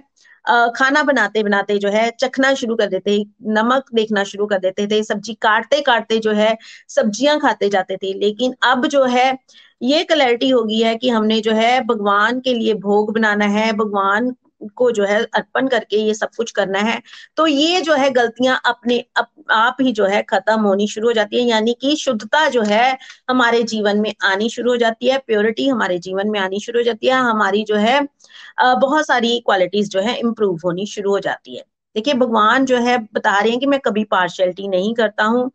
खाना 0.75 1.01
बनाते 1.03 1.41
बनाते 1.43 1.77
जो 1.77 1.89
है, 1.89 2.09
चखना 2.19 2.53
शुरू 2.53 2.75
कर 2.75 2.87
देते, 2.87 3.17
नमक 3.49 3.85
देखना 3.93 4.23
शुरू 4.23 4.45
कर 4.47 4.59
देते 4.59 4.85
थे, 4.87 5.01
सब्ज़ी 5.03 5.33
काटते 5.41 5.81
काटते 5.81 6.19
जो 6.19 6.31
है, 6.33 6.55
सब्ज़ियाँ 6.89 7.39
खाते 7.39 7.69
जाते 7.69 7.97
थे। 7.97 8.13
लेकिन 8.19 8.53
अब 8.63 8.85
जो 8.87 9.03
है, 9.05 9.37
ये 9.81 10.03
क्लैरिटी 10.03 10.49
हो 10.49 10.63
गई 10.63 10.79
है 10.79 10.95
कि 10.97 11.09
हमने 11.09 11.39
जो 11.41 11.51
है, 11.53 11.79
भगवान 11.85 12.39
के 12.41 12.53
लिए 12.53 12.73
भोग 12.75 13.13
बनाना 13.15 13.45
है, 13.47 13.71
भगवान 13.73 14.33
को 14.75 14.89
जो 14.91 15.03
है 15.05 15.21
अर्पण 15.25 15.67
करके 15.67 15.97
ये 15.97 16.13
सब 16.13 16.29
कुछ 16.37 16.51
करना 16.51 16.79
है। 16.79 17.01
तो 17.37 17.47
ये 17.47 17.81
जो 17.81 17.95
है 17.95 18.09
गलतियाँ 18.11 18.59
अपने 18.65 18.97
अप, 19.17 19.27
आप 19.51 19.77
ही 19.81 19.91
जो 19.91 20.05
है 20.05 20.21
खत्म 20.29 20.59
होनी 20.61 20.87
शुरू 20.87 21.07
हो 21.07 21.13
जाती 21.13 21.41
है। 21.41 21.47
यानी 21.49 21.73
कि 21.81 21.95
शुद्धता 21.95 22.47
जो 22.49 22.61
है 22.63 22.97
हमारे 23.29 23.63
जीवन 23.65 23.99
में 24.01 24.13
आनी 24.25 24.49
शुरू 24.49 24.71
हो 24.71 24.77
जाती 24.77 25.09
है 25.09 25.17
प्योरिटी 25.27 25.67
हमारे 25.67 25.97
जीवन 25.99 26.29
में 26.29 26.39
आनी 26.39 26.59
शुरू 26.59 26.79
हो 26.79 26.83
जाती 26.83 27.07
है 27.07 27.13
हमारी 27.21 27.63
जो 27.63 27.75
है 27.77 27.99
बहुत 28.61 29.07
सारी 29.07 29.39
क्वालिटीज 29.39 29.89
जो 29.91 30.01
है 30.01 30.15
इम्प्रूव 30.19 30.59
होनी 30.65 30.85
शुरू 30.85 31.11
हो 31.11 31.19
जाती 31.19 31.55
है। 31.57 31.63
देखिए 31.95 32.13
भगवान 32.13 32.65
जो 32.65 32.77
है 32.77 32.97
बता 33.13 33.39
रहे 33.39 33.51
हैं 33.51 33.59
कि 33.59 33.65
मैं 33.65 33.79
कभी 33.79 34.03
पार्शियलिटी 34.05 34.67
नहीं 34.67 34.93
करता 34.95 35.23
हूँ। 35.25 35.49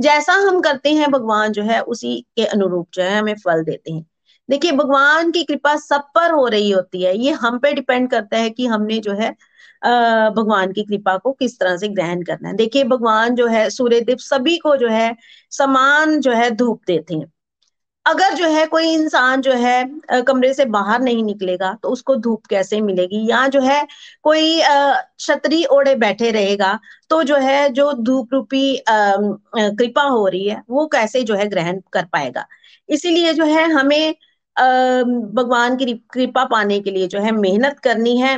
जैसा 0.00 0.32
हम 0.48 0.60
करते 0.62 0.92
हैं 0.94 1.10
भगवान 1.10 1.52
जो 1.52 1.62
है 1.62 1.80
उसी 1.82 2.20
के 2.36 2.44
अनुरूप 2.46 2.88
जो 2.94 3.02
है 3.02 3.18
हमें 3.18 3.34
फल 3.44 3.62
देते 3.64 3.92
हैं। 3.92 4.04
देखिए 4.48 4.72
भगवान 4.72 5.30
की 5.32 5.42
कृपा 5.44 5.76
सब 5.78 6.02
पर 6.14 6.30
हो 6.32 6.46
रही 6.48 6.70
होती 6.70 7.02
है 7.02 7.16
ये 7.18 7.32
हम 7.36 7.58
पे 7.58 7.72
डिपेंड 7.74 8.10
करता 8.10 8.36
है 8.36 8.50
कि 8.50 8.66
हमने 8.66 8.98
जो 9.00 9.12
है 9.14 9.30
भगवान 10.36 10.72
की 10.72 10.84
कृपा 10.84 11.16
को 11.18 11.32
किस 11.32 11.58
तरह 11.60 11.76
से 11.76 11.88
ग्रहण 11.88 12.22
करना 12.22 12.48
है 12.48 12.54
देखिए 12.56 12.84
भगवान 12.86 13.34
जो 13.34 13.46
है 13.46 13.68
सूर्यदेव 13.70 14.16
सभी 14.20 14.56
को 14.58 14.76
जो 14.76 14.88
है 14.88 15.16
समान 15.52 16.20
जो 16.20 16.32
है 16.32 16.50
धूप 16.52 16.80
देते 16.86 17.14
हैं 17.14 17.32
अगर 18.06 18.34
जो 18.34 18.48
है 18.48 18.64
कोई 18.66 18.92
इंसान 18.94 19.40
जो 19.42 19.52
है 19.54 20.22
कमरे 20.22 20.52
से 20.54 20.64
बाहर 20.66 21.00
नहीं 21.00 21.22
निकलेगा 21.24 21.72
तो 21.82 21.88
उसको 21.88 22.14
धूप 22.16 22.46
कैसे 22.46 22.80
मिलेगी 22.80 23.24
या 23.30 23.46
जो 23.48 23.60
है 23.60 23.86
कोई 24.22 24.60
छतरी 25.20 25.64
ओढ़े 25.66 25.94
बैठे 25.96 26.30
रहेगा 26.30 26.78
तो 27.10 27.22
जो 27.22 27.36
है 27.38 27.68
जो 27.72 27.92
धूप 28.02 28.32
रूपी 28.34 28.62
कृपा 28.88 30.02
हो 30.04 30.26
रही 30.26 30.48
है 30.48 30.62
वो 30.70 30.86
कैसे 30.88 31.22
जो 31.22 31.34
है 31.34 31.48
ग्रहण 31.48 31.80
कर 31.92 32.04
पाएगा 32.12 32.46
इसीलिए 32.88 33.32
जो 33.34 33.44
है 33.46 33.64
हमें 33.72 34.14
भगवान 34.58 35.76
की 35.76 35.92
कृपा 36.12 36.44
पाने 36.46 36.78
के 36.80 36.90
लिए 36.90 37.06
जो 37.08 37.20
है 37.20 37.32
मेहनत 37.32 37.78
करनी 37.78 38.16
है। 38.18 38.36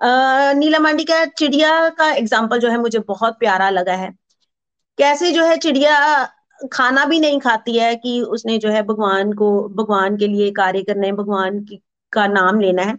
नीला 0.00 0.78
मांडी 0.78 1.04
का 1.04 1.24
चिड़िया 1.28 1.88
का 1.90 2.10
एग्ज़ाम्पल 2.12 2.58
जो 2.58 2.70
है 2.70 2.78
मुझे 2.78 2.98
बहुत 2.98 3.38
प्यारा 3.38 3.70
लगा 3.70 3.94
है। 3.94 4.10
कैसे 4.98 5.30
जो 5.32 5.44
है 5.44 5.56
चिड़िया 5.58 5.96
खाना 6.72 7.04
भी 7.04 7.20
नहीं 7.20 7.38
खाती 7.40 7.76
है 7.78 7.94
कि 7.96 8.20
उसने 8.22 8.58
जो 8.58 8.70
है 8.70 8.82
भगवान 8.82 9.32
को, 9.32 9.68
भगवान 9.68 10.16
के 10.16 10.26
लिए 10.26 10.50
कार्य 10.50 10.82
करना 10.82 11.06
है, 11.06 11.12
भगवान 11.12 11.58
की, 11.60 11.80
का 12.12 12.26
नाम 12.26 12.60
लेना 12.60 12.82
है। 12.82 12.96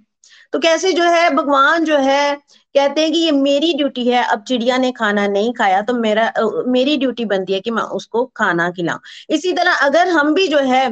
तो 0.54 0.60
कैसे 0.60 0.92
जो 0.94 1.04
है 1.04 1.30
भगवान 1.30 1.86
जो 1.86 1.98
है 1.98 2.36
कहते 2.36 3.02
हैं 3.02 3.12
कि 3.12 3.20
ये 3.20 3.32
मेरी 3.32 3.74
ड्यूटी 3.74 4.08
है, 4.08 4.24
अब 4.24 4.44
चिड़िया 4.44 4.78
ने 4.78 4.92
खाना 4.92 5.28
नहीं 5.28 5.54
खाया 5.54 5.82
तो 5.82 5.94
मेरा 5.96 6.32
मेरी 6.68 6.98
ड्यूटी 6.98 7.26
बनती 7.26 7.54
है 7.54 7.60
कि 7.60 7.72
मैं 7.72 7.84
उसको 7.94 8.26
खाना 8.36 8.70
खिलाऊं। 8.72 9.00
इसी 9.30 9.54
तरह 9.54 9.86
अगर 9.86 10.08
हम 10.10 10.34
भी 10.34 10.48
जो 10.48 10.60
है 10.60 10.90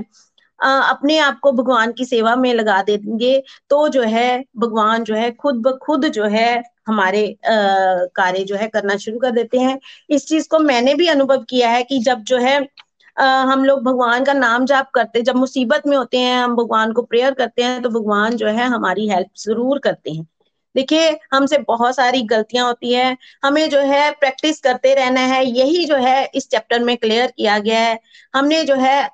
अपने 0.60 1.18
आप 1.20 1.40
को 1.40 1.52
भगवान 1.54 1.92
की 1.94 2.06
सेवा 2.06 2.36
में 2.36 2.54
लगा 2.54 2.82
देंगे 2.84 3.38
तो 3.70 3.88
जो 3.90 4.02
है 4.04 4.44
भगवान 4.58 5.04
जो 5.04 5.16
है 5.16 5.32
खुद 5.34 5.62
ब 5.64 5.78
खुद 5.84 6.08
जो 6.10 6.26
है 6.28 6.48
हमारे 6.88 7.28
कार्य 7.46 8.44
जो 8.44 8.56
है 8.56 8.68
करना 8.68 8.96
शुरू 8.98 9.20
कर 9.20 9.32
देते 9.32 9.60
हैं। 9.60 9.80
इस 10.10 10.28
चीज़ 10.28 10.48
को 10.50 10.60
मैंने 10.60 10.94
भी 10.96 11.08
अनुभव 11.08 11.44
किया 11.50 11.70
है 11.70 11.84
कि 11.84 12.00
जब 12.00 12.24
जो 12.24 12.38
है 12.40 12.60
आ, 13.18 13.26
हम 13.44 13.64
लोग 13.66 13.84
भगवान 13.84 14.24
का 14.26 14.34
नाम 14.34 14.66
जाप 14.66 14.90
करते 14.96 15.22
जब 15.24 15.36
मुसीबत 15.36 15.84
में 15.88 15.96
होते 15.98 16.18
हैं 16.20 16.38
हम 16.40 16.56
भगवान 16.56 16.92
को 16.94 17.02
प्रेयर 17.04 17.34
करते 17.34 17.64
हैं 17.64 17.82
तो 17.82 17.90
भगवान 17.92 18.36
जो 18.38 18.48
है 18.50 18.66
हमारी 18.68 19.08
हेल्प 19.10 19.28
ज़रूर 19.40 19.80
करते 19.80 20.12
हैं। 20.12 20.26
देखिए, 20.76 21.10
हमसे 21.34 21.58
बहुत 21.68 21.96
सारी 21.96 22.22
गलतियाँ 22.24 22.66
होती 22.68 22.94
है। 22.94 23.16
हमें 23.44 23.70
जो 23.70 23.80
है 23.82 24.10
प्रैक्टिस 24.14 24.60
करते 24.62 24.94
रहना 24.96 25.22
है। 25.24 25.44
यही 25.48 25.86
जो 25.86 25.96
है 25.98 26.26
इस 26.36 26.50
चैप्टर 26.50 26.84
में 26.84 26.96
क्लियर 26.98 27.32
किया 27.38 27.58
गया 27.60 27.80
है। 27.80 28.00
हमने 28.34 28.64
जो 28.64 28.76
है 28.78 29.10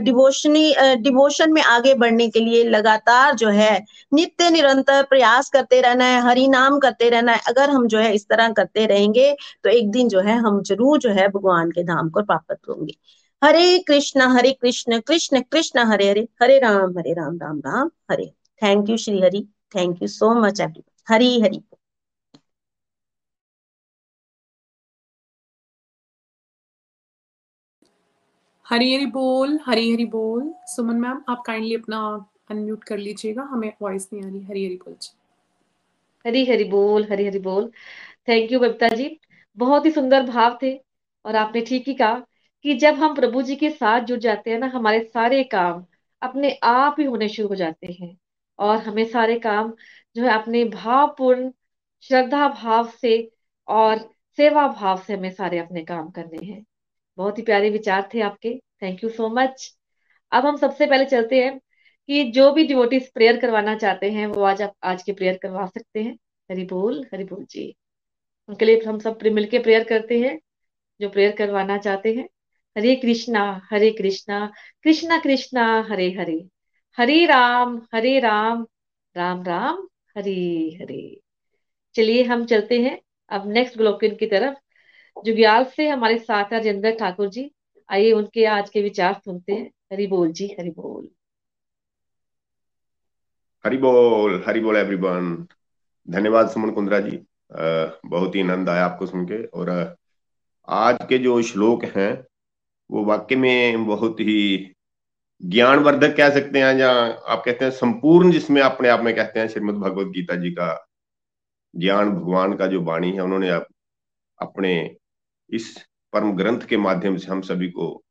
डिवोशनी 0.00 0.74
डिवोशन 0.98 1.52
में 1.52 1.62
आगे 1.62 1.94
बढ़ने 1.94 2.28
के 2.28 2.40
लिए 2.40 2.62
लगातार 2.66 3.34
जो 3.36 3.48
है 3.50 3.78
नित्य 4.12 4.50
निरंतर 4.50 5.02
प्रयास 5.04 5.50
करते 5.50 5.80
रहना 5.80 6.04
है 6.04 6.20
हरि 6.22 6.46
नाम 6.48 6.78
करते 6.78 7.08
रहना 7.10 7.32
है। 7.32 7.40
अगर 7.48 7.70
हम 7.70 7.86
जो 7.88 7.98
है 7.98 8.14
इस 8.14 8.26
तरह 8.28 8.52
करते 8.52 8.86
रहेंगे 8.86 9.32
तो 9.64 9.70
एक 9.70 9.90
दिन 9.90 10.08
जो 10.08 10.20
है 10.20 10.36
हम 10.38 10.62
ज़रूर 10.62 10.98
जो 10.98 11.10
है 11.10 11.28
भगवान 11.28 11.70
के 11.70 11.82
धाम 11.84 12.08
को 12.10 12.22
प्राप्त 12.22 12.68
होंगे। 12.68 12.94
Hare 13.42 13.78
Krishna 13.88 14.28
Hare 14.28 14.52
Krishna 14.52 14.98
Krishna 15.00 15.40
Krishna, 15.42 15.80
Hare 15.82 16.08
Hare 16.10 16.26
Hare 16.42 16.58
Ram 16.58 16.98
Hare 16.98 17.12
Ram 17.14 17.38
Ram 17.42 17.58
Ram, 17.66 17.90
Hare. 18.10 18.30
Thank 18.62 18.90
you 18.90 18.96
Shri 18.96 19.20
Hari 19.20 19.46
thank 19.76 20.02
you 20.02 20.08
so 20.08 20.32
much 20.36 20.60
every 20.60 20.82
Hari 21.08 21.40
Hari. 21.40 21.62
Hari 28.66 28.94
Hari 28.94 29.06
बोल 29.06 29.58
हरी 29.66 29.92
हरी 29.92 30.04
बोल। 30.06 30.52
सुमन 30.66 30.96
मैम 31.00 31.22
आप 31.28 31.42
काइंडली 31.46 31.74
अपना 31.74 31.98
अनम्यूट 32.50 32.84
कर 32.84 32.98
लीजिएगा 32.98 33.42
हमें 33.52 33.72
voice 33.82 34.08
नहीं 34.12 34.22
आ 34.24 34.28
रही। 34.28 34.40
हरी 34.44 34.64
हरी 34.66 34.76
बोल 34.76 34.96
हरी 36.24 36.44
हरी 36.44 36.64
बोल 36.68 37.04
हरी 37.10 37.26
हरी 37.26 37.38
बोल। 37.38 37.70
Thank 38.28 38.52
you 38.52 38.60
Babita 38.60 38.88
ji. 38.96 39.08
बहुत 39.58 39.86
ही 39.86 39.90
सुंदर 39.90 40.22
भाव 40.26 40.58
थे 40.62 40.74
और 41.24 41.36
आपने 41.36 41.60
ठीक 41.60 41.88
ही 41.88 41.94
कहा 41.94 42.18
कि 42.64 42.74
जब 42.74 42.94
हम 42.94 43.14
प्रभु 43.14 43.42
जी 43.42 43.56
के 43.56 43.70
साथ 43.70 44.00
जुड़ 44.02 44.18
जाते 44.20 44.50
हैं 44.50 44.58
ना 44.58 44.66
हमारे 44.66 45.00
सारे 45.04 45.42
काम 45.44 45.84
अपने 46.22 46.52
आप 46.64 46.96
ही 47.00 47.04
होने 47.04 47.28
शुरू 47.28 47.48
हो 47.48 47.54
जाते 47.54 47.92
हैं 47.92 48.16
और 48.58 48.76
हमें 48.78 49.04
सारे 49.04 49.38
काम 49.38 49.72
जो 50.18 50.24
है 50.24 50.30
अपने 50.30 50.64
भावपूर्ण 50.64 51.52
श्रद्धा 52.02 52.48
भाव 52.48 52.88
से 52.88 53.30
और 53.68 53.98
सेवा 54.36 54.68
भाव 54.68 55.02
से 55.02 55.14
हमें 55.14 55.30
सारे 55.30 55.58
अपने 55.58 55.84
काम 55.84 56.10
करने 56.10 56.46
हैं। 56.46 56.64
बहुत 57.16 57.38
ही 57.38 57.42
प्यारे 57.42 57.70
विचार 57.70 58.08
थे 58.14 58.20
आपके। 58.20 58.62
थैंक 58.82 59.04
यू 59.04 59.10
सो 59.10 59.28
मच 59.28 59.78
अब 60.32 60.46
हम 60.46 60.56
सबसे 60.56 60.86
पहले 60.86 61.04
चलते 61.04 61.44
हैं 61.44 61.58
कि 62.06 62.24
जो 62.24 62.52
भी 62.52 62.66
डिवोटीज 62.66 63.12
प्रेयर 63.12 63.40
करवाना 63.40 63.74
चाहते 63.74 64.10
हैं, 64.10 64.26
वो 64.26 64.42
आज 64.42 64.62
आप, 64.62 64.72
आज 64.82 65.02
के 65.02 65.12
प्रेयर 65.12 65.38
करवा 65.42 65.66
सकते 65.66 66.02
हैं। 66.02 66.14
हरि 66.50 66.64
बोल 66.64 67.06
हरि 67.14 67.24
बोल 67.24 67.44
जी। 67.50 67.76
उनके 68.48 68.64
लिए 68.64 68.80
हम 68.88 68.98
सब 68.98 69.18
मिलकर 69.24 69.62
प्रेयर 69.62 69.84
करते 69.84 70.20
हैं, 70.20 70.40
जो 71.00 71.08
प्रेयर 71.08 71.36
करवाना 71.36 71.78
चाहते 71.78 72.14
हैं। 72.14 72.28
हरे 72.78 72.96
कृष्णा 72.96 73.68
हरे 73.70 73.90
कृष्णा 73.90 74.52
कृष्णा 74.82 75.18
कृष्णा, 75.18 75.86
हरे 75.90 76.10
हरे। 76.12 76.48
हरे 76.98 77.26
राम 77.26 77.86
हरे 77.94 78.18
राम 78.20 78.66
राम 79.16 79.42
राम। 79.42 79.87
हरे 80.18 80.78
हरे। 80.80 81.20
चलिए 81.94 82.22
हम 82.22 82.44
चलते 82.46 82.78
हैं 82.82 83.00
अब 83.30 83.48
नेक्स्ट 83.48 83.76
ब्लॉकिन 83.76 84.14
की 84.16 84.26
तरफ़। 84.26 84.56
जुग्याल 85.24 85.64
से 85.64 85.88
हमारे 85.88 86.18
साथ 86.18 86.44
है 86.44 86.50
राजेंद्र 86.50 86.90
ठाकुर 86.90 87.28
जी। 87.28 87.50
आइए 87.88 88.12
उनके 88.12 88.44
आज 88.44 88.70
के 88.70 88.82
विचार 88.82 89.14
सुनते 89.14 89.52
हैं। 89.52 89.70
हरि 89.92 90.06
बोल 90.06 90.32
जी, 90.32 90.46
हरि 90.58 90.70
बोल। 90.70 91.08
हरि 93.64 93.76
बोल 93.76 94.42
हरि 94.46 94.60
बोल 94.60 94.76
एवरीवन 94.76 95.46
धन्यवाद 96.08 96.50
सुमन 96.50 96.70
कुंद्रा 96.70 97.00
जी। 97.00 97.18
बहुत 98.06 98.34
ही 98.34 98.40
आनंद 98.40 98.68
आया 98.68 98.84
आपको 98.84 99.06
सुन 99.06 99.24
के। 99.24 99.44
और 99.44 99.96
आज 100.68 100.98
के 101.08 101.18
जो 101.18 101.40
श्लोक 101.42 101.84
हैं, 101.84 102.26
वो 102.90 103.04
वाक्य 103.04 103.36
में 103.36 103.86
बहुत 103.86 104.20
ही 104.20 104.74
ज्ञानवर्धक 105.42 106.16
कह 106.16 106.30
सकते 106.30 106.58
हैं, 106.58 106.74
या 106.74 106.90
आप 107.28 107.42
कहते 107.44 107.64
हैं 107.64 107.72
संपूर्ण 107.72 108.32
जिसमें 108.32 108.62
अपने 108.62 108.88
आप 108.88 109.00
में 109.00 109.16
कहते 109.16 109.40
हैं 109.40 109.48
श्रीमद 109.48 109.74
भगवत 109.74 110.06
गीता 110.06 110.34
जी 110.34 110.50
का 110.50 110.88
ज्ञान, 111.76 112.10
भगवान 112.10 112.54
का 112.54 112.66
जो 112.66 112.82
वाणी 112.82 113.12
है, 113.12 113.20
उन्होंने 113.20 113.50
अपने 114.40 114.96
इस 115.50 115.86
परम 116.12 116.32
ग्रंथ 116.32 116.60
के 116.60 116.76
माध्यम 116.76 117.16
से 117.16 117.26
हम 117.26 117.40
सभी 117.40 117.68
को 117.68 118.02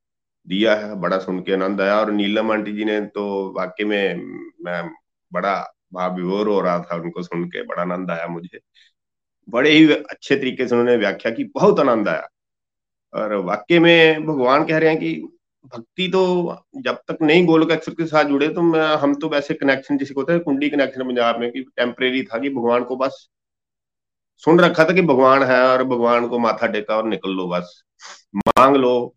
दिया 0.47 0.75
है। 0.75 0.95
बड़ा 0.95 1.17
सुन 1.17 1.39
के 1.39 1.53
आनंद 1.53 1.81
आया। 1.81 1.99
और 1.99 2.11
नीलम 2.11 2.51
आंटी 2.51 2.71
जी 2.73 2.85
ने 2.85 3.01
तो 3.01 3.53
वाक्य 3.57 3.85
में, 3.85 4.15
मैं 4.65 4.89
बड़ा 5.33 5.73
भाव 5.93 6.15
विभोर 6.15 6.47
हो 6.47 6.61
रहा 6.61 6.79
था 6.79 6.95
उनको 6.95 7.23
सुन 7.23 7.45
के। 7.45 7.63
बड़ा 7.63 7.81
आनंद 7.81 8.11
आया 8.11 8.27
मुझे। 8.27 8.59
बड़े 9.49 9.69
ही 9.69 9.93
अच्छे 9.93 10.35
तरीके 10.35 10.67
से 10.67 10.75
उन्होंने 10.75 10.97
व्याख्या 10.97 11.31
की। 11.31 11.43
बहुत 11.43 11.79
आनंद 11.79 12.09
आया। 12.09 12.27
और 13.13 13.33
वाक्य 13.33 13.79
में 13.79 14.25
भगवान 14.25 14.65
कह 14.65 14.77
रहे 14.77 14.89
हैं 14.89 14.99
कि 14.99 15.36
भक्ति 15.67 16.07
तो 16.07 16.21
जब 16.77 16.95
तक 17.07 17.17
नहीं 17.21 17.45
गोलक 17.45 17.71
एक्सर 17.71 17.91
के 17.93 18.05
साथ 18.07 18.25
जुड़े 18.25 18.47
तो 18.49 18.61
मैं, 18.61 18.85
हम 18.97 19.15
तो 19.15 19.29
वैसे 19.29 19.53
कनेक्शन 19.53 19.97
जिसे 19.97 20.13
होता 20.17 20.33
है, 20.33 20.39
कुंडी 20.39 20.69
कनेक्शन 20.69 21.03
पंजाब 21.03 21.39
में, 21.39 21.51
कि 21.51 21.61
टेम्परेरी 21.77 22.23
था 22.23 22.39
कि 22.39 22.49
भगवान 22.51 22.83
को 22.83 22.95
बस 22.95 23.27
सुन 24.43 24.59
रखा 24.59 24.83
था 24.85 24.93
कि 24.93 25.01
भगवान 25.01 25.43
है 25.43 25.61
और 25.63 25.83
भगवान 25.83 26.27
को 26.27 26.39
माथा 26.39 26.67
टेका 26.67 26.97
और 26.97 27.07
निकल 27.07 27.31
लो 27.31 27.47
बस। 27.49 27.81
मांग 28.37 28.75
लो। 28.75 29.13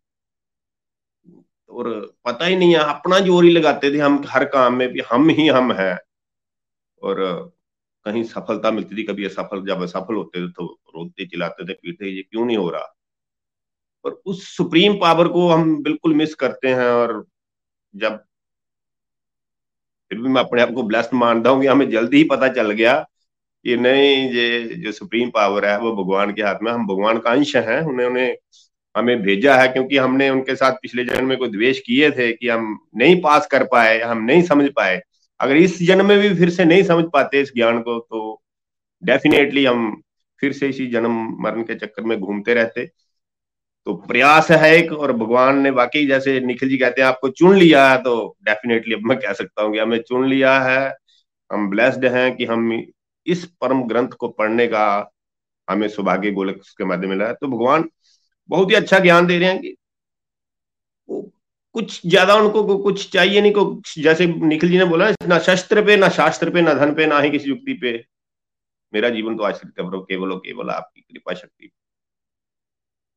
और 1.70 1.89
पता 2.24 2.47
ही 2.47 2.56
नहीं 2.56 2.72
है, 2.74 2.81
अपना 2.81 3.18
ज़ोर 3.20 3.44
ही 3.44 3.51
लगाते 3.51 3.93
थे 3.94 3.98
हम 3.98 4.22
हर 4.28 4.44
काम 4.48 4.74
में 4.74 4.89
भी 4.89 5.01
हम 5.12 5.28
ही 5.31 5.47
हम 5.48 5.72
हैं। 5.72 5.97
और 7.02 7.16
कहीं 8.06 8.22
सफलता 8.24 8.70
मिलती 8.70 8.97
थी, 8.97 9.02
कभी 9.05 9.24
असफल, 9.24 9.64
जब 9.66 9.82
असफल 9.82 10.14
होते 10.14 10.47
थे 10.47 10.51
तो 10.52 10.66
रोते 10.97 11.27
चिल्लाते 11.27 11.64
थे 11.64 11.72
पीटते 11.74 12.09
ये 12.09 12.22
क्यों 12.22 12.44
नहीं 12.47 12.56
हो 12.56 12.70
रहा? 12.70 12.94
और 14.05 14.20
उस 14.27 14.56
सुप्रीम 14.56 14.94
पावर 14.94 15.28
को 15.28 15.48
हम 15.48 15.82
बिल्कुल 15.82 16.14
मिस 16.14 16.35
करते 16.35 16.68
हैं 16.68 16.90
और 16.90 17.24
जब 17.94 18.16
फिर 20.10 20.18
भी 20.18 20.28
मैं 20.28 20.43
अपने 20.43 20.62
आप 20.62 20.70
को 20.74 20.82
ब्लेस्ड 20.82 21.14
मानता 21.14 21.51
हूँ 21.51 21.60
कि 21.60 21.66
हमें 21.66 21.90
जल्दी 21.90 22.16
ही 22.16 22.24
पता 22.24 22.48
चल 22.48 22.70
गया 22.70 23.06
ये 23.66 23.77
नहीं, 23.77 24.31
ये, 24.31 24.60
जो 24.60 24.93
सुप्रीम 24.93 25.31
पावर 25.31 25.64
है, 25.66 25.78
वो 25.78 25.93
भगवान 25.97 26.32
के 26.35 26.43
हाथ 26.43 26.62
में, 26.62 26.70
हम 26.72 26.86
भगवान 26.86 27.18
का 27.18 27.31
अंश 27.31 27.56
हैं 27.56 27.81
उन्होंने 27.82 28.27
हमें 28.97 29.22
भेजा 29.22 29.56
है 29.56 29.68
क्योंकि 29.68 29.97
हमने 29.97 30.28
उनके 30.31 30.55
साथ 30.56 30.72
पिछले 30.72 31.05
जन्म 31.05 31.28
में 31.28 31.36
कोई 31.39 31.48
द्वेष 31.48 31.81
किए 31.81 32.10
थे 32.10 32.32
कि 32.32 32.48
हम 32.48 32.78
नहीं 32.97 33.20
पास 33.22 33.47
कर 33.47 33.64
पाए, 33.64 34.01
हम 34.01 34.24
नहीं 34.24 34.43
समझ 34.43 34.70
पाए। 34.77 35.01
अगर 35.40 35.56
इस 35.56 35.82
जन्म 35.82 36.06
में 36.06 36.18
भी 36.18 36.35
फिर 36.35 36.51
से 36.51 36.64
नहीं 36.64 36.82
समझ 36.82 37.05
पाते 37.12 37.40
इस 37.40 37.52
ज्ञान 37.55 37.81
को 37.81 37.98
तो 38.01 38.43
डेफिनेटली 39.02 39.64
हम 39.64 40.02
फिर 40.40 40.52
से 40.52 40.68
इसी 40.68 40.86
जन्म 40.86 41.36
मरण 41.40 41.62
के 41.62 41.74
चक्कर 41.74 42.02
में 42.02 42.18
घूमते 42.20 42.55
रहते। 42.55 42.90
तो 43.90 43.94
प्रयास 44.06 44.50
है 44.52 44.70
एक, 44.74 44.92
और 44.92 45.12
भगवान 45.12 45.58
ने 45.60 45.70
वाकई 45.72 46.06
जैसे 46.06 46.38
निखिल 46.40 46.68
जी 46.68 46.76
कहते 46.78 47.00
हैं, 47.00 47.08
आपको 47.08 47.28
चुन 47.30 47.56
लिया 47.56 47.88
है 47.88 47.96
तो 48.02 48.12
डेफिनेटली 48.44 48.94
अब 48.94 49.00
मैं 49.04 49.18
कह 49.18 49.32
सकता 49.32 49.62
हूँ 49.62 49.72
कि 49.72 49.78
हमें 49.78 49.98
चुन 50.00 50.26
लिया 50.28 50.58
है। 50.60 50.94
हम 51.50 51.68
ब्लेस्ड 51.70 52.04
हैं 52.06 52.36
कि 52.36 52.44
हम 52.44 52.72
इस 53.26 53.44
परम 53.60 53.82
ग्रंथ 53.84 54.08
को 54.10 54.28
पढ़ने 54.28 54.66
का 54.66 54.84
हमें 55.68 55.88
सौभाग्य 55.88 56.30
गोलक 56.30 56.60
के 56.78 56.84
माध्यम 56.84 57.10
मिला 57.10 57.26
है। 57.26 57.34
तो 57.34 57.48
भगवान 57.48 57.88
बहुत 58.50 58.70
ही 58.70 58.74
अच्छा 58.76 58.98
ज्ञान 58.98 59.26
दे 59.26 59.38
रहे 59.38 59.48
हैं 59.48 59.60
कि 59.60 59.74
कुछ 61.74 62.00
ज़्यादा 62.06 62.34
उनको 62.34 62.78
कुछ 62.78 63.10
चाहिए 63.12 63.40
नहीं, 63.40 63.52
को 63.52 63.82
जैसे 63.98 64.26
निखिल 64.26 64.70
जी 64.70 64.78
ने 64.78 64.84
बोला, 64.84 65.10
ना 65.28 65.38
शस्त्र 65.40 65.84
पे, 65.86 65.96
ना 65.96 66.08
शास्त्र 66.10 66.50
पे, 66.50 66.62
ना 66.62 66.74
धन 66.74 66.94
पे, 66.94 67.06
ना 67.06 67.20
ही 67.20 67.30
किसी 67.30 67.48
युक्ति 67.48 67.72
पे। 67.82 67.92
मेरा 68.92 69.08
जीवन 69.10 69.36
तो 69.36 69.42
आश्रित 69.44 69.80
है 69.80 69.86
केवल 69.90 70.36
केवल 70.38 70.70
आपकी 70.70 71.00
कृपा 71.02 71.34
शक्ति 71.34 71.70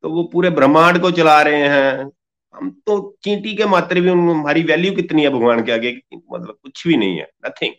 तो 0.03 0.09
वो 0.09 0.23
पूरे 0.23 0.49
ब्रह्मांड 0.49 0.99
को 1.01 1.11
चला 1.11 1.41
रहे 1.41 1.67
हैं। 1.69 2.11
हम 2.55 2.69
तो 2.87 3.17
चींटी 3.23 3.55
के 3.55 3.65
मात्र 3.65 3.99
भी 4.01 4.09
हमारी 4.09 4.63
वैल्यू 4.63 4.91
कितनी 4.93 5.23
है 5.23 5.29
भगवान 5.29 5.63
के 5.63 5.71
आगे? 5.71 5.97
मतलब 6.31 6.57
कुछ 6.63 6.87
भी 6.87 6.97
नहीं 6.97 7.17
है 7.17 7.29
नथिंग 7.45 7.73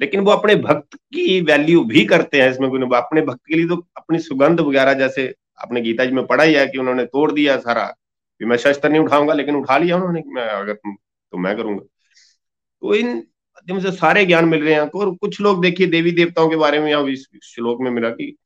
लेकिन 0.00 0.20
वो 0.20 0.30
अपने 0.30 0.54
भक्त 0.56 0.94
की 0.94 1.40
वैल्यू 1.40 1.84
भी 1.84 2.04
करते 2.04 2.40
हैं 2.42 2.50
इसमें 2.50 2.70
कोई 2.70 2.80
अपने 2.94 3.22
भक्त 3.22 3.40
के 3.48 3.54
लिए 3.54 3.68
तो 3.68 3.76
अपनी 3.96 4.18
सुगंध 4.18 4.60
वगैरह 4.60 4.94
जैसे 4.94 5.34
अपने 5.58 5.80
गीता 5.80 6.04
जी 6.04 6.12
में 6.12 6.26
पढ़ा 6.26 6.44
ही 6.44 6.54
है 6.54 6.66
कि 6.66 6.78
उन्होंने 6.78 7.04
तोड़ 7.04 7.32
दिया 7.32 7.56
सारा। 7.58 7.84
कि 8.38 8.44
मैं 8.44 8.56
शस्त्र 8.56 8.88
नहीं 8.88 9.00
उठाऊँगा, 9.00 9.34
लेकिन 9.34 9.56
उठा 9.56 9.78
लिया 9.78 9.96
उन्होंने 9.96 10.22
मैं 10.26 10.48
अगर 10.48 10.74
तो 10.74 11.38
मैं 11.38 11.56
करूँगा। 11.56 11.82
तो 12.82 12.94
इन 12.94 13.08
माध्यम 13.16 13.80
से 13.80 13.92
सारे 13.92 14.24
ज्ञान 14.26 14.44
मिल 14.44 14.62
रहे 14.62 14.74
हैं। 14.74 14.80
और 14.80 15.14
कुछ 15.14 15.40
लोग 15.40 15.62
देखिए 15.62 15.86
देवी 15.86 16.10
देवताओं 16.10 16.48
के 16.50 16.56
बारे 16.56 16.80
में 16.80 17.14
श्लोक 17.44 17.80
में 17.80 17.90
मिला 17.90 18.10
कि 18.10 18.36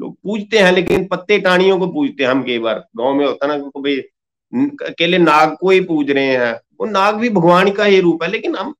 लोग 0.00 0.14
पूजते 0.16 0.58
हैं, 0.58 0.72
लेकिन 0.72 1.06
पत्ते 1.06 1.38
टाणियों 1.40 1.78
को 1.78 1.86
पूजते 1.88 2.22
हैं 2.24 2.30
हम 2.30 2.42
कई 2.42 2.58
बार। 2.58 2.84
गाँव 2.96 3.14
में 3.14 3.26
होता 3.26 3.46
ना 3.46 3.56
भाई 3.56 3.96
अकेले 4.84 5.18
नाग 5.20 5.56
को 5.60 5.70
ही 5.70 5.80
पूज 5.82 6.10
रहे 6.10 6.36
हैं। 6.36 6.52
वो 6.80 6.86
नाग 6.88 7.16
भी 7.16 7.28
भगवान 7.30 7.70
का 7.72 7.84
ही 7.84 8.00
रूप 8.00 8.22
है, 8.22 8.30
लेकिन 8.30 8.56
हम, 8.56 8.74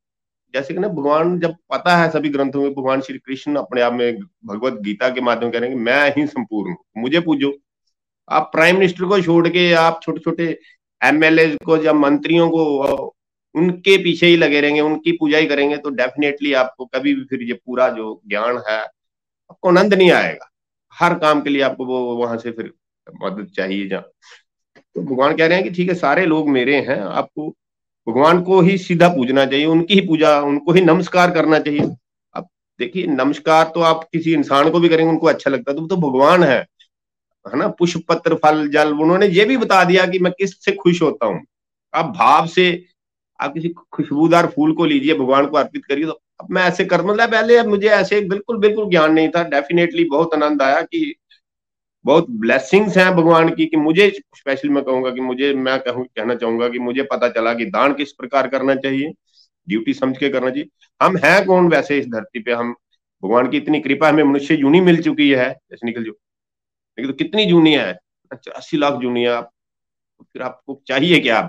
जैसे 0.55 0.75
कि 0.75 0.81
ना 0.81 0.89
भगवान 0.91 1.39
जब 1.41 1.55
पता 1.71 1.97
है 1.97 2.11
सभी 2.11 2.29
ग्रंथों 2.29 2.63
में, 2.63 2.73
भगवान 2.75 3.01
श्री 3.01 3.19
कृष्ण 3.19 3.57
अपने 3.57 3.81
आप 3.81 3.93
में 3.93 4.19
भगवत 4.47 4.81
गीता 4.83 5.09
के 5.09 5.21
माध्यम 5.21 5.51
कह 5.51 5.59
रहे 5.59 5.69
हैं 5.69 5.79
कि 5.79 5.85
मैं 5.85 6.13
ही 6.17 6.27
संपूर्ण 6.29 6.71
हूँ, 6.71 6.77
मुझे 6.99 7.21
पूजो। 7.21 7.53
आप 8.29 8.51
प्राइम 8.53 8.77
मिनिस्टर 8.77 9.05
को 9.05 9.21
छोड़ 9.23 9.49
के, 9.49 9.73
आप 9.75 10.01
छोटे 10.03 10.21
छोटे 10.21 10.59
एमएलए 11.01 11.47
को 11.57 11.77
या 11.77 11.93
मंत्रियों 11.95 12.49
को, 12.51 13.15
उनके 13.55 13.97
पीछे 14.05 14.27
ही 14.27 14.37
लगे 14.37 14.61
रहेंगे, 14.61 14.81
उनकी 14.81 15.13
पूजा 15.13 15.39
ही 15.39 15.47
करेंगे 15.47 15.77
तो 15.77 15.91
डेफिनेटली 15.93 16.53
आपको 16.55 16.85
कभी 16.87 17.15
भी 17.15 17.25
फिर 17.27 17.43
ये 17.43 17.55
पूरा 17.57 17.89
जो 17.91 18.21
ज्ञान 18.29 18.63
है, 18.69 18.79
आपको 18.79 19.69
आनंद 19.69 19.95
नहीं 19.95 20.11
आएगा। 20.13 20.50
हर 21.01 21.15
काम 21.15 21.41
के 21.41 21.51
लिए 21.51 21.63
आपको 21.63 21.87
वो 21.87 22.01
वहाँ 22.17 22.37
से 22.39 22.51
फिर 22.51 22.73
मदद 23.23 23.47
चाहिए 23.47 23.89
जहाँ। 23.89 24.03
तो 24.95 25.03
भगवान 25.03 25.37
कह 25.37 25.47
रहे 25.47 25.59
हैं 25.59 25.65
कि 25.65 25.75
ठीक 25.75 25.89
है 25.89 25.95
सारे 25.95 26.25
लोग 26.27 26.49
मेरे 26.49 26.81
हैं 26.81 27.01
आपको 27.01 27.49
भगवान 28.07 28.43
को 28.43 28.61
ही 28.61 28.77
सीधा 28.79 29.09
पूजना 29.09 29.45
चाहिए 29.47 29.67
उनकी 29.67 29.95
ही 29.95 30.01
पूजा 30.01 30.39
उनको 30.41 30.73
ही 30.73 30.81
नमस्कार 30.81 31.31
करना 31.31 31.59
चाहिए। 31.59 31.89
अब 32.35 32.49
देखिए 32.81 33.07
नमस्कार 33.07 33.71
तो 33.75 33.81
आप 33.83 34.05
किसी 34.13 34.33
इंसान 34.35 34.71
को 34.71 34.81
भी 34.81 34.89
करेंगे 34.89 35.11
उनको 35.13 35.27
अच्छा 35.27 35.51
लगता 35.51 35.71
है 35.71 35.77
तो, 35.77 35.87
तो 35.87 35.97
भगवान 35.97 36.45
है 36.45 36.59
है 37.47 37.59
ना? 37.59 37.69
पुष्प 37.69 38.05
पत्र 38.09 38.35
फल 38.35 38.69
जल 38.69 38.93
उन्होंने 38.95 39.27
ये 39.29 39.45
भी 39.45 39.57
बता 39.57 39.83
दिया 39.85 40.07
कि 40.07 40.19
मैं 40.19 40.33
किससे 40.33 40.73
खुश 40.73 41.03
होता 41.03 41.27
हूँ। 41.27 41.41
आप 41.95 42.13
भाव 42.17 42.47
से 42.47 42.67
आप 43.41 43.55
किसी 43.55 43.69
खुशबूदार 43.69 44.47
फूल 44.47 44.73
को 44.75 44.85
लीजिए 44.85 45.15
भगवान 45.15 45.47
को 45.47 45.57
अर्पित 45.57 45.85
करिए 45.85 46.07
तो 46.07 46.21
अब 46.41 46.47
मैं 46.51 46.63
ऐसे 46.65 46.85
कर 46.85 47.03
मतलब 47.03 47.31
पहले 47.31 47.63
मुझे 47.65 47.89
ऐसे 47.91 48.21
बिल्कुल 48.29 48.59
बिल्कुल 48.59 48.89
ज्ञान 48.91 49.13
नहीं 49.13 49.29
था। 49.29 49.43
डेफिनेटली 49.45 50.05
बहुत 50.07 50.35
आनंद 50.35 50.63
आया 50.63 50.81
कि 50.83 51.15
बहुत 52.05 52.27
ब्लेसिंग्स 52.31 52.97
हैं 52.99 53.11
भगवान 53.17 53.49
की, 53.51 53.67
कि 53.67 53.77
मुझे 53.77 54.09
स्पेशली 54.37 54.71
मैं 54.71 54.83
कहूँगा 54.85 55.11
कि 55.11 55.21
मुझे, 55.21 55.53
मैं 55.55 55.79
कहूँ, 55.81 56.05
कहना 56.07 56.35
चाहूँगा 56.35 56.69
कि 56.69 56.79
मुझे 56.79 57.03
पता 57.03 57.29
चला 57.29 57.53
कि 57.55 57.65
दान 57.67 57.95
किस 57.95 58.13
प्रकार 58.13 58.49
करना 58.49 58.75
चाहिए 58.75 59.13
ड्यूटी 59.69 59.95
समझ 59.95 60.17
के 60.19 60.29
करना 60.29 60.51
चाहिए। 60.51 60.69
हम 61.01 61.17
हैं 61.17 61.45
कौन 61.47 61.69
वैसे 61.69 61.99
इस 61.99 62.07
धरती 62.09 62.41
पे? 62.41 62.53
हम, 62.53 62.75
भगवान 63.23 63.49
की 63.51 63.57
इतनी 63.57 63.81
कृपा 63.81 64.09
हमें 64.09 64.23
मनुष्य 64.25 64.55
यूनी 64.55 64.81
मिल 64.81 65.03
चुकी 65.03 65.31
है, 65.31 65.49
जैसे 65.71 65.87
निकल 65.87 66.05
जो 66.05 66.11
लेकिन 66.99 67.11
तो 67.13 67.17
कितनी 67.19 67.47
जूनिया 67.47 67.87
है? 67.87 67.99
अस्सी 68.33 68.77
लाख 68.77 68.95
जूनिया 68.95 69.41
फिर 69.41 70.43
आपको 70.43 70.81
चाहिए 70.87 71.19
क्या? 71.21 71.41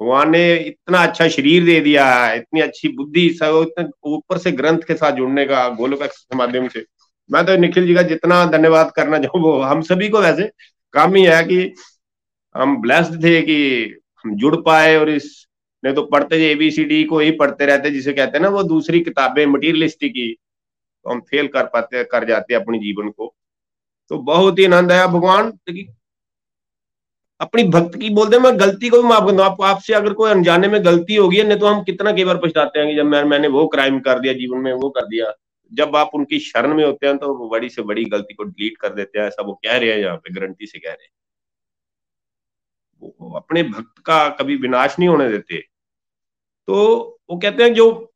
भगवान 0.00 0.30
ने 0.30 0.56
इतना 0.56 1.02
अच्छा 1.02 1.28
शरीर 1.28 1.64
दे 1.64 1.80
दिया 1.80 2.06
है 2.06 2.36
इतनी 2.38 2.60
अच्छी 2.60 2.88
बुद्धि, 2.88 3.28
सब 3.32 3.90
ऊपर 4.06 4.38
से 4.38 4.52
ग्रंथ 4.52 4.78
के 4.88 4.94
साथ 4.94 5.12
जुड़ने 5.12 5.44
का, 5.46 5.68
गोलोक 5.70 6.02
के 6.02 6.36
माध्यम 6.36 6.68
से। 6.68 6.84
मैं 7.30 7.44
तो 7.46 7.56
निखिल 7.56 7.86
जी 7.86 7.94
का 7.94 8.02
जितना 8.04 8.44
धन्यवाद 8.46 8.92
करना 8.96 9.18
चाहूँ 9.18 9.62
हम 9.64 9.80
सभी 9.82 10.08
को 10.08 10.20
वैसे 10.20 10.50
काम 10.94 11.14
ही 11.14 11.24
है 11.24 11.42
कि 11.44 11.72
हम 12.54 12.80
ब्लेस्ड 12.82 13.22
थे 13.24 13.40
कि 13.42 13.56
हम 14.24 14.36
जुड़ 14.36 14.56
पाए 14.56 14.96
और 14.96 15.10
इस, 15.10 15.46
नहीं 15.82 15.94
तो 15.94 16.02
पढ़ते 16.04 16.36
एबीसीडी 16.50 17.02
को 17.04 17.18
ही 17.18 17.30
पढ़ते 17.32 17.66
रहते, 17.66 17.90
जिसे 17.90 18.12
कहते 18.12 18.36
हैं 18.36 18.42
ना, 18.42 18.48
वो 18.48 18.62
दूसरी 18.64 19.00
किताबें 19.00 19.44
मटीरियलिस्टिक 19.46 20.12
की 20.12 20.32
तो 20.32 21.10
हम 21.10 21.20
फेल 21.20 21.48
कर 21.48 21.64
पाते, 21.64 22.04
कर 22.04 22.26
जाते 22.28 22.54
अपने 22.54 22.78
जीवन 22.78 23.08
को। 23.10 23.34
तो 24.10 24.18
बहुत 24.20 24.58
ही 24.58 24.64
आनंद 24.64 24.92
आया, 24.92 25.06
भगवान 25.06 25.50
अपनी 27.40 27.62
भक्त 27.70 27.96
की 28.00 28.08
बोलते 28.10 28.36
हैं 28.36 28.42
मैं 28.42 28.58
गलती 28.60 28.88
को 28.88 29.00
भी 29.02 29.08
माफ़ 29.08 29.24
करता 29.26 29.44
हूँ। 29.44 29.64
आपसे 29.66 29.94
अगर 29.94 30.12
कोई 30.12 30.30
अनजाने 30.30 30.68
में 30.68 30.84
गलती 30.84 31.16
होगी 31.16 31.42
नहीं 31.42 31.58
तो 31.58 31.66
हम 31.66 31.82
कितना 31.84 32.12
कई 32.12 32.24
बार 32.24 32.36
पछताते 32.38 32.78
हैं 32.78 32.88
कि 32.88 32.94
जब 32.96 33.06
मैं 33.06 33.22
मैंने 33.26 33.48
वो 33.48 33.66
क्राइम 33.68 33.98
कर 34.00 34.20
दिया, 34.20 34.32
जीवन 34.34 34.58
में 34.60 34.72
वो 34.74 34.90
कर 34.90 35.06
दिया। 35.08 35.32
जब 35.72 35.96
आप 35.96 36.10
उनकी 36.14 36.38
शरण 36.40 36.74
में 36.74 36.84
होते 36.84 37.06
हैं 37.06 37.16
तो 37.18 37.48
बड़ी 37.50 37.68
से 37.68 37.82
बड़ी 37.84 38.04
गलती 38.06 38.34
को 38.34 38.44
डिलीट 38.44 38.76
कर 38.80 38.94
देते 38.94 39.18
हैं, 39.18 39.26
ऐसा 39.26 39.42
वो 39.42 39.52
कह 39.56 39.76
रहे 39.76 39.90
हैं 39.90 39.98
यहाँ 39.98 40.16
पे 40.16 40.32
गारंटी 40.34 40.66
से 40.66 40.78
कह 40.78 40.90
रहे 40.90 41.04
हैं। 41.04 41.10
वो 43.02 43.36
अपने 43.36 43.62
भक्त 43.64 44.02
का 44.06 44.28
कभी 44.36 44.56
विनाश 44.58 44.98
नहीं 44.98 45.08
होने 45.08 45.28
देते। 45.30 45.58
तो 46.68 46.76
वो 47.30 47.36
कहते 47.38 47.62
हैं, 47.62 47.74
जो 47.74 48.12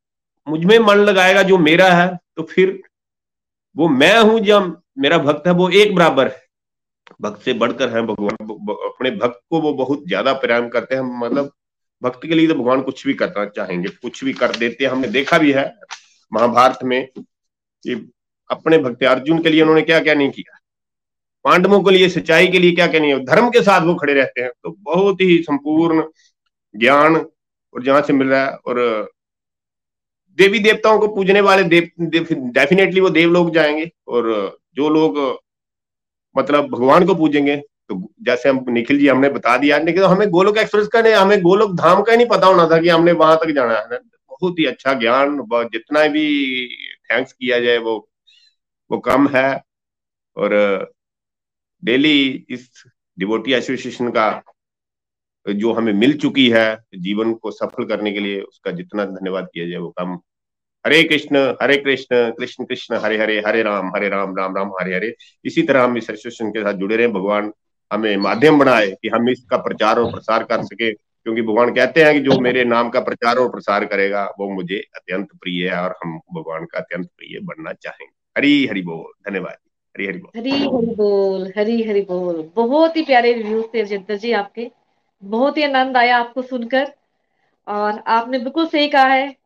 मुझमें 0.47 0.79
मन 0.81 0.99
लगाएगा, 0.99 1.43
जो 1.45 1.59
मेरा 1.61 1.89
है 1.93 2.09
तो 2.37 2.43
फिर 2.45 2.81
वो 3.77 3.89
मैं 3.91 4.19
हूँ 4.21 4.41
जब 4.43 4.77
मेरा 4.99 5.19
भक्त 5.21 5.47
है, 5.47 5.53
वो 5.55 5.69
एक 5.71 5.95
बराबर 5.95 6.29
है। 6.29 6.40
भक्त 7.21 7.43
से 7.43 7.53
बढ़कर 7.53 7.89
है 7.89 8.03
भगवान 8.03 8.37
अपने 8.87 9.11
भक्त 9.11 9.41
को 9.51 9.61
वो 9.61 9.73
बहुत 9.73 10.05
ज़्यादा 10.07 10.33
प्रेम 10.33 10.69
करते 10.69 10.95
हैं 10.95 11.03
मतलब 11.03 11.53
भक्त 12.03 12.21
के 12.23 12.35
लिए 12.35 12.49
तो 12.49 12.55
भगवान 12.55 12.83
कुछ 12.83 13.07
भी 13.07 13.15
करना 13.15 13.47
चाहेंगे 13.47 13.89
कुछ 13.89 14.25
भी 14.25 14.33
कर 14.33 14.57
देते 14.57 14.85
हैं 14.85 14.91
हमने 14.93 15.09
देखा 15.09 15.39
भी 15.39 15.53
है 15.53 15.77
महाभारत 16.33 16.79
में 16.85 17.09
कि 17.17 18.13
अपने 18.51 18.79
भक्त 18.79 19.05
अर्जुन 19.05 19.43
के 19.43 19.49
लिए 19.49 19.63
उन्होंने 19.63 19.83
क्या 19.83 20.01
क्या 20.01 20.15
नहीं 20.15 20.31
किया। 20.31 20.59
पांडवों 21.45 21.83
के 21.83 21.91
लिए 21.91 22.09
सिंचाई 22.09 22.49
के 22.49 22.59
लिए 22.59 22.73
क्या 22.73 22.87
क्या 22.87 23.01
नहीं 23.01 23.15
धर्म 23.15 23.51
के 23.51 23.63
साथ 23.63 23.81
वो 23.81 23.95
खड़े 23.95 24.15
रहते 24.15 24.41
हैं 24.41 24.51
तो 24.63 24.77
बहुत 24.81 25.21
ही 25.21 25.43
संपूर्ण 25.43 26.03
ज्ञान 26.77 27.17
और 27.17 27.83
जहाँ 27.83 28.03
से 28.03 28.13
मिल 28.13 28.29
रहा 28.29 28.45
है 28.45 28.57
और 28.57 29.11
देवी 30.39 30.59
देवताओं 30.59 30.99
को 30.99 31.09
पूजने 31.09 31.41
वाले 31.41 31.63
देव, 31.63 31.91
डेफिनेटली 32.33 33.01
वो 33.01 33.11
देव 33.11 33.31
लोग 33.31 33.55
जाएँगे 33.55 33.91
और 34.09 34.59
जो 34.75 34.89
लोग 34.89 35.19
मतलब 36.39 36.69
भगवान 36.71 37.07
को 37.07 37.15
पूजेंगे। 37.15 37.57
तो 37.57 38.13
जैसे 38.23 38.49
हम 38.49 38.65
निखिल 38.69 38.99
जी 38.99 39.09
हमने 39.09 39.29
बता 39.29 39.57
दिया 39.57 39.79
लेकिन 39.79 40.03
हमें 40.03 40.29
गोलोक 40.31 40.59
एक्सप्रेस 40.59 40.87
का 40.89 41.03
नहीं, 41.03 41.15
हमें 41.15 41.41
गोलोक 41.43 41.75
धाम 41.77 42.03
का 42.03 42.13
ही 42.13 42.19
नहीं 42.19 42.29
पता 42.29 42.47
होना 42.47 42.69
था 42.71 42.81
कि 42.81 42.89
हमने 42.89 43.13
वहाँ 43.13 43.37
तक 43.37 43.51
जाना 43.51 43.75
है। 43.75 43.99
बहुत 44.31 44.59
ही 44.59 44.65
अच्छा 44.65 44.93
ज्ञान 44.95 45.41
जितना 45.55 46.07
भी 46.09 46.27
थैंक्स 47.13 47.33
किया 47.33 47.61
जाए, 47.61 47.79
वो 47.79 48.09
वो 48.91 48.99
कम 48.99 49.29
है। 49.29 49.63
और, 50.37 50.93
डेली 51.85 52.47
इस 52.51 52.71
डिवोटी 53.19 53.53
एसोसिएशन 53.53 54.09
का 54.11 54.43
जो 55.47 55.73
हमें 55.73 55.93
मिल 55.93 56.17
चुकी 56.19 56.49
है, 56.51 56.77
जीवन 56.99 57.35
को 57.35 57.51
सफल 57.51 57.85
करने 57.85 58.13
के 58.13 58.21
लिए 58.21 58.41
उसका 58.41 58.71
जितना 58.71 59.05
धन्यवाद 59.05 59.49
किया 59.55 59.69
जाए, 59.69 59.79
वो 59.79 59.91
कम 59.99 60.19
हरे 60.87 61.03
कृष्ण 61.03 61.55
हरे 61.63 61.77
कृष्ण 61.77 62.31
कृष्ण 62.31 62.65
कृष्ण, 62.65 62.97
हरे 62.97 63.19
हरे 63.19 63.43
हरे 63.47 63.63
राम 63.63 63.87
हरे 63.97 64.09
राम 64.09 64.37
राम 64.37 64.57
राम, 64.57 64.69
हरे 64.69 64.95
हरे। 64.95 65.15
इसी 65.45 65.63
तरह 65.63 65.83
हम 65.85 65.97
इस 65.97 66.11
एसोसिएशन 66.11 66.51
के 66.51 66.61
साथ 66.61 66.73
जुड़े 66.73 66.97
रहे। 66.97 67.09
भगवान 67.09 67.53
हमें 67.93 68.17
माध्यम 68.17 68.59
बनाए 68.59 68.91
कि 68.91 69.09
हम 69.09 69.29
इसका 69.29 69.57
प्रचार 69.57 69.99
और 69.99 70.13
प्रसार 70.13 70.43
कर 70.43 70.63
सके। 70.63 70.93
क्योंकि 70.93 71.43
भगवान 71.43 71.75
कहते 71.75 72.03
हैं 72.03 72.15
कि 72.15 72.21
जो 72.21 72.41
मेरे 72.41 72.65
नाम 72.65 72.91
का 72.91 73.01
प्रचार 73.01 73.37
और 73.37 73.49
प्रसार 73.49 73.85
करेगा, 73.85 74.33
वो 74.39 74.51
मुझे 74.51 74.77
अत्यंत 74.77 75.29
प्रिय 75.29 75.69
है 75.69 75.83
और 75.83 75.97
हम 76.05 76.21
भगवान 76.35 76.65
का 76.65 76.79
अत्यंत 76.79 77.07
प्रिय 77.07 77.41
बनना 77.41 77.73
चाहेंगे। 77.73 78.41
हरी 78.41 78.67
हरि 78.67 78.83
बोल। 78.83 79.31
धन्यवाद 79.31 79.57
हरी 79.91 80.07
हरि 80.07 80.19
बोल। 80.19 80.41
हरी 80.41 80.51
हरि 80.51 80.95
बोल, 80.95 81.53
हरी 81.57 81.83
हरि 81.83 82.01
बोल। 82.01 82.51
बहुत 82.57 82.97
ही 82.97 83.03
प्यारे 83.03 83.33
रिव्यूज़ 83.33 83.67
थे 83.67 83.83
रजिंदर 83.83 84.17
जी 84.17 84.33
आपके। 84.33 84.71
बहुत 85.25 85.59
ही 85.59 85.63
आनंद 85.63 85.97
आया 85.97 86.19
आपको 86.19 86.43
सुनकर। 86.43 86.93
और 87.69 88.03
आपने 88.07 88.39
बिल्कुल 88.39 88.67
सही 88.67 88.89
कहा 88.89 89.07
है 89.07 89.40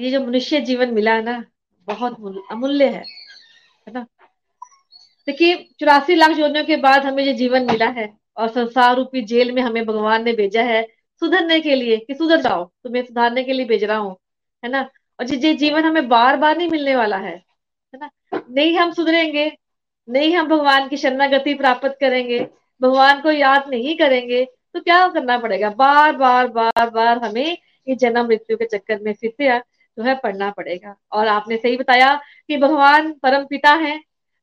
ये 0.00 0.10
जो 0.10 0.20
मनुष्य 0.20 0.60
जीवन 0.60 0.92
मिला 0.94 1.14
है 1.14 1.22
ना, 1.22 1.44
बहुत 1.88 2.46
अमूल्य 2.52 2.84
है 2.86 3.02
है 3.86 3.92
ना? 3.94 4.06
देखिए, 5.28 5.56
चौरासी 5.80 6.14
लाख 6.14 6.38
योजनाओं 6.38 6.64
के 6.64 6.76
बाद 6.76 7.04
हमें 7.06 7.22
ये 7.24 7.32
जीवन 7.34 7.66
मिला 7.66 7.86
है 7.90 8.08
और 8.36 8.48
संसार 8.48 8.96
रूपी 8.96 9.22
जेल 9.24 9.52
में 9.52 9.60
हमें 9.62 9.84
भगवान 9.86 10.24
ने 10.24 10.32
भेजा 10.32 10.62
है 10.62 10.82
सुधरने 11.22 11.60
के 11.60 11.74
लिए 11.74 11.96
कि 11.98 12.14
सुधर 12.14 12.40
जाओ, 12.40 12.64
तुम्हें 12.64 13.02
सुधारने 13.04 13.42
के 13.44 13.52
लिए 13.52 13.66
भेज 13.66 13.84
रहा 13.84 13.96
हूँ, 13.98 14.16
है 14.62 14.70
ना? 14.70 14.88
और 15.18 15.34
ये 15.34 15.54
जीवन 15.54 15.84
हमें 15.84 16.08
बार 16.08 16.36
बार 16.36 16.56
नहीं 16.58 16.68
मिलने 16.70 16.94
वाला 16.96 17.16
है 17.18 17.34
है 17.34 17.98
ना? 18.00 18.10
नहीं 18.50 18.76
हम 18.78 18.92
सुधरेंगे, 18.92 19.50
नहीं 20.08 20.34
हम 20.36 20.48
भगवान 20.48 20.88
की 20.88 20.96
शरणागति 20.96 21.54
प्राप्त 21.54 21.96
करेंगे, 22.00 22.38
भगवान 22.80 23.20
को 23.20 23.30
याद 23.30 23.68
नहीं 23.70 23.96
करेंगे 23.98 24.44
तो 24.74 24.80
क्या 24.80 25.06
करना 25.08 25.38
पड़ेगा? 25.38 25.70
बार 25.70 26.16
बार 26.16 26.48
बार 26.48 26.90
बार 26.90 27.18
हमें 27.18 27.56
ये 27.86 27.94
जन्म 27.96 28.26
मृत्यु 28.26 28.56
के 28.56 28.64
चक्कर 28.66 28.98
में 29.02 29.12
फिर 29.12 29.32
से 29.32 29.48
जो 30.00 30.04
है 30.04 30.14
पढ़ना 30.16 30.50
पड़ेगा। 30.50 30.94
और 31.12 31.26
आपने 31.28 31.56
सही 31.56 31.76
बताया 31.76 32.14
कि 32.48 32.56
भगवान 32.56 33.12
परम 33.22 33.44
पिता 33.46 33.72
है। 33.76 33.98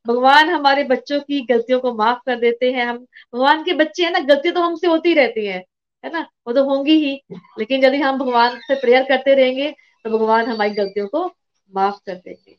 भगवान 0.06 0.50
हमारे 0.50 0.84
बच्चों 0.84 1.20
की 1.22 1.40
गलतियों 1.46 1.80
को 1.80 1.94
माफ़ 1.94 2.20
कर 2.26 2.36
देते 2.40 2.72
हैं। 2.72 2.86
हम, 2.86 2.98
भगवान 3.34 3.64
के 3.64 3.74
बच्चे 3.74 4.04
हैं 4.04 4.12
ना 4.12 4.20
गलती 4.26 4.52
तो 4.52 4.62
हमसे 4.62 4.88
होती 4.88 5.14
रहती 5.14 5.46
है 5.46 5.64
है 6.04 6.12
ना? 6.14 6.20
वो 6.48 6.54
तो 6.54 6.64
होंगी 6.66 6.94
ही। 7.00 7.14
लेकिन 7.60 7.84
यदि 7.86 7.98
हम 7.98 8.18
भगवान 8.20 8.58
से 8.62 8.76
प्रेयर 8.76 9.04
करते 9.04 9.34
रहेंगे 9.36 9.72
तो 10.06 10.10
भगवान 10.10 10.46
हमारी 10.46 10.72
गलतियों 10.72 11.08
को 11.08 11.26
माफ़ 11.74 12.00
कर 12.06 12.16
देंगे। 12.16 12.56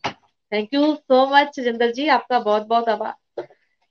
Thank 0.52 0.74
you 0.74 0.94
so 0.94 1.26
much 1.26 1.60
Jinder 1.60 1.92
ji. 1.92 2.08
आपका 2.08 2.38
बहुत 2.40 2.66
बहुत 2.66 2.88
आभार। 2.88 3.44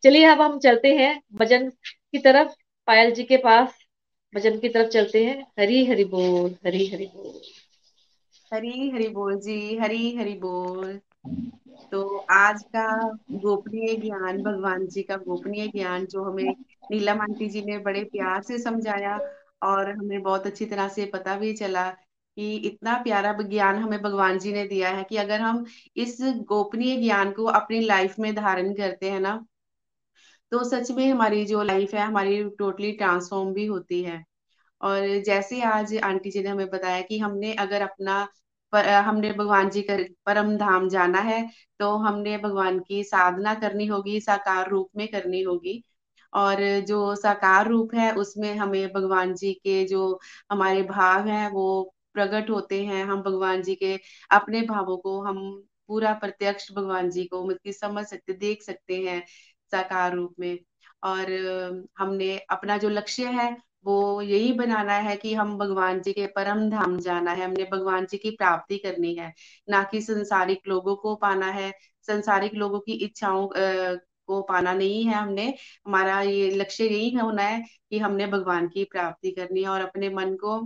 चलिए, 0.04 0.26
अब 0.26 0.42
हम 0.42 0.58
चलते 0.60 0.94
हैं 0.96 1.20
भजन 1.34 1.70
की 1.70 2.18
तरफ़। 2.20 2.54
पायल 2.88 3.12
जी 3.12 3.24
के 3.24 3.38
पास 3.38 3.78
भजन 4.34 4.58
की 4.60 4.70
तरफ़ 4.70 4.88
चलते 4.90 5.24
हैं। 5.26 5.42
हरी 5.60 5.86
हरि 5.86 6.04
बोल 6.06 6.56
हरी 6.66 6.86
हरि 6.88 7.06
बोल। 7.16 7.42
हरी 8.54 8.90
हरि 8.90 9.08
बोल 9.08 9.40
जी, 9.40 9.78
हरी 9.78 10.16
हरि 10.16 10.34
बोल। 10.34 11.00
तो 11.92 12.18
आज 12.18 12.64
का 12.64 13.10
गोपनीय 13.32 13.96
ज्ञान, 13.96 14.44
भगवान 14.44 14.88
जी 14.88 15.04
का 15.04 15.18
गोपनीय 15.18 15.68
ज्ञान 15.68 16.06
जो 16.06 16.24
हमें 16.24 16.56
नीलम 16.92 17.22
आंटी 17.22 17.50
जी 17.50 17.62
ने 17.62 17.78
बड़े 17.78 18.04
प्यार 18.04 18.42
से 18.42 18.60
समझाया 18.60 19.20
और 19.64 19.92
हमें 19.92 20.22
बहुत 20.22 20.48
अच्छी 20.48 20.66
तरह 20.66 20.88
से 20.88 21.06
पता 21.06 21.36
भी 21.38 21.54
चला 21.54 21.90
कि 22.38 22.56
इतना 22.56 22.98
प्यारा 23.04 23.34
ज्ञान 23.34 23.76
हमें 23.76 24.02
भगवान 24.02 24.40
जी 24.40 24.54
ने 24.54 24.68
दिया 24.68 24.90
है 24.90 25.04
कि 25.04 25.18
अगर 25.18 25.42
हम 25.42 25.66
इस 25.98 26.18
गोपनीय 26.22 27.02
ज्ञान 27.02 27.32
को 27.32 27.46
अपनी 27.46 27.80
लाइफ 27.80 28.16
में 28.20 28.36
धारण 28.36 28.74
करते 28.74 29.10
हैं 29.10 29.20
ना 29.20 29.46
तो 30.52 30.64
सच 30.64 30.92
में 30.92 31.12
हमारी 31.12 31.46
जो 31.46 31.64
लाइफ 31.64 31.94
है, 31.94 32.02
हमारी 32.02 32.44
टोटली 32.44 32.92
ट्रांसफॉर्म 32.92 33.54
भी 33.54 33.66
होती 33.66 34.04
है। 34.04 34.24
और 34.82 35.08
जैसे 35.26 35.62
आज 35.64 35.96
आंटी 36.04 36.32
जी 36.32 36.44
ने 36.44 36.50
हमें 36.50 36.70
बताया 36.70 37.02
कि 37.04 37.20
हमने 37.20 37.54
अगर 37.56 37.82
अपना 37.82 38.24
पर, 38.74 38.86
हमने 38.90 39.32
भगवान 39.34 39.70
जी 39.70 39.82
कर 39.84 40.04
परम 40.26 40.56
धाम 40.58 40.88
जाना 40.90 41.20
है 41.22 41.42
तो 41.80 41.92
हमने 42.00 42.38
भगवान 42.38 42.80
की 42.80 43.04
साधना 43.06 43.54
करनी 43.56 43.86
होगी 43.88 44.20
साकार 44.22 44.70
रूप 44.70 44.90
में 44.98 45.08
करनी 45.08 45.42
होगी। 45.44 45.82
और 46.34 46.60
जो 46.88 47.16
साकार 47.16 47.68
रूप 47.68 47.94
है 47.96 48.12
उसमें 48.16 48.54
हमें 48.58 48.88
भगवान 48.94 49.34
जी 49.36 49.54
के 49.56 49.84
जो 49.88 50.20
हमारे 50.52 50.84
भाव 50.86 51.28
हैं 51.28 51.50
वो 51.52 51.66
प्रकट 52.14 52.50
होते 52.50 52.84
हैं। 52.86 53.04
हम 53.06 53.22
भगवान 53.24 53.62
जी 53.64 53.76
के 53.76 53.96
अपने 54.32 54.62
भावों 54.64 54.98
को 54.98 55.20
हम 55.24 55.40
पूरा 55.88 56.14
प्रत्यक्ष 56.16 56.72
भगवान 56.74 57.10
जी 57.12 57.26
को 57.26 57.44
मतलब 57.46 57.74
समझ 57.74 58.06
सकते 58.08 58.34
देख 58.36 58.64
सकते 58.64 58.98
हैं 59.02 59.22
साकार 59.72 60.14
रूप 60.16 60.36
में। 60.40 60.58
और 61.04 61.32
हमने 61.98 62.38
अपना 62.52 62.78
जो 62.78 62.90
लक्ष्य 62.90 63.26
है 63.32 63.56
वो 63.88 64.22
यही 64.22 64.52
बनाना 64.54 64.94
है 65.00 65.16
कि 65.18 65.34
हम 65.34 65.58
भगवान 65.58 66.02
जी 66.02 66.14
के 66.14 66.26
परम 66.28 66.70
धाम 66.70 66.98
जाना 67.00 67.32
है, 67.32 67.46
हमने 67.46 67.64
भगवान 67.72 68.06
जी 68.06 68.18
की 68.18 68.32
प्राप्ति 68.32 68.78
करनी 68.78 69.14
है। 69.16 69.34
ना 69.70 69.84
कि 69.84 70.02
संसारिक 70.02 70.68
लोगों 70.68 70.96
को 70.96 71.16
पाना 71.16 71.52
है, 71.52 71.72
संसारिक 72.08 72.54
लोगों 72.54 72.80
की 72.80 72.94
इच्छाओं 73.06 73.48
को 74.28 74.42
पाना 74.42 74.74
नहीं 74.74 75.04
है 75.06 75.14
हमने। 75.14 75.48
हमारा 75.88 76.22
ये 76.22 76.50
लक्ष्य 76.52 76.86
यही 76.86 77.10
होना 77.16 77.44
है 77.44 77.62
कि 77.90 78.00
हमने 78.00 78.28
भगवान 78.28 78.68
की 78.68 78.84
प्राप्ति 78.84 79.32
करनी 79.32 79.64
है 79.64 79.70
और 79.70 79.82
अपने 79.82 80.10
मन 80.10 80.36
को 80.36 80.60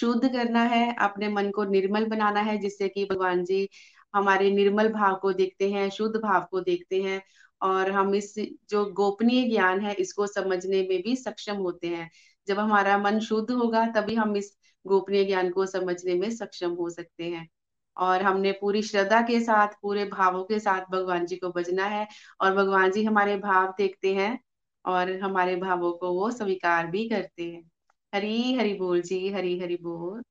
शुद्ध 0.00 0.28
करना 0.32 0.62
है, 0.62 0.94
अपने 1.00 1.28
मन 1.28 1.50
को 1.50 1.64
निर्मल 1.64 2.04
बनाना 2.06 2.40
है, 2.40 2.56
जिससे 2.58 2.88
कि 2.88 3.04
भगवान 3.04 3.44
जी 3.44 3.68
हमारे 4.14 4.50
निर्मल 4.50 4.88
भाव 4.88 5.16
को 5.16 5.32
देखते 5.32 5.70
हैं, 5.70 5.88
शुद्ध 5.90 6.16
भाव 6.16 6.46
को 6.50 6.60
देखते 6.60 7.02
हैं। 7.02 7.20
और 7.64 7.90
हम 7.90 8.14
इस 8.14 8.34
जो 8.70 8.84
गोपनीय 8.92 9.48
ज्ञान 9.48 9.80
है, 9.80 9.94
इसको 9.94 10.26
समझने 10.26 10.88
में 10.88 11.02
भी 11.02 11.16
सक्षम 11.16 11.56
होते 11.56 11.88
हैं। 11.88 12.10
जब 12.48 12.58
हमारा 12.58 12.98
मन 12.98 13.20
शुद्ध 13.20 13.50
होगा, 13.50 13.86
तभी 13.86 14.14
हम 14.14 14.36
इस 14.36 14.58
गोपनीय 14.86 15.24
ज्ञान 15.24 15.50
को 15.50 15.66
समझने 15.66 16.14
में 16.14 16.30
सक्षम 16.30 16.70
हो 16.70 16.90
सकते 16.90 17.24
हैं। 17.24 17.48
और 17.96 18.22
हमने 18.22 18.52
पूरी 18.52 18.82
श्रद्धा 18.82 19.20
के 19.22 19.40
साथ, 19.40 19.68
पूरे 19.82 20.04
भावों 20.04 20.44
के 20.44 20.58
साथ 20.60 20.80
भगवान 20.90 21.26
जी 21.26 21.36
को 21.36 21.50
बजना 21.50 21.84
है 21.86 22.08
और 22.40 22.54
भगवान 22.54 22.90
जी 22.90 23.04
हमारे 23.04 23.36
भाव 23.36 23.74
देखते 23.78 24.14
हैं 24.14 24.40
और 24.86 25.12
हमारे 25.20 25.56
भावों 25.56 25.92
को 25.92 26.12
वो 26.12 26.30
स्वीकार 26.30 26.86
भी 26.86 27.08
करते 27.08 27.52
हैं। 27.52 27.70
हरी 28.14 28.54
हरी 28.54 28.74
बोल 28.74 29.02
जी, 29.02 29.30
हरी 29.30 29.58
हरी 29.60 29.76
बोल। 29.76 30.22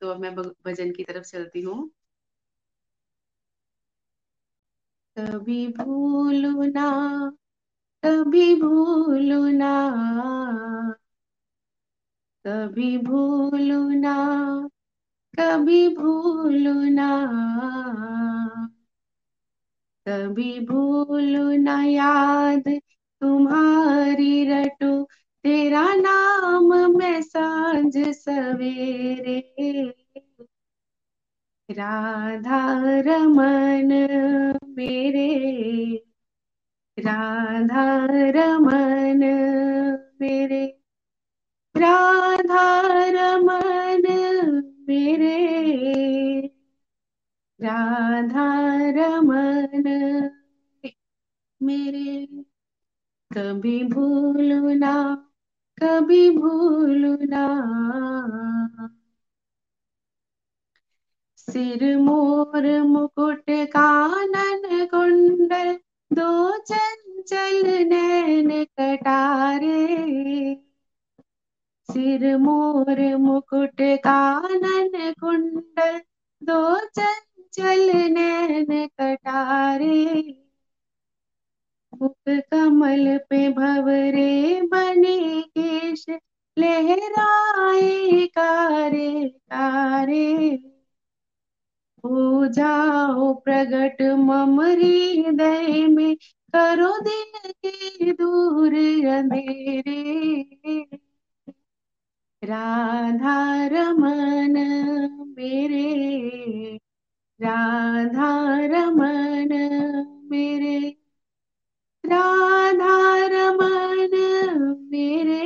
तो 0.00 0.16
मैं 0.16 0.36
भजन 0.36 0.92
की 0.92 1.04
तरफ़ 1.04 1.24
चलती 1.24 1.62
हूँ। 1.62 1.90
कभी 5.16 5.66
भूलू 5.68 6.62
ना, 6.62 6.88
कभी 8.04 8.54
भूलू 8.54 9.48
ना, 9.48 9.72
कभी 12.46 12.98
भूलू 12.98 13.88
ना, 13.90 14.14
कभी 15.38 15.88
भूलू 15.88 16.74
ना, 16.88 17.10
कभी 20.06 20.60
भूलू 20.60 21.56
ना 21.56 21.82
याद 21.84 22.68
तुम्हारी 23.20 24.44
रटू, 24.44 25.02
तेरा 25.44 25.94
नाम 25.94 26.98
मैं 26.98 27.22
साँझ 27.22 27.94
सवेरे 27.98 29.40
राधा 31.70 32.82
रमन 33.00 33.88
मेरे। 34.68 35.28
राधा 36.98 38.06
रमन 38.10 39.20
मेरे। 40.20 40.66
राधा 41.76 42.82
रमन 43.08 44.02
मेरे। 44.88 45.46
राधा 47.62 48.76
रमन 48.90 50.30
मेरे। 51.62 52.26
कभी 53.32 53.84
भूलू 53.84 54.74
ना, 54.74 55.28
कभी 55.82 56.30
भूलू 56.30 57.18
ना। 57.22 57.62
सिर 61.48 61.82
मोर 61.98 62.66
मुकुट 62.86 63.50
कानन 63.74 64.62
कुंडल 64.92 65.72
दो 66.10 66.28
चंचल 66.70 67.62
नैन 67.88 68.50
कटारे 68.78 69.74
सिर 71.88 72.36
मोर 72.38 73.00
मुकुट 73.18 73.82
कानन 74.06 75.12
कुंडल 75.20 75.98
दो 76.42 76.60
चंचल 76.98 77.90
नैन 78.12 78.86
कटारे 79.00 79.94
मुख 81.92 82.28
कमल 82.52 83.16
पे 83.30 83.48
भवरे 83.52 84.60
बने 84.72 85.16
केश 85.58 86.04
लहराए 86.56 88.26
कारे 88.38 89.08
कारे 89.28 90.26
हो 92.06 92.46
जाओ 92.46 93.34
प्रगट 93.34 94.02
मम 94.02 94.60
हृदय 94.60 95.86
में, 95.86 96.16
करो 96.54 96.98
दिल 97.00 97.52
के 97.52 98.12
दूर 98.12 98.74
अंधेरे। 99.06 100.86
राधा 102.44 103.66
रमन 103.66 104.54
मेरे, 105.38 106.76
राधा 107.42 108.30
रमन 108.66 109.48
मेरे, 110.30 110.96
राधा 112.06 113.26
रमन 113.26 114.10
मेरे, 114.92 115.42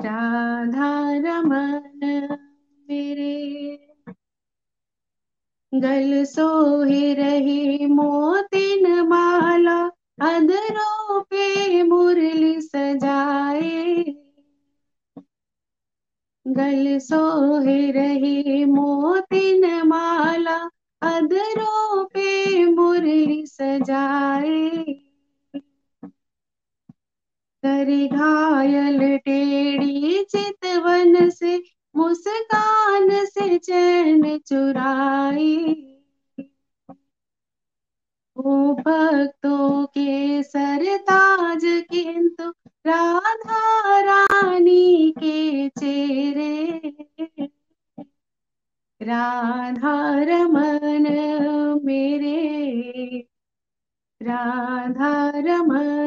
राधा 0.00 1.12
रमन 1.12 2.00
मेरे। 2.88 3.85
गल 5.82 6.24
सोहे 6.24 7.14
रही 7.14 7.86
मोतिन 7.86 9.00
माला 9.02 9.78
अधरों 10.22 11.20
पे 11.20 11.82
मुरली 11.82 12.60
सजाए। 12.60 14.04
गल 16.46 16.98
सोहे 16.98 17.90
रही 17.90 18.64
मोतिन 18.64 19.82
माला 19.82 20.56
अधरों 21.02 22.04
पे 22.04 22.64
मेरी 22.66 23.46
सजाए। 23.46 24.84
कर 27.62 27.90
घायल 28.06 29.16
टेढ़ी 29.18 30.24
चितवन 30.24 31.30
से 31.30 31.56
मुस्कान 31.96 33.24
से 33.26 33.58
चैन 33.58 34.38
चुराई। 34.38 35.82
ओ 38.36 38.74
भक्तों 38.74 39.86
के 39.86 40.42
सरताज 40.42 41.60
किंतु 41.64 42.50
राधा 42.86 44.00
रानी 44.00 45.14
के 45.18 45.68
चेहरे। 45.68 46.80
राधा 49.02 49.96
रमन 50.22 51.06
मेरे, 51.84 53.18
राधा 54.22 55.32
रमन 55.36 56.05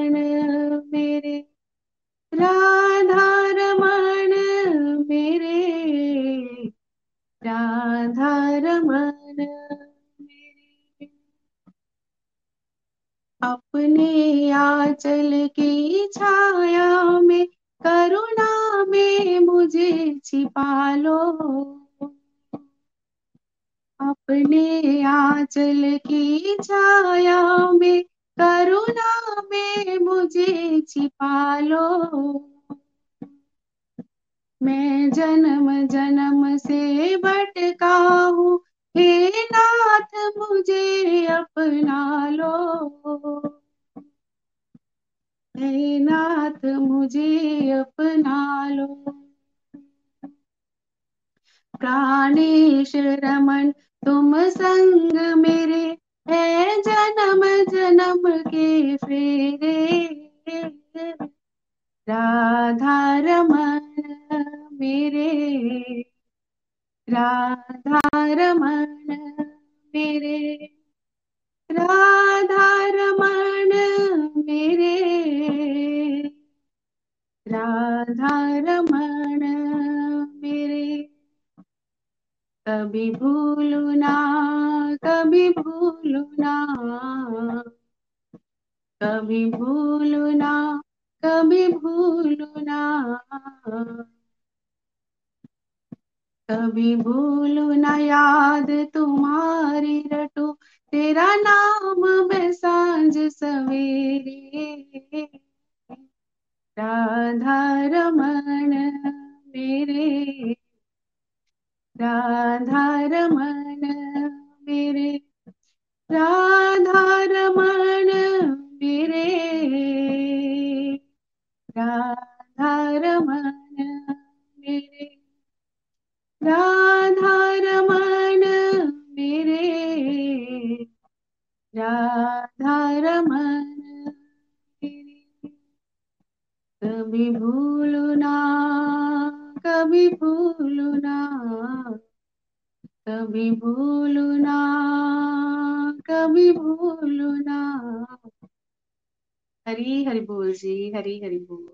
हरी 149.70 150.04
हरि 150.06 150.20
बोल 150.20 150.54
जी, 150.54 150.92
हरी 150.96 151.20
हरि 151.24 151.40
बोल। 151.40 151.68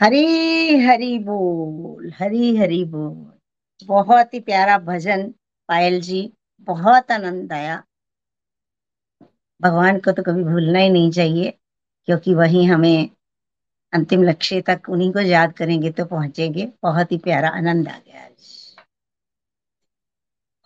हरी 0.00 0.76
हरी 0.78 1.18
बोल, 1.18 2.12
हरी 2.12 2.56
हरी 2.56 2.84
बोल। 2.84 3.86
बहुत 3.86 4.34
ही 4.34 4.40
प्यारा 4.40 4.78
भजन 4.78 5.34
पायल 5.68 6.00
जी, 6.00 6.32
बहुत 6.60 7.10
आनंद 7.10 7.52
आया। 7.52 7.82
भगवान 9.60 9.98
को 9.98 10.12
तो 10.12 10.22
कभी 10.22 10.44
भूलना 10.44 10.78
ही 10.78 10.90
नहीं 10.90 11.10
चाहिए, 11.10 11.50
क्योंकि 12.08 12.34
वही 12.34 12.64
हमें 12.64 13.10
अंतिम 13.92 14.22
लक्ष्य 14.22 14.60
तक 14.60 14.88
उन्हीं 14.88 15.12
को 15.12 15.20
याद 15.20 15.52
करेंगे 15.52 15.90
तो 15.90 16.04
पहुँचेंगे। 16.04 16.72
बहुत 16.82 17.12
ही 17.12 17.18
प्यारा 17.18 17.48
आनंद 17.48 17.88
आ 17.88 17.98
गया 17.98 18.24
आज। 18.24 18.61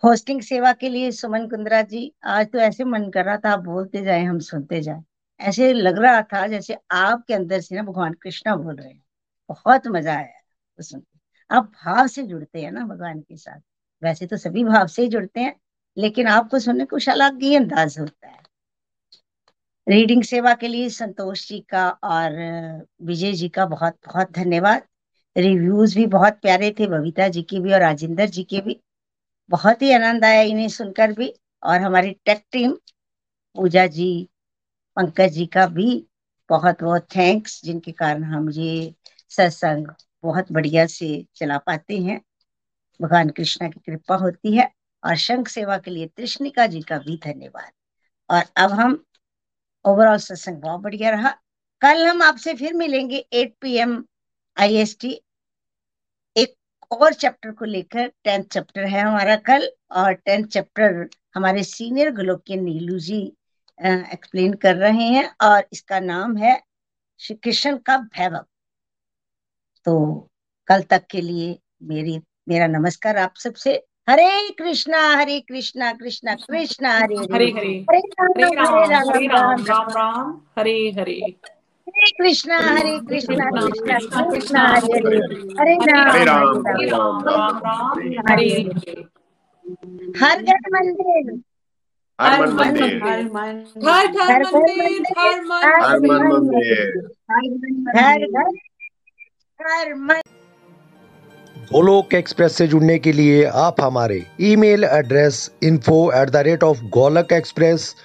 होस्टिंग 0.07 0.41
सेवा 0.41 0.71
के 0.73 0.89
लिए 0.89 1.11
सुमन 1.11 1.47
कुंद्रा 1.47 1.81
जी, 1.81 2.11
आज 2.25 2.47
तो 2.51 2.59
ऐसे 2.59 2.83
मन 2.83 3.09
कर 3.09 3.25
रहा 3.25 3.37
था 3.37 3.51
आप 3.51 3.59
बोलते 3.59 4.03
जाए, 4.03 4.23
हम 4.23 4.39
सुनते 4.39 4.81
जाए। 4.81 5.03
ऐसे 5.39 5.71
लग 5.73 5.97
रहा 5.97 6.21
था 6.23 6.45
जैसे 6.47 6.77
आपके 6.91 7.33
अंदर 7.33 7.59
से 7.59 7.75
ना 7.75 7.81
भगवान 7.83 8.13
कृष्णा 8.13 8.55
बोल 8.55 8.75
रहे 8.75 8.89
हैं। 8.89 9.03
बहुत 9.49 9.87
मज़ा 9.87 10.13
आया 10.13 10.23
वो 10.23 10.83
सुनते 10.83 11.19
आप 11.49 11.71
भाव 11.85 12.07
से 12.07 12.23
जुड़ते 12.23 12.61
हैं 12.61 12.71
ना 12.71 12.85
भगवान 12.85 13.19
के 13.19 13.37
साथ। 13.37 13.59
वैसे 14.03 14.25
तो 14.25 14.37
सभी 14.37 14.63
भाव 14.63 14.87
से 14.87 15.01
ही 15.01 15.07
जुड़ते 15.07 15.39
हैं, 15.39 15.55
लेकिन 15.97 16.27
आपको 16.27 16.59
सुनने 16.59 16.85
कुछ 16.85 17.09
अलग 17.09 17.43
ही 17.43 17.55
अंदाज 17.55 17.99
होता 17.99 18.27
है। 18.27 18.41
रीडिंग 19.87 20.23
सेवा 20.23 20.53
के 20.53 20.67
लिए 20.67 20.89
संतोष 20.89 21.47
जी 21.49 21.59
का 21.69 21.89
और 21.89 22.31
विजय 23.01 23.33
जी 23.33 23.49
का 23.49 23.65
बहुत 23.65 23.97
बहुत 24.07 24.31
धन्यवाद। 24.31 24.87
रिव्यूज़ 25.35 25.95
भी 25.95 26.05
बहुत 26.07 26.33
प्यारे 26.33 26.75
थे, 26.79 26.87
बबीता 26.87 27.27
जी 27.27 27.41
के 27.41 27.59
भी 27.59 27.73
और 27.73 27.79
राजेंद्र 27.79 28.25
जी 28.25 28.43
के 28.43 28.61
भी। 28.61 28.79
बहुत 29.49 29.81
ही 29.81 29.91
आनंद 29.93 30.25
आया 30.25 30.41
इन्हें 30.43 30.67
सुनकर 30.69 31.11
भी 31.13 31.33
और 31.63 31.81
हमारी 31.81 32.11
टेक 32.25 32.43
टीम 32.51 32.71
पूजा 33.55 33.85
जी, 33.87 34.27
पंकज 34.97 35.31
जी 35.33 35.45
का 35.47 35.65
भी 35.69 36.05
बहुत 36.49 36.83
बहुत 36.83 37.07
थैंक्स 37.15 37.61
जिनके 37.65 37.91
कारण 37.93 38.23
हम 38.23 38.49
ये 38.51 38.93
सत्संग 39.31 39.87
बहुत 40.23 40.51
बढ़िया 40.51 40.85
से 40.87 41.09
चला 41.35 41.57
पाते 41.57 41.97
हैं। 41.99 42.19
भगवान 42.99 43.29
कृष्णा 43.29 43.67
की 43.69 43.79
कृपा 43.79 44.15
होती 44.15 44.55
है 44.57 44.69
और 45.03 45.15
शंख 45.17 45.47
सेवा 45.47 45.77
के 45.77 45.91
लिए 45.91 46.07
तृष्णिका 46.07 46.67
जी 46.67 46.81
का 46.81 46.97
भी 46.99 47.17
धन्यवाद। 47.25 47.71
और 48.29 48.43
अब 48.57 48.71
हम 48.71 49.03
ओवरऑल 49.85 50.17
सत्संग 50.17 50.61
बहुत 50.61 50.81
बढ़िया 50.81 51.09
रहा। 51.09 51.29
कल 51.81 52.05
हम 52.07 52.21
आपसे 52.23 52.53
फिर 52.53 52.73
मिलेंगे 52.73 53.25
8 53.33 53.53
पीएम 53.61 54.03
आईएसटी 54.57 55.19
और 56.91 57.13
चैप्टर 57.13 57.51
को 57.51 57.65
लेकर 57.65 58.07
टेंथ 58.23 58.43
चैप्टर 58.43 58.83
है 58.83 59.01
हमारा 59.01 59.35
कल 59.35 59.67
और 59.91 60.13
टेंथ 60.13 60.45
चैप्टर 60.45 61.07
हमारे 61.35 61.63
सीनियर 61.63 62.11
गोलोकियन 62.11 62.63
नीलू 62.63 62.99
जी 62.99 63.19
एक्सप्लेन 63.79 64.53
कर 64.53 64.75
रहे 64.75 65.07
हैं 65.07 65.29
और 65.41 65.67
इसका 65.73 65.99
नाम 65.99 66.37
है 66.37 66.61
श्री 67.19 67.35
कृष्ण 67.35 67.77
का 67.77 67.97
भैभव 67.97 68.45
तो 69.85 69.97
कल 70.67 70.81
तक 70.81 71.05
के 71.11 71.21
लिए 71.21 71.59
मेरी 71.83 72.19
मेरा 72.49 72.67
नमस्कार 72.67 73.17
आप 73.17 73.35
सबसे। 73.35 73.71
हरे 74.09 74.49
कृष्णा 74.49 74.99
हरे 75.17 75.39
कृष्णा 75.39 75.91
कृष्णा 75.93 76.35
कृष्णा 76.35 76.91
हरे 76.99 77.15
हरे 77.33 77.49
हरे। 77.51 77.73
हरे 77.91 77.99
राम 77.99 78.31
हरे 79.07 79.27
राम 79.27 79.65
राम 79.65 79.89
राम 79.89 80.41
हरे 80.57 80.77
हरे। 80.89 81.19
हरे 81.97 82.11
कृष्णा 82.11 82.57
हरे 82.59 82.97
कृष्णा 83.09 83.49
कृष्णा 83.51 83.99
कृष्णा 83.99 84.29
कृष्णा 84.29 84.29
कृष्णा 84.29 84.65
कृष्णा 84.65 84.65
हरे 85.59 85.75
हरे 85.77 85.77
हरे 85.77 85.77
हरे 85.85 86.13
हरे 86.13 86.15
हरे 86.15 86.25
राम 86.25 86.63
हरे 86.67 86.89
हरे 86.89 86.89
राम। 86.89 87.23
राम 87.27 88.01
हरे 88.29 88.49
हरे 90.21 90.45
घर 90.47 90.69
मंदिर। 90.73 91.41
हर 92.19 92.47
मंदिर। 92.47 93.01
हर 93.87 94.07
घर 94.07 94.07
घर 94.07 94.07
हर 94.19 94.43
घर 94.43 94.45
मंदिर 94.53 95.05
हर 95.17 95.41
मन 95.41 95.65
हर 95.65 95.81
हर 95.83 95.99
मन 95.99 96.23
मन 96.23 96.27
मंदिर। 96.27 97.09
हर 97.97 98.25
घर 98.27 98.55
हर 99.59 99.93
गोलोक 101.73 102.13
एक्सप्रेस 102.13 102.53
से 102.53 102.67
जुड़ने 102.67 102.99
के 102.99 103.11
लिए 103.11 103.43
आप 103.45 103.81
हमारे 103.81 104.25
email 104.41 104.83
address 104.83 105.51
info 105.63 106.11
at 106.21 106.29
the 106.29 106.35
rate 106.35 106.63
of 106.63 106.83
Golok 106.83 107.33
Express 107.33 107.95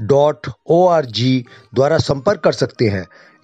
dot 0.00 0.46
O 0.66 0.86
R 0.88 1.06
G 1.06 1.44
द्वारा 1.74 1.98
संपर्क 1.98 2.40
कर 2.40 2.52
सकते 2.52 2.88
हैं। 2.88 3.06